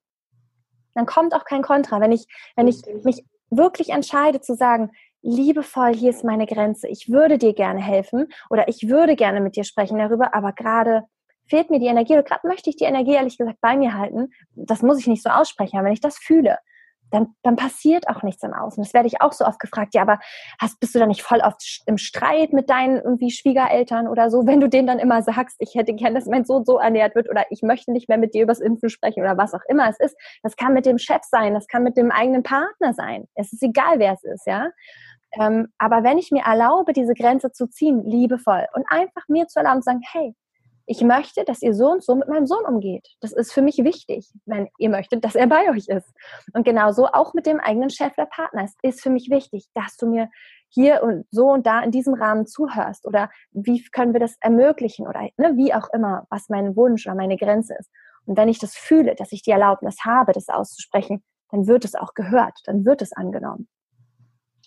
Dann 0.95 1.07
kommt 1.07 1.35
auch 1.35 1.45
kein 1.45 1.63
Kontra. 1.63 2.01
Wenn 2.01 2.11
ich, 2.11 2.27
wenn 2.57 2.67
ich 2.67 2.83
mich 3.05 3.25
wirklich 3.51 3.91
entscheide 3.91 4.41
zu 4.41 4.57
sagen, 4.57 4.91
liebevoll, 5.23 5.95
hier 5.95 6.11
ist 6.11 6.25
meine 6.25 6.47
Grenze, 6.47 6.89
ich 6.89 7.09
würde 7.09 7.39
dir 7.39 7.55
gerne 7.55 7.81
helfen 7.81 8.27
oder 8.49 8.67
ich 8.67 8.89
würde 8.89 9.15
gerne 9.15 9.41
mit 9.41 9.55
dir 9.55 9.65
sprechen 9.65 9.99
darüber, 9.99 10.35
aber 10.35 10.53
gerade 10.53 11.05
fehlt 11.49 11.71
mir 11.71 11.79
die 11.79 11.87
Energie 11.87 12.15
oder 12.15 12.25
gerade 12.25 12.49
möchte 12.49 12.71
ich 12.71 12.77
die 12.77 12.85
Energie 12.85 13.15
ehrlich 13.15 13.39
gesagt 13.39 13.61
bei 13.61 13.77
mir 13.77 13.95
halten. 13.95 14.31
Das 14.57 14.83
muss 14.83 14.99
ich 14.99 15.07
nicht 15.07 15.23
so 15.23 15.31
aussprechen, 15.31 15.77
aber 15.77 15.87
wenn 15.87 15.93
ich 15.93 16.01
das 16.01 16.19
fühle, 16.19 16.59
dann, 17.11 17.35
dann 17.43 17.57
passiert 17.57 18.09
auch 18.09 18.23
nichts 18.23 18.43
im 18.43 18.55
Außen. 18.55 18.83
Das 18.83 18.95
werde 18.95 19.09
ich 19.09 19.21
auch 19.21 19.33
so 19.33 19.45
oft 19.45 19.59
gefragt. 19.59 19.95
Ja, 19.95 20.03
aber 20.03 20.19
hast, 20.61 20.81
bist 20.81 20.95
du 20.95 20.99
da 20.99 21.07
nicht 21.07 21.23
voll 21.23 21.41
oft 21.41 21.83
im 21.87 21.99
Streit 21.99 22.53
mit 22.53 22.71
deinen 22.71 22.97
irgendwie 22.97 23.31
Schwiegereltern 23.31 24.09
oder 24.09 24.31
so, 24.31 24.47
wenn 24.47 24.61
du 24.61 24.69
denen 24.69 24.87
dann 24.87 24.99
immer 24.99 25.23
sagst, 25.23 25.57
ich 25.59 25.75
hätte 25.75 25.95
gern, 25.95 26.15
dass 26.15 26.27
mein 26.27 26.45
Sohn 26.45 26.65
so 26.65 26.79
ernährt 26.79 27.15
wird 27.15 27.29
oder 27.29 27.45
ich 27.51 27.63
möchte 27.63 27.93
nicht 27.93 28.09
mehr 28.09 28.19
mit 28.19 28.35
dir 28.35 28.43
übers 28.43 28.61
Impfen 28.61 28.89
sprechen 28.89 29.23
oder 29.23 29.37
was 29.37 29.55
auch 29.55 29.65
immer 29.69 29.89
es 29.89 29.99
ist. 30.01 30.17
Das 30.43 30.57
kann 30.57 30.73
mit 30.73 30.87
dem 30.87 30.99
Chef 30.99 31.23
sein, 31.23 31.55
das 31.55 31.67
kann 31.67 31.83
mit 31.83 31.97
dem 31.97 32.11
eigenen 32.11 32.43
Partner 32.43 32.95
sein. 32.95 33.27
Es 33.35 33.53
ist 33.53 33.63
egal, 33.63 33.99
wer 33.99 34.15
es 34.15 34.25
ist, 34.25 34.47
ja. 34.47 34.71
Ähm, 35.39 35.69
aber 35.79 36.03
wenn 36.03 36.19
ich 36.19 36.31
mir 36.31 36.43
erlaube, 36.43 36.93
diese 36.93 37.15
Grenze 37.15 37.53
zu 37.53 37.69
ziehen, 37.69 38.05
liebevoll 38.05 38.67
und 38.75 38.85
einfach 38.89 39.29
mir 39.29 39.47
zu 39.47 39.61
erlauben, 39.61 39.83
zu 39.83 39.87
sagen, 39.87 40.03
hey, 40.13 40.35
ich 40.87 41.03
möchte, 41.03 41.45
dass 41.45 41.63
ihr 41.63 41.75
so 41.75 41.91
und 41.91 42.03
so 42.03 42.15
mit 42.15 42.29
meinem 42.29 42.47
Sohn 42.47 42.65
umgeht. 42.65 43.07
Das 43.21 43.33
ist 43.33 43.53
für 43.53 43.63
mich 43.63 43.79
wichtig, 43.79 44.31
wenn 44.45 44.69
ihr 44.79 44.91
möchtet, 44.91 45.25
dass 45.25 45.35
er 45.35 45.47
bei 45.47 45.71
euch 45.71 45.89
ist. 45.89 46.13
Und 46.53 46.65
genauso 46.65 47.07
auch 47.07 47.35
mit 47.35 47.47
dem 47.47 47.61
eigenen 47.61 47.91
Chef 47.91 48.13
oder 48.17 48.27
Partner. 48.27 48.65
Es 48.65 48.75
ist 48.83 49.01
für 49.01 49.11
mich 49.11 49.31
wichtig, 49.31 49.67
dass 49.75 49.97
du 49.97 50.07
mir 50.07 50.29
hier 50.69 51.03
und 51.03 51.27
so 51.31 51.51
und 51.51 51.67
da 51.67 51.81
in 51.81 51.91
diesem 51.91 52.15
Rahmen 52.15 52.47
zuhörst 52.47 53.07
oder 53.07 53.31
wie 53.53 53.83
können 53.91 54.13
wir 54.13 54.21
das 54.21 54.37
ermöglichen 54.41 55.07
oder 55.07 55.29
ne, 55.37 55.57
wie 55.57 55.75
auch 55.75 55.89
immer, 55.93 56.27
was 56.31 56.49
mein 56.49 56.77
Wunsch 56.77 57.07
oder 57.07 57.17
meine 57.17 57.37
Grenze 57.37 57.75
ist. 57.79 57.91
Und 58.27 58.37
wenn 58.37 58.49
ich 58.49 58.59
das 58.59 58.75
fühle, 58.75 59.15
dass 59.15 59.33
ich 59.33 59.43
die 59.43 59.51
Erlaubnis 59.51 60.05
habe, 60.05 60.33
das 60.33 60.49
auszusprechen, 60.49 61.23
dann 61.51 61.67
wird 61.67 61.85
es 61.85 61.95
auch 61.95 62.15
gehört, 62.15 62.59
dann 62.65 62.85
wird 62.85 63.03
es 63.03 63.13
angenommen. 63.13 63.69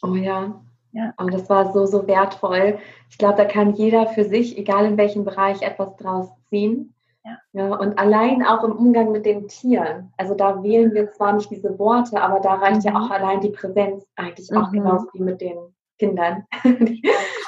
Oh 0.02 0.16
ja. 0.16 0.62
Ja. 0.94 1.14
Und 1.18 1.34
das 1.34 1.50
war 1.50 1.74
so, 1.74 1.86
so 1.86 2.08
wertvoll. 2.08 2.78
Ich 3.10 3.18
glaube, 3.18 3.36
da 3.36 3.46
kann 3.46 3.74
jeder 3.74 4.08
für 4.08 4.24
sich, 4.24 4.58
egal 4.58 4.86
in 4.86 4.98
welchem 4.98 5.26
Bereich, 5.26 5.62
etwas 5.62 5.96
draus 5.98 6.30
ziehen. 6.50 6.94
Ja. 7.26 7.38
ja. 7.54 7.76
Und 7.76 7.98
allein 7.98 8.46
auch 8.46 8.64
im 8.64 8.74
Umgang 8.74 9.12
mit 9.12 9.26
den 9.26 9.48
Tieren. 9.48 10.14
Also 10.18 10.36
da 10.36 10.62
wählen 10.62 10.94
wir 10.94 11.12
zwar 11.12 11.34
nicht 11.34 11.50
diese 11.50 11.78
Worte, 11.80 12.22
aber 12.22 12.40
da 12.40 12.56
reicht 12.56 12.86
mhm. 12.86 12.92
ja 12.92 13.00
auch 13.00 13.10
allein 13.10 13.42
die 13.42 13.50
Präsenz 13.50 14.06
eigentlich 14.16 14.52
mhm. 14.52 14.58
auch 14.58 14.72
genauso 14.72 15.08
wie 15.14 15.24
mit 15.24 15.42
den 15.42 15.58
Kindern. 15.98 16.46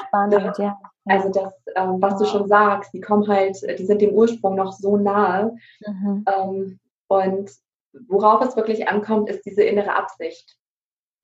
Spannend, 0.08 0.58
ja. 0.58 0.78
Also 1.06 1.30
das, 1.30 1.54
ähm, 1.76 2.02
was 2.02 2.18
du 2.18 2.26
schon 2.26 2.48
sagst, 2.48 2.92
die 2.94 3.02
kommen 3.02 3.28
halt, 3.28 3.58
die 3.78 3.86
sind 3.86 4.02
dem 4.02 4.14
Ursprung 4.14 4.56
noch 4.56 4.74
so 4.74 4.98
nahe. 4.98 5.56
Mhm. 5.86 6.26
Ähm, 6.28 6.80
und 7.08 7.52
worauf 8.08 8.42
es 8.42 8.56
wirklich 8.56 8.88
ankommt, 8.88 9.30
ist 9.30 9.46
diese 9.46 9.64
innere 9.64 9.96
Absicht. 9.96 10.58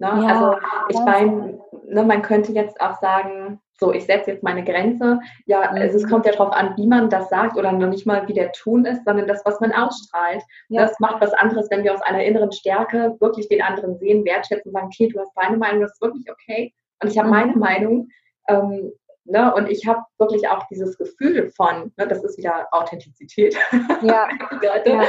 Ne? 0.02 0.08
Ja, 0.08 0.28
also 0.30 0.58
ich 0.90 1.00
meine, 1.02 1.60
ne, 1.86 2.04
man 2.04 2.24
könnte 2.24 2.52
jetzt 2.54 2.82
auch 2.82 3.00
sagen, 3.00 3.62
so, 3.80 3.94
ich 3.94 4.06
setze 4.06 4.32
jetzt 4.32 4.44
meine 4.44 4.64
Grenze. 4.64 5.20
Ja, 5.46 5.72
mhm. 5.72 5.78
also 5.78 5.98
es 5.98 6.10
kommt 6.10 6.26
ja 6.26 6.32
darauf 6.32 6.52
an, 6.54 6.74
wie 6.76 6.88
man 6.88 7.12
das 7.12 7.30
sagt 7.30 7.56
oder 7.56 7.72
noch 7.72 7.88
nicht 7.88 8.08
mal, 8.08 8.28
wie 8.28 8.34
der 8.34 8.52
Ton 8.52 8.86
ist, 8.86 9.06
sondern 9.06 9.28
das, 9.28 9.46
was 9.46 9.60
man 9.60 9.72
ausstrahlt. 9.72 10.42
Ja. 10.70 10.82
Das 10.82 11.00
macht 11.00 11.22
was 11.22 11.34
anderes, 11.34 11.70
wenn 11.70 11.84
wir 11.84 11.94
aus 11.94 12.02
einer 12.02 12.24
inneren 12.24 12.52
Stärke 12.52 13.16
wirklich 13.20 13.48
den 13.48 13.62
anderen 13.62 13.96
sehen, 14.00 14.26
wertschätzen 14.26 14.70
und 14.70 14.74
sagen, 14.74 14.88
okay, 14.88 15.08
du 15.08 15.20
hast 15.20 15.34
deine 15.36 15.58
Meinung, 15.58 15.82
das 15.82 15.94
ist 15.94 16.02
wirklich 16.02 16.32
okay. 16.32 16.74
Und 17.04 17.12
ich 17.12 17.18
habe 17.20 17.28
mhm. 17.28 17.36
meine 17.36 17.56
Meinung. 17.56 18.08
Ähm, 18.48 18.92
ne, 19.26 19.54
und 19.54 19.70
ich 19.70 19.86
habe 19.86 20.02
wirklich 20.18 20.50
auch 20.50 20.66
dieses 20.72 20.98
Gefühl 20.98 21.52
von, 21.56 21.92
ne, 21.96 22.08
das 22.08 22.24
ist 22.24 22.40
wieder 22.40 22.68
Authentizität. 22.72 23.56
Ja. 24.02 24.28
ja. 24.64 25.04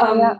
Ähm, 0.00 0.18
ja 0.20 0.38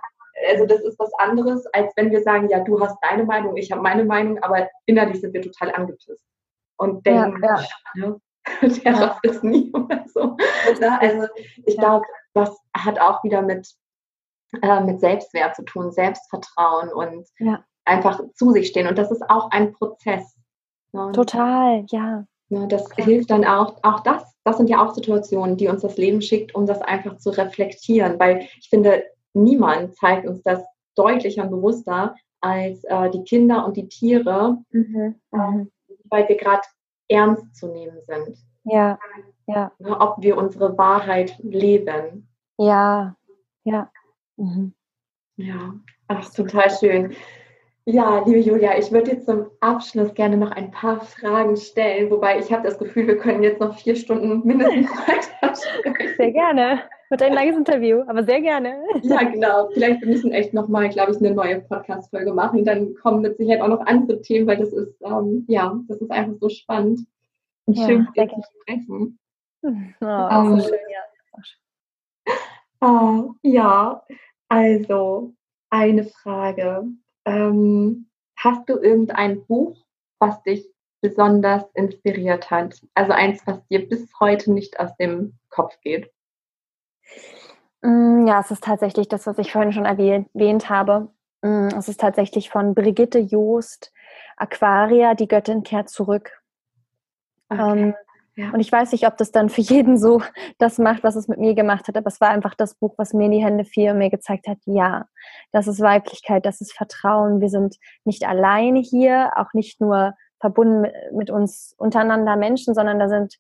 also 0.48 0.66
das 0.66 0.80
ist 0.80 0.98
was 0.98 1.12
anderes, 1.14 1.66
als 1.72 1.92
wenn 1.96 2.10
wir 2.10 2.22
sagen, 2.22 2.48
ja, 2.48 2.60
du 2.60 2.80
hast 2.80 2.96
deine 3.02 3.24
Meinung, 3.24 3.56
ich 3.56 3.70
habe 3.72 3.82
meine 3.82 4.04
Meinung, 4.04 4.38
aber 4.42 4.68
innerlich 4.86 5.20
sind 5.20 5.32
wir 5.32 5.42
total 5.42 5.72
angepisst 5.72 6.24
und 6.76 7.04
denken, 7.04 7.42
ja, 7.42 7.60
ja. 7.60 7.66
Ne, 7.94 8.20
der 8.62 8.92
ja. 8.92 8.96
schafft 8.96 9.26
es 9.26 9.42
nie 9.42 9.70
oder 9.72 10.04
so. 10.06 10.36
Ja, 10.80 10.98
also 11.00 11.26
ich 11.64 11.74
ja. 11.74 11.80
glaube, 11.80 12.06
das 12.34 12.56
hat 12.76 13.00
auch 13.00 13.22
wieder 13.24 13.42
mit, 13.42 13.68
äh, 14.62 14.80
mit 14.80 15.00
Selbstwert 15.00 15.56
zu 15.56 15.64
tun, 15.64 15.92
Selbstvertrauen 15.92 16.92
und 16.92 17.28
ja. 17.38 17.64
einfach 17.84 18.20
zu 18.34 18.52
sich 18.52 18.68
stehen. 18.68 18.86
Und 18.86 18.98
das 18.98 19.10
ist 19.10 19.28
auch 19.28 19.50
ein 19.50 19.72
Prozess. 19.72 20.36
Ne? 20.92 21.12
Total, 21.12 21.84
ja. 21.88 22.24
Ne, 22.50 22.66
das 22.66 22.90
hilft 22.96 23.30
dann 23.30 23.44
auch, 23.44 23.76
auch 23.82 24.00
das, 24.00 24.24
das 24.44 24.56
sind 24.56 24.70
ja 24.70 24.82
auch 24.82 24.94
Situationen, 24.94 25.58
die 25.58 25.68
uns 25.68 25.82
das 25.82 25.98
Leben 25.98 26.22
schickt, 26.22 26.54
um 26.54 26.64
das 26.64 26.80
einfach 26.80 27.18
zu 27.18 27.30
reflektieren. 27.30 28.18
Weil 28.18 28.48
ich 28.58 28.68
finde, 28.70 29.04
niemand 29.42 29.94
zeigt 29.96 30.26
uns 30.26 30.42
das 30.42 30.64
deutlicher 30.94 31.44
und 31.44 31.50
bewusster 31.50 32.14
als 32.40 32.84
äh, 32.84 33.10
die 33.10 33.24
Kinder 33.24 33.64
und 33.66 33.76
die 33.76 33.88
Tiere, 33.88 34.58
mhm. 34.70 35.14
Mhm. 35.30 35.70
weil 36.04 36.28
wir 36.28 36.36
gerade 36.36 36.62
ernst 37.08 37.56
zu 37.56 37.68
nehmen 37.68 37.98
sind. 38.06 38.38
Ja, 38.64 38.98
ja. 39.46 39.72
Ne, 39.78 39.98
ob 40.00 40.16
wir 40.20 40.36
unsere 40.36 40.76
Wahrheit 40.76 41.38
leben. 41.38 42.28
Ja, 42.58 43.16
ja. 43.64 43.90
Mhm. 44.36 44.74
Ja, 45.36 45.74
ach, 46.08 46.30
total 46.32 46.70
schön. 46.70 47.14
Ja, 47.84 48.22
liebe 48.26 48.40
Julia, 48.40 48.76
ich 48.76 48.92
würde 48.92 49.12
jetzt 49.12 49.24
zum 49.24 49.46
Abschluss 49.60 50.12
gerne 50.12 50.36
noch 50.36 50.50
ein 50.50 50.70
paar 50.70 51.00
Fragen 51.00 51.56
stellen, 51.56 52.10
wobei 52.10 52.38
ich 52.38 52.52
habe 52.52 52.68
das 52.68 52.78
Gefühl, 52.78 53.06
wir 53.06 53.16
können 53.16 53.42
jetzt 53.42 53.60
noch 53.60 53.78
vier 53.78 53.96
Stunden 53.96 54.46
mindestens 54.46 54.90
weiter 55.08 55.54
sprechen. 55.56 56.14
Sehr 56.18 56.32
gerne. 56.32 56.82
Wird 57.10 57.22
ein 57.22 57.32
langes 57.32 57.56
Interview, 57.56 58.02
aber 58.06 58.22
sehr 58.22 58.40
gerne. 58.40 58.82
Ja, 59.02 59.22
genau. 59.22 59.70
Vielleicht 59.72 60.02
wir 60.02 60.08
müssen 60.08 60.30
echt 60.32 60.52
nochmal, 60.52 60.90
glaube 60.90 61.12
ich, 61.12 61.18
eine 61.18 61.30
neue 61.30 61.60
Podcast-Folge 61.60 62.34
machen. 62.34 62.64
Dann 62.64 62.94
kommen 62.96 63.22
mit 63.22 63.38
Sicherheit 63.38 63.62
auch 63.62 63.68
noch 63.68 63.86
andere 63.86 64.20
Themen, 64.20 64.46
weil 64.46 64.58
das 64.58 64.72
ist, 64.72 65.00
ähm, 65.02 65.44
ja, 65.48 65.78
das 65.88 66.02
ist 66.02 66.10
einfach 66.10 66.34
so 66.38 66.48
spannend 66.50 67.00
und 67.64 67.78
ja, 67.78 67.86
schön, 67.86 68.04
mit 68.04 68.16
dir 68.16 68.28
zu 68.28 68.42
sprechen. 68.60 69.18
Oh, 69.62 69.68
ähm, 69.70 70.60
so 70.60 70.68
schön, 70.68 70.78
ja. 70.90 70.98
Uh, 72.80 73.34
ja, 73.42 74.02
also 74.48 75.34
eine 75.70 76.04
Frage. 76.04 76.84
Ähm, 77.24 78.08
hast 78.36 78.68
du 78.68 78.78
irgendein 78.78 79.44
Buch, 79.46 79.76
was 80.20 80.42
dich 80.42 80.68
besonders 81.00 81.64
inspiriert 81.74 82.50
hat? 82.50 82.80
Also 82.94 83.12
eins, 83.12 83.44
was 83.46 83.66
dir 83.68 83.88
bis 83.88 84.08
heute 84.20 84.52
nicht 84.52 84.78
aus 84.78 84.96
dem 84.96 85.38
Kopf 85.50 85.78
geht? 85.80 86.10
Mm, 87.82 88.26
ja, 88.26 88.40
es 88.40 88.50
ist 88.50 88.64
tatsächlich 88.64 89.08
das, 89.08 89.26
was 89.26 89.38
ich 89.38 89.52
vorhin 89.52 89.72
schon 89.72 89.84
erwähnt 89.84 90.70
habe. 90.70 91.08
Mm, 91.42 91.68
es 91.76 91.88
ist 91.88 92.00
tatsächlich 92.00 92.50
von 92.50 92.74
Brigitte 92.74 93.18
Joost, 93.18 93.92
Aquaria, 94.36 95.14
die 95.14 95.28
Göttin 95.28 95.62
kehrt 95.62 95.88
zurück. 95.88 96.42
Okay. 97.48 97.80
Ähm, 97.80 97.94
ja. 98.38 98.52
Und 98.52 98.60
ich 98.60 98.70
weiß 98.70 98.92
nicht, 98.92 99.04
ob 99.04 99.16
das 99.16 99.32
dann 99.32 99.48
für 99.48 99.62
jeden 99.62 99.98
so 99.98 100.22
das 100.58 100.78
macht, 100.78 101.02
was 101.02 101.16
es 101.16 101.26
mit 101.26 101.40
mir 101.40 101.54
gemacht 101.54 101.88
hat, 101.88 101.96
aber 101.96 102.06
es 102.06 102.20
war 102.20 102.28
einfach 102.28 102.54
das 102.54 102.76
Buch, 102.76 102.94
was 102.96 103.12
mir 103.12 103.26
in 103.26 103.32
die 103.32 103.44
Hände 103.44 103.64
fiel 103.64 103.90
und 103.90 103.98
mir 103.98 104.10
gezeigt 104.10 104.46
hat, 104.46 104.58
ja, 104.64 105.06
das 105.50 105.66
ist 105.66 105.80
Weiblichkeit, 105.80 106.46
das 106.46 106.60
ist 106.60 106.72
Vertrauen. 106.72 107.40
Wir 107.40 107.48
sind 107.48 107.76
nicht 108.04 108.26
alleine 108.26 108.78
hier, 108.78 109.32
auch 109.36 109.52
nicht 109.54 109.80
nur 109.80 110.14
verbunden 110.40 110.82
mit, 110.82 110.94
mit 111.12 111.30
uns 111.30 111.74
untereinander 111.78 112.36
Menschen, 112.36 112.74
sondern 112.74 113.00
da 113.00 113.08
sind 113.08 113.38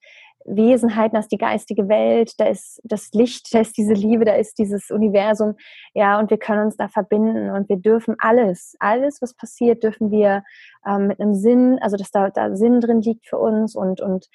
Wesenheiten, 0.48 1.14
da 1.14 1.20
ist 1.20 1.32
die 1.32 1.38
geistige 1.38 1.88
Welt, 1.88 2.38
da 2.38 2.46
ist 2.46 2.80
das 2.84 3.10
Licht, 3.12 3.52
da 3.54 3.60
ist 3.60 3.76
diese 3.76 3.92
Liebe, 3.92 4.24
da 4.24 4.34
ist 4.34 4.58
dieses 4.58 4.90
Universum, 4.90 5.54
ja, 5.94 6.18
und 6.18 6.30
wir 6.30 6.38
können 6.38 6.64
uns 6.66 6.76
da 6.76 6.88
verbinden 6.88 7.50
und 7.50 7.68
wir 7.68 7.76
dürfen 7.76 8.16
alles, 8.18 8.76
alles, 8.78 9.20
was 9.22 9.34
passiert, 9.34 9.82
dürfen 9.82 10.10
wir 10.10 10.42
ähm, 10.86 11.08
mit 11.08 11.20
einem 11.20 11.34
Sinn, 11.34 11.78
also 11.80 11.96
dass 11.96 12.10
da, 12.10 12.30
da 12.30 12.56
Sinn 12.56 12.80
drin 12.80 13.00
liegt 13.00 13.26
für 13.26 13.38
uns 13.38 13.74
und, 13.74 14.00
und 14.00 14.28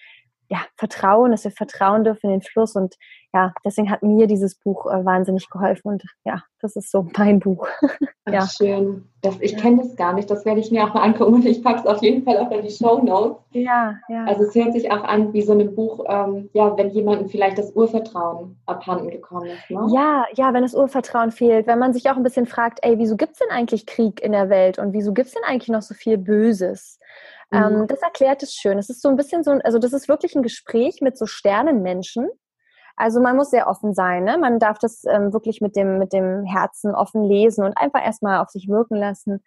ja, 0.50 0.60
Vertrauen, 0.78 1.32
dass 1.32 1.44
wir 1.44 1.52
vertrauen 1.52 2.04
dürfen 2.04 2.30
in 2.30 2.40
den 2.40 2.42
Fluss. 2.42 2.76
Und 2.76 2.96
ja, 3.34 3.54
deswegen 3.66 3.90
hat 3.90 4.04
mir 4.04 4.28
dieses 4.28 4.56
Buch 4.56 4.86
äh, 4.86 5.04
wahnsinnig 5.04 5.50
geholfen. 5.50 5.88
Und 5.88 6.04
ja, 6.24 6.44
das 6.62 6.76
ist 6.76 6.92
so 6.92 7.08
mein 7.18 7.40
Buch. 7.40 7.68
Ach, 8.26 8.34
ja. 8.34 8.48
Schön. 8.48 9.10
Das, 9.22 9.38
ich 9.40 9.58
kenne 9.58 9.78
das 9.78 9.96
gar 9.96 10.14
nicht. 10.14 10.30
Das 10.30 10.46
werde 10.46 10.60
ich 10.60 10.70
mir 10.70 10.84
auch 10.84 10.94
mal 10.94 11.02
angucken 11.02 11.36
und 11.36 11.46
ich 11.46 11.64
packe 11.64 11.80
es 11.80 11.86
auf 11.86 12.02
jeden 12.02 12.24
Fall 12.24 12.38
auch 12.38 12.52
in 12.52 12.62
die 12.62 12.70
Show 12.70 13.02
Notes. 13.02 13.38
Ja, 13.52 13.96
ja. 14.10 14.26
Also 14.26 14.44
es 14.44 14.54
hört 14.54 14.74
sich 14.74 14.92
auch 14.92 15.04
an 15.04 15.34
wie 15.34 15.42
so 15.42 15.54
ein 15.54 15.74
Buch, 15.74 16.04
ähm, 16.08 16.50
ja, 16.54 16.76
wenn 16.78 16.90
jemandem 16.90 17.30
vielleicht 17.30 17.58
das 17.58 17.72
Urvertrauen 17.72 18.58
abhanden 18.66 19.10
gekommen 19.10 19.48
ist. 19.48 19.70
Ne? 19.70 19.88
Ja, 19.94 20.26
ja, 20.36 20.54
wenn 20.54 20.64
das 20.64 20.76
Urvertrauen 20.76 21.32
fehlt. 21.32 21.68
Wenn 21.68 21.80
man 21.80 21.94
sich 21.94 22.10
auch 22.10 22.18
ein 22.18 22.24
bisschen 22.24 22.46
fragt, 22.46 22.80
ey, 22.82 23.00
wieso 23.00 23.16
gibt 23.16 23.34
es 23.34 23.40
denn 23.40 23.50
eigentlich 23.50 23.86
Krieg 23.86 24.22
in 24.22 24.34
der 24.34 24.50
Welt 24.50 24.78
und 24.78 24.94
wieso 24.94 25.14
gibt 25.14 25.30
es 25.30 25.34
denn 25.34 25.44
eigentlich 25.46 25.70
noch 25.70 25.82
so 25.82 25.94
viel 25.94 26.18
Böses? 26.18 27.00
Ähm, 27.52 27.82
mhm. 27.82 27.88
das 27.88 28.02
erklärt 28.02 28.44
es 28.44 28.54
schön. 28.54 28.78
Es 28.78 28.90
ist 28.90 29.02
so 29.02 29.10
ein 29.10 29.16
bisschen 29.16 29.44
so, 29.44 29.52
also 29.64 29.80
das 29.80 29.94
ist 29.94 30.08
wirklich 30.08 30.36
ein 30.36 30.44
Gespräch 30.44 31.02
mit 31.02 31.18
so 31.18 31.26
Sternenmenschen, 31.26 32.30
Also 32.96 33.20
man 33.22 33.36
muss 33.36 33.50
sehr 33.50 33.68
offen 33.68 33.94
sein. 33.94 34.24
Ne? 34.24 34.38
Man 34.38 34.60
darf 34.60 34.78
das 34.80 35.04
ähm, 35.06 35.34
wirklich 35.34 35.62
mit 35.62 35.76
dem, 35.76 35.98
mit 36.00 36.14
dem 36.14 36.46
Herzen 36.46 36.94
offen 36.96 37.24
lesen 37.24 37.64
und 37.66 37.78
einfach 37.78 38.04
erstmal 38.04 38.40
auf 38.40 38.50
sich 38.50 38.68
wirken 38.70 38.96
lassen. 38.96 39.44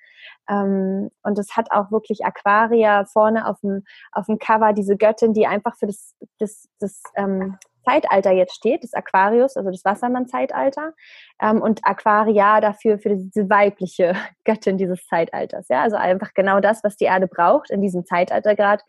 Ähm, 0.49 1.11
und 1.23 1.39
es 1.39 1.57
hat 1.57 1.71
auch 1.71 1.91
wirklich 1.91 2.25
Aquaria 2.25 3.05
vorne 3.07 3.47
auf 3.47 3.61
dem, 3.61 3.85
auf 4.13 4.27
dem 4.27 4.39
Cover, 4.39 4.73
diese 4.73 4.97
Göttin, 4.97 5.33
die 5.33 5.47
einfach 5.47 5.77
für 5.77 5.87
das, 5.87 6.15
das, 6.39 6.69
das 6.81 7.03
ähm, 7.17 7.57
Zeitalter 7.87 8.33
jetzt 8.33 8.55
steht, 8.55 8.83
das 8.83 8.95
Aquarius, 8.95 9.57
also 9.57 9.71
das 9.71 9.85
Wassermann-Zeitalter, 9.85 10.93
ähm, 11.41 11.63
und 11.63 11.81
Aquaria 11.85 12.61
dafür 12.61 12.99
für 12.99 13.17
diese 13.17 13.49
weibliche 13.49 14.15
Göttin 14.45 14.79
dieses 14.79 15.07
Zeitalters. 15.07 15.69
Ja, 15.69 15.83
also 15.83 15.97
einfach 15.97 16.35
genau 16.35 16.61
das, 16.61 16.83
was 16.83 16.97
die 16.97 17.05
Erde 17.05 17.29
braucht 17.29 17.71
in 17.71 17.81
diesem 17.81 18.05
Zeitalter 18.05 18.55
gerade, 18.55 18.83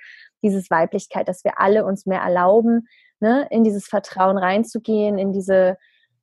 dieses 0.43 0.69
Weiblichkeit, 0.69 1.27
dass 1.27 1.43
wir 1.43 1.59
alle 1.59 1.85
uns 1.85 2.05
mehr 2.05 2.21
erlauben, 2.21 2.87
ne, 3.19 3.47
in 3.49 3.63
dieses 3.63 3.87
Vertrauen 3.87 4.37
reinzugehen, 4.37 5.17
in 5.17 5.33
diese 5.33 5.77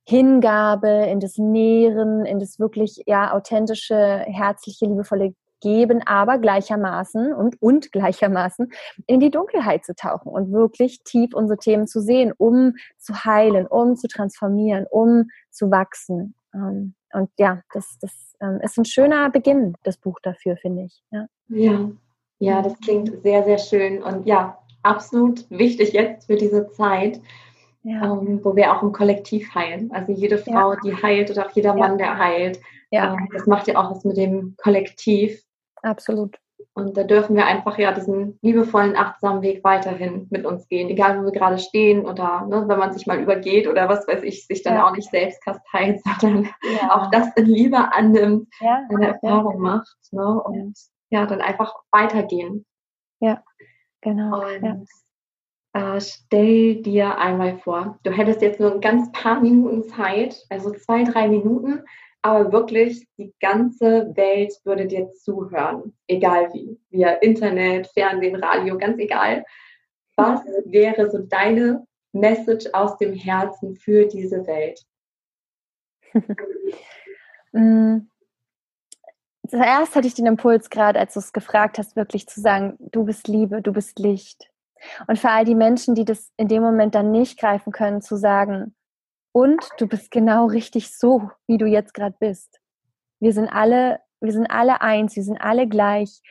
Hingabe, 0.07 1.07
in 1.07 1.19
das 1.19 1.37
Nähren, 1.37 2.25
in 2.25 2.39
das 2.39 2.59
wirklich 2.59 3.01
ja 3.07 3.33
authentische, 3.33 4.23
herzliche, 4.27 4.85
liebevolle 4.85 5.33
Geben, 5.65 6.03
aber 6.05 6.37
gleichermaßen 6.37 7.33
und, 7.33 7.59
und 7.59 7.91
gleichermaßen 7.91 8.71
in 9.07 9.19
die 9.19 9.31
Dunkelheit 9.31 9.83
zu 9.83 9.95
tauchen 9.95 10.31
und 10.31 10.51
wirklich 10.51 11.01
tief 11.03 11.33
unsere 11.33 11.57
Themen 11.57 11.87
zu 11.87 12.01
sehen, 12.01 12.31
um 12.37 12.73
zu 12.99 13.25
heilen, 13.25 13.65
um 13.65 13.95
zu 13.95 14.07
transformieren, 14.07 14.85
um 14.87 15.29
zu 15.49 15.71
wachsen. 15.71 16.35
Ähm, 16.53 16.93
und 17.13 17.31
ja, 17.39 17.63
das, 17.73 17.97
das 17.99 18.35
ähm, 18.39 18.59
ist 18.61 18.77
ein 18.77 18.85
schöner 18.85 19.31
Beginn, 19.31 19.73
das 19.81 19.97
Buch 19.97 20.19
dafür, 20.21 20.55
finde 20.55 20.83
ich. 20.83 21.01
Ja. 21.09 21.25
ja, 21.47 21.89
ja, 22.37 22.61
das 22.61 22.79
klingt 22.79 23.23
sehr, 23.23 23.43
sehr 23.43 23.57
schön 23.57 24.03
und 24.03 24.27
ja, 24.27 24.59
absolut 24.83 25.49
wichtig 25.49 25.93
jetzt 25.93 26.27
für 26.27 26.35
diese 26.35 26.69
Zeit. 26.69 27.19
Ja. 27.81 28.03
Ähm, 28.03 28.39
wo 28.43 28.55
wir 28.55 28.71
auch 28.71 28.83
im 28.83 28.91
Kollektiv 28.91 29.53
heilen. 29.53 29.91
Also 29.91 30.11
jede 30.11 30.39
Frau, 30.39 30.73
ja. 30.73 30.79
die 30.83 30.95
heilt 31.03 31.31
oder 31.31 31.47
auch 31.47 31.51
jeder 31.51 31.75
Mann, 31.75 31.99
der 31.99 32.17
heilt. 32.17 32.59
Ja. 32.91 33.13
Ähm, 33.13 33.27
das 33.31 33.45
macht 33.45 33.67
ja 33.67 33.77
auch 33.77 33.91
was 33.91 34.03
mit 34.03 34.17
dem 34.17 34.55
Kollektiv. 34.57 35.45
Absolut. 35.85 36.39
Und 36.73 36.97
da 36.97 37.03
dürfen 37.03 37.35
wir 37.35 37.45
einfach 37.45 37.77
ja 37.77 37.93
diesen 37.93 38.37
liebevollen, 38.41 38.97
achtsamen 38.97 39.41
Weg 39.41 39.63
weiterhin 39.63 40.27
mit 40.29 40.45
uns 40.45 40.67
gehen, 40.67 40.89
egal 40.89 41.19
wo 41.19 41.25
wir 41.25 41.31
gerade 41.31 41.57
stehen 41.57 42.05
oder 42.05 42.45
ne, 42.47 42.65
wenn 42.67 42.79
man 42.79 42.91
sich 42.91 43.07
mal 43.07 43.19
übergeht 43.19 43.67
oder 43.67 43.87
was 43.87 44.07
weiß 44.07 44.23
ich, 44.23 44.45
sich 44.45 44.61
dann 44.61 44.75
ja. 44.75 44.85
auch 44.85 44.93
nicht 44.93 45.09
selbst 45.09 45.41
kasteilt, 45.43 46.01
sondern 46.19 46.49
ja. 46.63 46.91
auch 46.91 47.11
das 47.11 47.27
in 47.35 47.45
Liebe 47.45 47.93
annimmt, 47.93 48.49
ja. 48.59 48.81
eine 48.89 49.07
Erfahrung 49.07 49.61
macht 49.61 49.95
ne, 50.11 50.41
und 50.43 50.77
ja. 51.11 51.25
dann 51.25 51.39
einfach 51.39 51.73
weitergehen. 51.91 52.65
Ja, 53.21 53.41
genau. 54.01 54.43
Und 54.43 54.87
äh, 55.73 56.01
stell 56.01 56.81
dir 56.81 57.17
einmal 57.17 57.57
vor, 57.59 57.99
du 58.03 58.11
hättest 58.11 58.41
jetzt 58.41 58.59
nur 58.59 58.73
ein 58.73 58.81
ganz 58.81 59.11
paar 59.11 59.39
Minuten 59.39 59.83
Zeit, 59.83 60.43
also 60.49 60.71
zwei, 60.71 61.03
drei 61.03 61.27
Minuten, 61.27 61.83
aber 62.25 62.51
wirklich 62.51 63.07
die 63.19 63.31
ganze 63.39 64.15
Welt 64.15 64.59
würde 64.63 64.87
dir 64.87 65.11
zuhören, 65.11 65.95
egal 66.07 66.51
wie, 66.53 66.75
via 66.89 67.11
Internet, 67.17 67.85
Fernsehen, 67.93 68.35
Radio, 68.37 68.79
ganz 68.79 68.97
egal. 68.97 69.45
Was 70.15 70.41
wäre 70.65 71.11
so 71.11 71.19
deine 71.19 71.85
Message 72.13 72.65
aus 72.73 72.97
dem 72.97 73.13
Herzen 73.13 73.75
für 73.75 74.07
diese 74.07 74.45
Welt? 74.47 74.81
Mm. 77.57 78.09
Zuerst 79.47 79.95
hatte 79.95 80.07
ich 80.07 80.13
den 80.13 80.25
Impuls 80.25 80.69
gerade, 80.69 80.99
als 80.99 81.13
du 81.13 81.21
es 81.21 81.31
gefragt 81.31 81.77
hast, 81.77 81.95
wirklich 81.95 82.27
zu 82.27 82.41
sagen, 82.41 82.75
du 82.79 83.05
bist 83.05 83.29
Liebe, 83.29 83.61
du 83.61 83.71
bist 83.71 83.97
Licht. 83.97 84.51
Und 85.07 85.17
für 85.19 85.29
all 85.29 85.45
die 85.45 85.55
Menschen, 85.55 85.95
die 85.95 86.03
das 86.03 86.33
in 86.35 86.49
dem 86.49 86.61
Moment 86.61 86.95
dann 86.95 87.11
nicht 87.11 87.39
greifen 87.39 87.71
können, 87.71 88.01
zu 88.01 88.17
sagen, 88.17 88.75
und 89.35 89.67
du 89.79 89.85
bist 89.85 90.11
genau 90.11 90.45
richtig 90.45 90.97
so, 90.97 91.29
wie 91.45 91.57
du 91.57 91.65
jetzt 91.65 91.93
gerade 91.93 92.15
bist. 92.17 92.61
Wir 93.19 93.33
sind 93.33 93.49
alle, 93.49 93.99
wir 94.21 94.31
sind 94.31 94.49
alle 94.49 94.79
eins, 94.79 95.17
wir 95.17 95.23
sind 95.23 95.41
alle 95.41 95.67
gleich. 95.67 96.21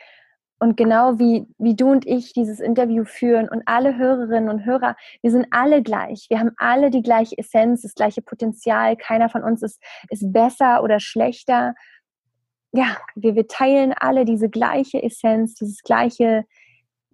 Und 0.57 0.75
genau 0.75 1.19
wie, 1.19 1.45
wie 1.59 1.75
du 1.75 1.91
und 1.91 2.07
ich 2.07 2.33
dieses 2.33 2.59
Interview 2.59 3.05
führen 3.05 3.47
und 3.47 3.61
alle 3.67 3.95
Hörerinnen 3.95 4.49
und 4.49 4.65
Hörer, 4.65 4.95
wir 5.21 5.29
sind 5.29 5.45
alle 5.51 5.83
gleich. 5.83 6.25
Wir 6.29 6.39
haben 6.39 6.49
alle 6.57 6.89
die 6.89 7.03
gleiche 7.03 7.37
Essenz, 7.37 7.83
das 7.83 7.93
gleiche 7.93 8.23
Potenzial. 8.23 8.97
Keiner 8.97 9.29
von 9.29 9.43
uns 9.43 9.61
ist, 9.61 9.79
ist 10.09 10.33
besser 10.33 10.81
oder 10.81 10.99
schlechter. 10.99 11.75
Ja, 12.71 12.97
wir, 13.13 13.35
wir 13.35 13.47
teilen 13.47 13.93
alle 13.93 14.25
diese 14.25 14.49
gleiche 14.49 15.03
Essenz, 15.03 15.53
dieses 15.53 15.83
gleiche, 15.83 16.45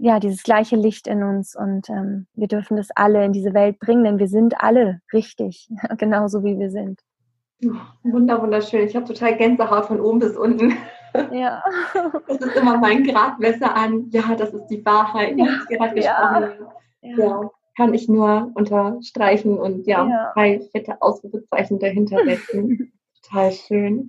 ja, 0.01 0.19
dieses 0.19 0.41
gleiche 0.41 0.75
Licht 0.75 1.05
in 1.05 1.21
uns 1.21 1.55
und 1.55 1.87
ähm, 1.89 2.25
wir 2.33 2.47
dürfen 2.47 2.75
das 2.75 2.89
alle 2.95 3.23
in 3.23 3.33
diese 3.33 3.53
Welt 3.53 3.79
bringen, 3.79 4.03
denn 4.03 4.17
wir 4.17 4.27
sind 4.27 4.55
alle 4.59 4.99
richtig, 5.13 5.69
genauso 5.97 6.43
wie 6.43 6.57
wir 6.57 6.71
sind. 6.71 6.99
Wunder, 8.01 8.41
wunderschön. 8.41 8.87
Ich 8.87 8.95
habe 8.95 9.05
total 9.05 9.37
Gänsehaut 9.37 9.85
von 9.85 10.01
oben 10.01 10.19
bis 10.19 10.35
unten. 10.35 10.73
Ja. 11.33 11.61
Das 12.25 12.37
ist 12.37 12.55
immer 12.55 12.77
mein 12.77 13.03
Gradmesser 13.03 13.75
an, 13.75 14.09
ja, 14.11 14.33
das 14.33 14.53
ist 14.53 14.67
die 14.67 14.85
Wahrheit, 14.85 15.37
ja. 15.37 15.45
die 15.69 15.75
gerade 15.75 15.93
gesprochen 15.93 16.67
ja. 17.01 17.17
ja. 17.17 17.49
kann 17.75 17.93
ich 17.93 18.07
nur 18.07 18.49
unterstreichen 18.55 19.59
und 19.59 19.85
ja, 19.87 20.07
ja. 20.07 20.31
drei 20.33 20.61
fette 20.71 21.01
Ausrufezeichen 21.01 21.79
dahinter 21.79 22.23
setzen. 22.23 22.93
total 23.23 23.51
schön. 23.51 24.07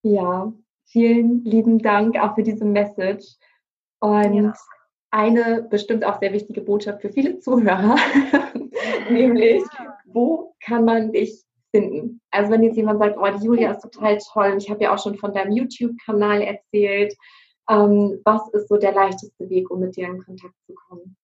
Ja, 0.00 0.50
vielen 0.86 1.44
lieben 1.44 1.78
Dank 1.78 2.18
auch 2.18 2.36
für 2.36 2.42
diese 2.42 2.64
Message. 2.64 3.36
Und 4.00 4.32
ja 4.32 4.54
eine 5.10 5.62
bestimmt 5.62 6.04
auch 6.04 6.20
sehr 6.20 6.32
wichtige 6.32 6.60
Botschaft 6.60 7.02
für 7.02 7.10
viele 7.10 7.38
Zuhörer, 7.38 7.96
nämlich, 9.10 9.62
wo 10.04 10.54
kann 10.64 10.84
man 10.84 11.12
dich 11.12 11.42
finden? 11.70 12.20
Also 12.30 12.52
wenn 12.52 12.62
jetzt 12.62 12.76
jemand 12.76 13.00
sagt, 13.00 13.16
oh, 13.18 13.26
die 13.38 13.44
Julia 13.44 13.72
ist 13.72 13.82
total 13.82 14.18
toll, 14.32 14.54
ich 14.58 14.70
habe 14.70 14.84
ja 14.84 14.94
auch 14.94 15.02
schon 15.02 15.16
von 15.16 15.32
deinem 15.32 15.52
YouTube-Kanal 15.52 16.42
erzählt, 16.42 17.16
ähm, 17.68 18.20
was 18.24 18.48
ist 18.52 18.68
so 18.68 18.76
der 18.76 18.92
leichteste 18.92 19.48
Weg, 19.48 19.70
um 19.70 19.80
mit 19.80 19.96
dir 19.96 20.06
in 20.06 20.22
Kontakt 20.22 20.54
zu 20.66 20.74
kommen? 20.74 21.16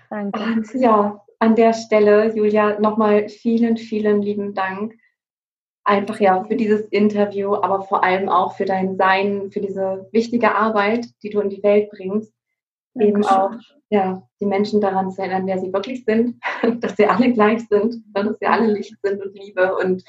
Danke. 0.09 0.39
Und 0.39 0.73
ja, 0.73 1.23
an 1.37 1.55
der 1.55 1.73
Stelle, 1.73 2.35
Julia, 2.35 2.79
nochmal 2.79 3.29
vielen, 3.29 3.77
vielen 3.77 4.23
lieben 4.23 4.55
Dank. 4.55 4.95
Einfach 5.83 6.19
ja 6.19 6.43
für 6.43 6.55
dieses 6.55 6.81
Interview, 6.87 7.53
aber 7.53 7.83
vor 7.83 8.03
allem 8.03 8.27
auch 8.27 8.55
für 8.55 8.65
dein 8.65 8.97
Sein, 8.97 9.51
für 9.51 9.61
diese 9.61 10.09
wichtige 10.11 10.55
Arbeit, 10.55 11.05
die 11.21 11.29
du 11.29 11.41
in 11.41 11.49
die 11.49 11.61
Welt 11.61 11.91
bringst. 11.91 12.33
Dankeschön. 12.95 13.21
Eben 13.21 13.25
auch 13.25 13.51
ja, 13.89 14.27
die 14.39 14.45
Menschen 14.47 14.81
daran 14.81 15.11
zu 15.11 15.21
erinnern, 15.21 15.45
wer 15.45 15.59
sie 15.59 15.71
wirklich 15.71 16.05
sind, 16.05 16.39
dass 16.81 16.97
sie 16.97 17.05
alle 17.05 17.31
gleich 17.33 17.67
sind, 17.67 18.03
dass 18.13 18.39
sie 18.39 18.47
alle 18.47 18.73
Licht 18.73 18.95
sind 19.03 19.23
und 19.23 19.35
Liebe. 19.35 19.75
Und 19.75 20.03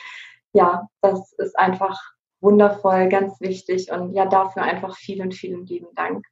ja, 0.54 0.88
das 1.02 1.34
ist 1.34 1.58
einfach 1.58 2.00
wundervoll, 2.42 3.08
ganz 3.08 3.40
wichtig 3.40 3.90
und 3.90 4.12
ja, 4.12 4.26
dafür 4.26 4.62
einfach 4.62 4.96
vielen, 4.96 5.32
vielen 5.32 5.64
lieben 5.66 5.88
Dank. 5.94 6.26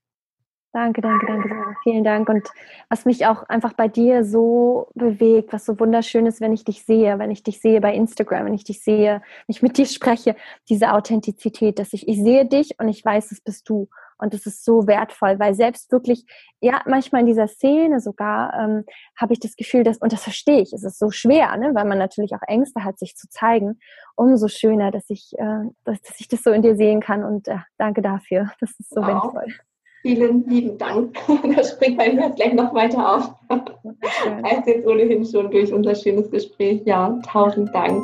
Danke, 0.72 1.00
danke, 1.00 1.26
danke, 1.26 1.48
Sarah. 1.48 1.74
Vielen 1.82 2.04
Dank. 2.04 2.28
Und 2.28 2.48
was 2.88 3.04
mich 3.04 3.26
auch 3.26 3.42
einfach 3.44 3.72
bei 3.72 3.88
dir 3.88 4.24
so 4.24 4.88
bewegt, 4.94 5.52
was 5.52 5.64
so 5.66 5.78
wunderschön 5.80 6.26
ist, 6.26 6.40
wenn 6.40 6.52
ich 6.52 6.64
dich 6.64 6.84
sehe, 6.84 7.18
wenn 7.18 7.32
ich 7.32 7.42
dich 7.42 7.60
sehe 7.60 7.80
bei 7.80 7.92
Instagram, 7.92 8.46
wenn 8.46 8.54
ich 8.54 8.62
dich 8.62 8.80
sehe, 8.80 9.14
wenn 9.14 9.48
ich 9.48 9.62
mit 9.62 9.78
dir 9.78 9.86
spreche, 9.86 10.36
diese 10.68 10.92
Authentizität, 10.92 11.80
dass 11.80 11.92
ich, 11.92 12.06
ich 12.06 12.22
sehe 12.22 12.46
dich 12.46 12.78
und 12.78 12.88
ich 12.88 13.04
weiß, 13.04 13.32
es 13.32 13.40
bist 13.40 13.68
du. 13.68 13.88
Und 14.20 14.34
das 14.34 14.46
ist 14.46 14.64
so 14.64 14.86
wertvoll, 14.86 15.38
weil 15.38 15.54
selbst 15.54 15.90
wirklich, 15.92 16.24
ja, 16.60 16.82
manchmal 16.86 17.22
in 17.22 17.26
dieser 17.26 17.48
Szene 17.48 18.00
sogar 18.00 18.52
ähm, 18.54 18.84
habe 19.16 19.32
ich 19.32 19.40
das 19.40 19.56
Gefühl, 19.56 19.82
dass, 19.82 19.98
und 19.98 20.12
das 20.12 20.22
verstehe 20.22 20.60
ich, 20.60 20.72
es 20.72 20.84
ist 20.84 20.98
so 20.98 21.10
schwer, 21.10 21.56
ne, 21.56 21.70
weil 21.74 21.86
man 21.86 21.98
natürlich 21.98 22.34
auch 22.34 22.46
Ängste 22.46 22.84
hat, 22.84 22.98
sich 22.98 23.16
zu 23.16 23.28
zeigen. 23.28 23.78
Umso 24.16 24.48
schöner, 24.48 24.90
dass 24.90 25.08
ich, 25.08 25.32
äh, 25.38 25.68
dass, 25.84 26.00
dass 26.02 26.20
ich 26.20 26.28
das 26.28 26.42
so 26.42 26.50
in 26.50 26.62
dir 26.62 26.76
sehen 26.76 27.00
kann. 27.00 27.24
Und 27.24 27.48
äh, 27.48 27.58
danke 27.78 28.02
dafür. 28.02 28.50
Das 28.60 28.70
ist 28.78 28.90
so 28.90 29.00
wow. 29.00 29.08
wertvoll. 29.08 29.54
Vielen 30.02 30.48
lieben 30.48 30.78
Dank. 30.78 31.16
Da 31.56 31.62
springt 31.62 31.98
mein 31.98 32.18
Herz 32.18 32.36
gleich 32.36 32.54
noch 32.54 32.74
weiter 32.74 33.16
auf. 33.16 33.34
Als 33.48 34.66
jetzt 34.66 34.86
ohnehin 34.86 35.24
schon 35.24 35.50
durch 35.50 35.72
unser 35.72 35.94
schönes 35.94 36.30
Gespräch. 36.30 36.82
Ja, 36.86 37.18
tausend 37.26 37.74
Dank. 37.74 38.02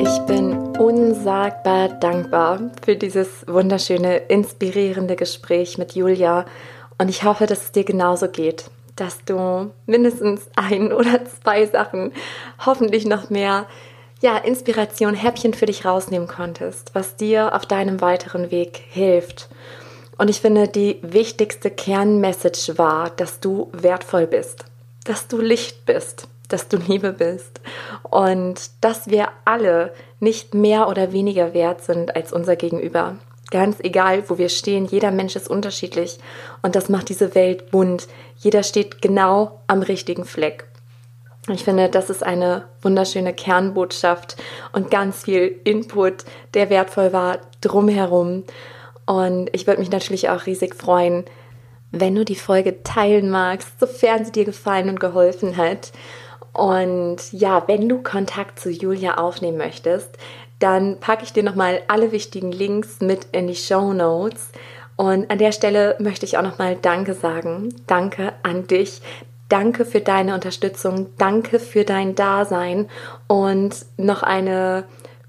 Ich 0.00 0.26
bin 0.26 0.53
unsagbar 0.84 1.88
dankbar 1.88 2.60
für 2.84 2.94
dieses 2.94 3.46
wunderschöne, 3.46 4.18
inspirierende 4.18 5.16
Gespräch 5.16 5.78
mit 5.78 5.94
Julia. 5.94 6.44
Und 6.98 7.08
ich 7.08 7.24
hoffe, 7.24 7.46
dass 7.46 7.62
es 7.64 7.72
dir 7.72 7.84
genauso 7.84 8.28
geht. 8.28 8.66
Dass 8.94 9.24
du 9.24 9.70
mindestens 9.86 10.42
ein 10.56 10.92
oder 10.92 11.20
zwei 11.42 11.64
Sachen, 11.64 12.12
hoffentlich 12.66 13.06
noch 13.06 13.30
mehr, 13.30 13.66
ja, 14.20 14.36
Inspiration, 14.36 15.14
Häppchen 15.14 15.54
für 15.54 15.64
dich 15.64 15.86
rausnehmen 15.86 16.28
konntest, 16.28 16.94
was 16.94 17.16
dir 17.16 17.54
auf 17.54 17.64
deinem 17.64 18.02
weiteren 18.02 18.50
Weg 18.50 18.82
hilft. 18.90 19.48
Und 20.18 20.28
ich 20.28 20.42
finde, 20.42 20.68
die 20.68 20.98
wichtigste 21.00 21.70
Kernmessage 21.70 22.76
war, 22.76 23.08
dass 23.08 23.40
du 23.40 23.70
wertvoll 23.72 24.26
bist, 24.26 24.66
dass 25.04 25.28
du 25.28 25.40
Licht 25.40 25.86
bist, 25.86 26.28
dass 26.48 26.68
du 26.68 26.76
Liebe 26.76 27.12
bist 27.12 27.60
und 28.02 28.70
dass 28.80 29.08
wir 29.08 29.28
alle 29.44 29.92
nicht 30.20 30.54
mehr 30.54 30.88
oder 30.88 31.12
weniger 31.12 31.54
wert 31.54 31.82
sind 31.82 32.14
als 32.16 32.32
unser 32.32 32.56
Gegenüber. 32.56 33.16
Ganz 33.50 33.78
egal, 33.80 34.28
wo 34.28 34.38
wir 34.38 34.48
stehen, 34.48 34.86
jeder 34.86 35.10
Mensch 35.10 35.36
ist 35.36 35.48
unterschiedlich 35.48 36.18
und 36.62 36.74
das 36.74 36.88
macht 36.88 37.08
diese 37.08 37.34
Welt 37.34 37.70
bunt. 37.70 38.08
Jeder 38.36 38.62
steht 38.62 39.00
genau 39.00 39.60
am 39.66 39.82
richtigen 39.82 40.24
Fleck. 40.24 40.66
Ich 41.50 41.62
finde, 41.62 41.90
das 41.90 42.08
ist 42.08 42.22
eine 42.22 42.64
wunderschöne 42.80 43.34
Kernbotschaft 43.34 44.36
und 44.72 44.90
ganz 44.90 45.24
viel 45.24 45.60
Input, 45.64 46.24
der 46.54 46.70
wertvoll 46.70 47.12
war 47.12 47.38
drumherum. 47.60 48.44
Und 49.04 49.50
ich 49.52 49.66
würde 49.66 49.80
mich 49.80 49.90
natürlich 49.90 50.30
auch 50.30 50.46
riesig 50.46 50.74
freuen, 50.74 51.24
wenn 51.92 52.14
du 52.14 52.24
die 52.24 52.34
Folge 52.34 52.82
teilen 52.82 53.30
magst, 53.30 53.78
sofern 53.78 54.24
sie 54.24 54.32
dir 54.32 54.46
gefallen 54.46 54.88
und 54.88 55.00
geholfen 55.00 55.56
hat. 55.56 55.92
Und 56.54 57.32
ja, 57.32 57.64
wenn 57.66 57.88
du 57.88 58.02
Kontakt 58.02 58.60
zu 58.60 58.70
Julia 58.70 59.18
aufnehmen 59.18 59.58
möchtest, 59.58 60.16
dann 60.60 60.98
packe 61.00 61.24
ich 61.24 61.32
dir 61.32 61.42
nochmal 61.42 61.82
alle 61.88 62.12
wichtigen 62.12 62.52
Links 62.52 63.00
mit 63.00 63.26
in 63.32 63.48
die 63.48 63.56
Show 63.56 63.92
Notes. 63.92 64.50
Und 64.96 65.30
an 65.30 65.38
der 65.38 65.52
Stelle 65.52 65.96
möchte 65.98 66.24
ich 66.24 66.38
auch 66.38 66.42
nochmal 66.42 66.76
Danke 66.80 67.14
sagen. 67.14 67.74
Danke 67.86 68.32
an 68.44 68.66
dich. 68.68 69.02
Danke 69.48 69.84
für 69.84 70.00
deine 70.00 70.32
Unterstützung. 70.34 71.08
Danke 71.18 71.58
für 71.58 71.84
dein 71.84 72.14
Dasein. 72.14 72.88
Und 73.26 73.84
noch 73.96 74.22
eine 74.22 74.84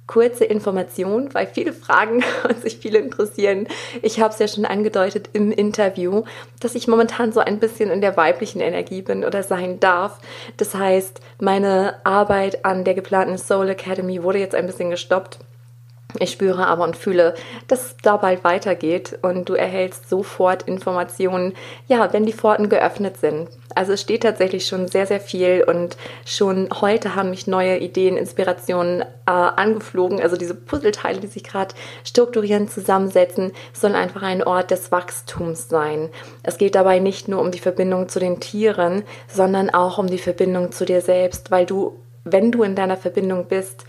kurze 0.08 0.46
Information, 0.46 1.34
weil 1.34 1.48
viele 1.48 1.74
fragen 1.74 2.24
und 2.48 2.62
sich 2.62 2.78
viele 2.78 3.00
interessieren. 3.00 3.68
Ich 4.02 4.20
habe 4.20 4.34
es 4.34 4.40
ja 4.40 4.48
schon 4.48 4.66
angedeutet 4.66 5.30
im 5.34 5.52
Interview, 5.52 6.24
dass 6.60 6.76
ich 6.76 6.88
momentan 6.88 7.32
so 7.32 7.40
ein 7.40 7.60
bisschen 7.60 7.90
in 7.90 8.02
der 8.02 8.18
weiblichen 8.18 8.62
Energie 8.62 9.02
bin 9.02 9.26
oder 9.26 9.44
sein 9.44 9.80
darf. 9.80 10.20
Das 10.58 10.76
heißt, 10.76 11.22
meine 11.40 11.96
Arbeit 12.04 12.66
an 12.66 12.84
der 12.84 12.94
geplanten 12.94 13.38
Soul 13.38 13.70
Academy 13.70 14.24
wurde 14.24 14.40
jetzt 14.40 14.56
ein 14.56 14.68
bisschen 14.68 14.90
gestoppt 14.90 15.40
ich 16.20 16.32
spüre 16.32 16.68
aber 16.68 16.84
und 16.84 16.96
fühle, 16.96 17.36
dass 17.68 17.86
es 17.86 17.98
da 18.02 18.18
bald 18.18 18.44
weitergeht 18.44 19.18
und 19.22 19.50
du 19.50 19.54
erhältst 19.54 20.10
sofort 20.10 20.64
Informationen, 20.64 21.54
ja, 21.88 22.12
wenn 22.14 22.26
die 22.26 22.34
Pforten 22.34 22.70
geöffnet 22.70 23.18
sind. 23.18 23.50
Also 23.74 23.94
es 23.94 24.02
steht 24.02 24.24
tatsächlich 24.24 24.66
schon 24.68 24.88
sehr, 24.88 25.06
sehr 25.06 25.20
viel 25.20 25.64
und 25.68 25.98
schon 26.26 26.70
heute 26.80 27.16
haben 27.16 27.30
mich 27.30 27.46
neue 27.46 27.78
Ideen, 27.78 28.16
Inspirationen 28.16 29.02
äh, 29.02 29.32
angeflogen. 29.32 30.22
Also 30.22 30.38
diese 30.38 30.56
Puzzleteile, 30.56 31.20
die 31.20 31.28
sich 31.28 31.44
gerade 31.44 31.76
strukturieren, 32.06 32.70
zusammensetzen, 32.70 33.52
sollen 33.74 33.96
einfach 33.96 34.22
ein 34.22 34.44
Ort 34.44 34.72
des 34.72 34.92
Wachstums 34.92 35.68
sein. 35.68 36.10
Es 36.44 36.58
geht 36.58 36.76
dabei 36.76 37.00
nicht 37.00 37.28
nur 37.28 37.42
um 37.42 37.52
die 37.52 37.60
Verbindung 37.60 38.08
zu 38.08 38.20
den 38.20 38.40
Tieren, 38.40 39.04
sondern 39.28 39.70
auch 39.70 39.98
um 39.98 40.08
die 40.08 40.18
Verbindung 40.20 40.72
zu 40.72 40.86
dir 40.86 41.02
selbst, 41.02 41.52
weil 41.52 41.66
du, 41.66 42.00
wenn 42.24 42.52
du 42.52 42.64
in 42.64 42.76
deiner 42.76 42.98
Verbindung 42.98 43.46
bist, 43.48 43.86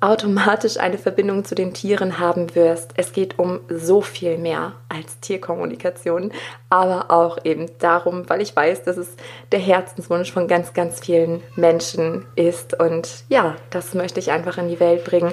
automatisch 0.00 0.76
eine 0.78 0.98
Verbindung 0.98 1.44
zu 1.44 1.54
den 1.54 1.72
Tieren 1.72 2.18
haben 2.18 2.54
wirst. 2.54 2.92
Es 2.96 3.12
geht 3.12 3.38
um 3.38 3.60
so 3.68 4.00
viel 4.00 4.38
mehr 4.38 4.74
als 4.88 5.20
Tierkommunikation, 5.20 6.32
aber 6.70 7.10
auch 7.10 7.38
eben 7.44 7.66
darum, 7.78 8.28
weil 8.28 8.42
ich 8.42 8.54
weiß, 8.54 8.84
dass 8.84 8.96
es 8.96 9.16
der 9.52 9.60
Herzenswunsch 9.60 10.32
von 10.32 10.48
ganz, 10.48 10.74
ganz 10.74 11.00
vielen 11.00 11.42
Menschen 11.54 12.26
ist. 12.34 12.78
Und 12.78 13.24
ja, 13.28 13.56
das 13.70 13.94
möchte 13.94 14.20
ich 14.20 14.30
einfach 14.30 14.58
in 14.58 14.68
die 14.68 14.80
Welt 14.80 15.04
bringen. 15.04 15.32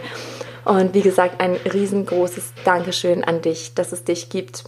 Und 0.66 0.94
wie 0.94 1.02
gesagt, 1.02 1.42
ein 1.42 1.58
riesengroßes 1.72 2.54
Dankeschön 2.64 3.24
an 3.24 3.42
dich, 3.42 3.74
dass 3.74 3.92
es 3.92 4.04
dich 4.04 4.30
gibt 4.30 4.64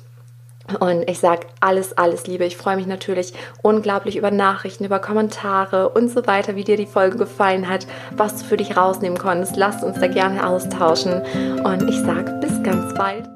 und 0.80 1.10
ich 1.10 1.20
sage 1.20 1.48
alles, 1.60 1.98
alles 1.98 2.28
Liebe. 2.28 2.46
Ich 2.46 2.58
freue 2.58 2.76
mich 2.76 2.88
natürlich 2.88 3.34
unglaublich 3.62 4.18
über 4.18 4.32
Nachrichten, 4.32 4.86
über 4.86 5.00
Kommentare 5.00 5.90
und 5.90 6.10
so 6.10 6.26
weiter, 6.26 6.56
wie 6.56 6.64
dir 6.64 6.78
die 6.78 6.86
Folge 6.86 7.18
gefallen 7.18 7.70
hat, 7.70 7.86
was 8.16 8.38
du 8.38 8.46
für 8.46 8.58
dich 8.58 8.76
rausnehmen 8.76 9.18
konntest. 9.18 9.56
Lass 9.58 9.84
uns 9.84 10.00
da 10.00 10.08
gerne 10.08 10.48
austauschen. 10.48 11.22
Und 11.64 11.88
ich 11.88 12.00
sage 12.02 12.40
bis 12.42 12.64
ganz 12.64 12.94
bald. 12.96 13.35